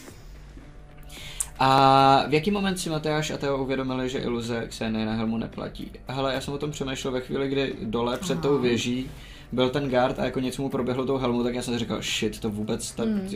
A 1.58 2.24
v 2.28 2.34
jaký 2.34 2.50
moment 2.50 2.76
si 2.76 2.90
Matyáš 2.90 3.30
a 3.30 3.36
Teo 3.36 3.58
uvědomili, 3.58 4.08
že 4.08 4.18
iluze 4.18 4.66
Xeny 4.68 5.06
na 5.06 5.12
helmu 5.12 5.38
neplatí? 5.38 5.90
Hele, 6.08 6.34
já 6.34 6.40
jsem 6.40 6.54
o 6.54 6.58
tom 6.58 6.70
přemýšlel 6.70 7.12
ve 7.12 7.20
chvíli, 7.20 7.48
kdy 7.48 7.76
dole 7.82 8.18
před 8.18 8.40
tou 8.40 8.58
věží 8.58 9.10
byl 9.54 9.70
ten 9.70 9.90
guard 9.90 10.18
a 10.18 10.24
jako 10.24 10.40
něco 10.40 10.62
mu 10.62 10.68
proběhlo 10.68 11.06
tou 11.06 11.16
helmu, 11.18 11.42
tak 11.44 11.54
já 11.54 11.62
jsem 11.62 11.74
si 11.74 11.80
říkal, 11.80 12.02
shit, 12.02 12.40
to 12.40 12.50
vůbec 12.50 12.90
tak... 12.92 13.08
Mm. 13.08 13.28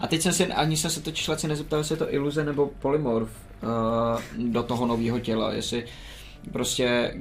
A 0.00 0.06
teď 0.06 0.20
jsem 0.22 0.32
si, 0.32 0.46
ani 0.46 0.76
jsem 0.76 0.90
se 0.90 1.00
to 1.00 1.10
člaci 1.12 1.48
nezeptal, 1.48 1.78
jestli 1.78 1.92
je 1.92 1.96
to 1.98 2.14
iluze 2.14 2.44
nebo 2.44 2.70
polymorf 2.82 3.28
uh, 4.38 4.46
do 4.52 4.62
toho 4.62 4.86
nového 4.86 5.20
těla, 5.20 5.52
jestli 5.52 5.84
prostě, 6.52 7.14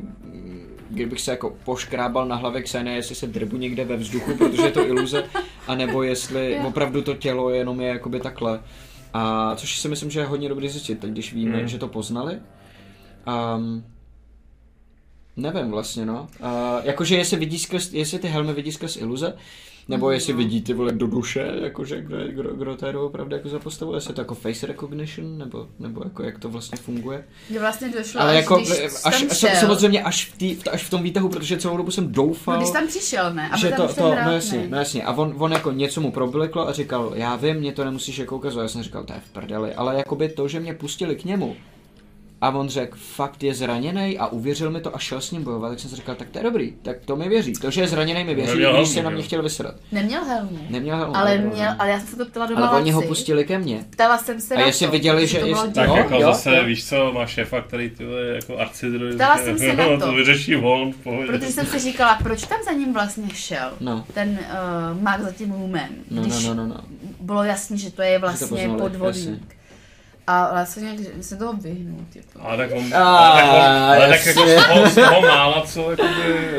kdybych 0.90 1.22
se 1.22 1.32
jako 1.32 1.56
poškrábal 1.66 2.26
na 2.28 2.36
hlavě 2.36 2.62
Xenia, 2.62 2.96
jestli 2.96 3.16
se 3.16 3.28
drbu 3.28 3.58
někde 3.58 3.86
ve 3.86 3.98
vzduchu, 3.98 4.36
protože 4.38 4.62
je 4.62 4.72
to 4.72 4.88
iluze, 4.88 5.24
anebo 5.68 6.04
jestli 6.04 6.52
Jo. 6.52 6.68
opravdu 6.68 7.02
to 7.02 7.14
tělo 7.14 7.50
jenom 7.50 7.82
je 7.82 7.88
jakoby 7.88 8.20
takhle. 8.20 8.60
A 9.14 9.56
což 9.56 9.80
si 9.80 9.88
myslím, 9.90 10.12
že 10.12 10.20
je 10.20 10.26
hodně 10.26 10.50
dobrý 10.50 10.70
zjistit, 10.70 11.00
teď 11.00 11.12
když 11.12 11.34
víme, 11.34 11.62
Mm. 11.62 11.68
že 11.68 11.78
to 11.78 11.88
poznali. 11.88 12.40
Um, 13.58 13.84
nevím 15.38 15.72
vlastně, 15.72 16.06
no. 16.06 16.28
Uh, 16.40 16.48
jakože 16.84 17.16
jestli, 17.16 17.38
vidí 17.38 17.60
skrz, 17.60 17.94
jestli 17.94 18.20
ty 18.20 18.28
helmy 18.28 18.54
vidí 18.54 18.72
skrz 18.72 18.98
iluze, 18.98 19.34
nebo 19.88 20.12
jestli 20.12 20.34
vidí 20.34 20.62
ty 20.62 20.74
vole 20.74 20.92
do 20.92 21.08
duše, 21.08 21.52
jakože 21.62 22.02
kdo, 22.02 22.18
je- 22.18 22.32
kdo, 22.32 22.54
kdo 22.54 22.76
to 22.78 22.86
je 22.86 22.98
opravdu 22.98 23.36
jako 23.36 23.50
za 23.50 23.60
postavu, 23.60 23.94
jestli 23.94 24.12
je 24.12 24.16
to 24.16 24.22
jako 24.22 24.36
face 24.36 24.68
recognition, 24.68 25.38
nebo, 25.38 25.68
nebo 25.80 26.02
jako 26.04 26.24
jak 26.24 26.40
to 26.40 26.50
vlastně 26.50 26.78
funguje. 26.78 27.26
Že 27.52 27.60
vlastně 27.60 27.90
došlo, 27.90 28.22
Ale 28.22 28.32
až 28.32 28.36
jako, 28.38 28.56
když 28.58 28.72
až, 29.04 29.24
až, 29.30 29.38
šel. 29.38 29.50
samozřejmě 29.60 30.04
až 30.04 30.26
v, 30.26 30.38
tý, 30.38 30.58
až 30.72 30.84
v 30.84 30.90
tom 30.90 31.04
výtahu, 31.04 31.30
protože 31.30 31.58
celou 31.58 31.78
dobu 31.78 31.92
jsem 31.92 32.12
doufal, 32.12 32.54
No, 32.56 32.60
když 32.62 32.72
tam 32.72 32.88
přišel, 32.88 33.34
ne? 33.34 33.50
A 33.50 33.58
že 33.58 33.70
to, 33.70 33.76
tam 33.76 33.88
to 33.88 33.94
ten 33.94 34.26
no 34.26 34.32
jasně, 34.32 34.68
no 34.70 34.78
jasně. 34.78 35.04
A 35.04 35.14
on, 35.14 35.36
on 35.38 35.52
jako 35.52 35.72
něco 35.72 36.02
mu 36.02 36.12
probliklo 36.12 36.68
a 36.68 36.74
říkal, 36.74 37.12
já 37.16 37.36
vím, 37.36 37.56
mě 37.56 37.72
to 37.72 37.86
nemusíš 37.86 38.18
jako 38.18 38.36
ukazovat. 38.36 38.64
Já 38.64 38.68
jsem 38.70 38.84
říkal, 38.84 39.04
to 39.04 39.14
je 39.14 39.20
v 39.20 39.30
prdeli. 39.34 39.74
Ale 39.76 39.98
jakoby 39.98 40.30
to, 40.30 40.48
že 40.48 40.60
mě 40.60 40.74
pustili 40.74 41.16
k 41.16 41.26
němu, 41.26 41.56
a 42.44 42.50
on 42.50 42.70
řekl, 42.70 42.98
fakt 43.02 43.44
je 43.44 43.54
zraněný 43.54 44.18
a 44.20 44.28
uvěřil 44.28 44.72
mi 44.72 44.82
to 44.82 44.96
a 44.96 45.00
šel 45.00 45.22
s 45.22 45.32
ním 45.32 45.44
bojovat, 45.44 45.70
tak 45.70 45.80
jsem 45.80 45.90
si 45.90 45.96
říkal, 45.96 46.16
tak 46.16 46.30
to 46.30 46.38
je 46.40 46.44
dobrý, 46.44 46.74
tak 46.82 46.98
to 47.06 47.16
mi 47.16 47.30
věří. 47.30 47.54
To, 47.54 47.72
že 47.72 47.82
je 47.82 47.88
zraněný, 47.88 48.24
mi 48.24 48.36
věří, 48.36 48.52
Neměl 48.52 48.78
když 48.78 48.90
se 48.90 49.04
na 49.04 49.10
mě 49.10 49.24
chtěl 49.24 49.44
vysrat. 49.44 49.76
Neměl 49.92 50.24
helmu. 50.26 50.60
Neměl 50.70 50.98
helmu. 50.98 51.16
Ale, 51.18 51.30
ale- 51.32 51.38
měl, 51.38 51.72
ale 51.80 51.90
já 51.90 52.00
jsem 52.00 52.08
se 52.08 52.16
to 52.16 52.26
ptala 52.26 52.46
doma 52.46 52.68
ale 52.68 52.80
oni 52.82 52.92
ho 52.92 53.02
pustili 53.02 53.46
ke 53.46 53.60
mně. 53.60 53.86
Ptala 53.90 54.18
jsem 54.18 54.42
se 54.42 54.56
A 54.56 54.60
na 54.60 54.66
jestli 54.66 54.86
to, 54.86 54.92
viděli, 54.92 55.28
že 55.28 55.40
to 55.40 55.46
bylo 55.46 55.64
jest- 55.64 55.74
Tak 55.76 55.88
Jo, 55.90 55.96
jako 55.96 56.14
jo, 56.16 56.22
zase, 56.22 56.56
jo. 56.56 56.64
víš 56.66 56.90
co, 56.90 57.12
má 57.14 57.26
šéfa, 57.26 57.62
který 57.62 57.90
ty 57.90 58.04
jako 58.36 58.58
arcidruj. 58.58 59.16
Ptala 59.16 59.38
jsem 59.38 59.58
se 59.58 59.74
na 59.74 59.86
to. 60.00 60.06
to 60.06 60.12
vyřeší 60.14 60.56
on 60.56 60.92
v 60.94 60.96
pohodě. 60.96 61.28
Protože 61.28 61.52
jsem 61.52 61.66
si 61.66 61.80
říkala, 61.80 62.16
proč 62.24 62.44
tam 62.46 62.60
za 62.66 62.72
ním 62.72 62.94
vlastně 62.94 63.30
šel 63.34 63.72
No. 63.80 64.06
ten 64.14 64.30
uh, 64.96 65.02
mag 65.02 65.22
za 65.22 65.32
tím 65.32 65.52
lumem, 65.52 65.88
No, 66.12 66.22
no, 66.28 66.42
no, 66.42 66.54
no, 66.54 66.68
no. 66.68 66.78
bylo 67.20 67.44
jasný, 67.44 67.78
že 67.78 67.92
to 67.92 68.02
je 68.02 68.20
vlastně 68.20 68.68
podvodník. 68.78 69.56
A 70.28 70.50
vlastně 70.52 70.82
nějak 70.84 71.00
že 71.00 71.24
se 71.24 71.38
toho 71.38 71.54
vyhnout. 71.54 72.16
Jako. 72.16 72.40
Ale 72.42 72.58
tak 72.58 72.70
on, 72.78 72.94
A, 72.94 73.18
ale 73.18 73.42
tak, 73.42 73.54
on, 73.54 73.84
ale 73.84 74.08
tak 74.10 74.26
jako 74.26 74.48
z 74.48 74.68
toho, 74.68 74.90
z 74.90 74.96
toho 74.96 75.22
mála, 75.22 75.64
co 75.68 75.92
jakoby, 75.92 76.50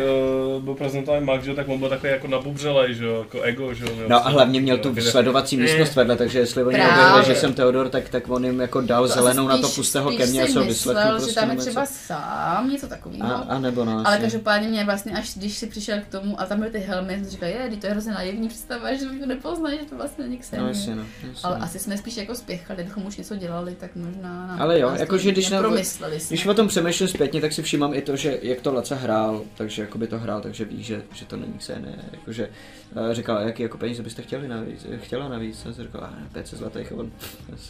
uh, 0.57 0.62
byl 0.62 0.74
prezentovaný 0.74 1.27
Max, 1.27 1.45
že, 1.45 1.55
tak 1.55 1.69
on 1.69 1.78
byl 1.78 1.89
takový 1.89 2.12
jako 2.12 2.28
nabubřelej, 2.28 2.95
že 2.95 3.05
jo, 3.05 3.19
jako 3.19 3.43
ego, 3.43 3.74
že 3.74 3.85
jo. 3.85 3.91
měl 3.95 4.09
No 4.09 4.27
a 4.27 4.28
hlavně 4.28 4.61
měl 4.61 4.78
tu 4.78 4.91
kde- 4.91 5.03
sledovací 5.03 5.57
místnost 5.57 5.95
vedle, 5.95 6.16
takže 6.16 6.39
jestli 6.39 6.65
oni 6.65 6.77
objevili, 6.82 7.24
že 7.27 7.35
jsem 7.35 7.53
Teodor, 7.55 7.89
tak, 7.89 8.09
tak 8.09 8.31
on 8.31 8.45
jim 8.45 8.61
jako 8.61 8.81
dal 8.81 9.09
zelenou 9.09 9.49
na 9.49 9.59
to, 9.59 9.66
spíš- 9.69 9.74
puste 9.74 10.01
ho 10.01 10.11
spíš 10.11 10.19
ke 10.19 10.27
mně 10.27 10.47
co 10.47 10.65
myslel, 10.65 10.65
vyslechl 10.66 11.11
že 11.12 11.16
prostě 11.16 11.41
tam 11.41 11.51
je 11.51 11.57
třeba 11.57 11.86
sám, 11.86 12.70
něco 12.70 12.89
takového. 12.89 13.27
A, 13.27 13.35
a 13.49 13.59
nebo 13.59 13.85
no, 13.85 14.03
Ale 14.07 14.19
každopádně 14.19 14.69
mě 14.69 14.85
vlastně 14.85 15.12
až 15.12 15.35
když 15.36 15.59
si 15.59 15.66
přišel 15.66 16.01
k 16.01 16.07
tomu 16.07 16.41
a 16.41 16.47
tam 16.47 16.59
byly 16.59 16.70
ty 16.70 16.78
helmy, 16.78 17.15
jsem 17.15 17.24
říkal, 17.24 17.49
je, 17.49 17.77
to 17.81 17.86
je 17.86 17.93
hrozně 17.93 18.12
naivní 18.12 18.49
představa, 18.49 18.95
že 18.95 19.09
mě 19.09 19.27
nepoznají, 19.27 19.78
že 19.78 19.85
to 19.85 19.97
vlastně 19.97 20.24
není 20.24 20.41
No 20.59 20.66
no. 20.95 21.03
Ale 21.43 21.57
asi 21.57 21.78
jsme 21.78 21.99
spíš 21.99 22.16
jako 22.16 22.35
spěchali, 22.35 22.77
kdybychom 22.77 23.07
už 23.07 23.16
něco 23.16 23.36
dělali, 23.36 23.53
tak 23.78 23.97
možná 23.97 24.47
nám, 24.47 24.62
Ale 24.62 24.81
jo, 24.81 24.93
jakože 24.98 25.32
když 25.32 25.51
na-. 25.51 25.62
Když 26.28 26.47
o 26.47 26.55
tom 26.55 26.68
přemýšlím 26.68 27.09
zpětně, 27.09 27.40
tak 27.40 27.52
si 27.52 27.62
všímám 27.62 27.94
i 27.94 28.02
to, 28.02 28.16
že 28.16 28.39
jak 28.43 28.60
to 28.60 28.74
Laca 28.74 28.94
hrál, 28.94 29.43
takže 29.55 29.82
jako 29.82 29.98
by 29.98 30.06
to 30.06 30.18
hrál, 30.18 30.40
takže 30.40 30.64
ví, 30.64 30.82
že, 30.82 31.02
že 31.12 31.24
to 31.24 31.36
není 31.36 31.52
Xenie. 31.59 31.98
Jakože 32.12 32.48
uh, 32.97 33.12
říkal, 33.12 33.40
jaký 33.40 33.62
jako 33.62 33.78
peníze 33.78 34.02
byste 34.02 34.22
chtěli 34.22 34.48
navíc, 34.48 34.86
chtěla 34.97 35.28
navíc. 35.28 35.66
A 35.66 35.72
jsem 35.72 35.85
říkal, 35.85 36.05
ah, 36.05 36.32
500 36.32 36.59
zlatých 36.59 36.93
a 36.93 36.94
on, 36.94 37.12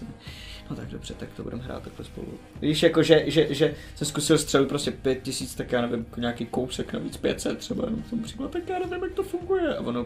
no 0.70 0.76
tak 0.76 0.88
dobře, 0.88 1.14
tak 1.14 1.28
to 1.36 1.42
budeme 1.42 1.62
hrát 1.62 1.82
takhle 1.82 2.04
spolu. 2.04 2.28
Víš, 2.60 2.82
jako 2.82 3.02
že, 3.02 3.24
že, 3.26 3.54
že 3.54 3.74
jsem 3.94 4.06
zkusil 4.06 4.38
střelit 4.38 4.68
prostě 4.68 4.90
5000, 4.90 5.54
tak 5.54 5.72
já 5.72 5.80
nevím, 5.80 6.06
nějaký 6.16 6.46
kousek 6.46 6.92
navíc 6.92 7.16
500 7.16 7.58
třeba, 7.58 7.84
jenom 7.84 8.04
jsem 8.08 8.24
říkal, 8.24 8.48
tak 8.48 8.68
já 8.68 8.78
nevím, 8.78 9.04
jak 9.04 9.12
to 9.12 9.22
funguje. 9.22 9.76
A 9.76 9.80
ono 9.80 10.04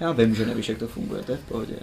já 0.00 0.12
vím, 0.12 0.34
že 0.34 0.46
nevíš, 0.46 0.68
jak 0.68 0.78
to 0.78 0.88
funguje, 0.88 1.22
to 1.22 1.32
je 1.32 1.38
v 1.38 1.48
pohodě. 1.48 1.76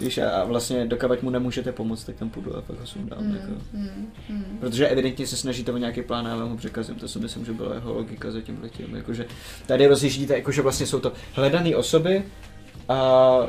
Víš, 0.00 0.18
a 0.18 0.44
vlastně 0.44 0.86
dokavať 0.86 1.22
mu 1.22 1.30
nemůžete 1.30 1.72
pomoct, 1.72 2.04
tak 2.04 2.16
tam 2.16 2.30
půjdu 2.30 2.56
a 2.56 2.62
pak 2.62 2.80
ho 2.80 2.86
sundám. 2.86 3.18
Hmm, 3.18 3.34
Jako. 3.34 3.52
hmm, 3.74 4.10
hmm. 4.28 4.56
Protože 4.60 4.88
evidentně 4.88 5.26
se 5.26 5.36
snažíte 5.36 5.72
o 5.72 5.76
nějaký 5.76 6.02
plán, 6.02 6.26
a 6.26 6.30
já 6.30 6.36
vám 6.36 6.50
ho 6.50 6.56
překazím, 6.56 6.94
to 6.94 7.08
si 7.08 7.18
myslím, 7.18 7.44
že 7.44 7.52
byla 7.52 7.74
jeho 7.74 7.94
logika 7.94 8.30
za 8.30 8.40
tím 8.40 8.58
letím. 8.62 8.96
Jakože 8.96 9.26
tady 9.66 9.86
rozjíždíte, 9.86 10.34
jakože 10.34 10.62
vlastně 10.62 10.86
jsou 10.86 11.00
to 11.00 11.12
hledané 11.34 11.76
osoby 11.76 12.24
a 12.88 13.40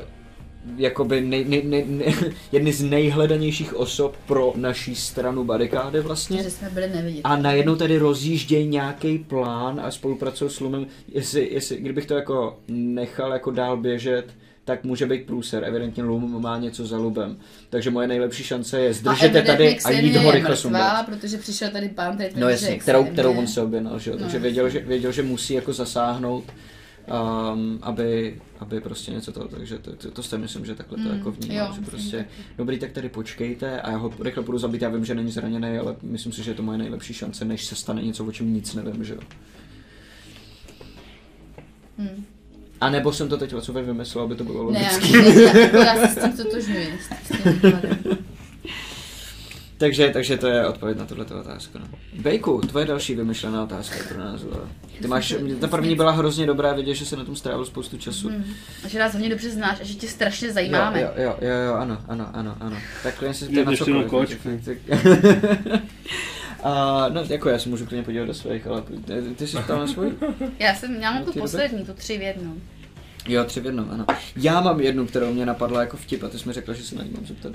jakoby 0.77 1.21
nej, 1.21 1.45
nej, 1.45 1.63
nej, 1.65 1.85
nej, 1.87 2.15
jedny 2.51 2.73
z 2.73 2.83
nejhledanějších 2.83 3.75
osob 3.75 4.17
pro 4.27 4.53
naší 4.55 4.95
stranu 4.95 5.43
barikády 5.43 5.99
vlastně. 6.01 6.43
Že 6.43 6.49
jsme 6.49 6.69
byli 6.69 6.87
neviditelní. 6.87 7.23
A 7.23 7.35
najednou 7.35 7.75
tady 7.75 7.97
rozjíždějí 7.97 8.67
nějaký 8.67 9.17
plán 9.17 9.81
a 9.83 9.91
spolupracují 9.91 10.51
s 10.51 10.59
Lumem. 10.59 10.87
Jestli, 11.07 11.49
jestli, 11.53 11.77
kdybych 11.77 12.05
to 12.05 12.13
jako 12.15 12.59
nechal 12.67 13.31
jako 13.33 13.51
dál 13.51 13.77
běžet, 13.77 14.25
tak 14.67 14.83
může 14.83 15.05
být 15.05 15.25
průser. 15.25 15.63
Evidentně 15.63 16.03
Lum 16.03 16.41
má 16.41 16.57
něco 16.57 16.85
za 16.85 16.97
Lubem. 16.97 17.37
Takže 17.69 17.91
moje 17.91 18.07
nejlepší 18.07 18.43
šance 18.43 18.79
je 18.79 18.93
zdržet 18.93 19.35
je 19.35 19.41
tady 19.41 19.79
a 19.79 19.91
jít 19.91 20.15
ho 20.15 20.31
rychle 20.31 20.55
sundat. 20.55 21.05
protože 21.05 21.37
přišel 21.37 21.69
tady 21.69 21.89
pán, 21.89 22.13
který 22.15 22.29
tvrdí, 22.29 22.41
No 22.41 22.49
jasně, 22.49 22.69
je 22.69 22.79
kterou, 22.79 23.05
kterou 23.05 23.33
on 23.37 23.47
se 23.47 23.61
objednal, 23.61 23.99
že 23.99 24.11
jo? 24.11 24.15
No, 24.17 24.21
Takže 24.23 24.39
věděl 24.39 24.69
že, 24.69 24.79
věděl, 24.79 25.11
že 25.11 25.23
musí 25.23 25.53
jako 25.53 25.73
zasáhnout, 25.73 26.43
um, 27.53 27.79
aby, 27.81 28.41
aby 28.59 28.81
prostě 28.81 29.11
něco 29.11 29.31
to, 29.31 29.47
takže 29.47 29.77
to, 29.77 29.95
to, 29.95 30.11
to 30.11 30.23
si 30.23 30.37
myslím, 30.37 30.65
že 30.65 30.75
takhle 30.75 30.97
to 30.97 31.09
Mm, 31.09 31.17
jako 31.17 31.29
jo, 31.29 31.35
vnímal, 31.39 31.73
že 31.73 31.81
prostě 31.81 32.17
že- 32.17 32.25
dobrý, 32.57 32.79
tak 32.79 32.91
tady 32.91 33.09
počkejte 33.09 33.81
a 33.81 33.91
já 33.91 33.97
ho 33.97 34.13
rychle 34.23 34.43
půjdu 34.43 34.57
zabít, 34.57 34.81
já 34.81 34.89
vím, 34.89 35.05
že 35.05 35.15
není 35.15 35.31
zraněný, 35.31 35.77
ale 35.77 35.95
myslím 36.01 36.31
si, 36.33 36.43
že 36.43 36.51
je 36.51 36.55
to 36.55 36.63
moje 36.63 36.77
nejlepší 36.77 37.13
šance, 37.13 37.45
než 37.45 37.65
se 37.65 37.75
stane 37.75 38.01
něco, 38.01 38.25
o 38.25 38.31
čem 38.31 38.53
nic 38.53 38.73
nevím, 38.73 39.03
že 39.03 39.13
jo? 39.13 39.19
Hmm. 41.97 42.25
A 42.81 42.89
nebo 42.89 43.13
jsem 43.13 43.29
to 43.29 43.37
teď 43.37 43.53
o 43.53 43.61
co 43.61 43.73
vymyslel, 43.73 44.23
aby 44.23 44.35
to 44.35 44.43
bylo 44.43 44.71
Ne, 44.71 44.79
logické. 44.79 45.41
já, 45.43 45.57
já, 45.57 45.85
já 45.95 46.07
se 46.07 46.19
s 46.19 46.23
tím 46.23 46.45
totožňuji. 46.45 46.99
takže, 49.77 50.09
takže 50.09 50.37
to 50.37 50.47
je 50.47 50.67
odpověď 50.67 50.97
na 50.97 51.05
tuhle 51.05 51.25
otázku. 51.25 51.79
No. 51.79 51.85
Bejku, 52.13 52.61
tvoje 52.61 52.85
další 52.85 53.15
vymyšlená 53.15 53.63
otázka 53.63 53.95
pro 54.09 54.19
nás. 54.19 54.41
Ty 55.01 55.07
máš, 55.07 55.35
ta 55.61 55.67
první 55.67 55.95
byla 55.95 56.11
hrozně 56.11 56.45
dobrá, 56.45 56.73
vidět, 56.73 56.95
že 56.95 57.05
se 57.05 57.17
na 57.17 57.23
tom 57.25 57.35
strávil 57.35 57.65
spoustu 57.65 57.97
času. 57.97 58.29
Hmm. 58.29 58.45
A 58.85 58.87
že 58.87 58.99
nás 58.99 59.13
hodně 59.13 59.29
dobře 59.29 59.49
znáš 59.49 59.81
a 59.81 59.83
že 59.83 59.93
tě 59.93 60.07
strašně 60.07 60.51
zajímáme. 60.51 61.01
jo, 61.01 61.09
jo, 61.17 61.35
jo, 61.41 61.55
jo, 61.67 61.73
ano, 61.73 61.97
ano, 62.07 62.29
ano, 62.33 62.57
ano. 62.59 62.77
Tak 63.03 63.15
klidně 63.17 63.33
se 63.33 63.45
Je 63.45 63.51
ptej 63.51 63.65
na 63.65 63.75
cokoliv. 63.75 64.47
A, 66.63 67.05
no, 67.09 67.21
jako 67.29 67.49
já 67.49 67.59
se 67.59 67.69
můžu 67.69 67.85
klidně 67.85 68.03
podívat 68.03 68.25
do 68.25 68.33
svých, 68.33 68.67
ale 68.67 68.81
ty, 68.81 69.35
ty 69.35 69.47
jsi 69.47 69.57
ptal 69.57 69.79
na 69.79 69.87
svůj? 69.87 70.13
Já 70.59 70.75
jsem, 70.75 70.95
já 70.95 71.11
mám 71.11 71.19
No, 71.19 71.25
tu 71.25 71.31
ty 71.33 71.39
poslední, 71.39 71.85
tu 71.85 71.93
tři 71.93 72.17
v 72.17 72.21
jednom. 72.21 72.61
Jo, 73.27 73.43
tři 73.43 73.59
v 73.59 73.65
jednom, 73.65 73.89
ano. 73.91 74.05
Já 74.35 74.61
mám 74.61 74.79
jednu, 74.79 75.07
kterou 75.07 75.33
mě 75.33 75.45
napadla 75.45 75.81
jako 75.81 75.97
vtip 75.97 76.23
a 76.23 76.27
ty 76.29 76.39
jsi 76.39 76.47
mi 76.47 76.53
řekla, 76.53 76.73
že 76.73 76.83
se 76.83 76.95
na 76.95 77.03
ní 77.03 77.11
mám 77.11 77.25
zeptat. 77.25 77.51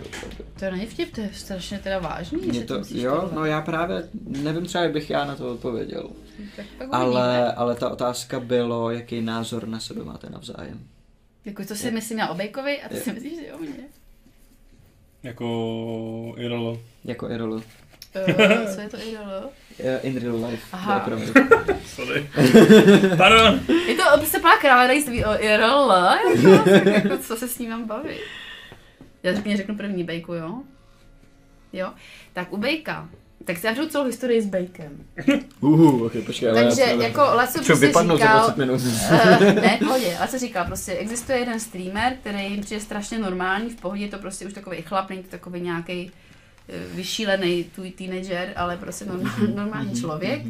To 0.60 0.70
není 0.70 0.86
vtip, 0.86 1.14
to 1.14 1.20
je 1.20 1.30
strašně 1.34 1.78
teda 1.78 1.98
vážný, 1.98 2.38
Mě 2.42 2.60
že 2.60 2.64
to, 2.66 2.74
jo, 2.90 3.14
tohle. 3.20 3.30
no 3.34 3.44
já 3.44 3.60
právě 3.60 4.08
nevím 4.26 4.66
třeba, 4.66 4.84
jak 4.84 4.92
bych 4.92 5.10
já 5.10 5.24
na 5.24 5.36
to 5.36 5.52
odpověděl. 5.52 6.10
Tak. 6.56 6.66
Ale, 6.92 7.52
ale 7.52 7.74
ta 7.74 7.88
otázka 7.90 8.40
bylo, 8.40 8.90
jaký 8.90 9.20
názor 9.20 9.68
na 9.68 9.80
sebe 9.80 10.04
máte 10.04 10.30
navzájem. 10.30 10.80
Jako 11.44 11.64
to 11.64 11.74
si 11.74 11.90
myslím 11.90 12.18
já 12.18 12.28
o 12.28 12.34
Bejkovi 12.34 12.82
a 12.82 12.88
to 12.88 12.96
si 12.96 13.12
myslíš 13.12 13.32
že 13.46 13.52
o 13.52 13.58
mně. 13.58 13.72
Jako 15.22 16.34
IRL. 16.36 16.80
Jako 17.04 17.30
Irolu. 17.30 17.62
Uh, 18.14 18.74
co 18.74 18.80
je 18.80 18.88
to 18.88 18.96
IRL? 18.96 19.50
Eh, 19.80 20.00
In 20.02 20.20
real 20.20 20.44
life. 20.44 20.66
Aha. 20.72 20.96
Opravdu. 20.96 21.26
Sorry. 21.86 22.30
Pardon. 23.16 23.60
Je 23.86 23.94
to 23.94 24.26
se 24.26 24.38
plná 24.38 24.56
krávedejství 24.56 25.24
o 25.24 25.42
IRL, 25.42 25.92
jako, 26.42 26.70
jako, 26.90 27.18
co 27.18 27.36
se 27.36 27.48
s 27.48 27.58
ním 27.58 27.70
mám 27.70 27.84
bavit. 27.84 28.20
Já 29.22 29.34
řekni, 29.34 29.56
řeknu 29.56 29.76
první 29.76 30.04
Bejku, 30.04 30.34
jo? 30.34 30.62
Jo? 31.72 31.92
Tak 32.32 32.52
u 32.52 32.56
Bejka. 32.56 33.08
Tak 33.44 33.56
si 33.56 33.62
zavřu 33.62 33.88
celou 33.88 34.04
historii 34.04 34.42
s 34.42 34.46
Bejkem. 34.46 35.04
Uhu, 35.60 36.06
ok, 36.06 36.12
počkej, 36.26 36.48
ale 36.48 36.64
Takže 36.64 36.82
já, 36.82 36.92
jako 36.92 37.20
Laco 37.20 37.52
prostě 37.52 37.74
vypadnout 37.74 38.20
za 38.20 38.26
říkal, 38.26 38.40
20 38.40 38.56
minut. 38.56 38.80
Uh, 38.80 39.54
ne, 39.54 39.76
v 39.76 39.78
pohodě. 39.78 40.16
A 40.16 40.26
co 40.26 40.38
říkal, 40.38 40.64
prostě 40.64 40.92
existuje 40.92 41.38
jeden 41.38 41.60
streamer, 41.60 42.16
který 42.20 42.44
jim 42.44 42.60
přijde 42.60 42.80
strašně 42.80 43.18
normální, 43.18 43.70
v 43.70 43.76
pohodě 43.76 44.04
je 44.04 44.08
to 44.08 44.18
prostě 44.18 44.46
už 44.46 44.52
takový 44.52 44.82
chlap, 44.82 45.10
není 45.10 45.22
to 45.22 45.28
takový 45.30 45.60
nějaký 45.60 46.10
vyšílený 46.94 47.64
tvůj 47.64 47.90
teenager, 47.90 48.52
ale 48.56 48.76
prostě 48.76 49.04
normální, 49.04 49.54
normální 49.54 50.00
člověk. 50.00 50.42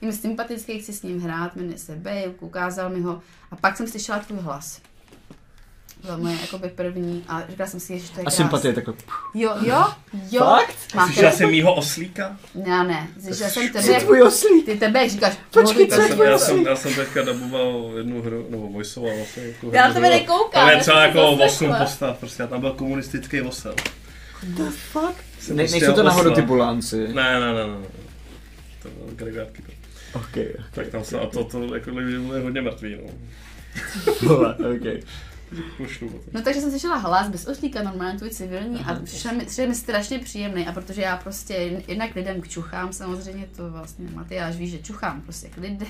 Je 0.00 0.08
mi 0.08 0.12
sympatický, 0.12 0.78
chci 0.80 0.92
s 0.92 1.02
ním 1.02 1.20
hrát, 1.20 1.56
jmenuje 1.56 1.78
se 1.78 1.96
Bale, 1.96 2.22
ukázal 2.40 2.90
mi 2.90 3.00
ho 3.00 3.20
a 3.50 3.56
pak 3.56 3.76
jsem 3.76 3.88
slyšela 3.88 4.18
tvůj 4.18 4.38
hlas. 4.38 4.80
byla 6.02 6.16
moje 6.16 6.36
jakoby 6.40 6.68
první 6.68 7.24
a 7.28 7.42
říkala 7.50 7.68
jsem 7.68 7.80
si, 7.80 7.98
že 7.98 8.08
to 8.08 8.12
je 8.14 8.20
A 8.20 8.22
krásný. 8.24 8.36
sympatie 8.36 8.74
takhle. 8.74 8.94
Jo, 9.34 9.54
jo, 9.66 9.84
jo. 10.30 10.40
Fakt? 10.44 10.76
Máte... 10.94 11.12
Slyšela 11.12 11.32
jsem 11.32 11.50
mýho 11.50 11.74
oslíka? 11.74 12.36
Já 12.66 12.82
ne, 12.82 13.08
slyšela 13.22 13.50
jsem 13.50 13.68
Co 13.72 13.80
tebe, 13.82 14.00
tvůj 14.00 14.22
oslí? 14.22 14.62
ty 14.62 14.76
tebe, 14.78 15.08
říkáš, 15.08 15.34
Počkej, 15.50 15.86
co 15.86 15.94
Já 16.00 16.02
je 16.02 16.08
jsem, 16.08 16.20
já, 16.22 16.38
jsem, 16.38 16.62
já 16.66 16.76
jsem 16.76 16.94
teďka 16.94 17.22
daboval 17.22 17.90
jednu 17.96 18.22
hru, 18.22 18.46
nebo 18.50 18.68
voiceoval 18.68 19.16
vlastně. 19.16 19.42
Jako 19.42 19.66
Já 19.72 19.80
na 19.82 19.86
hru, 19.86 19.94
tebe 19.94 20.10
nekoukám, 20.10 20.50
Tam 20.52 20.68
je 20.68 20.74
já 20.74 20.80
třeba 20.80 21.02
jako 21.02 21.18
to 21.18 21.30
8 21.32 21.38
zaslechla. 21.38 21.78
postav, 21.78 22.18
prostě 22.18 22.42
a 22.42 22.46
tam 22.46 22.60
byl 22.60 22.72
komunistický 22.72 23.42
osel. 23.42 23.74
The 24.46 24.70
fuck? 24.70 25.14
Jsem 25.38 25.56
Ne, 25.56 25.62
prostě 25.62 25.80
nejsou 25.80 25.94
to 25.94 26.02
náhodou 26.02 26.34
ty 26.34 26.42
bulánci. 26.42 27.08
Ne, 27.08 27.40
ne, 27.40 27.40
ne, 27.40 27.54
ne. 27.54 27.66
ne. 27.66 27.86
To 28.82 28.88
byl 28.88 29.14
Gregárky. 29.16 29.62
Ok. 30.14 30.38
Tak 30.74 30.88
tam 30.88 31.04
se, 31.04 31.20
a 31.20 31.26
to, 31.26 31.44
to 31.44 31.74
jako 31.74 31.90
lidi 31.90 32.18
byli 32.18 32.40
hodně 32.42 32.62
mrtví, 32.62 32.96
no. 33.04 33.10
Vole, 34.28 34.54
ok. 34.54 35.04
No 36.32 36.42
takže 36.42 36.60
jsem 36.60 36.70
slyšela 36.70 36.96
hlas 36.96 37.28
bez 37.28 37.46
oslíka, 37.46 37.82
normálně 37.82 38.18
tvůj 38.18 38.30
civilní 38.30 38.80
Aha. 38.80 38.92
a 38.92 39.04
přišel 39.04 39.34
mi, 39.34 39.44
přišel 39.44 39.68
mi 39.68 39.74
strašně 39.74 40.18
příjemný 40.18 40.66
a 40.66 40.72
protože 40.72 41.02
já 41.02 41.16
prostě 41.16 41.54
jednak 41.88 42.14
lidem 42.14 42.40
k 42.40 42.48
čuchám, 42.48 42.92
samozřejmě 42.92 43.48
to 43.56 43.70
vlastně 43.70 44.08
Matyáš 44.14 44.56
ví, 44.56 44.68
že 44.68 44.78
čuchám 44.78 45.20
prostě 45.20 45.48
k 45.48 45.56
lidem. 45.56 45.88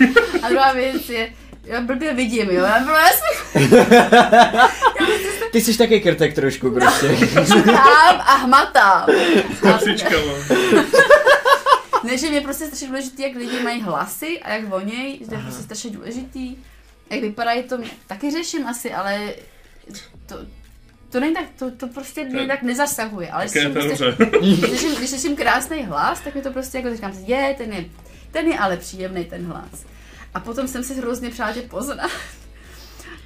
A 0.42 0.48
druhá 0.48 0.72
věc 0.72 1.08
je, 1.08 1.32
já 1.64 1.80
blbě 1.80 2.14
vidím, 2.14 2.50
jo, 2.50 2.64
já, 2.64 2.84
jsem 2.84 3.68
Ty 5.52 5.60
jsi 5.60 5.78
taky 5.78 6.00
krtek 6.00 6.34
trošku 6.34 6.70
prostě. 6.70 7.16
čuchám 7.52 8.20
a 8.20 8.34
hmatám. 8.34 9.06
Kapsičkama. 9.60 10.32
Ne, 12.04 12.18
že 12.18 12.30
mě 12.30 12.40
prostě 12.40 12.66
strašně 12.66 12.86
důležitý, 12.86 13.22
jak 13.22 13.36
lidi 13.36 13.62
mají 13.62 13.80
hlasy 13.80 14.40
a 14.40 14.52
jak 14.52 14.68
voněj, 14.68 15.18
že 15.20 15.26
to 15.26 15.34
je 15.34 15.40
prostě 15.40 15.62
strašně 15.62 15.90
důležitý. 15.90 16.56
Jak 17.10 17.20
vypadají, 17.20 17.62
to 17.62 17.78
mě 17.78 17.90
taky 18.06 18.30
řeším 18.30 18.66
asi, 18.66 18.94
ale 18.94 19.34
to, 20.26 20.36
to 21.10 21.20
není 21.20 21.34
tak, 21.34 21.44
to, 21.58 21.70
to 21.70 21.88
prostě 21.88 22.24
mě 22.24 22.46
tak 22.46 22.62
nezasahuje. 22.62 23.30
Ale 23.30 23.46
Tak 23.46 23.54
je 23.54 23.70
prostě, 23.70 24.16
když, 24.38 24.60
slyším, 24.60 24.94
když 24.94 25.10
slyším 25.10 25.36
krásný 25.36 25.84
hlas, 25.84 26.20
tak 26.20 26.34
mi 26.34 26.42
to 26.42 26.50
prostě 26.50 26.78
jako 26.78 26.94
říkám, 26.94 27.12
je, 27.12 27.54
ten 27.58 27.72
je, 27.72 27.84
ten 28.30 28.46
je 28.46 28.58
ale 28.58 28.76
příjemný 28.76 29.24
ten 29.24 29.46
hlas. 29.46 29.84
A 30.34 30.40
potom 30.40 30.68
jsem 30.68 30.84
si 30.84 30.94
hrozně 30.94 31.30
přála 31.30 31.52
tě 31.52 31.62
poznat. 31.62 32.10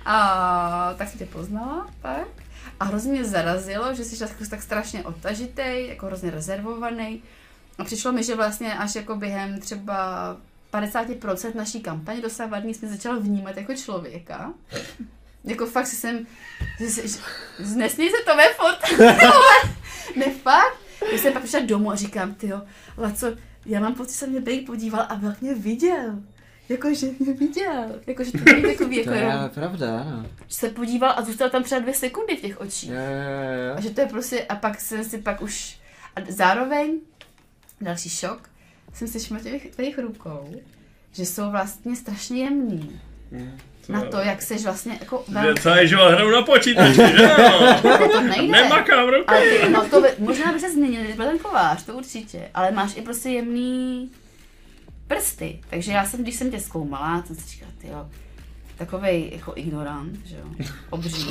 A 0.04 0.94
tak 0.98 1.08
jsem 1.08 1.18
tě 1.18 1.26
poznala, 1.26 1.90
tak. 2.02 2.28
A 2.80 2.84
hrozně 2.84 3.12
mě 3.12 3.24
zarazilo, 3.24 3.94
že 3.94 4.04
jsi 4.04 4.18
tak, 4.18 4.30
tak 4.50 4.62
strašně 4.62 5.04
odtažitej, 5.04 5.88
jako 5.88 6.06
hrozně 6.06 6.30
rezervovaný. 6.30 7.22
A 7.78 7.84
přišlo 7.84 8.12
mi, 8.12 8.24
že 8.24 8.34
vlastně 8.34 8.74
až 8.74 8.94
jako 8.94 9.16
během 9.16 9.60
třeba 9.60 10.36
50% 10.72 11.54
naší 11.54 11.80
kampaně 11.80 12.20
dosávadní 12.20 12.74
jsme 12.74 12.88
začala 12.88 13.18
vnímat 13.18 13.56
jako 13.56 13.74
člověka. 13.74 14.52
Jako 15.44 15.66
fakt 15.66 15.86
si 15.86 15.96
jsem, 15.96 16.26
nesmí 17.74 18.10
se 18.10 18.16
to 18.26 18.36
ve 18.36 18.48
fot. 18.54 18.98
ne 20.16 20.30
fakt. 20.42 20.76
Když 21.08 21.20
jsem 21.20 21.32
pak 21.32 21.42
přišla 21.42 21.60
domů 21.60 21.90
a 21.90 21.96
říkám, 21.96 22.34
ty 22.34 22.48
jo, 22.48 22.62
Laco, 22.98 23.26
já 23.66 23.80
mám 23.80 23.94
pocit, 23.94 24.12
že 24.12 24.18
se 24.18 24.26
mě 24.26 24.40
Bejk 24.40 24.66
podíval 24.66 25.06
a 25.08 25.14
byl 25.14 25.34
mě 25.40 25.54
viděl. 25.54 26.18
Jakože 26.68 27.06
mě 27.18 27.32
viděl. 27.32 28.00
Jakože 28.06 28.32
to 28.32 28.38
není 28.38 28.62
takový, 28.62 28.96
jako 28.96 29.10
To 29.10 29.16
je 29.16 29.22
jenom, 29.22 29.50
pravda, 29.50 30.00
ano. 30.00 30.26
že 30.48 30.54
se 30.54 30.68
podíval 30.68 31.14
a 31.16 31.22
zůstal 31.22 31.50
tam 31.50 31.62
třeba 31.62 31.80
dvě 31.80 31.94
sekundy 31.94 32.36
v 32.36 32.40
těch 32.40 32.60
očích. 32.60 32.90
Jo, 32.90 32.96
jo, 32.96 33.68
jo, 33.68 33.74
A 33.76 33.80
že 33.80 33.90
to 33.90 34.00
je 34.00 34.06
prostě, 34.06 34.42
a 34.44 34.56
pak 34.56 34.80
jsem 34.80 35.04
si 35.04 35.18
pak 35.18 35.42
už, 35.42 35.78
a 36.16 36.20
zároveň, 36.28 37.00
další 37.80 38.08
šok, 38.10 38.50
jsem 38.94 39.08
si 39.08 39.18
všimla 39.18 39.42
těch 39.42 39.74
tvých 39.74 39.98
rukou, 39.98 40.54
že 41.12 41.26
jsou 41.26 41.50
vlastně 41.50 41.96
strašně 41.96 42.44
jemný. 42.44 43.00
Co 43.82 43.92
Na 43.92 44.04
to, 44.04 44.16
jak 44.18 44.42
seš 44.42 44.64
vlastně 44.64 44.96
jako 45.00 45.24
velmi, 45.28 45.60
celý 45.60 45.88
život 45.88 46.10
hraju 46.10 46.30
na 46.30 46.42
počítači, 46.42 46.94
že 46.94 47.22
jo? 47.22 48.08
to 48.12 48.20
nejde. 48.20 48.52
Nemakám 48.52 49.08
ruku. 49.08 49.30
Ale 49.30 49.40
ty, 49.40 49.68
no 49.70 49.88
to 49.88 50.00
by, 50.00 50.08
možná 50.18 50.52
by 50.52 50.60
se 50.60 50.72
změnil, 50.72 51.00
kdyby 51.00 51.16
byl 51.16 51.26
ten 51.26 51.38
kovář, 51.38 51.84
to 51.84 51.94
určitě. 51.94 52.42
Ale 52.54 52.70
máš 52.70 52.96
i 52.96 53.02
prostě 53.02 53.28
jemný 53.28 54.10
prsty. 55.06 55.60
Takže 55.70 55.92
já 55.92 56.04
jsem, 56.04 56.22
když 56.22 56.34
jsem 56.34 56.50
tě 56.50 56.60
zkoumala, 56.60 57.24
jsem 57.26 57.36
si 57.36 57.48
říkala, 57.48 57.72
ty 57.78 57.88
jo, 57.88 58.08
takovej 58.78 59.30
jako 59.34 59.52
ignorant, 59.56 60.26
že 60.26 60.36
jo, 60.36 60.66
obří. 60.90 61.26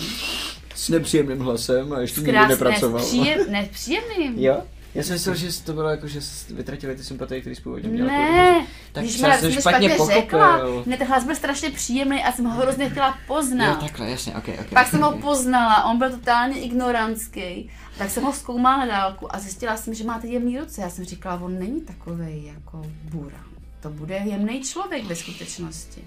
S 0.76 0.90
nepříjemným 0.90 1.40
hlasem 1.40 1.94
a 1.94 2.00
ještě 2.00 2.22
nikdy 2.22 2.48
nepracoval. 2.48 3.02
příjem, 3.02 3.40
ne, 3.52 3.70
příjemným. 3.72 4.40
Jo? 4.40 4.62
Já 4.96 5.04
jsem 5.04 5.14
myslel, 5.14 5.36
že 5.36 5.64
to 5.64 5.74
bylo 5.74 5.90
jako, 5.90 6.08
že 6.08 6.20
vytratili 6.54 6.96
ty 6.96 7.04
sympatie, 7.04 7.42
které 7.42 7.56
jsi 7.56 7.62
původně 7.62 7.90
měl. 7.90 8.06
Ne, 8.08 8.66
Tak 8.92 9.04
když 9.04 9.18
jsem 9.18 9.32
špatně 9.32 9.60
špatně 9.62 9.90
řekla. 9.90 10.58
pochopil. 10.58 10.84
Ne, 10.86 10.98
ten 10.98 11.08
hlas 11.08 11.24
byl 11.24 11.36
strašně 11.36 11.70
příjemný 11.70 12.24
a 12.24 12.32
jsem 12.32 12.46
ho 12.46 12.62
hrozně 12.62 12.90
chtěla 12.90 13.08
Jo, 13.08 13.14
poznat. 13.28 13.80
takhle, 13.80 14.10
jasně, 14.10 14.34
ok, 14.36 14.48
ok. 14.60 14.70
Pak 14.74 14.88
jsem 14.88 15.02
ho 15.02 15.10
ok. 15.10 15.22
poznala, 15.22 15.84
on 15.84 15.98
byl 15.98 16.10
totálně 16.10 16.60
ignorantský. 16.62 17.70
Tak 17.98 18.10
jsem 18.10 18.24
ho 18.24 18.34
zkoumala 18.34 18.78
na 18.78 18.86
dálku 18.86 19.36
a 19.36 19.40
zjistila 19.40 19.78
jsem, 19.78 19.94
že 19.94 20.04
má 20.04 20.20
ty 20.20 20.28
jemný 20.28 20.60
ruce. 20.60 20.82
Já 20.82 20.90
jsem 20.90 21.06
říkala, 21.06 21.42
on 21.42 21.60
není 21.60 21.82
takový 21.82 22.46
jako 22.56 22.82
bura. 23.04 23.44
To 23.80 23.90
bude 23.90 24.16
jemný 24.16 24.62
člověk 24.62 25.06
ve 25.06 25.16
skutečnosti. 25.16 26.02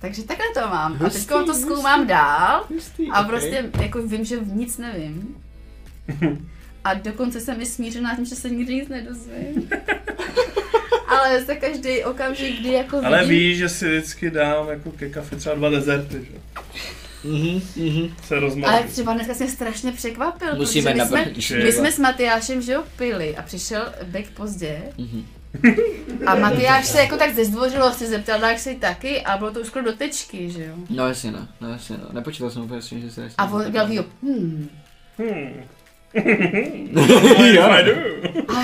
Takže 0.00 0.22
takhle 0.22 0.46
to 0.54 0.60
mám. 0.68 0.92
A 0.92 0.98
teď 0.98 1.12
Hustý, 1.12 1.26
to 1.46 1.54
zkoumám 1.54 2.06
dál 2.06 2.64
Hustý, 2.74 3.08
a 3.10 3.20
ok. 3.20 3.26
prostě 3.26 3.70
jako 3.80 4.02
vím, 4.02 4.24
že 4.24 4.38
nic 4.44 4.78
nevím. 4.78 5.36
A 6.84 6.94
dokonce 6.94 7.40
jsem 7.40 7.60
i 7.60 7.66
smířená 7.66 8.16
tím, 8.16 8.24
že 8.24 8.34
se 8.36 8.50
nikdy 8.50 8.74
nic 8.74 8.88
nedozvím. 8.88 9.68
Ale 11.08 11.44
za 11.44 11.54
každý 11.54 12.04
okamžik, 12.04 12.60
kdy 12.60 12.72
jako 12.72 13.00
Ale 13.04 13.18
vidím, 13.24 13.30
víš, 13.38 13.58
že 13.58 13.68
si 13.68 13.88
vždycky 13.88 14.30
dám 14.30 14.68
jako 14.68 14.90
ke 14.90 15.08
kafe 15.10 15.36
třeba 15.36 15.54
dva 15.54 15.70
dezerty, 15.70 16.26
že? 16.32 16.38
Mhm, 17.24 17.60
mhm. 17.76 18.14
Se 18.24 18.34
Ale 18.34 18.40
rozmažu. 18.40 18.88
třeba 18.88 19.14
dneska 19.14 19.34
jsi 19.34 19.42
mě 19.44 19.52
strašně 19.52 19.92
překvapil, 19.92 20.54
Musíme 20.56 20.90
protože 20.92 21.02
my 21.02 21.08
jsme, 21.08 21.18
nabrát. 21.18 21.64
my 21.64 21.72
jsme 21.72 21.92
s 21.92 21.98
Matyášem, 21.98 22.62
že 22.62 22.72
jo, 22.72 22.84
pili 22.96 23.36
a 23.36 23.42
přišel 23.42 23.92
Bek 24.04 24.30
pozdě 24.30 24.82
Mhm. 24.98 25.26
a 26.26 26.34
Matyáš 26.34 26.86
se 26.86 26.98
jako 27.00 27.16
tak 27.16 27.34
ze 27.34 27.44
zdvořilosti 27.44 28.06
zeptal, 28.06 28.42
jak 28.42 28.58
jsi 28.58 28.74
taky 28.74 29.20
a 29.22 29.38
bylo 29.38 29.50
to 29.50 29.60
už 29.60 29.66
skoro 29.66 29.84
do 29.84 29.92
tečky, 29.92 30.50
že 30.50 30.64
jo. 30.64 30.74
No 30.90 31.08
jasně 31.08 31.30
no, 31.32 31.48
no 31.60 31.68
jasně 31.70 31.96
no. 32.02 32.08
Nepočítal 32.12 32.50
jsem 32.50 32.62
úplně 32.62 32.82
s 32.82 32.86
tím, 32.88 33.00
že 33.00 33.10
se 33.10 33.28
A 33.38 33.44
on 33.50 33.72
dělal 33.72 33.92
jo, 33.92 34.04
hmm. 34.22 34.68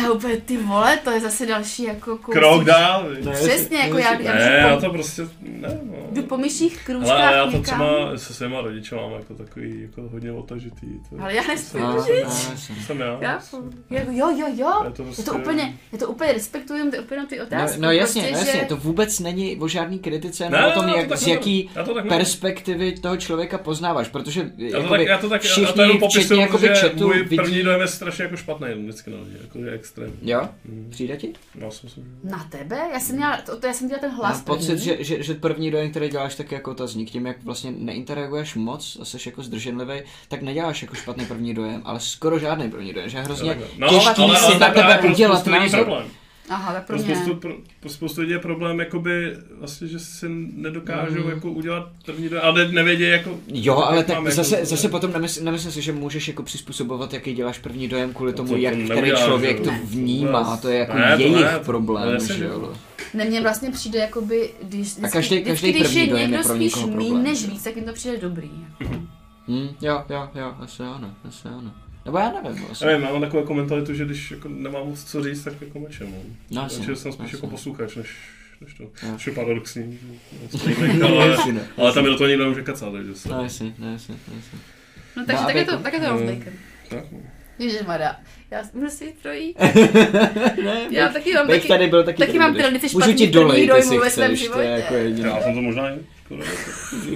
Já 0.02 0.12
úplně, 0.12 0.36
ty 0.36 0.56
vole, 0.56 0.96
to 1.04 1.10
je 1.10 1.20
zase 1.20 1.46
další 1.46 1.82
jako 1.84 2.16
kousík. 2.18 2.34
Krok 2.40 2.64
dál. 2.64 3.06
Ne, 3.24 3.32
Přesně, 3.32 3.78
jako 3.78 3.98
já, 3.98 4.20
já, 4.20 4.34
Ne, 4.34 4.40
já 4.60 4.68
já 4.68 4.80
to 4.80 4.90
prostě, 4.90 5.22
ne, 5.42 5.80
jdu 6.12 6.20
no. 6.22 6.28
po 6.28 6.36
myších 6.36 6.84
krůžkách 6.84 7.10
Ale, 7.12 7.26
ale 7.28 7.36
já 7.36 7.44
to 7.44 7.50
někam. 7.50 7.62
třeba 7.62 8.10
se 8.18 8.34
svýma 8.34 8.60
rodiči 8.60 8.94
mám 8.94 9.12
jako 9.12 9.34
takový, 9.34 9.82
jako 9.82 10.08
hodně 10.12 10.32
otažitý. 10.32 10.86
To, 11.10 11.22
Ale 11.22 11.34
já 11.34 11.42
No, 11.74 11.80
no, 11.80 12.04
jasně. 12.06 12.74
jsem 12.86 13.00
já. 13.00 13.38
Chápu. 13.38 13.70
Jako, 13.90 14.10
jo, 14.12 14.30
jo, 14.38 14.46
jo. 14.56 14.68
Je 14.84 14.90
to 14.90 15.02
Je 15.02 15.06
prostě- 15.06 15.22
to 15.22 15.32
úplně, 15.34 15.74
je 15.92 15.98
to 15.98 16.08
úplně 16.08 16.32
respektujem, 16.32 16.90
to 16.90 16.96
je 16.96 17.02
úplně 17.02 17.26
ty 17.26 17.38
No, 17.38 17.44
otázky. 17.44 17.80
no 17.80 17.90
jasně, 17.92 18.22
prostě, 18.22 18.32
no 18.36 18.38
jasně, 18.46 18.60
že... 18.60 18.66
to 18.66 18.76
vůbec 18.76 19.20
není 19.20 19.56
o 19.56 19.68
žádný 19.68 19.98
kritice, 19.98 20.50
Ne, 20.50 20.58
nebo 20.58 20.68
o 20.68 20.72
tom, 20.72 20.88
já 20.88 20.94
to 20.94 21.00
jak, 21.00 21.16
z 21.18 21.26
jaký 21.26 21.70
Já 21.76 21.84
to 21.84 21.94
perspektivy 22.08 22.92
toho 22.92 23.16
člověka 23.16 23.58
poznáváš, 23.58 24.08
protože 24.08 24.40
Já 24.56 24.70
to 24.70 24.76
jakoby 24.76 24.98
tak, 24.98 25.06
já 25.06 25.18
to 25.18 25.28
tak, 25.28 25.44
já 25.44 25.50
to 25.50 25.54
všichni, 25.72 26.08
včetně 26.08 26.40
jakoby 26.42 26.68
chatu, 26.68 27.12
můj 27.36 27.44
první 27.44 27.62
dojem 27.62 27.80
je 27.80 27.88
strašně 27.88 28.24
jako 28.24 28.36
špatný 28.36 28.66
vždycky 28.82 29.10
na 29.10 29.16
lidi, 29.16 29.36
jako 29.42 29.58
je 29.58 29.72
extrém. 29.72 30.12
Jo? 30.22 30.48
Mm. 30.64 30.86
Přijde 30.90 31.16
ti? 31.16 31.32
Já 31.54 31.70
si 31.70 31.80
myslím, 31.86 32.04
že... 32.04 32.30
Na 32.30 32.44
tebe? 32.50 32.76
Já 32.92 33.00
jsem 33.00 33.16
měla, 33.16 33.36
to, 33.46 33.56
to 33.60 33.66
já 33.66 33.72
jsem 33.72 33.88
dělala 33.88 34.00
ten 34.00 34.10
hlas 34.10 34.32
Mám 34.36 34.44
pocit, 34.44 34.78
že, 34.78 34.96
že, 35.04 35.22
že 35.22 35.34
první 35.34 35.70
dojem, 35.70 35.90
který 35.90 36.08
děláš, 36.08 36.34
tak 36.34 36.52
jako 36.52 36.70
otazník, 36.70 37.10
tím 37.10 37.26
jak 37.26 37.44
vlastně 37.44 37.70
neinteraguješ 37.70 38.54
moc 38.54 38.98
a 39.00 39.04
jsi 39.04 39.18
jako 39.26 39.42
zdrženlivý, 39.42 40.02
tak 40.28 40.42
neděláš 40.42 40.82
jako 40.82 40.94
špatný 40.94 41.26
první 41.26 41.54
dojem, 41.54 41.82
ale 41.84 42.00
skoro 42.00 42.38
žádný 42.38 42.70
první 42.70 42.92
dojem, 42.92 43.08
že 43.08 43.18
je 43.18 43.22
hrozně 43.22 43.58
No, 43.78 43.88
těžký 43.88 44.22
ale- 44.22 44.36
si 44.38 44.44
ale 44.44 44.58
na 44.58 44.66
takhle 44.66 44.96
tebe 44.96 45.08
udělat 45.14 45.46
názor. 45.46 45.80
problém. 45.80 46.06
Aha, 46.48 46.72
tak 46.72 46.86
pro 46.86 46.98
spoustu, 46.98 47.34
pro, 47.34 47.54
pro 47.80 47.90
spoustu 47.90 48.20
lidí 48.20 48.32
je 48.32 48.38
problém, 48.38 48.78
jakoby, 48.78 49.36
vlastně, 49.58 49.88
že 49.88 49.98
si 49.98 50.26
nedokážou 50.54 51.22
Mm. 51.24 51.30
jako 51.30 51.50
udělat 51.52 51.88
první 52.04 52.28
dojem, 52.28 52.44
ale 52.46 52.68
nevědí, 52.72 53.02
jako... 53.02 53.38
Jo, 53.46 53.76
ale 53.76 54.04
tak 54.04 54.16
mám 54.16 54.30
zase, 54.30 54.54
jako, 54.54 54.66
zase 54.66 54.88
potom 54.88 55.12
nemysl, 55.12 55.44
nemyslím 55.44 55.72
si, 55.72 55.82
že 55.82 55.92
můžeš 55.92 56.28
jako 56.28 56.42
přizpůsobovat, 56.42 57.12
jaký 57.14 57.34
děláš 57.34 57.58
první 57.58 57.88
dojem 57.88 58.12
kvůli 58.14 58.32
tomu, 58.32 58.48
to 58.48 58.56
jak 58.56 58.74
který 58.74 58.88
neuděláš, 58.88 59.24
člověk 59.24 59.60
to 59.60 59.70
vnímá, 59.84 60.56
to 60.56 60.68
je 60.68 60.78
jako 60.78 60.98
Ne, 60.98 61.16
jejich 61.18 61.36
ne, 61.44 61.58
problém, 61.64 62.14
jasně, 62.14 62.34
že 62.34 62.44
jo. 62.44 62.72
Ne, 63.14 63.24
mně 63.24 63.40
vlastně 63.40 63.70
přijde 63.70 63.98
jakoby, 63.98 64.50
když 64.62 64.80
vždycky, 64.86 65.10
každý- 65.12 65.36
vždycky, 65.36 65.50
každý 65.50 65.70
když 65.72 65.82
první 65.82 66.00
je 66.00 66.06
někdo 66.28 66.42
pro 66.42 66.54
spíš 66.54 66.74
problém. 66.74 67.22
než 67.22 67.46
víc, 67.48 67.62
tak 67.64 67.76
jim 67.76 67.84
to 67.84 67.92
přijde 67.92 68.16
dobrý. 68.16 68.50
Jako. 68.80 68.94
Hm, 69.48 69.68
jo, 69.80 70.02
jo, 70.10 70.28
jo, 70.34 70.54
asi 70.60 70.82
ano, 70.82 71.10
asi 71.28 71.48
ano. 71.48 71.72
Nebo 72.06 72.18
já 72.18 72.32
nevím, 72.42 72.64
vlastně. 72.66 72.86
Nevím, 72.86 73.02
já 73.06 73.12
mám 73.12 73.20
takovou 73.20 73.42
jako 73.42 73.54
mentalitu, 73.54 73.94
že 73.94 74.04
když 74.04 74.30
jako 74.30 74.48
nemám 74.48 74.86
moc 74.88 75.04
co 75.04 75.22
říct, 75.24 75.44
tak 75.44 75.54
jako 75.60 75.78
mlčím. 75.78 76.06
No. 76.10 76.16
No, 76.50 76.62
jasně, 76.62 76.78
Takže 76.78 76.96
jsem 76.96 77.12
spíš 77.12 77.22
jasně. 77.24 77.36
jako 77.36 77.46
posluchač, 77.46 77.96
než, 77.96 78.08
než 78.60 78.74
to. 78.74 78.84
Což 79.16 79.26
je 79.26 79.32
paradoxní. 79.32 79.98
streaming, 80.56 81.02
ale, 81.10 81.36
ne. 81.52 81.60
ale 81.78 81.92
tam 81.92 82.04
mi 82.04 82.10
do 82.10 82.16
toho 82.18 82.28
nikdo 82.28 82.42
nemůže 82.44 82.62
kecat, 82.62 82.92
takže 82.92 83.14
se... 83.14 83.28
No 83.28 83.42
jasně, 83.42 83.74
no 83.78 83.92
jasně, 83.92 84.14
no 84.28 84.34
jasně. 84.36 84.58
No 85.16 85.24
takže 85.26 85.40
No 85.42 85.46
tak, 85.46 85.56
je 85.56 85.64
to, 85.64 85.70
bacon? 85.70 85.82
tak 85.82 85.92
je 85.92 86.00
to 86.00 86.14
Mm. 86.14 86.26
bacon. 86.26 86.52
Tak, 86.88 87.04
no. 87.12 87.18
Ježišmarja, 87.58 88.16
já 88.50 88.62
můžu 88.74 88.88
si 88.90 89.14
projít. 89.22 89.56
ne, 90.64 90.80
Já 90.90 91.08
taky 91.08 91.32
mám 91.34 91.46
taky, 91.48 91.68
tady 91.68 91.86
byl 91.86 92.04
taky 92.04 92.18
taky 92.18 92.38
mám 92.38 92.52
budeš. 92.52 92.66
tradici 92.66 92.96
Můžu 92.96 93.12
ti 93.12 93.26
dolejt, 93.26 93.70
jestli 93.74 93.88
dojmů 93.90 94.04
ve 94.04 94.10
svém 94.10 94.36
chceš, 94.36 94.48
to 94.48 94.60
je 94.60 94.66
životě. 94.66 94.82
jako 94.82 94.94
jediné. 94.94 95.28
Já 95.28 95.40
jsem 95.42 95.54
to 95.54 95.62
možná 95.62 95.90
i 95.90 95.98
skoro. 96.24 96.42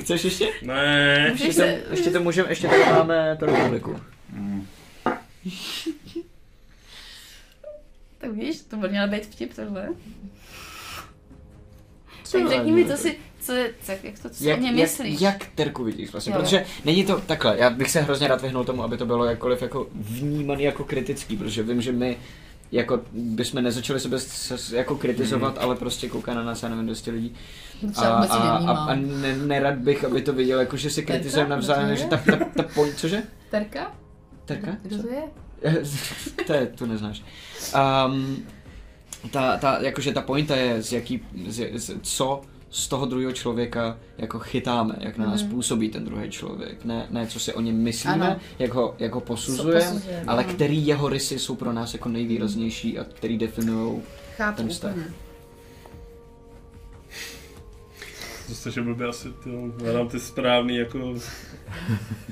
Chceš 0.00 0.24
ještě? 0.24 0.48
Ne. 0.62 1.26
Ještě 1.32 1.46
to, 1.46 1.52
se... 1.52 1.80
ještě 1.90 2.10
to 2.10 2.20
můžeme, 2.20 2.48
ještě 2.48 2.68
tady 2.68 2.82
máme 2.84 3.36
to 3.40 3.46
republiku. 3.46 4.00
Tak 8.18 8.30
víš, 8.32 8.60
to 8.60 8.76
by 8.76 8.88
měl 8.88 9.08
být 9.08 9.26
vtip 9.26 9.54
tohle. 9.54 9.88
Co 12.24 12.38
Tak 12.38 12.48
řekni 12.48 12.72
mi, 12.72 12.84
co 12.84 12.96
si, 12.96 13.16
co, 13.40 13.52
je- 13.52 13.74
co, 13.82 13.92
jak 14.02 14.18
to, 14.22 14.30
co 14.30 14.44
jak, 14.44 14.56
o 14.56 14.60
mě 14.60 14.68
jak, 14.68 14.76
myslíš. 14.76 15.20
jak 15.20 15.46
terku 15.54 15.84
vidíš 15.84 16.12
vlastně, 16.12 16.32
Jo. 16.32 16.38
protože 16.40 16.64
není 16.84 17.04
to 17.04 17.20
takhle, 17.20 17.56
já 17.58 17.70
bych 17.70 17.90
se 17.90 18.00
hrozně 18.00 18.28
rád 18.28 18.42
vyhnul 18.42 18.64
tomu, 18.64 18.82
aby 18.82 18.96
to 18.96 19.06
bylo 19.06 19.24
jakkoliv 19.24 19.62
jako 19.62 19.86
vnímaný 19.94 20.62
jako 20.64 20.84
kritický, 20.84 21.36
protože 21.36 21.62
vím, 21.62 21.82
že 21.82 21.92
my 21.92 22.16
jako 22.72 23.00
bychom 23.12 23.62
nezačali 23.62 24.00
sebe 24.00 24.18
s- 24.18 24.50
s- 24.50 24.72
jako 24.72 24.96
kritizovat, 24.96 25.58
ale 25.60 25.76
prostě 25.76 26.08
kouká 26.08 26.34
na 26.34 26.44
nás, 26.44 26.62
já 26.62 26.68
nevím, 26.68 26.86
200 26.86 27.10
lidí. 27.10 27.34
A, 27.96 28.00
a, 28.06 28.56
a, 28.56 28.72
a 28.84 28.94
ne, 28.94 29.36
nerad 29.36 29.74
bych, 29.74 30.04
aby 30.04 30.22
to 30.22 30.32
viděl, 30.32 30.60
jako 30.60 30.76
že 30.76 30.90
si 30.90 31.02
kritizujeme 31.02 31.50
navzájem, 31.50 31.96
že 31.96 32.02
je? 32.02 32.08
ta, 32.08 32.16
ta, 32.16 32.36
ta 32.56 32.62
point, 32.74 32.94
cože? 32.98 33.22
Terka? 33.50 33.92
Terka? 34.55 34.77
Kdo 34.82 35.02
to 35.02 35.09
je? 35.09 35.22
to 36.47 36.52
je, 36.52 36.66
to 36.66 36.86
neznáš. 36.86 37.22
Um, 38.06 38.36
ta, 39.31 39.56
ta, 39.56 39.78
jakože 39.82 40.12
ta 40.12 40.22
pointa 40.22 40.56
je, 40.56 40.82
z 40.82 40.93
jaký, 40.93 41.20
z, 41.48 41.70
z, 41.78 41.90
co 42.02 42.40
z 42.70 42.89
toho 42.89 43.06
druhého 43.06 43.32
člověka 43.32 43.98
jako 44.18 44.39
chytáme, 44.39 44.94
jak 44.98 45.18
na 45.18 45.27
nás 45.27 45.43
Mhm. 45.43 45.51
působí 45.51 45.89
ten 45.89 46.05
druhý 46.05 46.31
člověk. 46.31 46.85
Ne, 46.85 47.06
ne 47.10 47.27
co 47.27 47.40
si 47.40 47.55
o 47.55 47.60
něm 47.60 47.77
myslíme, 47.77 48.27
Ano. 48.31 48.40
jak 48.59 48.72
ho, 48.74 48.94
jak 48.98 49.12
ho 49.14 49.20
posuzujeme, 49.20 49.81
posuzujeme, 49.90 50.24
ale 50.27 50.44
ano. 50.44 50.52
který 50.55 50.86
jeho 50.86 51.09
rysy 51.09 51.39
jsou 51.39 51.55
pro 51.55 51.72
nás 51.72 51.93
jako 51.94 52.09
nejvýraznější 52.09 52.98
a 52.98 53.05
který 53.05 53.39
definují 53.39 54.02
ten 54.56 54.68
vztah. 54.68 54.90
úplně. 54.90 55.06
Zase, 58.48 58.70
že 58.70 58.82
blbě 58.82 59.06
asi 59.09 59.28
ty, 59.44 59.51
hledám 59.81 60.09
ty 60.09 60.20
správný 60.20 60.77
jako 60.77 61.14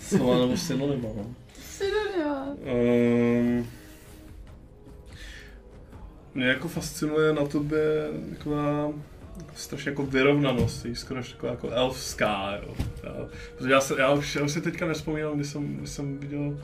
slova 0.02 0.38
nebo 0.38 0.56
synonyma. 0.56 1.08
No. 1.16 1.34
Synonyma. 1.78 2.46
Um, 2.64 3.66
mě 6.34 6.46
jako 6.46 6.68
fascinuje 6.68 7.32
na 7.32 7.46
tobě 7.46 8.08
taková 8.38 8.90
strašně 9.54 9.90
jako 9.90 10.02
vyrovnanost, 10.06 10.84
víš, 10.84 10.98
skoro 10.98 11.20
až 11.20 11.32
taková 11.32 11.52
jako 11.52 11.70
elfská, 11.70 12.58
jo. 12.62 12.74
Já, 13.04 13.12
protože 13.58 13.72
já, 13.72 13.80
se, 13.80 13.94
já, 13.98 14.10
už, 14.10 14.34
já 14.34 14.42
už 14.42 14.52
si 14.52 14.60
teďka 14.60 14.86
nespomínám, 14.86 15.36
když 15.36 15.46
jsem, 15.48 15.76
když 15.76 15.90
jsem 15.90 16.18
viděl 16.18 16.60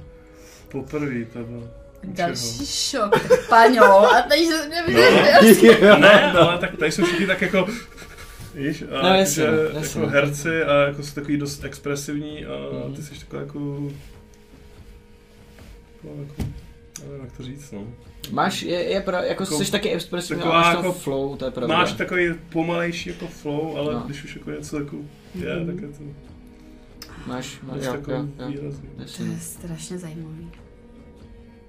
poprvé 0.69 1.25
tebe. 1.25 1.61
Další 2.05 2.67
šok, 2.67 3.47
paňo, 3.49 3.85
a 3.85 4.23
teď 4.23 4.49
se 4.49 4.69
mě 4.69 4.85
No. 5.83 5.99
Ne, 5.99 6.33
ale 6.33 6.59
tak 6.59 6.77
tady 6.77 6.93
jsou 6.93 7.05
všichni 7.05 7.27
tak 7.27 7.43
jako 7.43 7.67
Víš, 8.55 8.85
a 8.91 9.03
No, 9.03 9.15
jasně, 9.15 9.43
že, 9.43 9.51
no, 9.51 9.57
jako 9.57 9.79
jasně. 9.79 10.01
Mhm. 10.01 10.11
herci 10.11 10.63
a 10.63 10.75
jako 10.75 11.03
jsou 11.03 11.15
takový 11.15 11.37
dost 11.37 11.65
expresivní 11.65 12.47
a 12.47 12.53
ty 12.97 13.03
jsi 13.03 13.21
taková 13.21 13.43
jako, 13.43 13.89
jako, 16.09 16.21
jako 16.21 16.43
nevím, 17.07 17.21
jak 17.25 17.37
to 17.37 17.43
říct, 17.43 17.73
no. 17.73 17.87
Máš, 18.31 18.63
je, 18.63 18.83
je 18.83 19.01
pra, 19.01 19.23
jako 19.25 19.43
Jako- 19.43 19.65
jsi 19.65 19.73
taky 19.73 19.91
expresivní, 19.91 20.43
ale 20.43 20.53
máš 20.55 20.77
jako- 20.77 20.93
flow, 20.93 21.37
to 21.37 21.45
je 21.45 21.51
pravda. 21.51 21.77
Máš 21.79 21.93
takový 21.93 22.35
pomalejší 22.53 23.09
jako 23.11 23.27
flow, 23.27 23.77
ale 23.77 23.95
No. 23.95 24.01
když 24.01 24.25
už 24.25 24.37
jako 24.37 24.51
něco 24.51 24.79
jako 24.79 24.97
je, 25.35 25.57
Mhm. 25.57 25.67
tak 25.67 25.83
je 25.83 25.89
to 25.89 26.05
Máš, 27.27 27.59
máš, 27.63 27.85
jo, 27.85 27.93
takový 27.93 28.17
jo, 28.17 28.29
jo. 28.63 28.73
To 29.17 29.23
je 29.23 29.39
strašně 29.41 29.99
zajímavý. 29.99 30.51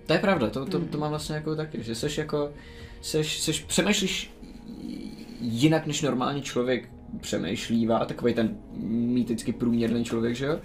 To 0.05 0.13
je 0.13 0.19
pravda, 0.19 0.49
to, 0.49 0.65
to, 0.65 0.79
Mm. 0.79 0.87
to 0.87 0.97
mám 0.97 1.09
vlastně 1.09 1.35
jako 1.35 1.55
taky, 1.55 1.83
že 1.83 1.95
seš 1.95 2.17
jako, 2.17 2.51
seš, 3.01 3.39
seš, 3.41 3.59
přemýšlíš 3.59 4.33
jinak 5.41 5.85
než 5.85 6.01
normální 6.01 6.41
člověk 6.41 6.89
přemýšlívá, 7.21 8.05
takový 8.05 8.33
ten 8.33 8.49
mýticky 8.87 9.53
průměrný 9.53 10.05
člověk, 10.05 10.35
že 10.35 10.45
jo? 10.45 10.59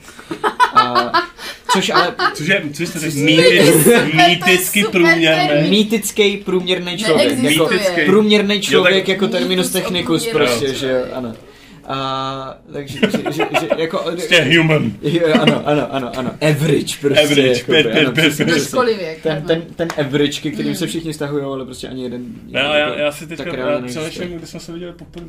A, 0.75 1.13
což 1.73 1.91
ale 1.91 2.15
Což 2.35 2.49
je, 2.49 2.63
což 2.73 2.89
jste 2.89 2.99
řekl, 2.99 3.17
mýtický, 3.17 3.91
mýticky 4.17 4.85
průměrný. 4.85 5.71
mýtický 5.71 6.37
průměrný 6.37 6.99
člověk, 6.99 7.39
jako 7.39 7.69
průměrný 8.07 8.61
člověk 8.61 8.97
tak- 9.05 9.09
jako 9.09 9.29
terminus 9.29 9.71
technicus 9.71 10.27
prostě, 10.27 10.75
že 10.75 10.91
jo, 10.91 10.99
ano. 11.15 11.35
A, 11.93 12.59
takže, 12.73 12.99
že, 13.13 13.33
že, 13.33 13.43
že, 13.61 13.69
jako, 13.77 13.99
Prostě 13.99 14.57
human. 14.57 14.93
jo, 15.03 15.29
ano, 15.43 15.63
ano, 15.69 15.95
ano, 15.95 16.11
ano, 16.19 16.31
average 16.41 16.97
prostě. 17.01 17.21
Average, 17.25 17.49
jako, 17.49 17.73
pět, 17.73 17.87
ano, 17.87 17.93
pět, 17.93 18.15
pět, 18.15 18.15
pět. 18.15 18.23
přesně. 18.27 18.45
Doškolivěk. 18.45 19.23
ten, 19.23 19.43
ten, 19.43 19.63
ten 19.77 19.89
average, 19.99 20.41
ke 20.41 20.51
kterým 20.51 20.75
se 20.75 20.87
všichni 20.87 21.15
stahují, 21.15 21.45
ale 21.45 21.65
prostě 21.65 21.89
ani 21.89 22.03
jeden. 22.03 22.25
Ne, 22.47 22.63
ale 22.63 22.81
jako 22.81 22.93
já, 22.93 23.05
já 23.05 23.13
si 23.13 23.27
teďka, 23.27 23.53
přemýšlím, 23.87 24.39
když 24.39 24.51
jsme 24.51 24.61
se 24.61 24.73
viděli 24.73 24.93
poprvé. 24.93 25.27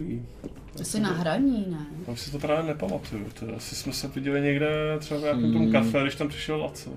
To 0.78 0.84
jsi 0.84 1.00
na 1.00 1.10
hraní, 1.14 1.66
ne? 1.70 1.86
Já 2.08 2.16
si 2.16 2.32
to 2.32 2.40
právě 2.40 2.64
nepamatuju. 2.68 3.26
To 3.40 3.56
asi 3.56 3.76
jsme 3.76 3.94
se 3.94 4.08
viděli 4.08 4.42
někde 4.42 4.70
třeba 5.00 5.20
v 5.20 5.24
nějakém 5.24 5.54
tom 5.54 5.62
Hmm. 5.62 5.72
kafe, 5.72 6.02
když 6.02 6.16
tam 6.16 6.28
přišel 6.30 6.62
Laco. 6.62 6.90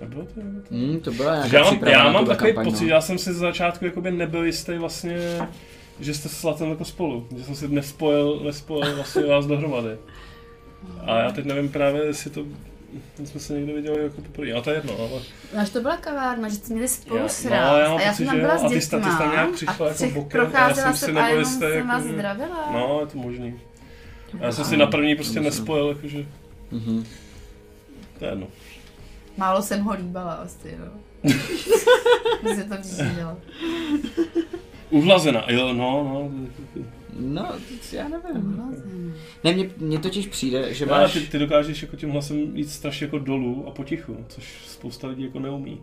Nebylo 0.00 0.24
to 0.24 0.40
někde 0.40 0.60
to? 0.60 0.74
Hmm, 0.74 1.00
to 1.00 1.10
byla 1.10 1.34
nějaká 1.36 1.58
já 1.58 1.64
mám, 1.64 1.84
já 1.88 2.12
mám 2.12 2.26
takový 2.26 2.52
kampaň, 2.52 2.64
pocit, 2.72 2.84
no. 2.84 2.90
já 2.90 3.00
jsem 3.00 3.18
si 3.18 3.32
z 3.32 3.36
začátku 3.36 3.84
jakoby 3.84 4.10
nebyl 4.10 4.44
jistý 4.44 4.72
vlastně, 4.78 5.18
že 6.00 6.14
jste 6.14 6.28
s 6.28 6.42
Latem 6.44 6.70
jako 6.70 6.84
spolu. 6.84 7.26
Že 7.36 7.44
jsem 7.44 7.54
si 7.54 7.68
nespojil, 7.68 8.40
nespojil 8.44 8.94
vlastně 8.94 9.26
vás 9.26 9.46
dohromady. 9.46 9.96
A 11.00 11.18
já 11.18 11.30
teď 11.32 11.44
nevím 11.44 11.68
právě, 11.68 12.02
jestli 12.04 12.30
to 12.30 12.44
my 13.18 13.26
jsme 13.26 13.40
se 13.40 13.52
někde 13.52 13.72
viděli 13.72 14.02
jako 14.02 14.20
poprvé, 14.22 14.52
ale 14.52 14.62
to 14.62 14.70
je 14.70 14.76
jedno, 14.76 14.98
ale 14.98 15.22
Až 15.62 15.70
to 15.70 15.80
byla 15.80 15.96
kavárna, 15.96 16.48
že 16.48 16.54
jste 16.54 16.72
měli 16.74 16.88
spolu 16.88 17.20
Já- 17.20 17.28
sraz. 17.28 17.70
no, 17.72 17.78
já 17.78 17.88
mám 17.88 17.98
a 17.98 18.00
já 18.02 18.10
pocit, 18.10 18.16
jsem 18.16 18.26
tam 18.26 18.36
že 18.36 18.40
byla 18.40 18.54
jo. 18.54 18.60
s 18.60 18.64
A 18.64 18.68
ty 18.68 18.74
ty 18.74 18.80
jsi 18.80 18.90
tam 18.90 19.00
dětma 19.00 19.26
nějak 19.32 19.50
přišla 19.50 19.86
a 19.86 19.88
jako 19.88 20.20
bokem 20.20 20.40
a 20.40 20.44
já 20.44 20.50
procházela 20.50 20.92
jsem 20.92 21.08
si 21.08 21.12
nebyl 21.14 21.38
jistý, 21.38 21.58
jsem 21.60 21.88
vás 21.88 22.02
jako- 22.04 22.14
zdravila. 22.14 22.70
no, 22.72 22.98
je 23.00 23.06
to 23.06 23.18
možný. 23.18 23.60
Já 24.40 24.52
jsem 24.52 24.64
si 24.64 24.76
na 24.76 24.86
první 24.86 25.14
prostě 25.14 25.40
nespojil, 25.40 25.88
jakože 25.88 26.26
Mhm. 26.70 27.04
to 28.18 28.24
je 28.24 28.30
jedno. 28.30 28.46
Málo 29.36 29.62
jsem 29.62 29.80
ho 29.80 29.94
líbala 29.94 30.32
asi, 30.32 30.76
no. 30.78 30.86
Když 32.42 32.56
se 32.56 32.64
to 32.64 32.74
přišlo. 32.80 33.38
Uhlazena, 34.90 35.44
jo, 35.48 35.72
no, 35.72 36.04
no. 36.04 36.30
No, 37.20 37.52
já 37.92 38.08
nevím. 38.08 38.52
Uhlazená. 38.58 39.03
Ne, 39.44 39.52
mně, 39.52 39.70
mně 39.76 39.98
totiž 39.98 40.26
přijde, 40.26 40.74
že 40.74 40.86
No, 40.86 40.92
máš... 40.92 41.12
ty, 41.12 41.20
ty 41.20 41.38
dokážeš 41.38 41.82
jako 41.82 41.96
tím 41.96 42.10
hlasem 42.10 42.56
jít 42.56 42.70
strašně 42.70 43.04
jako 43.04 43.18
dolů 43.18 43.64
a 43.68 43.70
potichu, 43.70 44.16
což 44.28 44.62
spousta 44.66 45.08
lidí 45.08 45.22
jako 45.24 45.38
neumí. 45.38 45.80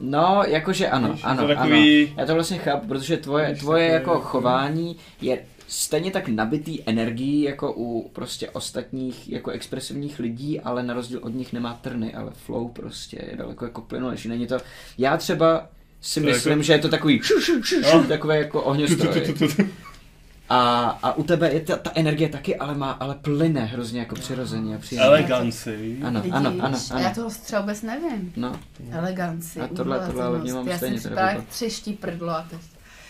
No, 0.00 0.42
jakože 0.46 0.88
ano, 0.88 1.12
Víš, 1.12 1.20
ano, 1.24 1.42
to 1.42 1.48
takový- 1.48 2.04
ano. 2.06 2.14
Já 2.16 2.26
to 2.26 2.34
vlastně 2.34 2.58
chápu, 2.58 2.86
protože 2.88 3.16
tvoje, 3.16 3.50
Víš, 3.50 3.58
tvoje 3.58 3.90
takový 3.90 4.10
jako 4.16 4.20
chování 4.26 4.96
je 5.20 5.38
stejně 5.68 6.10
tak 6.10 6.28
nabitý 6.28 6.78
energií 6.86 7.42
jako 7.42 7.72
u 7.76 8.10
prostě 8.12 8.50
ostatních 8.50 9.28
jako 9.28 9.50
expresivních 9.50 10.18
lidí, 10.18 10.60
ale 10.60 10.82
na 10.82 10.94
rozdíl 10.94 11.20
od 11.22 11.34
nich 11.34 11.52
nemá 11.52 11.74
trny, 11.74 12.14
ale 12.14 12.30
flow 12.34 12.68
prostě 12.68 13.18
je 13.30 13.36
daleko 13.36 13.64
jako 13.64 13.80
plynulejší. 13.80 14.28
Není 14.28 14.46
to, 14.46 14.56
já 14.98 15.16
třeba 15.16 15.68
si 16.00 16.20
To 16.20 16.26
myslím, 16.26 16.50
jako- 16.52 16.62
že 16.62 16.72
je 16.72 16.78
to 16.78 16.88
takový 16.88 17.20
šu, 17.22 17.40
šu, 17.40 17.62
šu, 17.62 17.82
šu, 17.82 17.96
No. 17.98 18.04
takové 18.04 18.38
jako 18.38 18.62
ohňostroj. 18.62 19.34
A, 20.48 20.58
a 21.02 21.12
u 21.16 21.22
tebe 21.22 21.50
je 21.52 21.60
ta, 21.60 21.76
ta 21.76 21.90
energie 21.94 22.28
taky, 22.28 22.56
ale 22.56 22.74
má, 22.74 22.90
ale 22.92 23.14
plyne 23.14 23.60
hrozně 23.64 24.00
jako 24.00 24.14
přirozeně 24.14 24.76
a 24.76 24.78
příjemně. 24.78 25.06
Eleganci. 25.08 25.96
Ano, 26.04 26.20
Vidíš? 26.20 26.32
ano, 26.36 26.52
ano, 26.60 26.78
A 26.94 26.98
já 27.00 27.06
ano. 27.06 27.14
toho 27.14 27.30
třeba 27.44 27.60
vůbec 27.60 27.82
nevím. 27.82 28.32
No, 28.36 28.52
Eleganci, 28.92 29.60
A 29.60 29.66
tohle- 29.66 30.06
tohle 30.06 30.24
ale 30.24 30.38
vnímám. 30.38 30.68
Já 30.68 30.76
stejně, 30.76 31.00
jsem 31.00 31.10
teda 31.10 31.16
právě 31.22 31.40
vůbec. 31.40 31.54
třeští 31.54 31.92
prdlo 31.92 32.30
a 32.30 32.46
teď. 32.50 32.58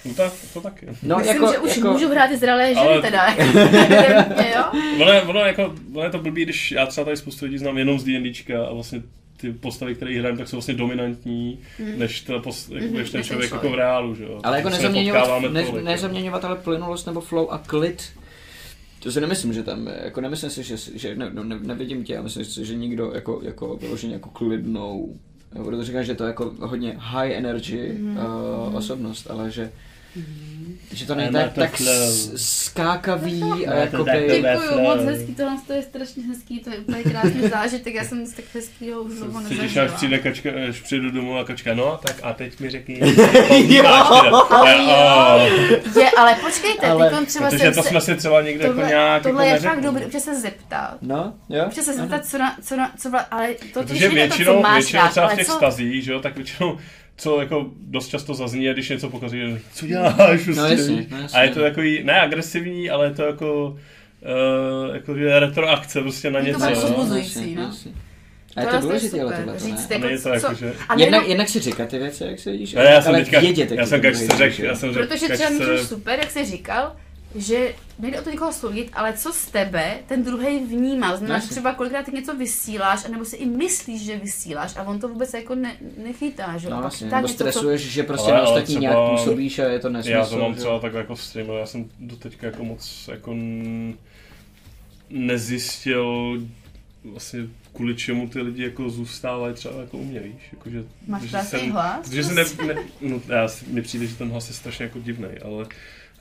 No 0.05 0.15
tak, 0.15 0.33
to 0.55 0.61
taky. 0.61 0.87
no 1.03 1.17
Myslím, 1.17 1.35
jako, 1.37 1.53
že 1.53 1.59
už 1.59 1.77
jako, 1.77 1.91
můžu 1.93 2.09
hrát 2.09 2.31
i 2.31 2.37
zralé 2.37 2.69
ženy 2.75 2.81
Ale- 2.87 3.03
teda. 3.03 3.35
Jo? 4.55 4.65
Ono 5.03 5.13
je, 5.13 5.23
ono, 5.23 5.41
jako, 5.41 5.75
ono 5.95 6.05
je 6.05 6.11
to 6.11 6.19
blbý, 6.19 6.43
když 6.45 6.71
já 6.73 6.87
třeba 6.87 7.05
tady 7.05 7.17
spoustu 7.17 7.45
lidí 7.45 7.59
znám 7.59 7.79
jenom 7.79 7.99
z 7.99 8.05
D&Dčka 8.05 8.67
a 8.67 8.73
vlastně 8.73 9.03
ty 9.37 9.53
postavy, 9.53 9.95
které 9.95 10.19
hrajeme, 10.19 10.39
tak 10.39 10.49
jsou 10.49 10.57
vlastně 10.57 10.75
dominantní, 10.75 11.59
než, 11.97 12.21
ta 12.21 12.39
post, 12.39 12.71
jako, 12.71 12.87
Mhm, 12.87 12.97
než 12.97 13.11
ten 13.11 13.23
člověk 13.25 13.53
jako 13.53 13.69
v 13.71 13.75
reálu, 13.75 14.15
že 14.15 14.25
jo. 14.25 14.41
Ale 14.45 14.57
jako 14.57 14.69
nezaměňovat, 14.71 15.43
ne, 15.43 15.63
tolik, 15.65 15.75
jo. 15.75 15.81
nezaměňovat 15.85 16.45
ale 16.45 16.57
plynulost 16.57 17.07
nebo 17.07 17.21
flow 17.21 17.49
a 17.51 17.59
klid. 17.59 18.03
To 19.03 19.13
si 19.13 19.21
nemyslím, 19.21 19.53
že 19.53 19.63
tam, 19.63 19.89
jako 20.05 20.21
nemyslím 20.21 20.51
si, 20.51 20.63
že, 20.63 20.77
že 20.95 21.15
ne, 21.17 21.31
no, 21.33 21.45
ne, 21.45 21.59
nevidím 21.63 22.05
tě, 22.05 22.13
já 22.13 22.23
myslím 22.23 22.45
si, 22.45 22.65
že 22.67 22.75
nikdo 22.75 23.13
jako, 23.15 23.41
jako 23.43 23.77
vyloženě 23.77 24.13
jako 24.15 24.29
klidnou, 24.31 25.17
jo, 25.55 25.65
protože 25.65 25.85
říkám, 25.85 26.05
že 26.05 26.15
to 26.15 26.25
je 26.25 26.29
jako 26.29 26.55
hodně 26.61 26.95
high 26.99 27.33
energy 27.33 27.93
Mhm. 28.01 28.17
uh, 28.69 28.77
osobnost, 28.77 29.31
ale 29.31 29.51
že 29.51 29.73
že 30.93 31.06
to 31.06 31.14
není 31.14 31.32
tak, 31.32 31.52
tak 31.52 31.82
skákavý 32.36 33.66
a 33.66 33.74
jakoby... 33.74 34.43
Děkuju, 34.43 34.80
moc 34.80 35.01
hezký, 35.05 35.34
tohle 35.34 35.56
to 35.66 35.72
je 35.72 35.82
strašně 35.82 36.22
hezký, 36.22 36.60
to 36.60 36.70
je 36.70 36.78
úplně 36.78 37.02
krásný 37.02 37.48
zážitek, 37.51 37.94
já 37.94 38.05
jsem 38.05 38.20
nic 38.20 38.32
tak 38.32 38.44
hezkýho 38.55 39.02
už 39.02 39.14
dlouho 39.14 39.40
Cítíš, 39.40 39.59
nezažila. 39.59 39.84
až 39.84 39.90
přijde 39.90 40.18
kačka, 40.18 40.51
až 40.68 40.80
přijdu 40.80 41.10
domů 41.10 41.38
a 41.38 41.44
kačka, 41.44 41.74
no, 41.74 42.01
tak 42.06 42.16
a 42.22 42.32
teď 42.32 42.60
mi 42.60 42.70
řekni. 42.70 42.94
Je, 45.97 46.10
ale 46.18 46.34
počkejte, 46.34 46.86
Ale- 46.86 47.10
ale, 47.10 47.26
třeba 47.26 47.48
Protože 47.48 47.59
jsem 47.59 47.74
to 47.74 47.82
se, 47.82 47.88
jsme 47.88 48.01
si 48.01 48.16
třeba 48.16 48.43
někde 48.43 48.64
jako 48.64 48.74
tohle, 48.74 48.88
nějak 48.88 49.22
tohle 49.22 49.47
jako 49.47 49.64
je 49.64 49.70
fakt 49.70 49.82
dobrý, 49.82 50.05
občas 50.05 50.22
se 50.22 50.40
zeptat. 50.40 50.97
No, 51.02 51.34
jo? 51.48 51.64
Občas 51.66 51.84
se 51.84 51.93
zeptat, 51.94 52.26
co 52.26 52.38
na, 52.38 52.56
co 52.62 52.76
na, 52.76 52.93
co 52.98 53.10
vla, 53.10 53.20
ale 53.20 53.55
to 53.72 53.82
Protože 53.82 54.09
většinou, 54.09 54.55
co 54.55 54.60
máš 54.60 54.76
většinou 54.76 55.09
třeba 55.09 55.28
v 55.28 55.36
těch 55.36 55.47
stazích, 55.47 56.05
že 56.05 56.12
jo, 56.12 56.20
tak 56.20 56.36
většinou 56.36 56.78
co 57.16 57.40
jako 57.40 57.66
dost 57.80 58.09
často 58.09 58.34
zazní, 58.34 58.68
a 58.68 58.72
když 58.72 58.88
něco 58.88 59.10
pokazí, 59.10 59.38
že 59.38 59.59
co 59.74 59.86
děláš 59.86 60.44
prostě. 60.44 60.60
No 60.60 60.66
jasně, 60.68 61.06
no 61.10 61.18
jasně. 61.20 61.38
A 61.38 61.43
je 61.43 61.51
to 61.51 61.60
takový, 61.60 62.01
ne 62.05 62.20
agresivní, 62.20 62.90
ale 62.90 63.06
je 63.06 63.10
to 63.14 63.22
jako, 63.22 63.78
uh, 64.88 64.94
jako 64.94 65.16
že 65.18 65.38
retroakce 65.40 66.01
prostě 66.01 66.30
na 66.30 66.38
Je 66.38 66.55
to 66.55 66.66
něco. 66.68 66.80
povzbuzující, 66.80 67.38
jasně, 67.38 67.56
no. 67.56 67.62
jasně. 67.62 67.93
A 68.56 68.60
je 68.60 68.66
to 68.66 68.72
Tohle 68.72 68.80
důležité, 68.88 69.20
ale 69.20 69.32
tohle, 69.36 69.59
říct 69.59 69.88
ne? 69.88 69.94
jako, 69.97 70.06
Není 70.06 70.22
to 70.22 70.28
jako, 70.28 70.47
co, 70.48 70.55
že- 70.55 70.72
a 70.88 71.01
Jednak, 71.01 71.28
jednak 71.28 71.48
si 71.48 71.60
říkat 71.60 71.88
ty 71.88 71.98
věci, 71.98 72.24
jak 72.24 72.38
se 72.38 72.51
vidíš, 72.51 72.72
Ne, 72.72 72.82
já 72.84 73.02
jsem 73.02 73.14
ale 73.14 73.24
teďka, 73.24 73.40
vědět, 73.40 73.70
jak 73.70 73.78
já 73.78 73.84
to 73.84 73.88
jsem 73.90 74.01
kačce 74.01 74.22
jít, 74.22 74.30
řekl, 74.36 74.62
já 74.64 74.74
jsem 74.74 74.93
řekl, 74.94 75.06
protože 75.06 75.28
třeba 75.28 75.51
můžeš 75.51 75.80
super, 75.80 76.18
jak 76.18 76.30
jsi 76.30 76.44
říkal, 76.44 76.97
že 77.37 77.75
nejde 77.99 78.21
o 78.21 78.25
to 78.25 78.31
někoho 78.31 78.53
soudit, 78.53 78.91
ale 78.93 79.13
co 79.13 79.33
z 79.33 79.47
tebe 79.51 79.99
ten 80.07 80.25
druhý 80.25 80.59
vnímá. 80.59 81.17
Znamená, 81.17 81.39
že 81.39 81.49
třeba 81.49 81.75
kolikrát 81.75 82.03
ty 82.05 82.13
něco 82.13 82.37
vysíláš, 82.37 83.05
anebo 83.05 83.25
si 83.25 83.37
i 83.37 83.47
myslíš, 83.47 84.03
že 84.05 84.17
vysíláš 84.19 84.77
a 84.77 84.83
on 84.83 84.99
to 85.01 85.09
vůbec 85.09 85.35
jako 85.35 85.55
ne, 85.55 85.77
nechytá, 86.03 86.57
že? 86.59 86.71
No 86.71 86.81
vlastně, 86.81 87.07
nebo 87.07 87.17
něco, 87.29 87.45
co- 87.45 87.51
stresuješ, 87.51 87.83
že 87.83 88.03
prostě 88.03 88.33
Ale- 88.33 88.41
na 88.41 88.49
ostatní 88.49 88.77
třeba- 88.77 88.81
nějak 88.81 89.11
působíš 89.11 89.59
a 89.59 89.65
je 89.65 89.79
to 89.79 89.89
nesmysl. 89.89 90.17
Já 90.19 90.27
to 90.27 90.39
mám 90.39 90.53
že 90.55 90.59
třeba 90.61 90.79
tak 90.81 90.95
jako 90.95 91.15
v 91.15 91.23
streamu, 91.23 91.53
já 91.57 91.67
jsem 91.67 91.85
do 91.99 92.17
teďka 92.17 92.47
jako 92.47 92.65
moc 92.65 93.09
jako 93.13 93.35
nezjistil 95.11 96.39
vlastně 97.05 97.41
kvůli 97.75 97.95
čemu 97.97 98.29
ty 98.29 98.41
lidi 98.41 98.63
jako 98.65 98.91
zůstávají 98.91 99.55
třeba 99.55 99.81
jako 99.81 99.97
u 99.99 100.05
mě, 100.05 100.21
víš, 100.21 100.43
jako, 100.53 100.71
že, 100.71 100.85
Máš 101.07 101.23
že 101.23 101.39
jsem- 101.43 101.71
hlas? 101.71 102.07
Se 102.11 102.35
ne, 102.35 102.45
ne, 102.75 102.83
no, 103.01 103.21
já, 103.29 103.49
si- 103.49 103.65
mně 103.69 103.83
přijde, 103.83 104.07
že 104.07 104.15
ten 104.17 104.31
hlas 104.31 104.49
je 104.49 104.55
strašně 104.55 104.85
jako 104.85 104.99
divný, 104.99 105.29
ale 105.45 105.67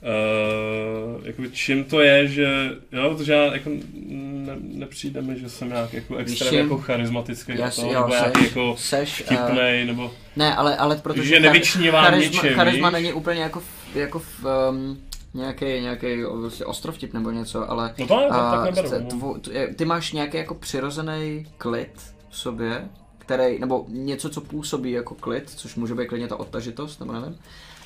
Uh, 0.06 1.26
jako 1.26 1.42
čím 1.52 1.84
to 1.84 2.00
je, 2.00 2.26
že 2.28 2.70
jo, 2.92 3.14
protože 3.14 3.32
já 3.32 3.44
jako 3.44 3.70
ne, 4.06 4.56
nepřijde 4.60 5.22
mi, 5.22 5.38
že 5.40 5.48
jsem 5.48 5.68
nějak 5.68 5.92
jako 5.94 6.16
extrémně 6.16 6.58
jako 6.58 6.78
charismatický, 6.78 7.52
si- 7.70 7.80
to, 7.80 7.86
jo, 7.86 7.92
nebo 7.92 8.08
nějaký 8.08 8.40
seš, 8.40 8.48
jako 8.48 8.74
seš, 8.78 9.20
a- 9.20 9.24
vtipnej, 9.24 9.84
nebo 9.86 10.10
Ne, 10.36 10.56
ale, 10.56 10.76
ale 10.76 10.96
protože 10.96 11.24
Že 11.28 11.40
nevyčnívám 11.40 12.04
charisma, 12.04 12.42
ničem, 12.42 12.54
charisma 12.54 12.88
víš? 12.88 12.92
není 12.94 13.12
úplně 13.12 13.40
jako 13.42 13.60
v, 13.60 13.96
jako 13.96 14.18
v 14.18 14.44
um, 14.70 14.98
nějaký, 15.34 15.64
nějaký 15.64 16.22
vlastně 16.22 16.66
ostrovtip 16.66 17.12
nebo 17.14 17.30
něco, 17.30 17.70
ale 17.70 17.94
no 17.98 18.06
to 18.06 18.16
ne, 18.20 18.26
to 18.28 18.34
a, 18.34 18.64
tak 18.64 18.74
neberu. 18.74 19.02
no. 19.04 19.08
tvo, 19.08 19.36
ty 19.76 19.84
máš 19.84 20.12
nějaký 20.12 20.36
jako 20.36 20.54
přirozený 20.54 21.46
klid 21.58 21.90
v 22.30 22.36
sobě, 22.38 22.88
který, 23.18 23.58
nebo 23.58 23.84
něco, 23.88 24.28
co 24.30 24.40
působí 24.40 24.90
jako 24.90 25.14
klid, 25.14 25.50
což 25.50 25.74
může 25.74 25.94
být 25.94 26.08
klidně 26.08 26.28
ta 26.28 26.36
odtažitost, 26.36 27.00
nebo 27.00 27.12
nevím, 27.12 27.38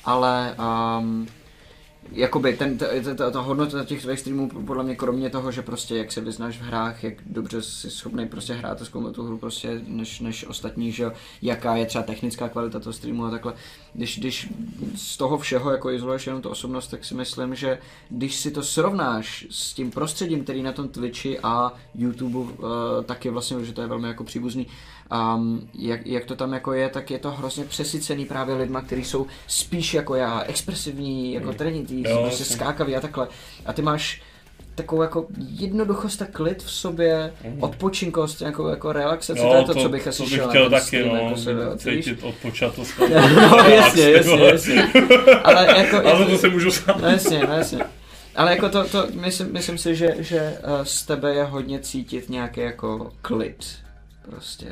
ale 0.05 0.55
um, 0.99 1.27
jakoby 2.11 2.53
ten, 2.53 2.77
ta, 2.77 2.85
ta, 3.03 3.15
ta, 3.15 3.31
ta 3.31 3.39
hodnota 3.39 3.85
těch 3.85 4.01
tvých 4.01 4.19
streamů 4.19 4.49
podle 4.49 4.83
mě 4.83 4.95
kromě 4.95 5.29
toho, 5.29 5.51
že 5.51 5.61
prostě 5.61 5.95
jak 5.95 6.11
se 6.11 6.21
vyznáš 6.21 6.57
v 6.57 6.61
hrách, 6.61 7.03
jak 7.03 7.13
dobře 7.25 7.61
jsi 7.61 7.91
schopný 7.91 8.27
prostě 8.27 8.53
hrát 8.53 8.81
a 8.81 8.85
zkoumat 8.85 9.15
tu 9.15 9.23
hru 9.23 9.37
prostě 9.37 9.81
než, 9.87 10.19
než 10.19 10.47
ostatní, 10.47 10.91
že 10.91 11.11
jaká 11.41 11.75
je 11.75 11.85
třeba 11.85 12.03
technická 12.03 12.49
kvalita 12.49 12.79
toho 12.79 12.93
streamu 12.93 13.25
a 13.25 13.31
takhle. 13.31 13.53
Když, 13.93 14.19
když 14.19 14.49
z 14.95 15.17
toho 15.17 15.37
všeho 15.37 15.71
jako 15.71 15.91
izoluješ 15.91 16.27
jenom 16.27 16.41
tu 16.41 16.49
osobnost, 16.49 16.87
tak 16.87 17.05
si 17.05 17.15
myslím, 17.15 17.55
že 17.55 17.79
když 18.09 18.35
si 18.35 18.51
to 18.51 18.63
srovnáš 18.63 19.47
s 19.49 19.73
tím 19.73 19.91
prostředím, 19.91 20.43
který 20.43 20.63
na 20.63 20.71
tom 20.71 20.87
Twitchi 20.87 21.39
a 21.39 21.73
YouTube 21.95 22.37
uh, 22.37 22.47
tak 23.05 23.25
je 23.25 23.31
vlastně, 23.31 23.65
že 23.65 23.73
to 23.73 23.81
je 23.81 23.87
velmi 23.87 24.07
jako 24.07 24.23
příbuzný, 24.23 24.67
um, 25.35 25.69
jak, 25.73 26.07
jak, 26.07 26.25
to 26.25 26.35
tam 26.35 26.53
jako 26.53 26.73
je, 26.73 26.89
tak 26.89 27.11
je 27.11 27.19
to 27.19 27.31
hrozně 27.31 27.63
přesycený 27.65 28.25
právě 28.25 28.55
lidma, 28.55 28.81
kteří 28.81 29.03
jsou 29.03 29.27
spíš 29.47 29.93
jako 29.93 30.15
já, 30.15 30.41
expresivní, 30.47 31.33
jako 31.33 31.53
trenitý, 31.53 32.03
Jo, 32.03 32.21
prostě 32.21 32.41
jasně. 32.41 32.55
skákavý 32.55 32.95
a 32.95 33.01
takhle. 33.01 33.27
A 33.65 33.73
ty 33.73 33.81
máš 33.81 34.21
takovou 34.75 35.01
jako 35.01 35.27
jednoduchost 35.59 36.21
a 36.21 36.25
klid 36.25 36.63
v 36.63 36.71
sobě, 36.71 37.33
odpočinkost, 37.59 38.41
jako, 38.41 38.69
jako 38.69 38.91
relaxace, 38.91 39.41
to 39.41 39.55
je 39.55 39.63
to, 39.63 39.75
co 39.75 39.89
bych 39.89 40.07
asi 40.07 40.17
to 40.17 40.23
bych 40.23 40.33
šel 40.33 40.49
chtěl 40.49 40.63
ten 40.63 40.71
taky, 40.71 40.85
stream, 40.85 41.07
no, 41.07 41.15
jako 41.15 41.37
se 41.37 41.53
víš? 41.91 42.05
cítit 42.05 42.23
odpočatost. 42.23 42.93
No 43.35 43.57
jasně, 43.57 44.11
jasně, 44.11 44.43
jasně. 44.45 44.91
Ale 45.43 45.79
jako... 45.79 45.97
Ale 46.07 46.25
to 46.25 46.37
se 46.37 46.49
můžu 46.49 46.71
sám. 46.71 47.01
No 47.01 47.07
jasně, 47.09 47.39
no 47.47 47.53
jasně. 47.53 47.79
Ale 48.35 48.51
jako 48.51 48.69
to, 48.69 48.83
to 48.89 49.07
myslím, 49.13 49.53
myslím 49.53 49.77
si, 49.77 49.95
že, 49.95 50.15
že 50.19 50.39
eh, 50.39 50.59
z 50.83 51.03
tebe 51.03 51.33
je 51.33 51.43
hodně 51.43 51.79
cítit 51.79 52.29
nějaký 52.29 52.61
jako 52.61 53.11
klid. 53.21 53.65
Prostě. 54.21 54.65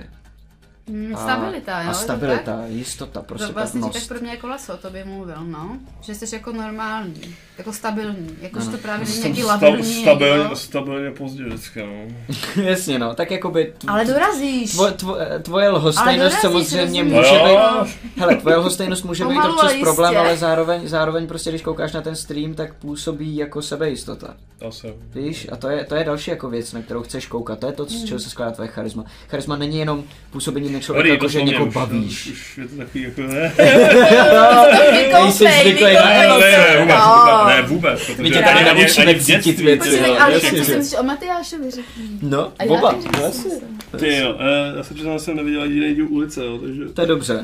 A- 1.16 1.18
stabilita, 1.24 1.82
jo? 1.82 1.90
A 1.90 1.92
to 1.92 1.98
tak? 1.98 2.04
stabilita, 2.04 2.62
jistota, 2.68 3.22
prostě 3.22 3.48
to 3.48 3.54
vlastně 3.54 3.80
ti 3.82 3.84
tak 3.84 3.92
pevnost. 3.94 4.10
pro 4.10 4.20
mě 4.20 4.30
jako 4.32 4.48
laso 4.48 4.74
o 4.74 4.78
tobě 4.78 5.06
mluvil, 5.06 5.44
no. 5.46 5.78
Že 6.02 6.16
jsi 6.16 6.36
jako 6.36 6.52
normální, 6.52 7.36
jako 7.58 7.74
stabilní, 7.74 8.30
jako 8.42 8.60
že 8.60 8.66
Ano. 8.68 8.78
to 8.78 8.82
právě 8.82 9.06
není 9.08 9.20
nějaký 9.20 9.42
sta- 9.42 9.48
labilní 9.54 10.02
stabilně, 10.02 10.40
někdo. 10.44 10.56
stabilně 10.56 11.12
pozdě 11.12 11.44
vždycky, 11.44 11.80
no. 11.86 12.16
Jasně 12.64 13.00
no, 13.00 13.16
tak 13.16 13.32
jakoby 13.32 13.74
tv- 13.80 13.92
Ale 13.92 14.06
dorazíš. 14.06 14.72
tvo, 14.72 14.92
tvo, 14.92 15.18
tvoje 15.42 15.70
lhostejnost 15.70 16.38
samozřejmě 16.42 17.02
rozumíš. 17.04 17.14
může 17.30 17.44
být, 17.44 17.96
hele, 18.18 18.36
tvoje 18.36 18.56
lhostejnost 18.56 19.06
může 19.06 19.26
být 19.26 19.38
občas 19.40 19.74
problém, 19.82 20.18
ale 20.18 20.38
zároveň, 20.38 20.88
zároveň 20.88 21.28
prostě, 21.28 21.50
když 21.50 21.62
koukáš 21.62 21.94
na 21.94 22.02
ten 22.02 22.16
stream, 22.16 22.54
tak 22.54 22.74
působí 22.74 23.36
jako 23.36 23.62
sebejistota. 23.62 24.34
Asi. 24.68 24.94
Víš, 25.14 25.48
a 25.52 25.56
to 25.56 25.70
je, 25.70 25.84
to 25.86 25.96
je 25.96 26.04
další 26.04 26.32
jako 26.32 26.50
věc, 26.50 26.74
na 26.74 26.82
kterou 26.82 27.02
chceš 27.04 27.26
koukat. 27.28 27.60
To 27.60 27.66
je 27.66 27.72
to, 27.74 27.86
z 27.86 28.04
čeho 28.06 28.20
se 28.20 28.30
skládá 28.30 28.52
tvoje 28.52 28.70
charisma. 28.70 29.04
Charisma 29.30 29.56
není 29.56 29.78
jenom 29.80 30.04
působení 30.32 30.70
člověka, 30.80 30.98
Dobrý, 31.04 31.10
jako 31.10 31.28
že 31.28 31.42
někoho 31.42 31.66
bavíš. 31.72 32.28
Už, 32.28 32.32
už 32.32 32.58
je 32.58 32.68
to 32.68 32.76
takový 32.76 33.04
jako 33.04 33.22
ne. 33.22 33.54
Nejsi 35.24 35.46
zvyklý 35.62 35.94
na 35.94 36.04
Ne, 36.06 36.28
ne, 36.28 36.78
vůbec, 36.80 36.88
No. 36.88 37.46
ne, 37.48 37.62
vůbec. 37.62 38.02
My 38.18 38.32
tě 38.32 38.40
tady 38.42 38.64
naučíme 38.66 39.20
cítit 39.20 39.60
věci, 39.60 40.00
ale 40.06 40.34
jasně, 40.34 40.50
co 40.50 40.56
že- 40.56 40.64
si 40.66 40.76
myslíš 40.78 41.00
o 41.00 41.04
Matyášovi 41.04 41.72
řekni. 41.72 42.04
No, 42.22 42.52
A 42.60 42.64
já 42.64 42.72
oba, 42.72 42.96
vlastně. 43.20 43.32
jsem 43.42 43.52
se- 43.52 43.98
Ty 43.98 44.16
jo, 44.18 44.36
eh, 44.40 44.78
já 44.78 44.84
se 44.84 44.94
přiznám, 44.94 45.14
že 45.20 45.24
jsem 45.26 45.36
neviděl 45.36 45.64
jediný 45.64 45.96
díl 45.96 46.08
ulice, 46.10 46.46
jo, 46.46 46.58
takže... 46.58 46.86
To 46.86 47.02
je 47.02 47.08
dobře. 47.08 47.44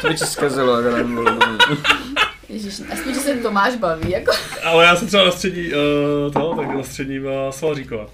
To 0.00 0.08
by 0.08 0.14
ti 0.14 0.24
zkazilo. 0.26 0.72
ale- 0.74 1.04
Ježiš, 2.48 2.74
aspoň, 2.92 3.14
že 3.14 3.20
se 3.20 3.34
Tomáš 3.34 3.74
baví, 3.76 4.10
jako. 4.10 4.32
Ale 4.64 4.84
já 4.84 4.96
jsem 4.96 5.08
třeba 5.08 5.24
na 5.24 5.30
střední, 5.30 5.66
uh, 5.66 6.32
to, 6.32 6.54
tak 6.56 6.74
na 6.76 6.82
střední 6.82 7.20
byla 7.20 7.52
Svalříková. 7.52 8.06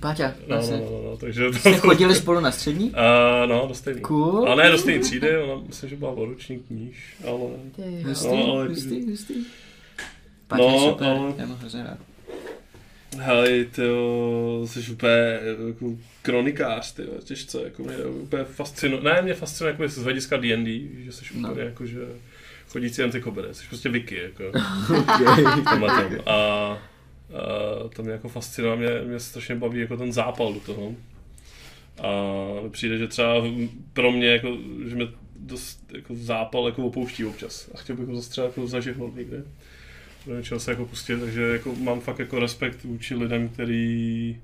Páťa, 0.00 0.28
No, 0.28 0.34
no, 0.48 0.56
vlastně. 0.56 0.76
no, 0.76 1.02
no, 1.10 1.16
takže 1.16 1.50
to... 1.50 1.58
Jste 1.58 1.74
chodili 1.78 2.14
spolu 2.14 2.40
na 2.40 2.50
střední? 2.50 2.90
Uh, 3.44 3.48
no, 3.50 3.66
do 3.68 3.74
stejný. 3.74 4.00
Cool. 4.00 4.48
Ale 4.48 4.64
ne 4.64 4.70
do 4.70 4.78
stejné 4.78 5.02
třídy, 5.04 5.36
ona 5.38 5.62
myslím, 5.66 5.90
že 5.90 5.96
byla 5.96 6.10
o 6.10 6.24
ročník 6.24 6.70
níž, 6.70 7.14
ale... 7.24 7.32
Jo. 7.78 8.08
Hustý, 8.08 8.28
No, 8.28 8.52
ale- 8.52 8.68
hustý, 8.68 9.10
hustý. 9.10 9.34
Páťa 10.48 10.62
No, 10.62 10.72
je 10.74 10.80
super, 10.80 11.06
ale- 11.08 11.34
já 11.38 11.46
mám 11.46 11.56
hrozně 11.58 11.82
rád. 11.82 11.98
Hej, 13.20 13.64
ty 13.64 13.82
jsi 14.64 14.92
úplně 14.92 15.38
jako 15.68 15.86
kronikář, 16.22 16.92
ty 16.94 17.02
těžce, 17.24 17.62
jako 17.64 17.82
mě 17.82 17.96
úplně 17.96 18.44
fascinuje, 18.44 19.02
ne, 19.02 19.22
mě 19.22 19.34
fascinuje 19.34 19.72
jako 19.72 19.88
z 19.88 19.96
hlediska 19.98 20.36
D&D, 20.36 20.80
že 21.04 21.12
jsi 21.12 21.24
No. 21.34 21.48
úplně 21.50 21.64
jako, 21.64 21.86
že 21.86 21.98
chodící 22.68 23.02
antikobere, 23.02 23.54
jsi 23.54 23.64
prostě 23.68 23.88
wiki, 23.88 24.20
jako, 24.22 24.44
Okay. 24.98 26.18
A, 26.26 26.78
a 27.34 27.88
to 27.88 28.02
mě 28.02 28.12
jako 28.12 28.28
fascinuje, 28.28 28.76
mě, 28.76 28.88
mě 29.04 29.20
strašně 29.20 29.54
baví 29.54 29.80
jako 29.80 29.96
ten 29.96 30.12
zápal 30.12 30.52
do 30.52 30.60
toho. 30.60 30.94
A 31.98 32.12
přijde, 32.70 32.98
že 32.98 33.08
třeba 33.08 33.34
pro 33.92 34.12
mě, 34.12 34.26
jako, 34.26 34.56
že 34.88 34.94
mě 34.94 35.08
dost 35.36 35.92
jako 35.94 36.14
zápal 36.14 36.66
jako 36.66 36.86
opouští 36.86 37.24
občas. 37.24 37.70
A 37.74 37.78
chtěl 37.78 37.96
bych 37.96 38.06
ho 38.08 38.16
zase 38.16 38.30
třeba 38.30 38.46
jako 38.46 38.66
zažihnout 38.66 39.16
někde. 39.16 39.44
Do 40.26 40.36
něčeho 40.36 40.60
se 40.60 40.70
jako 40.70 40.86
pustit, 40.86 41.20
takže 41.20 41.42
jako 41.42 41.74
mám 41.74 42.00
fakt 42.00 42.18
jako 42.18 42.38
respekt 42.38 42.84
vůči 42.84 43.14
lidem, 43.14 43.48
který 43.48 44.36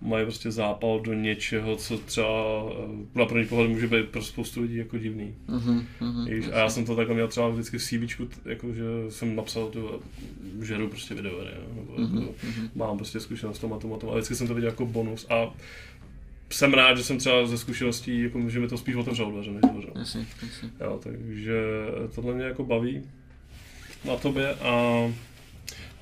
mají 0.00 0.24
prostě 0.24 0.50
zápal 0.50 1.00
do 1.00 1.12
něčeho, 1.14 1.76
co 1.76 1.98
třeba 1.98 2.64
eh, 2.70 3.18
na 3.18 3.26
první 3.26 3.46
pohled 3.46 3.70
může 3.70 3.86
být 3.86 4.08
pro 4.08 4.22
spoustu 4.22 4.62
lidí 4.62 4.76
jako 4.76 4.98
divný. 4.98 5.34
Mhm, 5.48 5.86
Víš, 6.30 6.46
a 6.52 6.58
já 6.58 6.68
jsem 6.68 6.84
to 6.84 6.96
takhle 6.96 7.14
měl 7.14 7.28
třeba 7.28 7.48
vždycky 7.48 7.78
v 7.78 7.82
CVčku, 7.82 8.24
t- 8.24 8.50
jako, 8.50 8.74
že 8.74 8.82
jsem 9.08 9.36
napsal, 9.36 9.66
tu, 9.68 10.02
že 10.62 10.78
jdu 10.78 10.88
prostě 10.88 11.14
videohry, 11.14 11.50
nebo 11.74 11.92
mhm, 11.98 12.18
jako, 12.18 12.34
mhm. 12.46 12.70
mám 12.74 12.96
prostě 12.96 13.20
zkušenost 13.20 13.58
v 13.58 13.60
tom 13.60 13.72
a 13.72 13.78
tom 13.78 13.94
a 13.94 13.96
tom, 13.98 14.10
a 14.10 14.12
vždycky 14.12 14.34
jsem 14.34 14.46
to 14.46 14.54
viděl 14.54 14.70
jako 14.70 14.86
bonus 14.86 15.26
a 15.30 15.54
jsem 16.50 16.74
rád, 16.74 16.96
že 16.96 17.04
jsem 17.04 17.18
třeba 17.18 17.46
ze 17.46 17.58
zkušeností, 17.58 18.22
jako, 18.22 18.50
že 18.50 18.60
mi 18.60 18.68
to 18.68 18.78
spíš 18.78 18.94
otevřelo 18.94 19.30
dveře, 19.30 19.50
než 19.50 19.62
dveře. 19.72 19.88
Jasně, 19.94 20.26
jasně. 20.42 20.70
Jo, 20.80 21.00
takže 21.02 21.62
tohle 22.14 22.34
mě 22.34 22.44
jako 22.44 22.64
baví 22.64 23.02
na 24.04 24.16
tobě 24.16 24.54
a, 24.54 24.72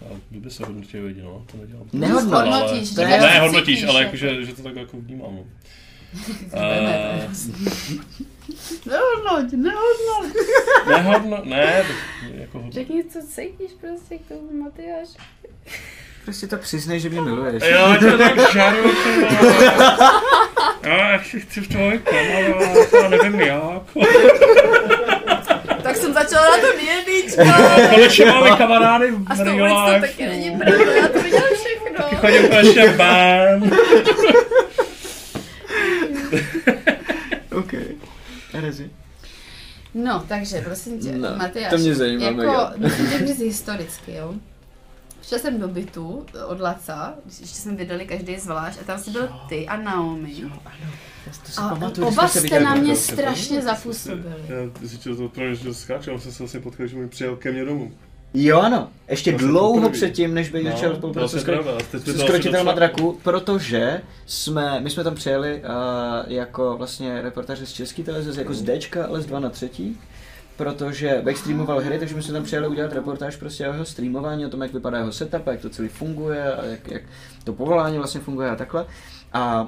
a 0.01 0.05
blbě 0.31 0.51
se 0.51 0.65
hodnotí 0.67 0.99
lidi, 0.99 1.23
no, 1.23 1.45
to 1.53 1.57
nedělám. 1.57 1.87
Nehodnoť. 1.93 2.33
Ale- 2.47 2.61
Hodnotíš, 2.61 2.95
to 2.95 3.01
Ne, 3.01 3.19
co 3.35 3.41
hodnotíš, 3.41 3.83
ale 3.83 3.93
jako. 4.03 4.17
jakože, 4.17 4.45
že 4.45 4.55
to 4.55 4.63
tak 4.63 4.77
jako 4.77 4.97
vnímám. 4.97 5.35
No. 5.37 5.45
A, 6.61 6.61
Nehodnoť, 8.87 9.53
nehodnoť. 9.53 10.27
nehodno, 10.89 11.41
ne, 11.45 11.85
jako 12.35 12.59
hodno. 12.59 12.73
Řekni, 12.73 13.05
co 13.05 13.19
cítíš 13.23 13.71
prostě 13.81 14.19
k 14.19 14.29
tomu 14.29 14.63
Matyáš. 14.63 15.09
Prostě 16.25 16.47
to 16.47 16.57
přiznej, 16.57 17.01
že 17.01 17.09
mě 17.11 17.21
miluješ. 17.21 17.63
Já 17.71 17.97
tě 17.97 18.11
tak 18.19 18.37
vole. 18.55 18.75
Já 20.83 21.23
si 21.25 21.41
chci 21.41 21.61
v 21.61 21.69
trojku, 21.69 22.11
ale 22.15 22.55
já 23.03 23.09
nevím 23.09 23.41
jak. 23.41 23.83
Tak 25.95 26.03
jsem 26.03 26.13
začala 26.15 26.51
na 26.51 26.57
to 26.57 26.67
jedničko. 26.67 27.43
Konečně 27.95 28.27
máme 28.33 28.57
kamarády 28.57 29.11
v 29.11 29.25
A 29.27 29.35
s 29.35 29.39
tou 29.39 29.45
ulicou 29.45 29.87
life. 29.89 30.01
taky 30.01 30.27
není 30.27 30.51
pravda, 30.59 30.93
já 30.93 31.09
to 31.09 31.23
viděla 31.23 31.43
všechno. 31.55 32.19
Chodím 32.19 32.49
konečně 32.49 32.89
ban. 32.89 33.71
OK. 37.59 37.73
Rezi. 38.55 38.91
No, 39.95 40.25
takže 40.29 40.61
prosím 40.61 41.01
tě, 41.01 41.13
No, 41.13 41.29
Matyáš, 41.37 41.71
to 41.71 41.79
mě 41.79 41.95
zajímá 41.95 42.25
jako, 42.25 42.37
mega. 42.37 42.73
musím 42.77 43.07
tě 43.09 43.19
říct 43.27 43.39
historicky, 43.41 44.15
jo. 44.15 44.35
Šla 45.29 45.39
jsem 45.39 45.61
do 45.61 45.69
bytu 45.69 46.27
od 46.47 46.61
Laca, 46.61 47.15
když 47.25 47.41
ještě 47.41 47.57
jsme 47.57 47.73
vydali 47.75 48.07
každý 48.07 48.39
zvlášť, 48.39 48.79
a 48.81 48.85
tam 48.85 48.99
jsi 48.99 49.11
byl 49.11 49.29
ty 49.49 49.67
a 49.69 49.77
Naomi. 49.77 50.33
To 51.25 51.53
si 51.53 51.61
A 51.61 51.69
pamatuju, 51.69 52.07
oba 52.07 52.29
jste 52.29 52.61
na 52.61 52.75
mě 52.75 52.97
strašně 52.97 53.63
zapůsobili. 53.63 54.35
Já, 54.49 54.71
ty 54.81 54.89
si 54.89 54.99
to, 54.99 55.31
mě 55.37 55.55
že 55.55 55.75
skáče, 55.75 56.11
on 56.11 56.21
se 56.21 56.33
se 56.33 56.39
vlastně 56.39 56.61
potkal, 56.61 56.87
že 56.87 56.97
mi 56.97 57.09
přijel 57.09 57.37
ke 57.37 57.53
mně 57.53 57.65
domů. 57.65 57.93
Jo, 58.35 58.61
ano. 58.61 58.89
Ještě 59.09 59.33
To 59.33 59.39
dlouho 59.39 59.91
předtím, 59.91 60.35
než 60.35 60.51
bych 60.51 60.65
No, 60.65 60.71
začal 60.71 60.91
to 60.91 60.97
spolupracovat 60.97 61.43
s, 61.43 61.47
kro- 61.47 61.63
pravda, 61.63 61.73
teď 61.91 62.03
jsme 62.03 62.13
s 62.13 62.17
to 62.17 62.27
krotitelema 62.27 62.71
asi 62.71 62.81
docela- 62.81 62.89
draku, 62.89 63.21
protože 63.23 64.01
jsme, 64.27 64.81
my 64.81 64.91
jsme 64.91 65.05
tam 65.05 65.15
přijeli 65.15 65.63
uh, 65.65 66.33
jako 66.33 66.77
vlastně 66.77 67.23
reportáři 67.23 67.67
z 67.67 67.73
české 67.73 68.03
televize, 68.03 68.41
jako 68.41 68.55
z 68.55 68.63
Dčka, 68.63 69.05
ale 69.07 69.21
z 69.23 69.27
2 69.27 69.41
na 69.41 69.51
3. 69.51 69.71
Protože 70.57 71.21
Beck 71.25 71.39
streamoval 71.39 71.81
hry, 71.81 71.99
takže 71.99 72.15
my 72.15 72.23
jsme 72.23 72.33
tam 72.33 72.43
přijeli 72.45 72.69
udělat 72.69 72.93
reportáž 72.93 73.37
prostě 73.37 73.69
o 73.69 73.73
jeho 73.73 73.85
streamování, 73.85 74.47
o 74.47 74.49
tom, 74.49 74.63
jak 74.63 74.73
vypadá 74.73 74.99
jeho 74.99 75.13
setup, 75.13 75.49
a 75.49 75.51
jak 75.53 75.61
to 75.61 75.71
celý 75.71 75.89
funguje 75.89 76.55
a 76.55 76.65
jak, 76.65 76.91
jak 76.91 77.03
to 77.45 77.53
povolání 77.53 77.99
vlastně 77.99 78.21
funguje 78.21 78.51
a 78.51 78.57
takhle. 78.57 78.87
A 79.33 79.67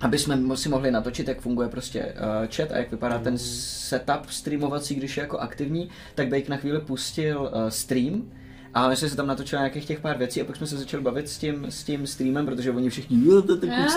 aby 0.00 0.18
jsme 0.18 0.56
si 0.56 0.68
mohli 0.68 0.90
natočit, 0.90 1.28
jak 1.28 1.40
funguje 1.40 1.68
prostě 1.68 2.04
uh, 2.04 2.46
chat 2.50 2.72
a 2.72 2.76
jak 2.76 2.90
vypadá 2.90 3.18
ten 3.18 3.38
setup 3.38 4.30
streamovací, 4.30 4.94
když 4.94 5.16
je 5.16 5.20
jako 5.20 5.38
aktivní, 5.38 5.88
tak 6.14 6.28
Bake 6.28 6.48
na 6.48 6.56
chvíli 6.56 6.80
pustil 6.80 7.40
uh, 7.40 7.68
stream 7.68 8.30
a 8.76 8.88
my 8.88 8.96
jsme 8.96 9.08
se 9.08 9.16
tam 9.16 9.26
natočili 9.26 9.60
nějakých 9.60 9.84
těch 9.84 10.00
pár 10.00 10.18
věcí 10.18 10.42
a 10.42 10.44
pak 10.44 10.56
jsme 10.56 10.66
se 10.66 10.76
začali 10.78 11.02
bavit 11.02 11.28
s 11.28 11.38
tím, 11.38 11.66
s 11.68 11.84
tím 11.84 12.06
streamem, 12.06 12.46
protože 12.46 12.70
oni 12.70 12.90
všichni, 12.90 13.18
jo, 13.26 13.42
to 13.42 13.66
je. 13.66 13.72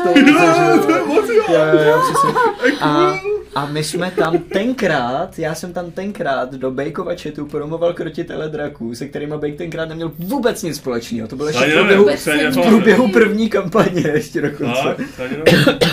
A, 2.81 3.19
a 3.55 3.65
my 3.65 3.83
jsme 3.83 4.11
tam 4.11 4.37
tenkrát, 4.37 5.39
já 5.39 5.55
jsem 5.55 5.73
tam 5.73 5.91
tenkrát 5.91 6.53
do 6.53 6.71
Bakeova 6.71 7.11
chatu 7.23 7.45
promoval 7.45 7.93
krotitele 7.93 8.49
draků, 8.49 8.95
se 8.95 9.07
kterými 9.07 9.33
Bake 9.37 9.53
tenkrát 9.57 9.89
neměl 9.89 10.11
vůbec 10.19 10.63
nic 10.63 10.75
společného. 10.75 11.27
To 11.27 11.35
bylo 11.35 11.47
ještě 11.49 11.65
v 11.65 11.73
průběhu, 11.73 12.05
v 12.51 12.67
průběhu 12.67 13.11
první 13.11 13.49
kampaně 13.49 14.01
ještě 14.13 14.41
dokonce. 14.41 14.95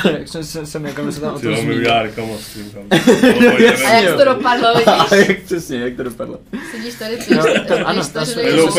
Jak 0.18 0.28
jsem, 0.28 0.44
jsem, 0.44 0.66
jsem 0.66 0.84
jako 0.84 1.12
se 1.12 1.20
tam 1.20 1.34
o 1.34 1.38
Ty 1.38 1.46
tom 1.46 1.56
zmínil. 1.56 1.76
udělá 1.78 2.02
reklamu 2.02 2.38
s 2.38 2.52
tím 2.54 2.70
tam. 2.70 2.82
A 3.86 3.92
jak 3.92 4.16
to 4.18 4.24
dopadlo, 4.24 4.68
A 4.86 5.04
vidíš? 5.04 5.28
jak 5.28 5.42
přesně, 5.42 5.78
jak 5.78 5.96
to 5.96 6.02
dopadlo. 6.02 6.38
Sedíš 6.70 6.94
tady, 6.94 7.18
No, 7.36 7.44
tam 7.68 7.78
ano, 7.84 8.02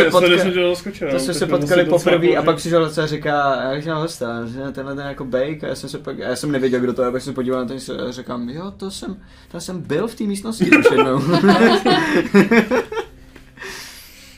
to, 0.04 0.12
to 0.12 0.12
se 0.12 0.18
úplně 0.18 0.36
potkali- 0.36 0.76
jsem. 0.76 1.10
To 1.12 1.20
jsme 1.20 1.34
se 1.34 1.48
potkali 1.48 1.86
poprvé 1.86 2.36
a 2.36 2.44
pak 2.44 2.56
přišel 2.56 2.92
a 3.04 3.06
říká, 3.08 3.62
já 3.72 3.82
chtěl 3.82 4.00
hosta, 4.00 4.46
že 4.46 4.72
tenhle 4.72 4.96
ten 4.96 5.08
jako 5.08 5.26
bake 5.26 5.64
a 5.64 5.68
já 5.68 5.76
jsem 5.76 5.90
se 5.90 5.98
pak, 5.98 6.18
já 6.18 6.36
jsem 6.36 6.52
nevěděl, 6.52 6.80
kdo 6.80 6.94
to 6.94 7.04
je, 7.04 7.12
pak 7.12 7.22
jsem 7.22 7.32
se 7.34 7.36
podíval 7.36 7.66
na 7.66 7.68
to 7.68 7.74
a 8.08 8.12
říkám, 8.12 8.50
jo, 8.50 8.72
to 8.72 8.92
jsem, 8.92 9.18
tam 9.52 9.62
jsem 9.62 9.82
byl 9.82 10.08
v 10.08 10.16
té 10.16 10.24
místnosti 10.24 10.70
už 10.80 10.86
jednou. 10.92 11.20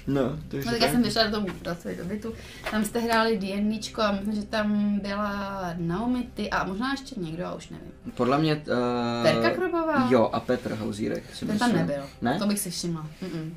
no, 0.07 0.37
takže 0.47 0.65
No 0.65 0.71
tak 0.71 0.81
já 0.81 0.91
jsem 0.91 1.03
vyšla 1.03 1.23
do 1.23 1.31
toho 1.31 1.45
do, 1.63 1.75
do 1.97 2.05
bytu, 2.05 2.33
tam 2.71 2.85
jste 2.85 2.99
hráli 2.99 3.37
D&Dčko 3.37 4.01
a 4.01 4.11
myslím, 4.11 4.35
že 4.35 4.43
tam 4.43 4.99
byla 4.99 5.73
Naomi, 5.77 6.27
ty 6.33 6.49
a 6.49 6.63
možná 6.63 6.91
ještě 6.91 7.15
někdo, 7.19 7.45
a 7.45 7.55
už 7.55 7.69
nevím. 7.69 7.91
Podle 8.15 8.37
mě... 8.39 8.55
Uh, 8.55 9.23
Terka 9.23 9.49
Krobová? 9.49 10.07
Jo, 10.09 10.29
a 10.33 10.39
Petr 10.39 10.73
Hauzírek. 10.73 11.23
Ten 11.47 11.59
tam 11.59 11.73
nebyl, 11.73 12.03
Ne? 12.21 12.39
to 12.39 12.47
bych 12.47 12.59
si 12.59 12.71
všimla. 12.71 13.05
Mm-mm. 13.23 13.51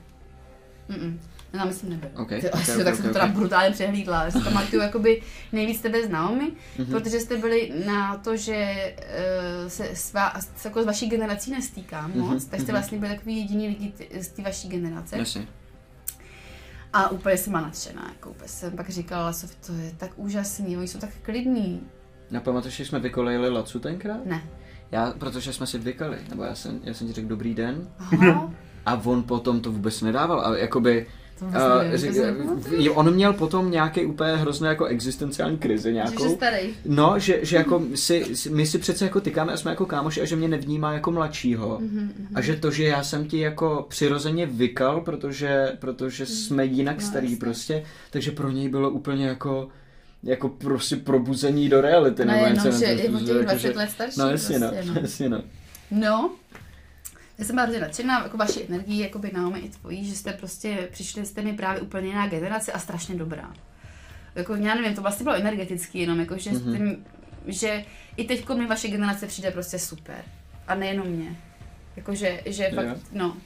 Mm-mm. 0.90 1.18
Ten 1.52 1.60
tam 1.60 1.68
myslím 1.68 1.90
nebyl. 1.90 2.08
Ok, 2.16 2.28
Ty, 2.28 2.50
ok, 2.50 2.54
asi, 2.60 2.76
ok, 2.76 2.84
tak 2.84 2.94
jsem 2.94 3.04
ok, 3.04 3.12
to 3.12 3.18
teda 3.18 3.26
brutálně 3.26 3.70
přehlídla. 3.70 4.24
Já 4.24 4.30
si 4.30 4.40
pamatuju 4.40 4.82
jakoby 4.82 5.22
nejvíc 5.52 5.80
tebe 5.80 6.06
z 6.06 6.08
Naomi, 6.08 6.52
Mhm. 6.78 6.86
protože 6.90 7.20
jste 7.20 7.36
byli 7.36 7.72
na 7.86 8.16
to, 8.16 8.36
že 8.36 8.94
uh, 9.62 9.68
se 9.68 9.88
s, 9.94 10.12
vá, 10.12 10.32
s, 10.56 10.64
jako 10.64 10.82
s 10.82 10.86
vaší 10.86 11.08
generací 11.08 11.50
nestýkám 11.50 12.12
moc, 12.14 12.28
Mhm, 12.28 12.50
tak 12.50 12.60
jste 12.60 12.72
mhm. 12.72 12.72
vlastně 12.72 12.98
byli 12.98 13.14
takový 13.16 13.36
jediný 13.38 13.68
lidi 13.68 13.92
z 14.20 14.28
té 14.28 14.42
vaší 14.42 14.68
generace. 14.68 15.18
Jasně. 15.18 15.46
A 16.92 17.08
úplně 17.10 17.36
jsem 17.36 17.50
byla 17.50 17.62
nadšená, 17.62 18.06
jako 18.14 18.30
úplně 18.30 18.48
jsem 18.48 18.76
pak 18.76 18.90
říkala, 18.90 19.32
Sof, 19.32 19.54
to 19.66 19.72
je 19.72 19.92
tak 19.96 20.10
úžasný, 20.16 20.76
oni 20.76 20.88
jsou 20.88 20.98
tak 20.98 21.10
klidní. 21.22 21.80
Na 22.30 22.40
pamatuješ, 22.40 22.76
že 22.76 22.84
jsme 22.86 22.98
vykolejili 22.98 23.48
Lacu 23.50 23.78
tenkrát? 23.78 24.26
Ne. 24.26 24.42
Já, 24.90 25.12
protože 25.18 25.52
jsme 25.52 25.66
si 25.66 25.78
vykali, 25.78 26.18
nebo 26.28 26.42
já 26.42 26.54
jsem, 26.54 26.80
já 26.84 26.94
jsem 26.94 27.06
ti 27.06 27.12
řekl 27.12 27.28
dobrý 27.28 27.54
den 27.54 27.88
Aha, 27.98 28.52
a 28.86 28.94
on 29.04 29.22
potom 29.22 29.60
to 29.60 29.72
vůbec 29.72 30.00
nedával 30.02 30.40
a 30.46 30.56
jakoby 30.56 31.06
Uh, 31.42 31.50
řek, 31.94 32.10
to 32.10 32.14
si 32.16 32.22
nepamatuju. 32.26 32.82
jo, 32.84 32.94
on 32.94 33.14
měl 33.14 33.32
potom 33.32 33.70
nějaký 33.70 34.06
úplně 34.06 34.32
hrozný 34.36 34.66
jako 34.68 34.84
existenciální 34.84 35.58
krizi 35.58 35.82
Že 35.82 35.88
jsi 35.88 35.92
nějakou. 35.94 36.34
starý. 36.36 36.58
No, 36.86 37.18
že, 37.18 37.38
že 37.42 37.56
jako 37.56 37.82
si, 37.94 38.24
my 38.50 38.66
si 38.66 38.78
přece 38.78 39.04
jako 39.04 39.20
tykáme 39.20 39.52
a 39.52 39.56
jsme 39.56 39.70
jako 39.70 39.86
kámoši 39.86 40.20
a 40.22 40.24
že 40.24 40.36
mě 40.36 40.48
nevnímá 40.48 40.92
jako 40.92 41.10
mladšího. 41.10 41.78
Mhm, 41.80 42.12
A 42.34 42.40
že 42.40 42.56
to, 42.56 42.70
že 42.70 42.84
já 42.84 43.02
jsem 43.02 43.24
ti 43.28 43.38
jako 43.40 43.86
přirozeně 43.88 44.46
vykal, 44.46 45.00
protože, 45.00 45.72
protože 45.78 46.26
jsme 46.26 46.64
jinak 46.64 46.96
No, 47.00 47.06
starý 47.06 47.26
jasně. 47.26 47.36
prostě, 47.40 47.84
takže 48.10 48.30
pro 48.30 48.50
něj 48.50 48.68
bylo 48.68 48.90
úplně 48.90 49.26
jako 49.26 49.68
jako 50.24 50.48
prostě 50.48 50.96
probuzení 50.96 51.68
do 51.68 51.80
reality. 51.80 52.24
No 52.24 52.34
jenom, 52.34 52.78
že 52.78 52.84
je 52.84 53.10
o 53.10 53.18
těch 53.18 53.28
jako, 53.28 53.42
20 53.42 53.58
že- 53.58 53.72
let 53.78 53.90
starší. 53.90 54.18
No 54.20 54.30
jasně, 54.30 54.58
prostě, 54.58 54.82
no, 54.94 55.00
jasně, 55.02 55.28
no. 55.28 55.42
No, 55.90 56.30
já 57.42 57.46
jsem 57.46 57.56
byla 57.56 57.62
hrozně 57.64 57.80
nadšená, 57.80 58.22
jako 58.22 58.36
vaší 58.36 58.64
energii, 58.68 59.00
jako 59.02 59.18
by 59.18 59.30
Naomi 59.34 59.58
i 59.58 59.68
tvojí, 59.68 60.04
že 60.04 60.14
jste 60.14 60.32
prostě 60.32 60.88
přišli, 60.92 61.26
jste 61.26 61.42
mi 61.42 61.52
právě 61.52 61.80
úplně 61.80 62.08
jiná 62.08 62.26
generace 62.26 62.72
a 62.72 62.78
strašně 62.78 63.14
dobrá. 63.14 63.50
Jako, 64.34 64.54
já 64.56 64.74
nevím, 64.74 64.94
to 64.94 65.02
vlastně 65.02 65.24
bylo 65.24 65.36
energetický 65.36 65.98
jenom, 65.98 66.20
jako, 66.20 66.38
že, 66.38 66.50
Mhm. 66.50 66.72
mm-hmm. 66.72 66.96
že 67.46 67.84
i 68.16 68.24
teď 68.24 68.48
mi 68.48 68.66
vaše 68.66 68.88
generace 68.88 69.26
přijde 69.26 69.50
prostě 69.50 69.78
super. 69.78 70.24
A 70.68 70.74
nejenom 70.74 71.06
mě. 71.06 71.36
Jakože, 71.96 72.40
že 72.46 72.64
Jo. 72.72 72.74
fakt, 72.74 72.98
no. 73.12 73.36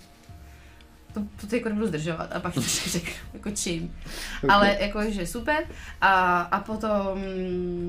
To, 1.14 1.20
to 1.40 1.46
teď 1.46 1.64
nebudu 1.64 1.86
zdržovat 1.86 2.32
a 2.32 2.40
pak 2.40 2.54
to 2.54 2.60
řeknu, 2.86 3.12
jako 3.34 3.50
čím. 3.50 3.94
Ok. 4.42 4.50
Ale 4.50 4.76
jakože 4.80 5.26
super. 5.26 5.64
A, 6.00 6.40
a 6.40 6.60
potom 6.60 7.18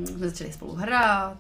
jsme 0.06 0.30
začali 0.30 0.54
spolu 0.54 0.74
hrát. 0.76 1.38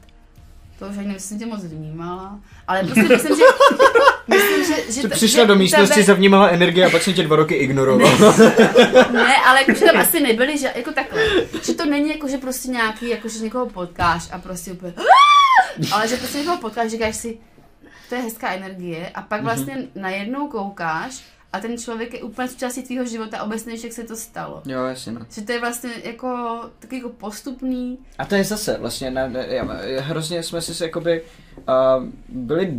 To 0.80 0.86
už 0.88 0.98
ani 0.98 1.08
nevím, 1.08 1.20
jsem 1.20 1.40
tě 1.40 1.46
moc 1.46 1.64
vnímala. 1.64 2.40
Ale 2.68 2.84
prostě 2.84 3.04
myslím, 3.04 3.36
že... 3.38 3.44
myslím, 4.28 4.66
že, 4.66 4.92
že 4.92 5.02
to- 5.02 5.08
přišla 5.16 5.42
že 5.44 5.48
do 5.48 5.56
místnosti, 5.56 5.94
tebe- 5.96 6.06
zavnímala 6.06 6.48
energie 6.50 6.86
a 6.86 6.90
pak 6.90 7.02
jsem 7.04 7.14
tě 7.14 7.24
dva 7.24 7.36
roky 7.36 7.56
ignoroval. 7.56 8.12
Ne, 9.14 9.36
ale 9.46 9.60
jakože 9.60 9.86
tam 9.86 9.98
asi 9.98 10.20
nebyli, 10.20 10.58
že 10.58 10.72
jako 10.76 10.92
takhle. 10.92 11.22
Že 11.64 11.74
to 11.74 11.86
není 11.86 12.10
jako, 12.10 12.28
že 12.28 12.38
prostě 12.38 12.70
nějaký, 12.70 13.10
jako 13.10 13.30
že 13.30 13.40
někoho 13.40 13.66
potkáš 13.66 14.28
a 14.32 14.40
prostě 14.40 14.72
úplně... 14.72 14.94
Ale 15.92 16.08
že 16.08 16.18
prostě 16.18 16.38
někoho 16.38 16.58
potkáš, 16.58 16.92
říkáš 16.92 17.16
si, 17.16 17.38
to 18.10 18.16
je 18.16 18.22
hezká 18.22 18.52
energie 18.54 19.10
a 19.16 19.22
pak 19.22 19.44
vlastně 19.44 19.78
najednou 19.96 20.48
koukáš 20.48 21.24
a 21.54 21.60
ten 21.60 21.78
člověk 21.78 22.14
je 22.14 22.24
úplně 22.24 22.48
součástí 22.48 22.84
tvýho 22.84 23.06
života 23.06 23.38
nevíš, 23.66 23.84
jak 23.84 23.94
se 23.94 24.04
to 24.04 24.16
stalo. 24.16 24.62
jo, 24.66 24.84
jasně, 24.86 25.12
no. 25.12 25.22
Že 25.36 25.42
to 25.42 25.52
je 25.52 25.60
vlastně 25.60 25.90
jako 26.04 26.60
takový 26.80 26.98
jako 26.98 27.10
postupný. 27.10 27.98
A 28.18 28.26
to 28.26 28.36
je 28.36 28.44
zase 28.44 28.78
vlastně, 28.80 29.12
ne, 29.12 29.30
ne, 29.30 29.46
já- 29.50 30.02
hrozně 30.02 30.44
jsme 30.44 30.62
si 30.62 30.84
jakoby 30.84 31.22
uh, 31.58 32.04
byli 32.30 32.74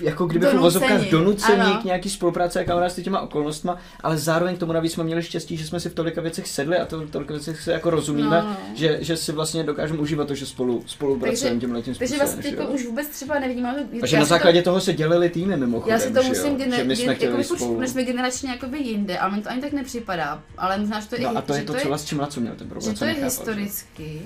jako 0.00 0.26
kdyby 0.26 0.46
v 0.46 0.54
uvozovkách 0.54 1.00
donuceni 1.10 1.60
ano. 1.60 1.78
k 1.80 1.84
nějaký 1.84 2.10
spolupráci 2.10 2.58
a 2.58 2.64
kamarád 2.64 2.92
s 2.92 3.02
těma 3.02 3.20
okolnostma, 3.20 3.76
ale 4.00 4.18
zároveň 4.18 4.56
k 4.56 4.58
tomu 4.58 4.72
navíc 4.72 4.92
jsme 4.92 5.04
měli 5.04 5.22
štěstí, 5.22 5.56
že 5.56 5.66
jsme 5.66 5.80
si 5.80 5.88
v 5.88 5.94
tolika 5.94 6.20
věcech 6.20 6.48
sedli 6.48 6.76
a 6.78 6.86
to, 6.86 6.98
v 7.00 7.10
tolika 7.10 7.34
věcech 7.34 7.60
se 7.62 7.72
jako 7.72 7.90
rozumíme, 7.90 8.28
No, 8.42 8.48
no. 8.48 8.56
Že, 8.74 8.98
že 9.00 9.16
si 9.16 9.32
vlastně 9.32 9.64
dokážeme 9.64 9.98
užívat 9.98 10.28
to, 10.28 10.34
že 10.34 10.46
spolu 10.46 10.82
spolupracujeme 10.86 11.60
tím 11.60 11.72
letím 11.72 11.94
Takže 11.94 12.14
způsobem. 12.16 12.26
vlastně 12.34 12.50
že 12.50 12.56
jo. 12.56 12.68
už 12.74 12.86
vůbec 12.86 13.08
třeba 13.08 13.38
nevnímám. 13.38 13.74
a 14.02 14.06
že 14.06 14.18
na 14.18 14.24
základě 14.24 14.62
toho 14.62 14.80
se 14.80 14.92
dělili 14.92 15.30
týmy 15.30 15.56
mimochodem, 15.56 15.92
Já 15.94 16.00
si 16.06 16.12
to 16.12 16.22
že 16.22 16.28
musím 16.28 16.56
gener- 16.56 16.76
že 16.76 16.84
my 16.84 16.96
jsme 16.96 17.04
gen- 17.06 17.14
chtěli 17.14 17.30
jakoby 17.32 17.44
spolu. 17.44 17.74
Furt, 17.76 17.88
jsme 17.88 18.04
generačně 18.04 18.50
jakoby 18.50 18.78
jinde, 18.78 19.18
ale 19.18 19.36
mi 19.36 19.42
to 19.42 19.48
ani 19.50 19.60
tak 19.60 19.72
nepřipadá. 19.72 20.42
Ale 20.58 20.78
možná, 20.78 21.00
že 21.00 21.08
to 21.08 21.14
je, 21.16 21.20
No 21.22 21.36
a 21.36 21.40
to 21.42 21.52
je 21.54 21.60
že 21.60 21.66
to, 21.66 21.72
co 21.74 21.98
čím 22.06 22.20
Laco 22.20 22.40
měl 22.40 22.54
ten 22.54 22.66
že 22.66 22.70
problém, 22.70 22.94
to 22.94 23.04
je 23.04 23.14
že? 23.14 23.24
historicky, 23.24 24.22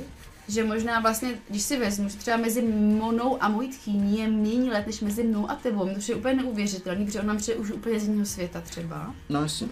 že 0.49 0.65
možná 0.65 1.01
vlastně, 1.01 1.35
když 1.49 1.63
si 1.63 1.77
vezmu, 1.77 2.09
že 2.09 2.17
třeba 2.17 2.37
mezi 2.37 2.63
mnou 2.63 3.43
a 3.43 3.49
mojí 3.49 3.69
tchýní 3.69 4.19
je 4.19 4.29
méně 4.29 4.71
let 4.71 4.87
než 4.87 5.01
mezi 5.01 5.23
mnou 5.23 5.51
a 5.51 5.55
tebou, 5.55 5.89
to 5.89 6.13
je 6.13 6.15
úplně 6.15 6.35
neuvěřitelný, 6.35 7.07
protože 7.07 7.21
on 7.21 7.27
nám 7.27 7.37
přijde 7.37 7.59
už 7.59 7.71
úplně 7.71 8.01
z 8.01 8.09
jiného 8.09 8.27
světa 8.27 8.61
třeba. 8.61 9.15
No 9.29 9.43
jasně. 9.43 9.69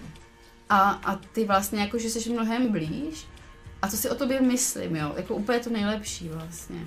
A, 0.69 0.91
a 0.91 1.17
ty 1.17 1.45
vlastně 1.45 1.81
jako, 1.81 1.99
že 1.99 2.11
jsi 2.11 2.31
mnohem 2.31 2.73
blíž 2.73 3.27
a 3.83 3.89
co 3.89 3.97
si 3.97 4.11
o 4.11 4.15
tobě 4.15 4.41
myslím, 4.41 4.97
jo, 4.97 5.13
jako 5.17 5.35
úplně 5.35 5.59
to 5.59 5.71
nejlepší 5.71 6.29
vlastně. 6.29 6.81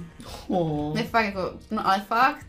Oh. 0.48 0.96
Ne 0.96 1.04
fakt 1.04 1.26
jako, 1.26 1.54
no 1.72 1.88
ale 1.88 2.00
fakt, 2.08 2.46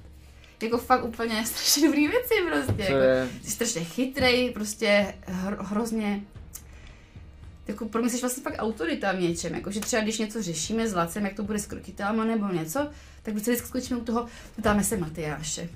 jako 0.63 0.79
fakt 0.79 1.05
úplně 1.05 1.45
strašně 1.47 1.89
dobrý 1.89 2.09
věci 2.09 2.35
prostě. 2.51 2.73
To 2.73 2.83
Jako, 2.83 2.95
je, 2.95 3.29
jsi 3.43 3.51
strašně 3.51 3.85
chytrej, 3.85 4.51
prostě 4.51 5.15
hro, 5.27 5.57
hrozně, 5.61 6.21
jako 7.69 7.89
pro 7.89 8.01
mě 8.03 8.11
jsi 8.11 8.21
vlastně 8.21 8.43
fakt 8.43 8.57
autorita 8.59 9.13
v 9.13 9.21
něčem, 9.21 9.55
jako 9.55 9.71
že 9.71 9.81
třeba 9.81 10.03
když 10.03 10.19
něco 10.19 10.43
řešíme 10.43 10.89
s 10.89 10.95
Lacem, 10.95 11.25
jak 11.25 11.35
to 11.35 11.43
bude 11.43 11.59
s 11.59 11.67
krotitelama 11.67 12.25
nebo 12.25 12.49
něco, 12.49 12.89
tak 13.23 13.35
vždycky 13.35 13.51
vždycky 13.51 13.69
skočíme 13.69 14.01
u 14.01 14.05
toho, 14.05 14.27
ptáme 14.57 14.85
se 14.85 14.97
Matyáše. 14.97 15.69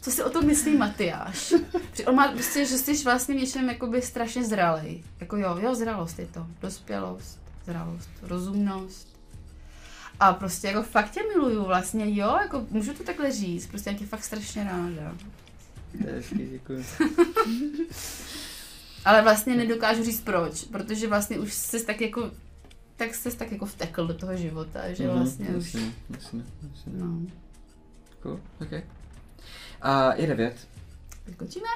Co 0.00 0.10
si 0.10 0.22
o 0.22 0.30
tom 0.30 0.46
myslí 0.46 0.76
Matyáš? 0.76 1.54
On 2.06 2.14
má 2.14 2.32
prostě, 2.32 2.64
že 2.64 2.78
jsi 2.78 3.04
vlastně 3.04 3.34
v 3.34 3.38
něčem 3.38 3.68
jakoby 3.68 4.02
strašně 4.02 4.44
zralej. 4.44 5.04
Jako 5.20 5.36
jo, 5.36 5.58
jo, 5.60 5.74
zralost 5.74 6.18
je 6.18 6.26
to. 6.26 6.46
Dospělost, 6.60 7.40
zralost, 7.66 8.08
rozumnost. 8.22 9.08
A 10.20 10.32
prostě 10.32 10.66
jako 10.66 10.82
fakt 10.82 11.10
tě 11.10 11.20
miluju 11.22 11.64
vlastně, 11.64 12.14
jo, 12.14 12.38
jako 12.42 12.66
můžu 12.70 12.94
to 12.94 13.04
takhle 13.04 13.32
říct, 13.32 13.66
prostě 13.66 13.90
já 13.90 13.96
tě 13.96 14.06
fakt 14.06 14.24
strašně 14.24 14.64
ráda. 14.64 15.14
to 16.02 16.08
je 16.08 16.46
děkuji. 16.46 16.84
Ale 19.04 19.22
vlastně 19.22 19.56
nedokážu 19.56 20.04
říct 20.04 20.20
proč, 20.20 20.64
protože 20.64 21.08
vlastně 21.08 21.38
už 21.38 21.52
jsi 21.54 21.84
tak 21.86 22.00
jako, 22.00 22.30
tak 22.96 23.14
jsi 23.14 23.36
tak 23.36 23.52
jako 23.52 23.66
vtekl 23.66 24.06
do 24.06 24.14
toho 24.14 24.36
života, 24.36 24.92
že 24.92 25.06
Mhm, 25.08 25.16
vlastně 25.18 25.46
už, 25.48 25.74
jasně, 25.74 25.92
jasně, 26.10 26.42
jasně. 26.72 26.92
no. 26.92 27.20
Cool, 28.22 28.40
okay. 28.60 28.82
A 29.82 30.14
je 30.14 30.26
devět. 30.26 30.56
Vyskočíme? 31.26 31.66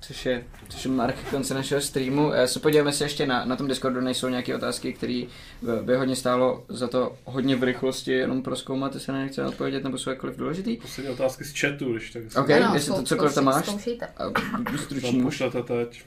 Což 0.00 0.26
je, 0.26 0.44
což 0.68 0.84
je 0.84 0.90
mark 0.90 1.16
konce 1.30 1.54
našeho 1.54 1.80
streamu. 1.80 2.32
Eh, 2.32 2.48
Se 2.48 2.60
podíváme 2.60 2.92
se 2.92 3.04
ještě 3.04 3.26
na, 3.26 3.44
na 3.44 3.56
tom 3.56 3.68
Discordu, 3.68 4.00
nejsou 4.00 4.28
nějaké 4.28 4.56
otázky, 4.56 4.92
které 4.92 5.22
by 5.82 5.96
hodně 5.96 6.16
stálo 6.16 6.64
za 6.68 6.88
to 6.88 7.16
hodně 7.24 7.56
v 7.56 7.62
rychlosti 7.62 8.12
jenom 8.12 8.42
proskoumat, 8.42 8.94
jestli 8.94 9.12
na 9.12 9.22
ně 9.22 9.28
chceme 9.28 9.48
odpovědět, 9.48 9.84
nebo 9.84 9.98
jsou 9.98 10.10
jakkoliv 10.10 10.36
důležitý. 10.36 10.76
Poslední 10.76 11.12
otázky 11.12 11.44
z 11.44 11.60
chatu, 11.60 11.92
když 11.92 12.10
tak 12.10 12.22
OK, 12.44 12.50
Ano, 12.50 12.74
jestli 12.74 12.92
to 12.94 13.02
cokoliv 13.02 13.34
tam 13.34 13.44
máš. 13.44 13.66
Zkoušejte. 13.66 14.08
Stručný. 14.84 15.22
pošlete 15.22 15.62
teď. 15.62 16.04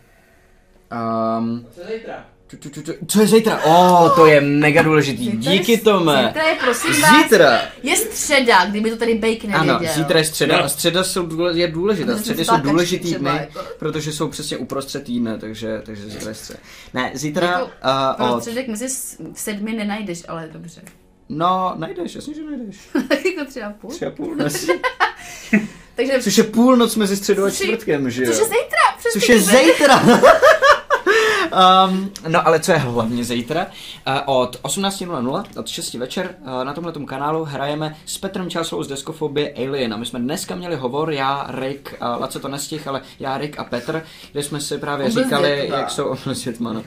Um, 0.91 1.65
Co 1.75 1.81
zítra? 1.93 2.25
ču, 2.47 2.57
ču, 2.69 2.81
co 3.07 3.21
je 3.21 3.27
zítra? 3.27 3.59
O, 3.63 4.05
oh, 4.05 4.15
to 4.15 4.25
je 4.25 4.41
mega 4.41 4.81
důležitý. 4.81 5.25
Zítra 5.31 5.51
je- 5.51 5.57
Díky 5.59 5.77
Tome. 5.77 6.23
Zítra 6.27 6.43
je 6.47 6.55
prosím 6.55 7.01
vás, 7.01 7.23
Zítra. 7.23 7.61
je 7.83 7.95
středa, 7.95 8.65
kdyby 8.65 8.89
to 8.91 8.97
tady 8.97 9.13
Bake 9.15 9.43
nevěděl. 9.47 9.75
Ano, 9.75 9.79
zítra 9.93 10.19
je 10.19 10.25
středa 10.25 10.57
No. 10.57 10.63
a 10.63 10.69
středa 10.69 11.03
jsou 11.03 11.25
důle, 11.25 11.57
je 11.59 11.67
důležitá. 11.67 12.05
Protože 12.11 12.19
Středy 12.21 12.45
jsou 12.45 12.57
důležitý 12.57 13.15
dny, 13.15 13.29
jako. 13.29 13.59
protože 13.79 14.13
jsou 14.13 14.27
přesně 14.27 14.57
uprostřed 14.57 15.03
týdne, 15.03 15.37
takže, 15.37 15.81
takže 15.85 16.09
zítra 16.09 16.29
je 16.29 16.35
středa. 16.35 16.59
Ne, 16.93 17.11
zítra 17.13 17.47
Jako 17.47 17.65
uh, 17.65 18.27
od... 18.27 18.31
Prostředek 18.31 18.67
mezi 18.67 18.89
s- 18.89 19.17
sedmi 19.33 19.73
nenajdeš, 19.73 20.23
ale 20.27 20.49
dobře. 20.53 20.81
No, 21.29 21.73
najdeš, 21.77 22.15
jasně, 22.15 22.33
že 22.33 22.43
najdeš. 22.43 22.77
tak 23.09 23.25
jako 23.37 23.49
třeba 23.49 23.69
půl. 23.69 23.91
Tři 23.91 24.05
a 24.05 24.11
půl 24.11 24.35
dnes. 24.35 24.67
Takže 25.99 26.21
Což 26.21 26.37
je 26.37 26.43
půlnoc 26.43 26.95
mezi 26.95 27.17
středou 27.17 27.45
a 27.45 27.49
čtvrtkem, 27.49 28.09
že 28.09 28.23
jo? 28.23 28.31
což 28.31 28.39
je 28.39 28.45
zítra, 28.45 28.77
přesně. 28.97 29.21
Což 29.21 29.29
je 29.29 29.39
zítra. 29.39 30.01
um, 31.87 32.11
no 32.27 32.47
ale 32.47 32.59
co 32.59 32.71
je 32.71 32.77
hlavně 32.77 33.23
zítra? 33.23 33.65
Uh, 34.07 34.13
od 34.25 34.61
18.00, 34.61 35.43
od 35.59 35.67
6 35.67 35.93
večer 35.93 36.35
uh, 36.41 36.63
na 36.63 36.73
tomhle 36.73 36.93
kanálu 37.05 37.43
hrajeme 37.43 37.95
s 38.05 38.17
Petrem 38.17 38.49
Čáslou 38.49 38.83
z 38.83 38.87
Deskofobie 38.87 39.53
Alien. 39.53 39.93
A 39.93 39.97
my 39.97 40.05
jsme 40.05 40.19
dneska 40.19 40.55
měli 40.55 40.75
hovor, 40.75 41.11
já, 41.11 41.47
Rick, 41.59 41.93
uh, 42.01 42.21
Lace 42.21 42.39
to 42.39 42.47
nestih, 42.47 42.87
ale 42.87 43.01
já, 43.19 43.37
Rick 43.37 43.59
a 43.59 43.63
Petr, 43.63 44.03
kde 44.31 44.43
jsme 44.43 44.61
si 44.61 44.77
právě 44.77 45.05
Oblast 45.07 45.25
říkali, 45.25 45.69
jak 45.71 45.91
jsou 45.91 46.15
dětma, 46.45 46.73
no. 46.73 46.83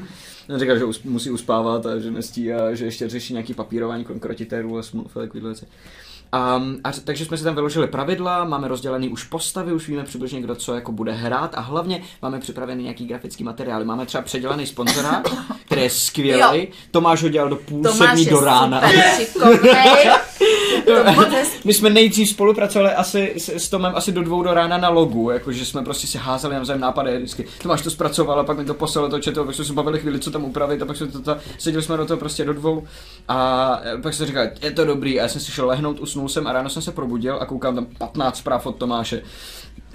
On 0.48 0.58
říkal, 0.58 0.78
že 0.78 0.84
us- 0.84 1.04
musí 1.04 1.30
uspávat 1.30 1.86
a 1.86 1.98
že 1.98 2.10
nestí 2.10 2.52
a 2.52 2.74
že 2.74 2.84
ještě 2.84 3.08
řeší 3.08 3.32
nějaký 3.32 3.54
papírování 3.54 4.04
kolem 4.04 4.20
krotitérů 4.20 4.78
a 4.78 4.82
smluv 4.82 5.16
a 5.16 5.20
takovýhle 5.20 5.50
věci. 5.50 5.66
A, 6.32 6.90
ř- 6.90 7.02
takže 7.04 7.24
jsme 7.24 7.36
si 7.36 7.44
tam 7.44 7.54
vyložili 7.54 7.86
pravidla, 7.86 8.44
máme 8.44 8.68
rozdělený 8.68 9.08
už 9.08 9.24
postavy, 9.24 9.72
už 9.72 9.88
víme 9.88 10.04
přibližně, 10.04 10.40
kdo 10.40 10.54
co 10.54 10.74
jako 10.74 10.92
bude 10.92 11.12
hrát 11.12 11.54
a 11.54 11.60
hlavně 11.60 12.02
máme 12.22 12.40
připravený 12.40 12.82
nějaký 12.82 13.06
grafický 13.06 13.44
materiály. 13.44 13.84
Máme 13.84 14.06
třeba 14.06 14.22
předělaný 14.22 14.66
sponzora, 14.66 15.22
který 15.64 15.82
je 15.82 15.90
skvělý. 15.90 16.68
Tomáš 16.90 17.22
ho 17.22 17.28
dělal 17.28 17.48
do 17.48 17.56
půl 17.56 17.82
Tomáš 17.82 17.98
sedmí 17.98 18.26
do 18.26 18.40
rána. 18.40 18.82
super. 19.32 20.12
To. 20.86 20.92
My 21.64 21.74
jsme 21.74 21.90
nejdřív 21.90 22.28
spolupracovali 22.28 22.90
asi 22.90 23.32
s, 23.36 23.48
s 23.48 23.68
Tomem 23.68 23.92
asi 23.96 24.12
do 24.12 24.22
dvou 24.22 24.42
do 24.42 24.54
rána 24.54 24.78
na 24.78 24.88
logu, 24.88 25.30
jakože 25.30 25.64
jsme 25.64 25.82
prostě 25.82 26.06
si 26.06 26.18
házeli 26.18 26.54
navzájem 26.54 26.80
nápady, 26.80 27.16
vždycky 27.16 27.44
Tomáš 27.62 27.82
to 27.82 27.90
zpracoval 27.90 28.40
a 28.40 28.44
pak 28.44 28.58
mi 28.58 28.64
to 28.64 28.74
poslal 28.74 29.10
chatu, 29.24 29.40
a 29.40 29.44
pak 29.44 29.54
jsme 29.54 29.64
se 29.64 29.72
bavili 29.72 29.98
chvíli, 29.98 30.18
co 30.18 30.30
tam 30.30 30.44
upravit 30.44 30.82
a 30.82 30.86
pak 30.86 30.96
jsme 30.96 31.06
to, 31.06 31.20
to 31.22 31.36
seděli 31.58 31.82
jsme 31.82 31.96
do 31.96 32.06
toho 32.06 32.18
prostě 32.18 32.44
do 32.44 32.52
dvou 32.52 32.84
a 33.28 33.80
pak 34.02 34.14
jsem 34.14 34.26
říkal, 34.26 34.46
je 34.62 34.70
to 34.70 34.84
dobrý 34.84 35.20
a 35.20 35.22
já 35.22 35.28
jsem 35.28 35.40
si 35.40 35.52
šel 35.52 35.66
lehnout, 35.66 36.00
usnul 36.00 36.28
jsem 36.28 36.46
a 36.46 36.52
ráno 36.52 36.70
jsem 36.70 36.82
se 36.82 36.92
probudil 36.92 37.38
a 37.40 37.46
koukám 37.46 37.74
tam 37.74 37.86
15 37.98 38.38
zpráv 38.38 38.66
od 38.66 38.76
Tomáše. 38.76 39.22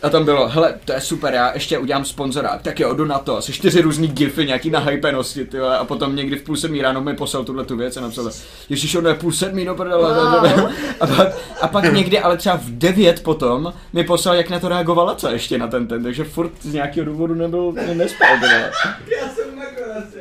A 0.03 0.09
tam 0.09 0.25
bylo, 0.25 0.47
hele, 0.47 0.73
to 0.85 0.93
je 0.93 1.01
super, 1.01 1.33
já 1.33 1.53
ještě 1.53 1.77
udělám 1.77 2.05
sponzora, 2.05 2.59
tak 2.61 2.79
jo, 2.79 2.93
jdu 2.93 3.05
na 3.05 3.19
to, 3.19 3.37
asi 3.37 3.53
čtyři 3.53 3.81
různý 3.81 4.07
gify, 4.07 4.45
nějaký 4.45 4.69
na 4.69 4.79
hypenosti, 4.79 5.45
ty 5.45 5.59
a 5.59 5.83
potom 5.83 6.15
někdy 6.15 6.35
v 6.35 6.43
půl 6.43 6.55
sedmí 6.55 6.81
ráno 6.81 7.01
mi 7.01 7.13
poslal 7.13 7.43
tuhle 7.43 7.65
tu 7.65 7.77
věc 7.77 7.97
a 7.97 8.01
napsal, 8.01 8.31
ježiš, 8.69 8.95
ono 8.95 9.09
je 9.09 9.15
půl 9.15 9.31
sedmí, 9.31 9.65
no 9.65 9.75
prdele, 9.75 10.13
Wow. 10.17 10.71
a, 10.99 11.07
pak, 11.07 11.27
a 11.61 11.67
pak 11.67 11.93
někdy, 11.93 12.19
ale 12.19 12.37
třeba 12.37 12.55
v 12.55 12.69
devět 12.69 13.23
potom, 13.23 13.73
mi 13.93 14.03
poslal, 14.03 14.35
jak 14.35 14.49
na 14.49 14.59
to 14.59 14.69
reagovala 14.69 15.15
co 15.15 15.29
ještě 15.29 15.57
na 15.57 15.67
ten 15.67 15.87
ten, 15.87 16.03
takže 16.03 16.23
furt 16.23 16.51
z 16.61 16.73
nějakého 16.73 17.05
důvodu 17.05 17.33
nebyl, 17.33 17.73
nespal, 17.93 18.39
teda. 18.39 18.57
Já 19.21 19.29
jsem 19.35 19.59
nakonec, 19.59 20.15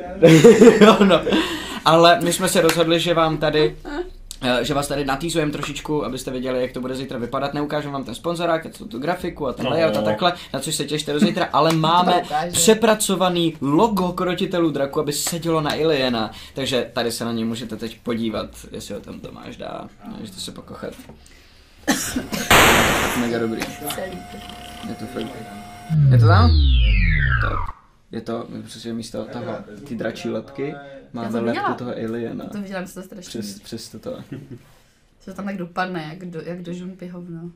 já 0.81 0.85
jo, 0.87 0.97
no. 1.05 1.21
Ale 1.85 2.19
my 2.23 2.33
jsme 2.33 2.49
se 2.49 2.61
rozhodli, 2.61 2.99
že 2.99 3.13
vám 3.13 3.37
tady 3.37 3.75
eh, 4.41 4.63
že 4.65 4.73
vás 4.73 4.87
tady 4.87 5.05
natýzujeme 5.05 5.51
trošičku, 5.51 6.05
abyste 6.05 6.31
věděli, 6.31 6.61
jak 6.61 6.71
to 6.71 6.81
bude 6.81 6.95
zítra 6.95 7.17
vypadat. 7.19 7.53
Neukážeme 7.53 7.93
vám 7.93 8.03
ten 8.03 8.15
sponzorák, 8.15 8.67
tu, 8.77 8.85
tu 8.85 8.99
grafiku 8.99 9.47
a 9.47 9.53
ten 9.53 9.65
No. 9.65 9.71
layout 9.71 9.97
a 9.97 10.01
takhle, 10.01 10.33
na 10.53 10.59
což 10.59 10.75
se 10.75 10.85
těšte 10.85 11.13
do 11.13 11.19
zítra, 11.19 11.49
ale 11.53 11.71
máme 11.75 12.21
přepracovaný 12.51 13.53
logo 13.61 14.11
krotitelů 14.11 14.69
draku, 14.71 14.99
aby 14.99 15.13
sedělo 15.13 15.61
na 15.61 15.73
Iliena. 15.75 16.31
Takže 16.53 16.89
tady 16.93 17.11
se 17.11 17.25
na 17.25 17.31
něj 17.31 17.45
můžete 17.45 17.75
teď 17.75 17.99
podívat, 18.03 18.49
jestli 18.71 18.93
ho 18.93 18.99
tam 19.01 19.19
Tomáš 19.19 19.57
dá. 19.57 19.87
Můžete 20.19 20.39
se 20.39 20.51
pokochat. 20.51 20.93
Mega 23.19 23.39
dobrý. 23.39 23.61
Je 24.89 24.95
to 24.99 25.05
fakt. 25.05 25.25
Je 26.11 26.17
to 26.17 26.27
tam? 26.27 26.51
Top. 27.41 27.59
Je 28.11 28.21
to, 28.21 28.47
přesně 28.65 28.93
místo 28.93 29.25
toho, 29.25 29.55
ty 29.87 29.95
dračí 29.95 30.29
lepky, 30.29 30.69
Já 30.69 30.81
máme 31.13 31.39
lepku 31.39 31.73
toho 31.73 31.91
aliena. 31.91 32.45
To 32.45 32.61
viděla, 32.61 32.85
se 32.85 32.93
to 32.93 33.03
strašně. 33.03 33.29
Přes, 33.29 33.59
přes 33.59 33.89
toto. 33.89 34.23
To 35.25 35.33
tam 35.33 35.45
tak 35.45 35.57
dopadne, 35.57 36.07
jak 36.09 36.29
do, 36.29 36.41
jak 36.41 36.61
do 36.61 36.73
žumpy 36.73 37.07
hovno. 37.07 37.51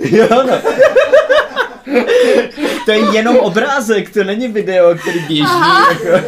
Jo, 0.00 0.28
no. 0.30 0.62
to 2.84 2.90
je 2.90 3.14
jenom 3.14 3.36
obrázek, 3.36 4.12
to 4.12 4.24
není 4.24 4.48
video, 4.48 4.94
který 4.94 5.20
běží. 5.20 5.42
Jako. 5.42 6.26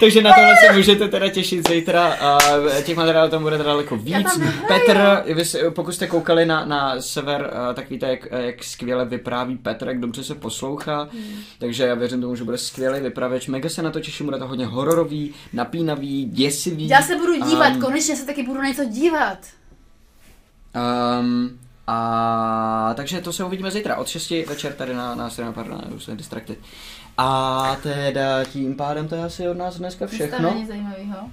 Takže 0.00 0.22
na 0.22 0.32
tohle 0.34 0.54
se 0.66 0.72
můžete 0.72 1.08
teda 1.08 1.28
těšit 1.28 1.68
zítra. 1.68 2.06
A 2.06 2.38
těch 2.82 2.96
materiálů 2.96 3.30
tam 3.30 3.42
bude 3.42 3.56
teda 3.56 3.70
daleko 3.70 3.96
víc. 3.96 4.40
Petr, 4.68 5.22
vy 5.34 5.70
pokud 5.70 5.92
jste 5.92 6.06
koukali 6.06 6.46
na, 6.46 6.64
na 6.64 7.00
sever, 7.00 7.50
a, 7.54 7.72
tak 7.72 7.90
víte, 7.90 8.06
jak, 8.06 8.28
jak 8.30 8.64
skvěle 8.64 9.04
vypráví 9.04 9.56
Petr, 9.56 9.88
jak 9.88 10.00
dobře 10.00 10.24
se 10.24 10.34
poslouchá. 10.34 11.08
Takže 11.58 11.84
já 11.84 11.94
věřím 11.94 12.20
tomu, 12.20 12.36
že 12.36 12.44
bude 12.44 12.58
skvělý 12.58 13.00
vypravěč. 13.00 13.46
Mega 13.46 13.68
se 13.68 13.82
na 13.82 13.90
to 13.90 14.00
těším, 14.00 14.26
bude 14.26 14.38
to 14.38 14.48
hodně 14.48 14.66
hororový, 14.66 15.34
napínavý, 15.52 16.24
děsivý. 16.24 16.88
Já 16.88 17.02
se 17.02 17.16
budu 17.16 17.34
dívat, 17.34 17.66
Um, 17.66 17.80
konečně 17.80 18.16
se 18.16 18.26
taky 18.26 18.42
budu 18.42 18.60
na 18.60 18.68
něco 18.68 18.84
dívat. 18.84 19.38
Um, 21.20 21.58
a 21.86 21.98
takže 22.94 23.20
to 23.20 23.32
se 23.32 23.44
uvidíme 23.44 23.70
zítra 23.70 23.96
od 23.96 24.08
6 24.08 24.30
večer 24.30 24.72
tady 24.72 24.94
na, 24.94 25.14
na 25.14 25.30
Cinema 25.30 25.52
Pardon, 25.52 25.80
už 25.94 26.04
jsem 26.04 26.16
distracted. 26.16 26.58
A 27.18 27.76
teda 27.82 28.44
tím 28.44 28.74
pádem 28.74 29.08
to 29.08 29.14
je 29.14 29.24
asi 29.24 29.48
od 29.48 29.56
nás 29.56 29.78
dneska 29.78 30.06
Všechno. 30.06 30.50
není 30.50 30.66
zajímavého. 30.66 31.30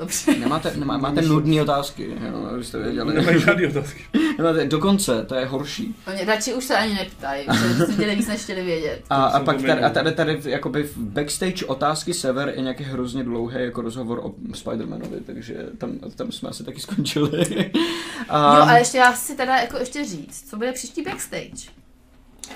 Dobře. 0.00 0.34
Nemáte, 0.38 0.72
nemá, 0.76 0.98
máte 0.98 1.22
nudné 1.22 1.62
otázky, 1.62 2.16
jo, 2.30 2.46
abyste 2.54 2.78
věděli. 2.78 3.14
Nemají 3.14 3.40
žádný 3.40 3.66
otázky. 3.66 4.00
Nemáte, 4.38 4.64
dokonce, 4.66 5.24
to 5.24 5.34
je 5.34 5.46
horší. 5.46 5.94
Oni 6.06 6.24
radši 6.24 6.54
už 6.54 6.64
se 6.64 6.76
ani 6.76 6.94
neptají, 6.94 7.46
protože 7.46 7.86
viděli 7.86 8.16
víc, 8.16 8.28
než 8.28 8.40
chtěli 8.40 8.62
vědět. 8.64 9.02
A, 9.10 9.24
a 9.24 9.40
pak 9.40 9.56
tady, 9.62 9.82
a 9.82 9.90
tady, 9.90 10.12
tady 10.12 10.36
v- 10.36 10.46
jakoby 10.46 10.82
v 10.82 10.96
backstage 10.98 11.66
otázky 11.66 12.14
sever 12.14 12.52
je 12.56 12.62
nějaký 12.62 12.84
hrozně 12.84 13.24
dlouhý 13.24 13.56
jako 13.60 13.80
rozhovor 13.80 14.18
o 14.22 14.28
Spider-Manovi, 14.52 15.20
takže 15.26 15.54
tam, 15.78 15.92
tam 15.98 16.32
jsme 16.32 16.48
asi 16.48 16.64
taky 16.64 16.80
skončili. 16.80 17.46
A, 18.28 18.56
Jo, 18.56 18.62
ale 18.62 18.78
ještě 18.78 18.98
já 18.98 19.12
si 19.12 19.34
teda 19.36 19.56
jako 19.56 19.76
ještě 19.78 20.04
říct, 20.04 20.50
co 20.50 20.56
bude 20.56 20.72
příští 20.72 21.02
backstage. 21.02 21.70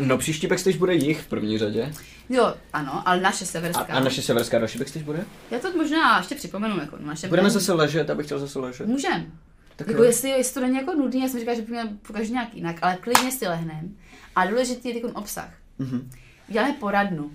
No 0.00 0.18
příští 0.18 0.46
backstage 0.46 0.78
bude 0.78 0.94
jich 0.94 1.20
v 1.20 1.26
první 1.26 1.58
řadě. 1.58 1.92
Jo, 2.28 2.54
ano, 2.72 3.02
ale 3.08 3.20
naše 3.20 3.44
A, 3.44 3.46
severská. 3.46 3.82
a 3.94 4.00
naše 4.00 4.22
severská 4.22 4.58
další 4.58 4.78
backstage 4.78 5.04
bude? 5.04 5.24
Já 5.50 5.58
to 5.58 5.72
možná 5.76 6.18
ještě 6.18 6.34
připomenu, 6.34 6.80
jako 6.80 6.96
naše. 7.00 7.28
Budeme 7.28 7.50
zase 7.50 7.72
ležet, 7.72 8.10
abych 8.10 8.26
chtěl 8.26 8.38
zase 8.38 8.58
ležet. 8.58 8.86
Můžem. 8.86 9.32
Tak 9.76 9.88
Jako 9.88 10.02
jo. 10.02 10.06
jestli, 10.08 10.28
jestli 10.30 10.54
to 10.54 10.60
není 10.60 10.76
jako 10.76 10.94
nudný, 10.94 11.22
já 11.22 11.28
jsem 11.28 11.40
říkala, 11.40 11.56
že 11.56 11.62
budeme 11.62 11.90
pokaždé 12.06 12.32
nějak 12.32 12.54
jinak, 12.54 12.76
ale 12.82 12.96
klidně 12.96 13.32
si 13.32 13.48
lehnem. 13.48 13.96
A 14.36 14.46
důležitý 14.46 14.88
je 14.88 14.94
teď 14.94 15.04
obsah. 15.14 15.50
Mhm. 15.78 16.10
Děláme 16.48 16.72
poradnu. 16.80 17.30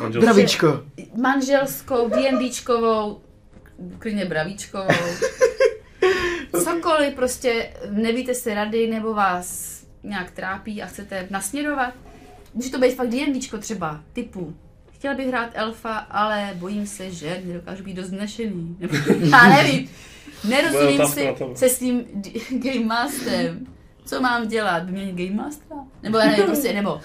Manželství. 0.00 0.20
Bravíčko. 0.20 0.82
manželskou, 1.20 2.08
D&Dčkovou, 2.08 3.20
klidně 3.98 4.24
bravíčkovou. 4.24 4.86
Cokoliv 6.64 7.14
prostě 7.14 7.72
nevíte 7.90 8.34
si 8.34 8.54
rady 8.54 8.86
nebo 8.86 9.14
vás 9.14 9.76
nějak 10.02 10.30
trápí 10.30 10.82
a 10.82 10.86
chcete 10.86 11.26
nasměrovat. 11.30 11.94
Může 12.56 12.70
to 12.70 12.78
být 12.78 12.94
fakt 12.94 13.08
D&Dčko 13.08 13.58
třeba, 13.58 14.00
typu. 14.12 14.56
Chtěla 14.92 15.14
bych 15.14 15.26
hrát 15.28 15.50
elfa, 15.54 15.92
ale 15.96 16.50
bojím 16.54 16.86
se, 16.86 17.10
že 17.10 17.42
nedokážu 17.44 17.84
být 17.84 17.94
dost 17.94 18.06
vznešený. 18.06 18.76
Nebo, 18.80 18.94
já 19.30 19.48
nevím. 19.48 19.90
Nerozumím 20.48 21.06
si 21.06 21.34
se 21.54 21.68
s 21.68 21.78
tím 21.78 22.04
d- 22.14 22.30
Game 22.50 22.84
Masterem. 22.86 23.66
Co 24.04 24.20
mám 24.20 24.48
dělat? 24.48 24.84
Vyměnit 24.86 25.28
Game 25.28 25.42
Mastera? 25.42 25.80
Nebo 26.02 26.18
já 26.18 26.26
nevím, 26.26 26.44
prostě, 26.46 26.72
nebo 26.72 27.00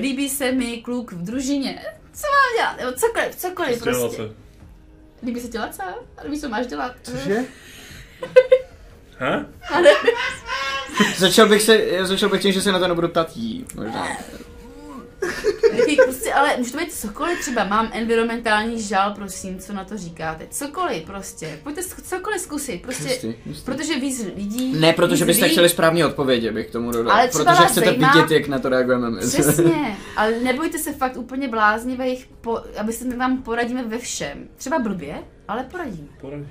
líbí 0.00 0.28
se 0.28 0.52
mi 0.52 0.76
kluk 0.76 1.12
v 1.12 1.22
družině. 1.22 1.78
Co 2.12 2.22
mám 2.26 2.56
dělat? 2.58 2.76
Nebo 2.80 2.92
cokoliv, 2.98 3.36
cokoliv 3.36 3.82
prostě. 3.82 4.16
se. 4.16 4.30
Líbí 5.26 5.40
se 5.40 5.48
ti 5.48 5.58
Laca? 5.58 5.84
A 6.18 6.22
líbí, 6.24 6.40
co 6.40 6.48
máš 6.48 6.66
dělat? 6.66 6.92
Cože? 7.02 7.44
Nevím. 9.74 9.96
Začal 11.16 11.48
bych 11.48 11.62
se, 11.62 11.80
začal 12.02 12.28
bych 12.28 12.42
tím, 12.42 12.52
že 12.52 12.62
se 12.62 12.72
na 12.72 12.78
to 12.78 12.88
nebudu 12.88 13.08
ptát 13.08 13.36
jí, 13.36 13.64
možná. 13.74 14.08
Jaký 15.72 15.96
prostě, 15.96 16.32
ale 16.32 16.56
může 16.56 16.72
to 16.72 16.78
být 16.78 16.92
cokoliv, 16.92 17.40
třeba 17.40 17.64
mám 17.64 17.90
environmentální 17.92 18.82
žal, 18.82 19.14
prosím, 19.14 19.58
co 19.58 19.72
na 19.72 19.84
to 19.84 19.98
říkáte. 19.98 20.46
Cokoliv 20.50 21.02
prostě, 21.04 21.58
pojďte 21.62 21.82
cokoliv 21.82 22.40
zkusit, 22.40 22.82
prostě, 22.82 23.08
Jistý, 23.08 23.34
jistý. 23.46 23.64
protože 23.64 23.98
víc 24.00 24.24
lidí... 24.36 24.72
Ne, 24.80 24.92
protože 24.92 25.24
víc 25.24 25.26
byste 25.26 25.44
ví- 25.46 25.50
chtěli 25.52 25.68
správně 25.68 26.06
odpovědi, 26.06 26.50
bych 26.50 26.66
k 26.66 26.72
tomu 26.72 26.90
dodal. 26.90 27.12
Ale 27.12 27.28
třeba 27.28 27.54
protože 27.54 27.66
chcete 27.68 27.86
zajímá- 27.86 28.12
vidět, 28.14 28.30
jak 28.34 28.48
na 28.48 28.58
to 28.58 28.68
reagujeme 28.68 29.10
my. 29.10 29.18
Přesně, 29.20 29.96
ale 30.16 30.30
nebojte 30.40 30.78
se 30.78 30.92
fakt 30.92 31.16
úplně 31.16 31.48
bláznivých, 31.48 32.28
po, 32.40 32.60
abyste 32.78 33.04
my 33.04 33.16
vám 33.16 33.42
poradíme 33.42 33.84
ve 33.84 33.98
všem. 33.98 34.48
Třeba 34.56 34.78
blbě, 34.78 35.14
ale 35.48 35.62
poradíme. 35.70 36.08
Poradí. 36.20 36.48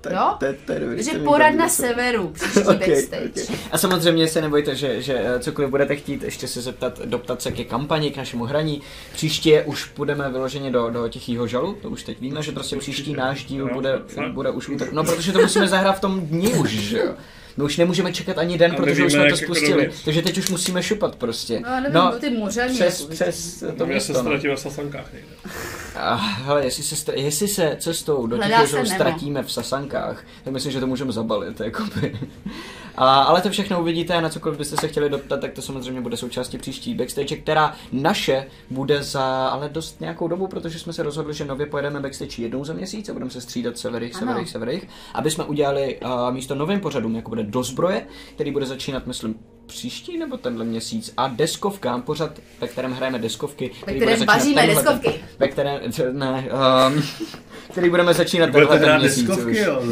To- 0.00 0.08
Jo? 0.12 0.34
to- 0.38 0.46
to 0.66 0.72
je 0.72 0.80
dobrý, 0.80 0.96
Takže 0.96 1.10
to 1.10 1.18
mi 1.18 1.24
porad 1.24 1.46
baví 1.46 1.56
na 1.58 1.64
docela. 1.66 1.88
severu, 1.88 2.28
příští 2.32 2.60
Okay, 2.60 2.76
backstage. 2.88 3.42
okay. 3.44 3.56
A 3.72 3.78
samozřejmě 3.78 4.28
se 4.28 4.40
nebojte, 4.40 4.76
že, 4.76 5.02
že 5.02 5.14
eh, 5.24 5.40
cokoliv 5.40 5.70
budete 5.70 5.96
chtít 5.96 6.22
ještě 6.22 6.48
se 6.48 6.60
zeptat, 6.60 7.00
doptat 7.04 7.42
se 7.42 7.52
ke 7.52 7.64
kampani, 7.64 8.10
k 8.10 8.16
našemu 8.16 8.44
hraní. 8.44 8.80
Příště 9.12 9.62
už 9.62 9.84
půjdeme 9.84 10.30
vyloženě 10.30 10.70
do, 10.70 10.90
do 10.90 11.08
tichého 11.08 11.46
žalu, 11.46 11.76
to 11.82 11.90
už 11.90 12.02
teď 12.02 12.20
víme, 12.20 12.42
že 12.42 12.52
prostě 12.52 12.76
příští 12.76 13.12
náš 13.12 13.44
díl 13.44 13.68
bude, 13.72 13.98
bude 14.32 14.50
už 14.50 14.68
útok. 14.68 14.92
No 14.92 15.04
protože 15.04 15.32
to 15.32 15.38
musíme 15.40 15.68
zahrát 15.68 15.96
v 15.96 16.00
tom 16.00 16.20
dni 16.20 16.54
už, 16.54 16.70
že 16.70 16.98
jo. 16.98 17.14
My 17.58 17.64
už 17.64 17.76
nemůžeme 17.76 18.12
čekat 18.12 18.38
ani 18.38 18.58
den, 18.58 18.72
A 18.72 18.74
protože 18.76 19.04
už 19.06 19.12
jsme 19.12 19.20
to 19.20 19.26
jak 19.26 19.40
jako 19.40 19.44
spustili. 19.54 19.72
dovnitř. 19.72 20.04
Takže 20.04 20.22
teď 20.22 20.38
už 20.38 20.50
musíme 20.50 20.82
šupat 20.82 21.16
prostě. 21.16 21.60
No, 21.60 21.70
nevím, 21.80 21.92
No, 21.94 22.10
no, 22.12 22.18
ty 22.18 22.30
mořaní. 22.30 22.74
Přes, 22.74 23.00
jako, 23.00 23.12
přes 23.12 23.64
to 23.78 23.86
Já 23.86 24.00
se 24.00 24.12
no. 24.12 24.20
ztratím 24.20 24.50
v 24.56 24.60
sasankách 24.60 25.12
někde. 25.12 25.28
A 25.96 26.14
hele, 26.14 26.64
jestli 26.64 26.82
se, 26.82 26.94
stra- 26.94 27.16
jestli 27.16 27.48
se 27.48 27.76
cestou 27.80 28.26
do 28.26 28.38
těch 28.38 28.86
ztratíme 28.86 29.42
v 29.42 29.52
sasankách, 29.52 30.24
tak 30.44 30.52
myslím, 30.52 30.72
že 30.72 30.80
to 30.80 30.86
můžeme 30.86 31.12
zabalit. 31.12 31.60
Jakoby. 31.60 32.18
A, 33.00 33.22
ale 33.22 33.40
to 33.40 33.50
všechno 33.50 33.80
uvidíte 33.80 34.14
a 34.14 34.20
na 34.20 34.28
cokoliv 34.28 34.58
byste 34.58 34.76
se 34.76 34.88
chtěli 34.88 35.10
doptat, 35.10 35.40
tak 35.40 35.52
to 35.52 35.62
samozřejmě 35.62 36.00
bude 36.00 36.16
součástí 36.16 36.58
příští 36.58 36.94
backstage, 36.94 37.36
která 37.36 37.74
naše 37.92 38.46
bude 38.70 39.02
za 39.02 39.48
ale 39.48 39.68
dost 39.68 40.00
nějakou 40.00 40.28
dobu, 40.28 40.46
protože 40.46 40.78
jsme 40.78 40.92
se 40.92 41.02
rozhodli, 41.02 41.34
že 41.34 41.44
nově 41.44 41.66
pojedeme 41.66 42.00
backstage 42.00 42.42
jednou 42.42 42.64
za 42.64 42.72
měsíc 42.72 43.08
a 43.08 43.12
budeme 43.12 43.30
se 43.30 43.40
střídat 43.40 43.78
severých, 43.78 44.14
severých, 44.14 44.50
severých, 44.50 44.88
aby 45.14 45.30
jsme 45.30 45.44
udělali 45.44 45.98
uh, 46.04 46.34
místo 46.34 46.54
novým 46.54 46.80
pořadům, 46.80 47.16
jako 47.16 47.28
bude 47.28 47.42
do 47.42 47.62
zbroje, 47.62 48.06
který 48.34 48.50
bude 48.50 48.66
začínat, 48.66 49.06
myslím, 49.06 49.34
příští 49.66 50.18
nebo 50.18 50.36
tenhle 50.36 50.64
měsíc 50.64 51.12
a 51.16 51.28
deskovka, 51.28 51.98
pořad, 51.98 52.30
ve 52.60 52.68
kterém 52.68 52.92
hrajeme 52.92 53.18
deskovky, 53.18 53.68
který 53.68 53.96
kterém 53.96 54.18
bude 54.18 54.26
začínat 54.26 54.34
vaříme 54.34 54.62
tenhle- 54.62 54.82
deskovky. 54.82 55.20
ve 55.38 55.48
kterém, 55.48 55.80
ne, 56.12 56.48
um, 56.94 57.02
který 57.70 57.90
budeme 57.90 58.14
začínat 58.14 58.50
tenhle 58.50 58.78
ten 58.78 58.98
měsíc 58.98 59.26
deskovky, 59.26 59.50
už. 59.50 59.58
jo? 59.58 59.82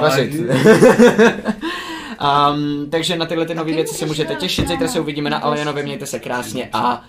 Vařit. 0.00 0.32
Um, 2.20 2.90
takže 2.90 3.16
na 3.16 3.26
tyhle 3.26 3.46
ty 3.46 3.54
nové 3.54 3.72
věci 3.72 3.94
se 3.94 4.06
můžete 4.06 4.34
těšit, 4.34 4.68
zítra 4.68 4.88
se 4.88 5.00
uvidíme 5.00 5.30
na 5.30 5.38
Alejanovi, 5.38 5.82
mějte 5.82 6.06
se 6.06 6.18
krásně 6.18 6.68
a 6.72 7.04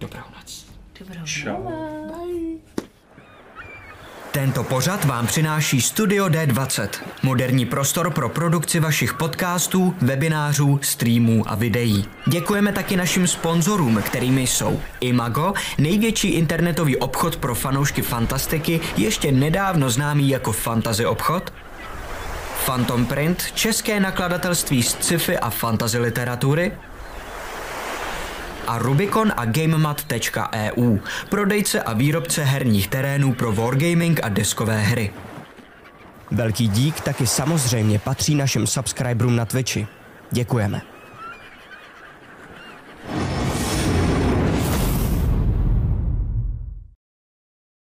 dobrou 0.00 0.22
noc. 0.36 0.66
Dobrou 0.98 1.24
Čau. 1.24 1.92
Tento 4.32 4.64
pořad 4.64 5.04
vám 5.04 5.26
přináší 5.26 5.80
Studio 5.80 6.26
D20, 6.26 6.88
moderní 7.22 7.66
prostor 7.66 8.10
pro 8.10 8.28
produkci 8.28 8.80
vašich 8.80 9.14
podcastů, 9.14 9.94
webinářů, 10.00 10.78
streamů 10.82 11.44
a 11.46 11.54
videí. 11.54 12.04
Děkujeme 12.26 12.72
taky 12.72 12.96
našim 12.96 13.26
sponzorům, 13.26 14.02
kterými 14.02 14.46
jsou 14.46 14.80
Imago, 15.00 15.52
největší 15.78 16.28
internetový 16.28 16.96
obchod 16.96 17.36
pro 17.36 17.54
fanoušky 17.54 18.02
fantastiky, 18.02 18.80
ještě 18.96 19.32
nedávno 19.32 19.90
známý 19.90 20.28
jako 20.28 20.52
Fantasy 20.52 21.06
obchod, 21.06 21.52
Phantom 22.66 23.06
Print, 23.06 23.52
české 23.54 24.00
nakladatelství 24.00 24.82
z 24.82 24.88
sci-fi 24.88 25.38
a 25.38 25.50
fantasy 25.50 25.98
literatury 25.98 26.72
a 28.66 28.78
Rubicon 28.78 29.32
a 29.36 29.44
GameMat.eu, 29.44 30.98
prodejce 31.28 31.82
a 31.82 31.92
výrobce 31.92 32.44
herních 32.44 32.88
terénů 32.88 33.34
pro 33.34 33.52
wargaming 33.52 34.20
a 34.22 34.28
deskové 34.28 34.80
hry. 34.80 35.10
Velký 36.30 36.68
dík 36.68 37.00
taky 37.00 37.26
samozřejmě 37.26 37.98
patří 37.98 38.34
našim 38.34 38.66
subscriberům 38.66 39.36
na 39.36 39.44
Twitchi. 39.44 39.86
Děkujeme. 40.30 40.80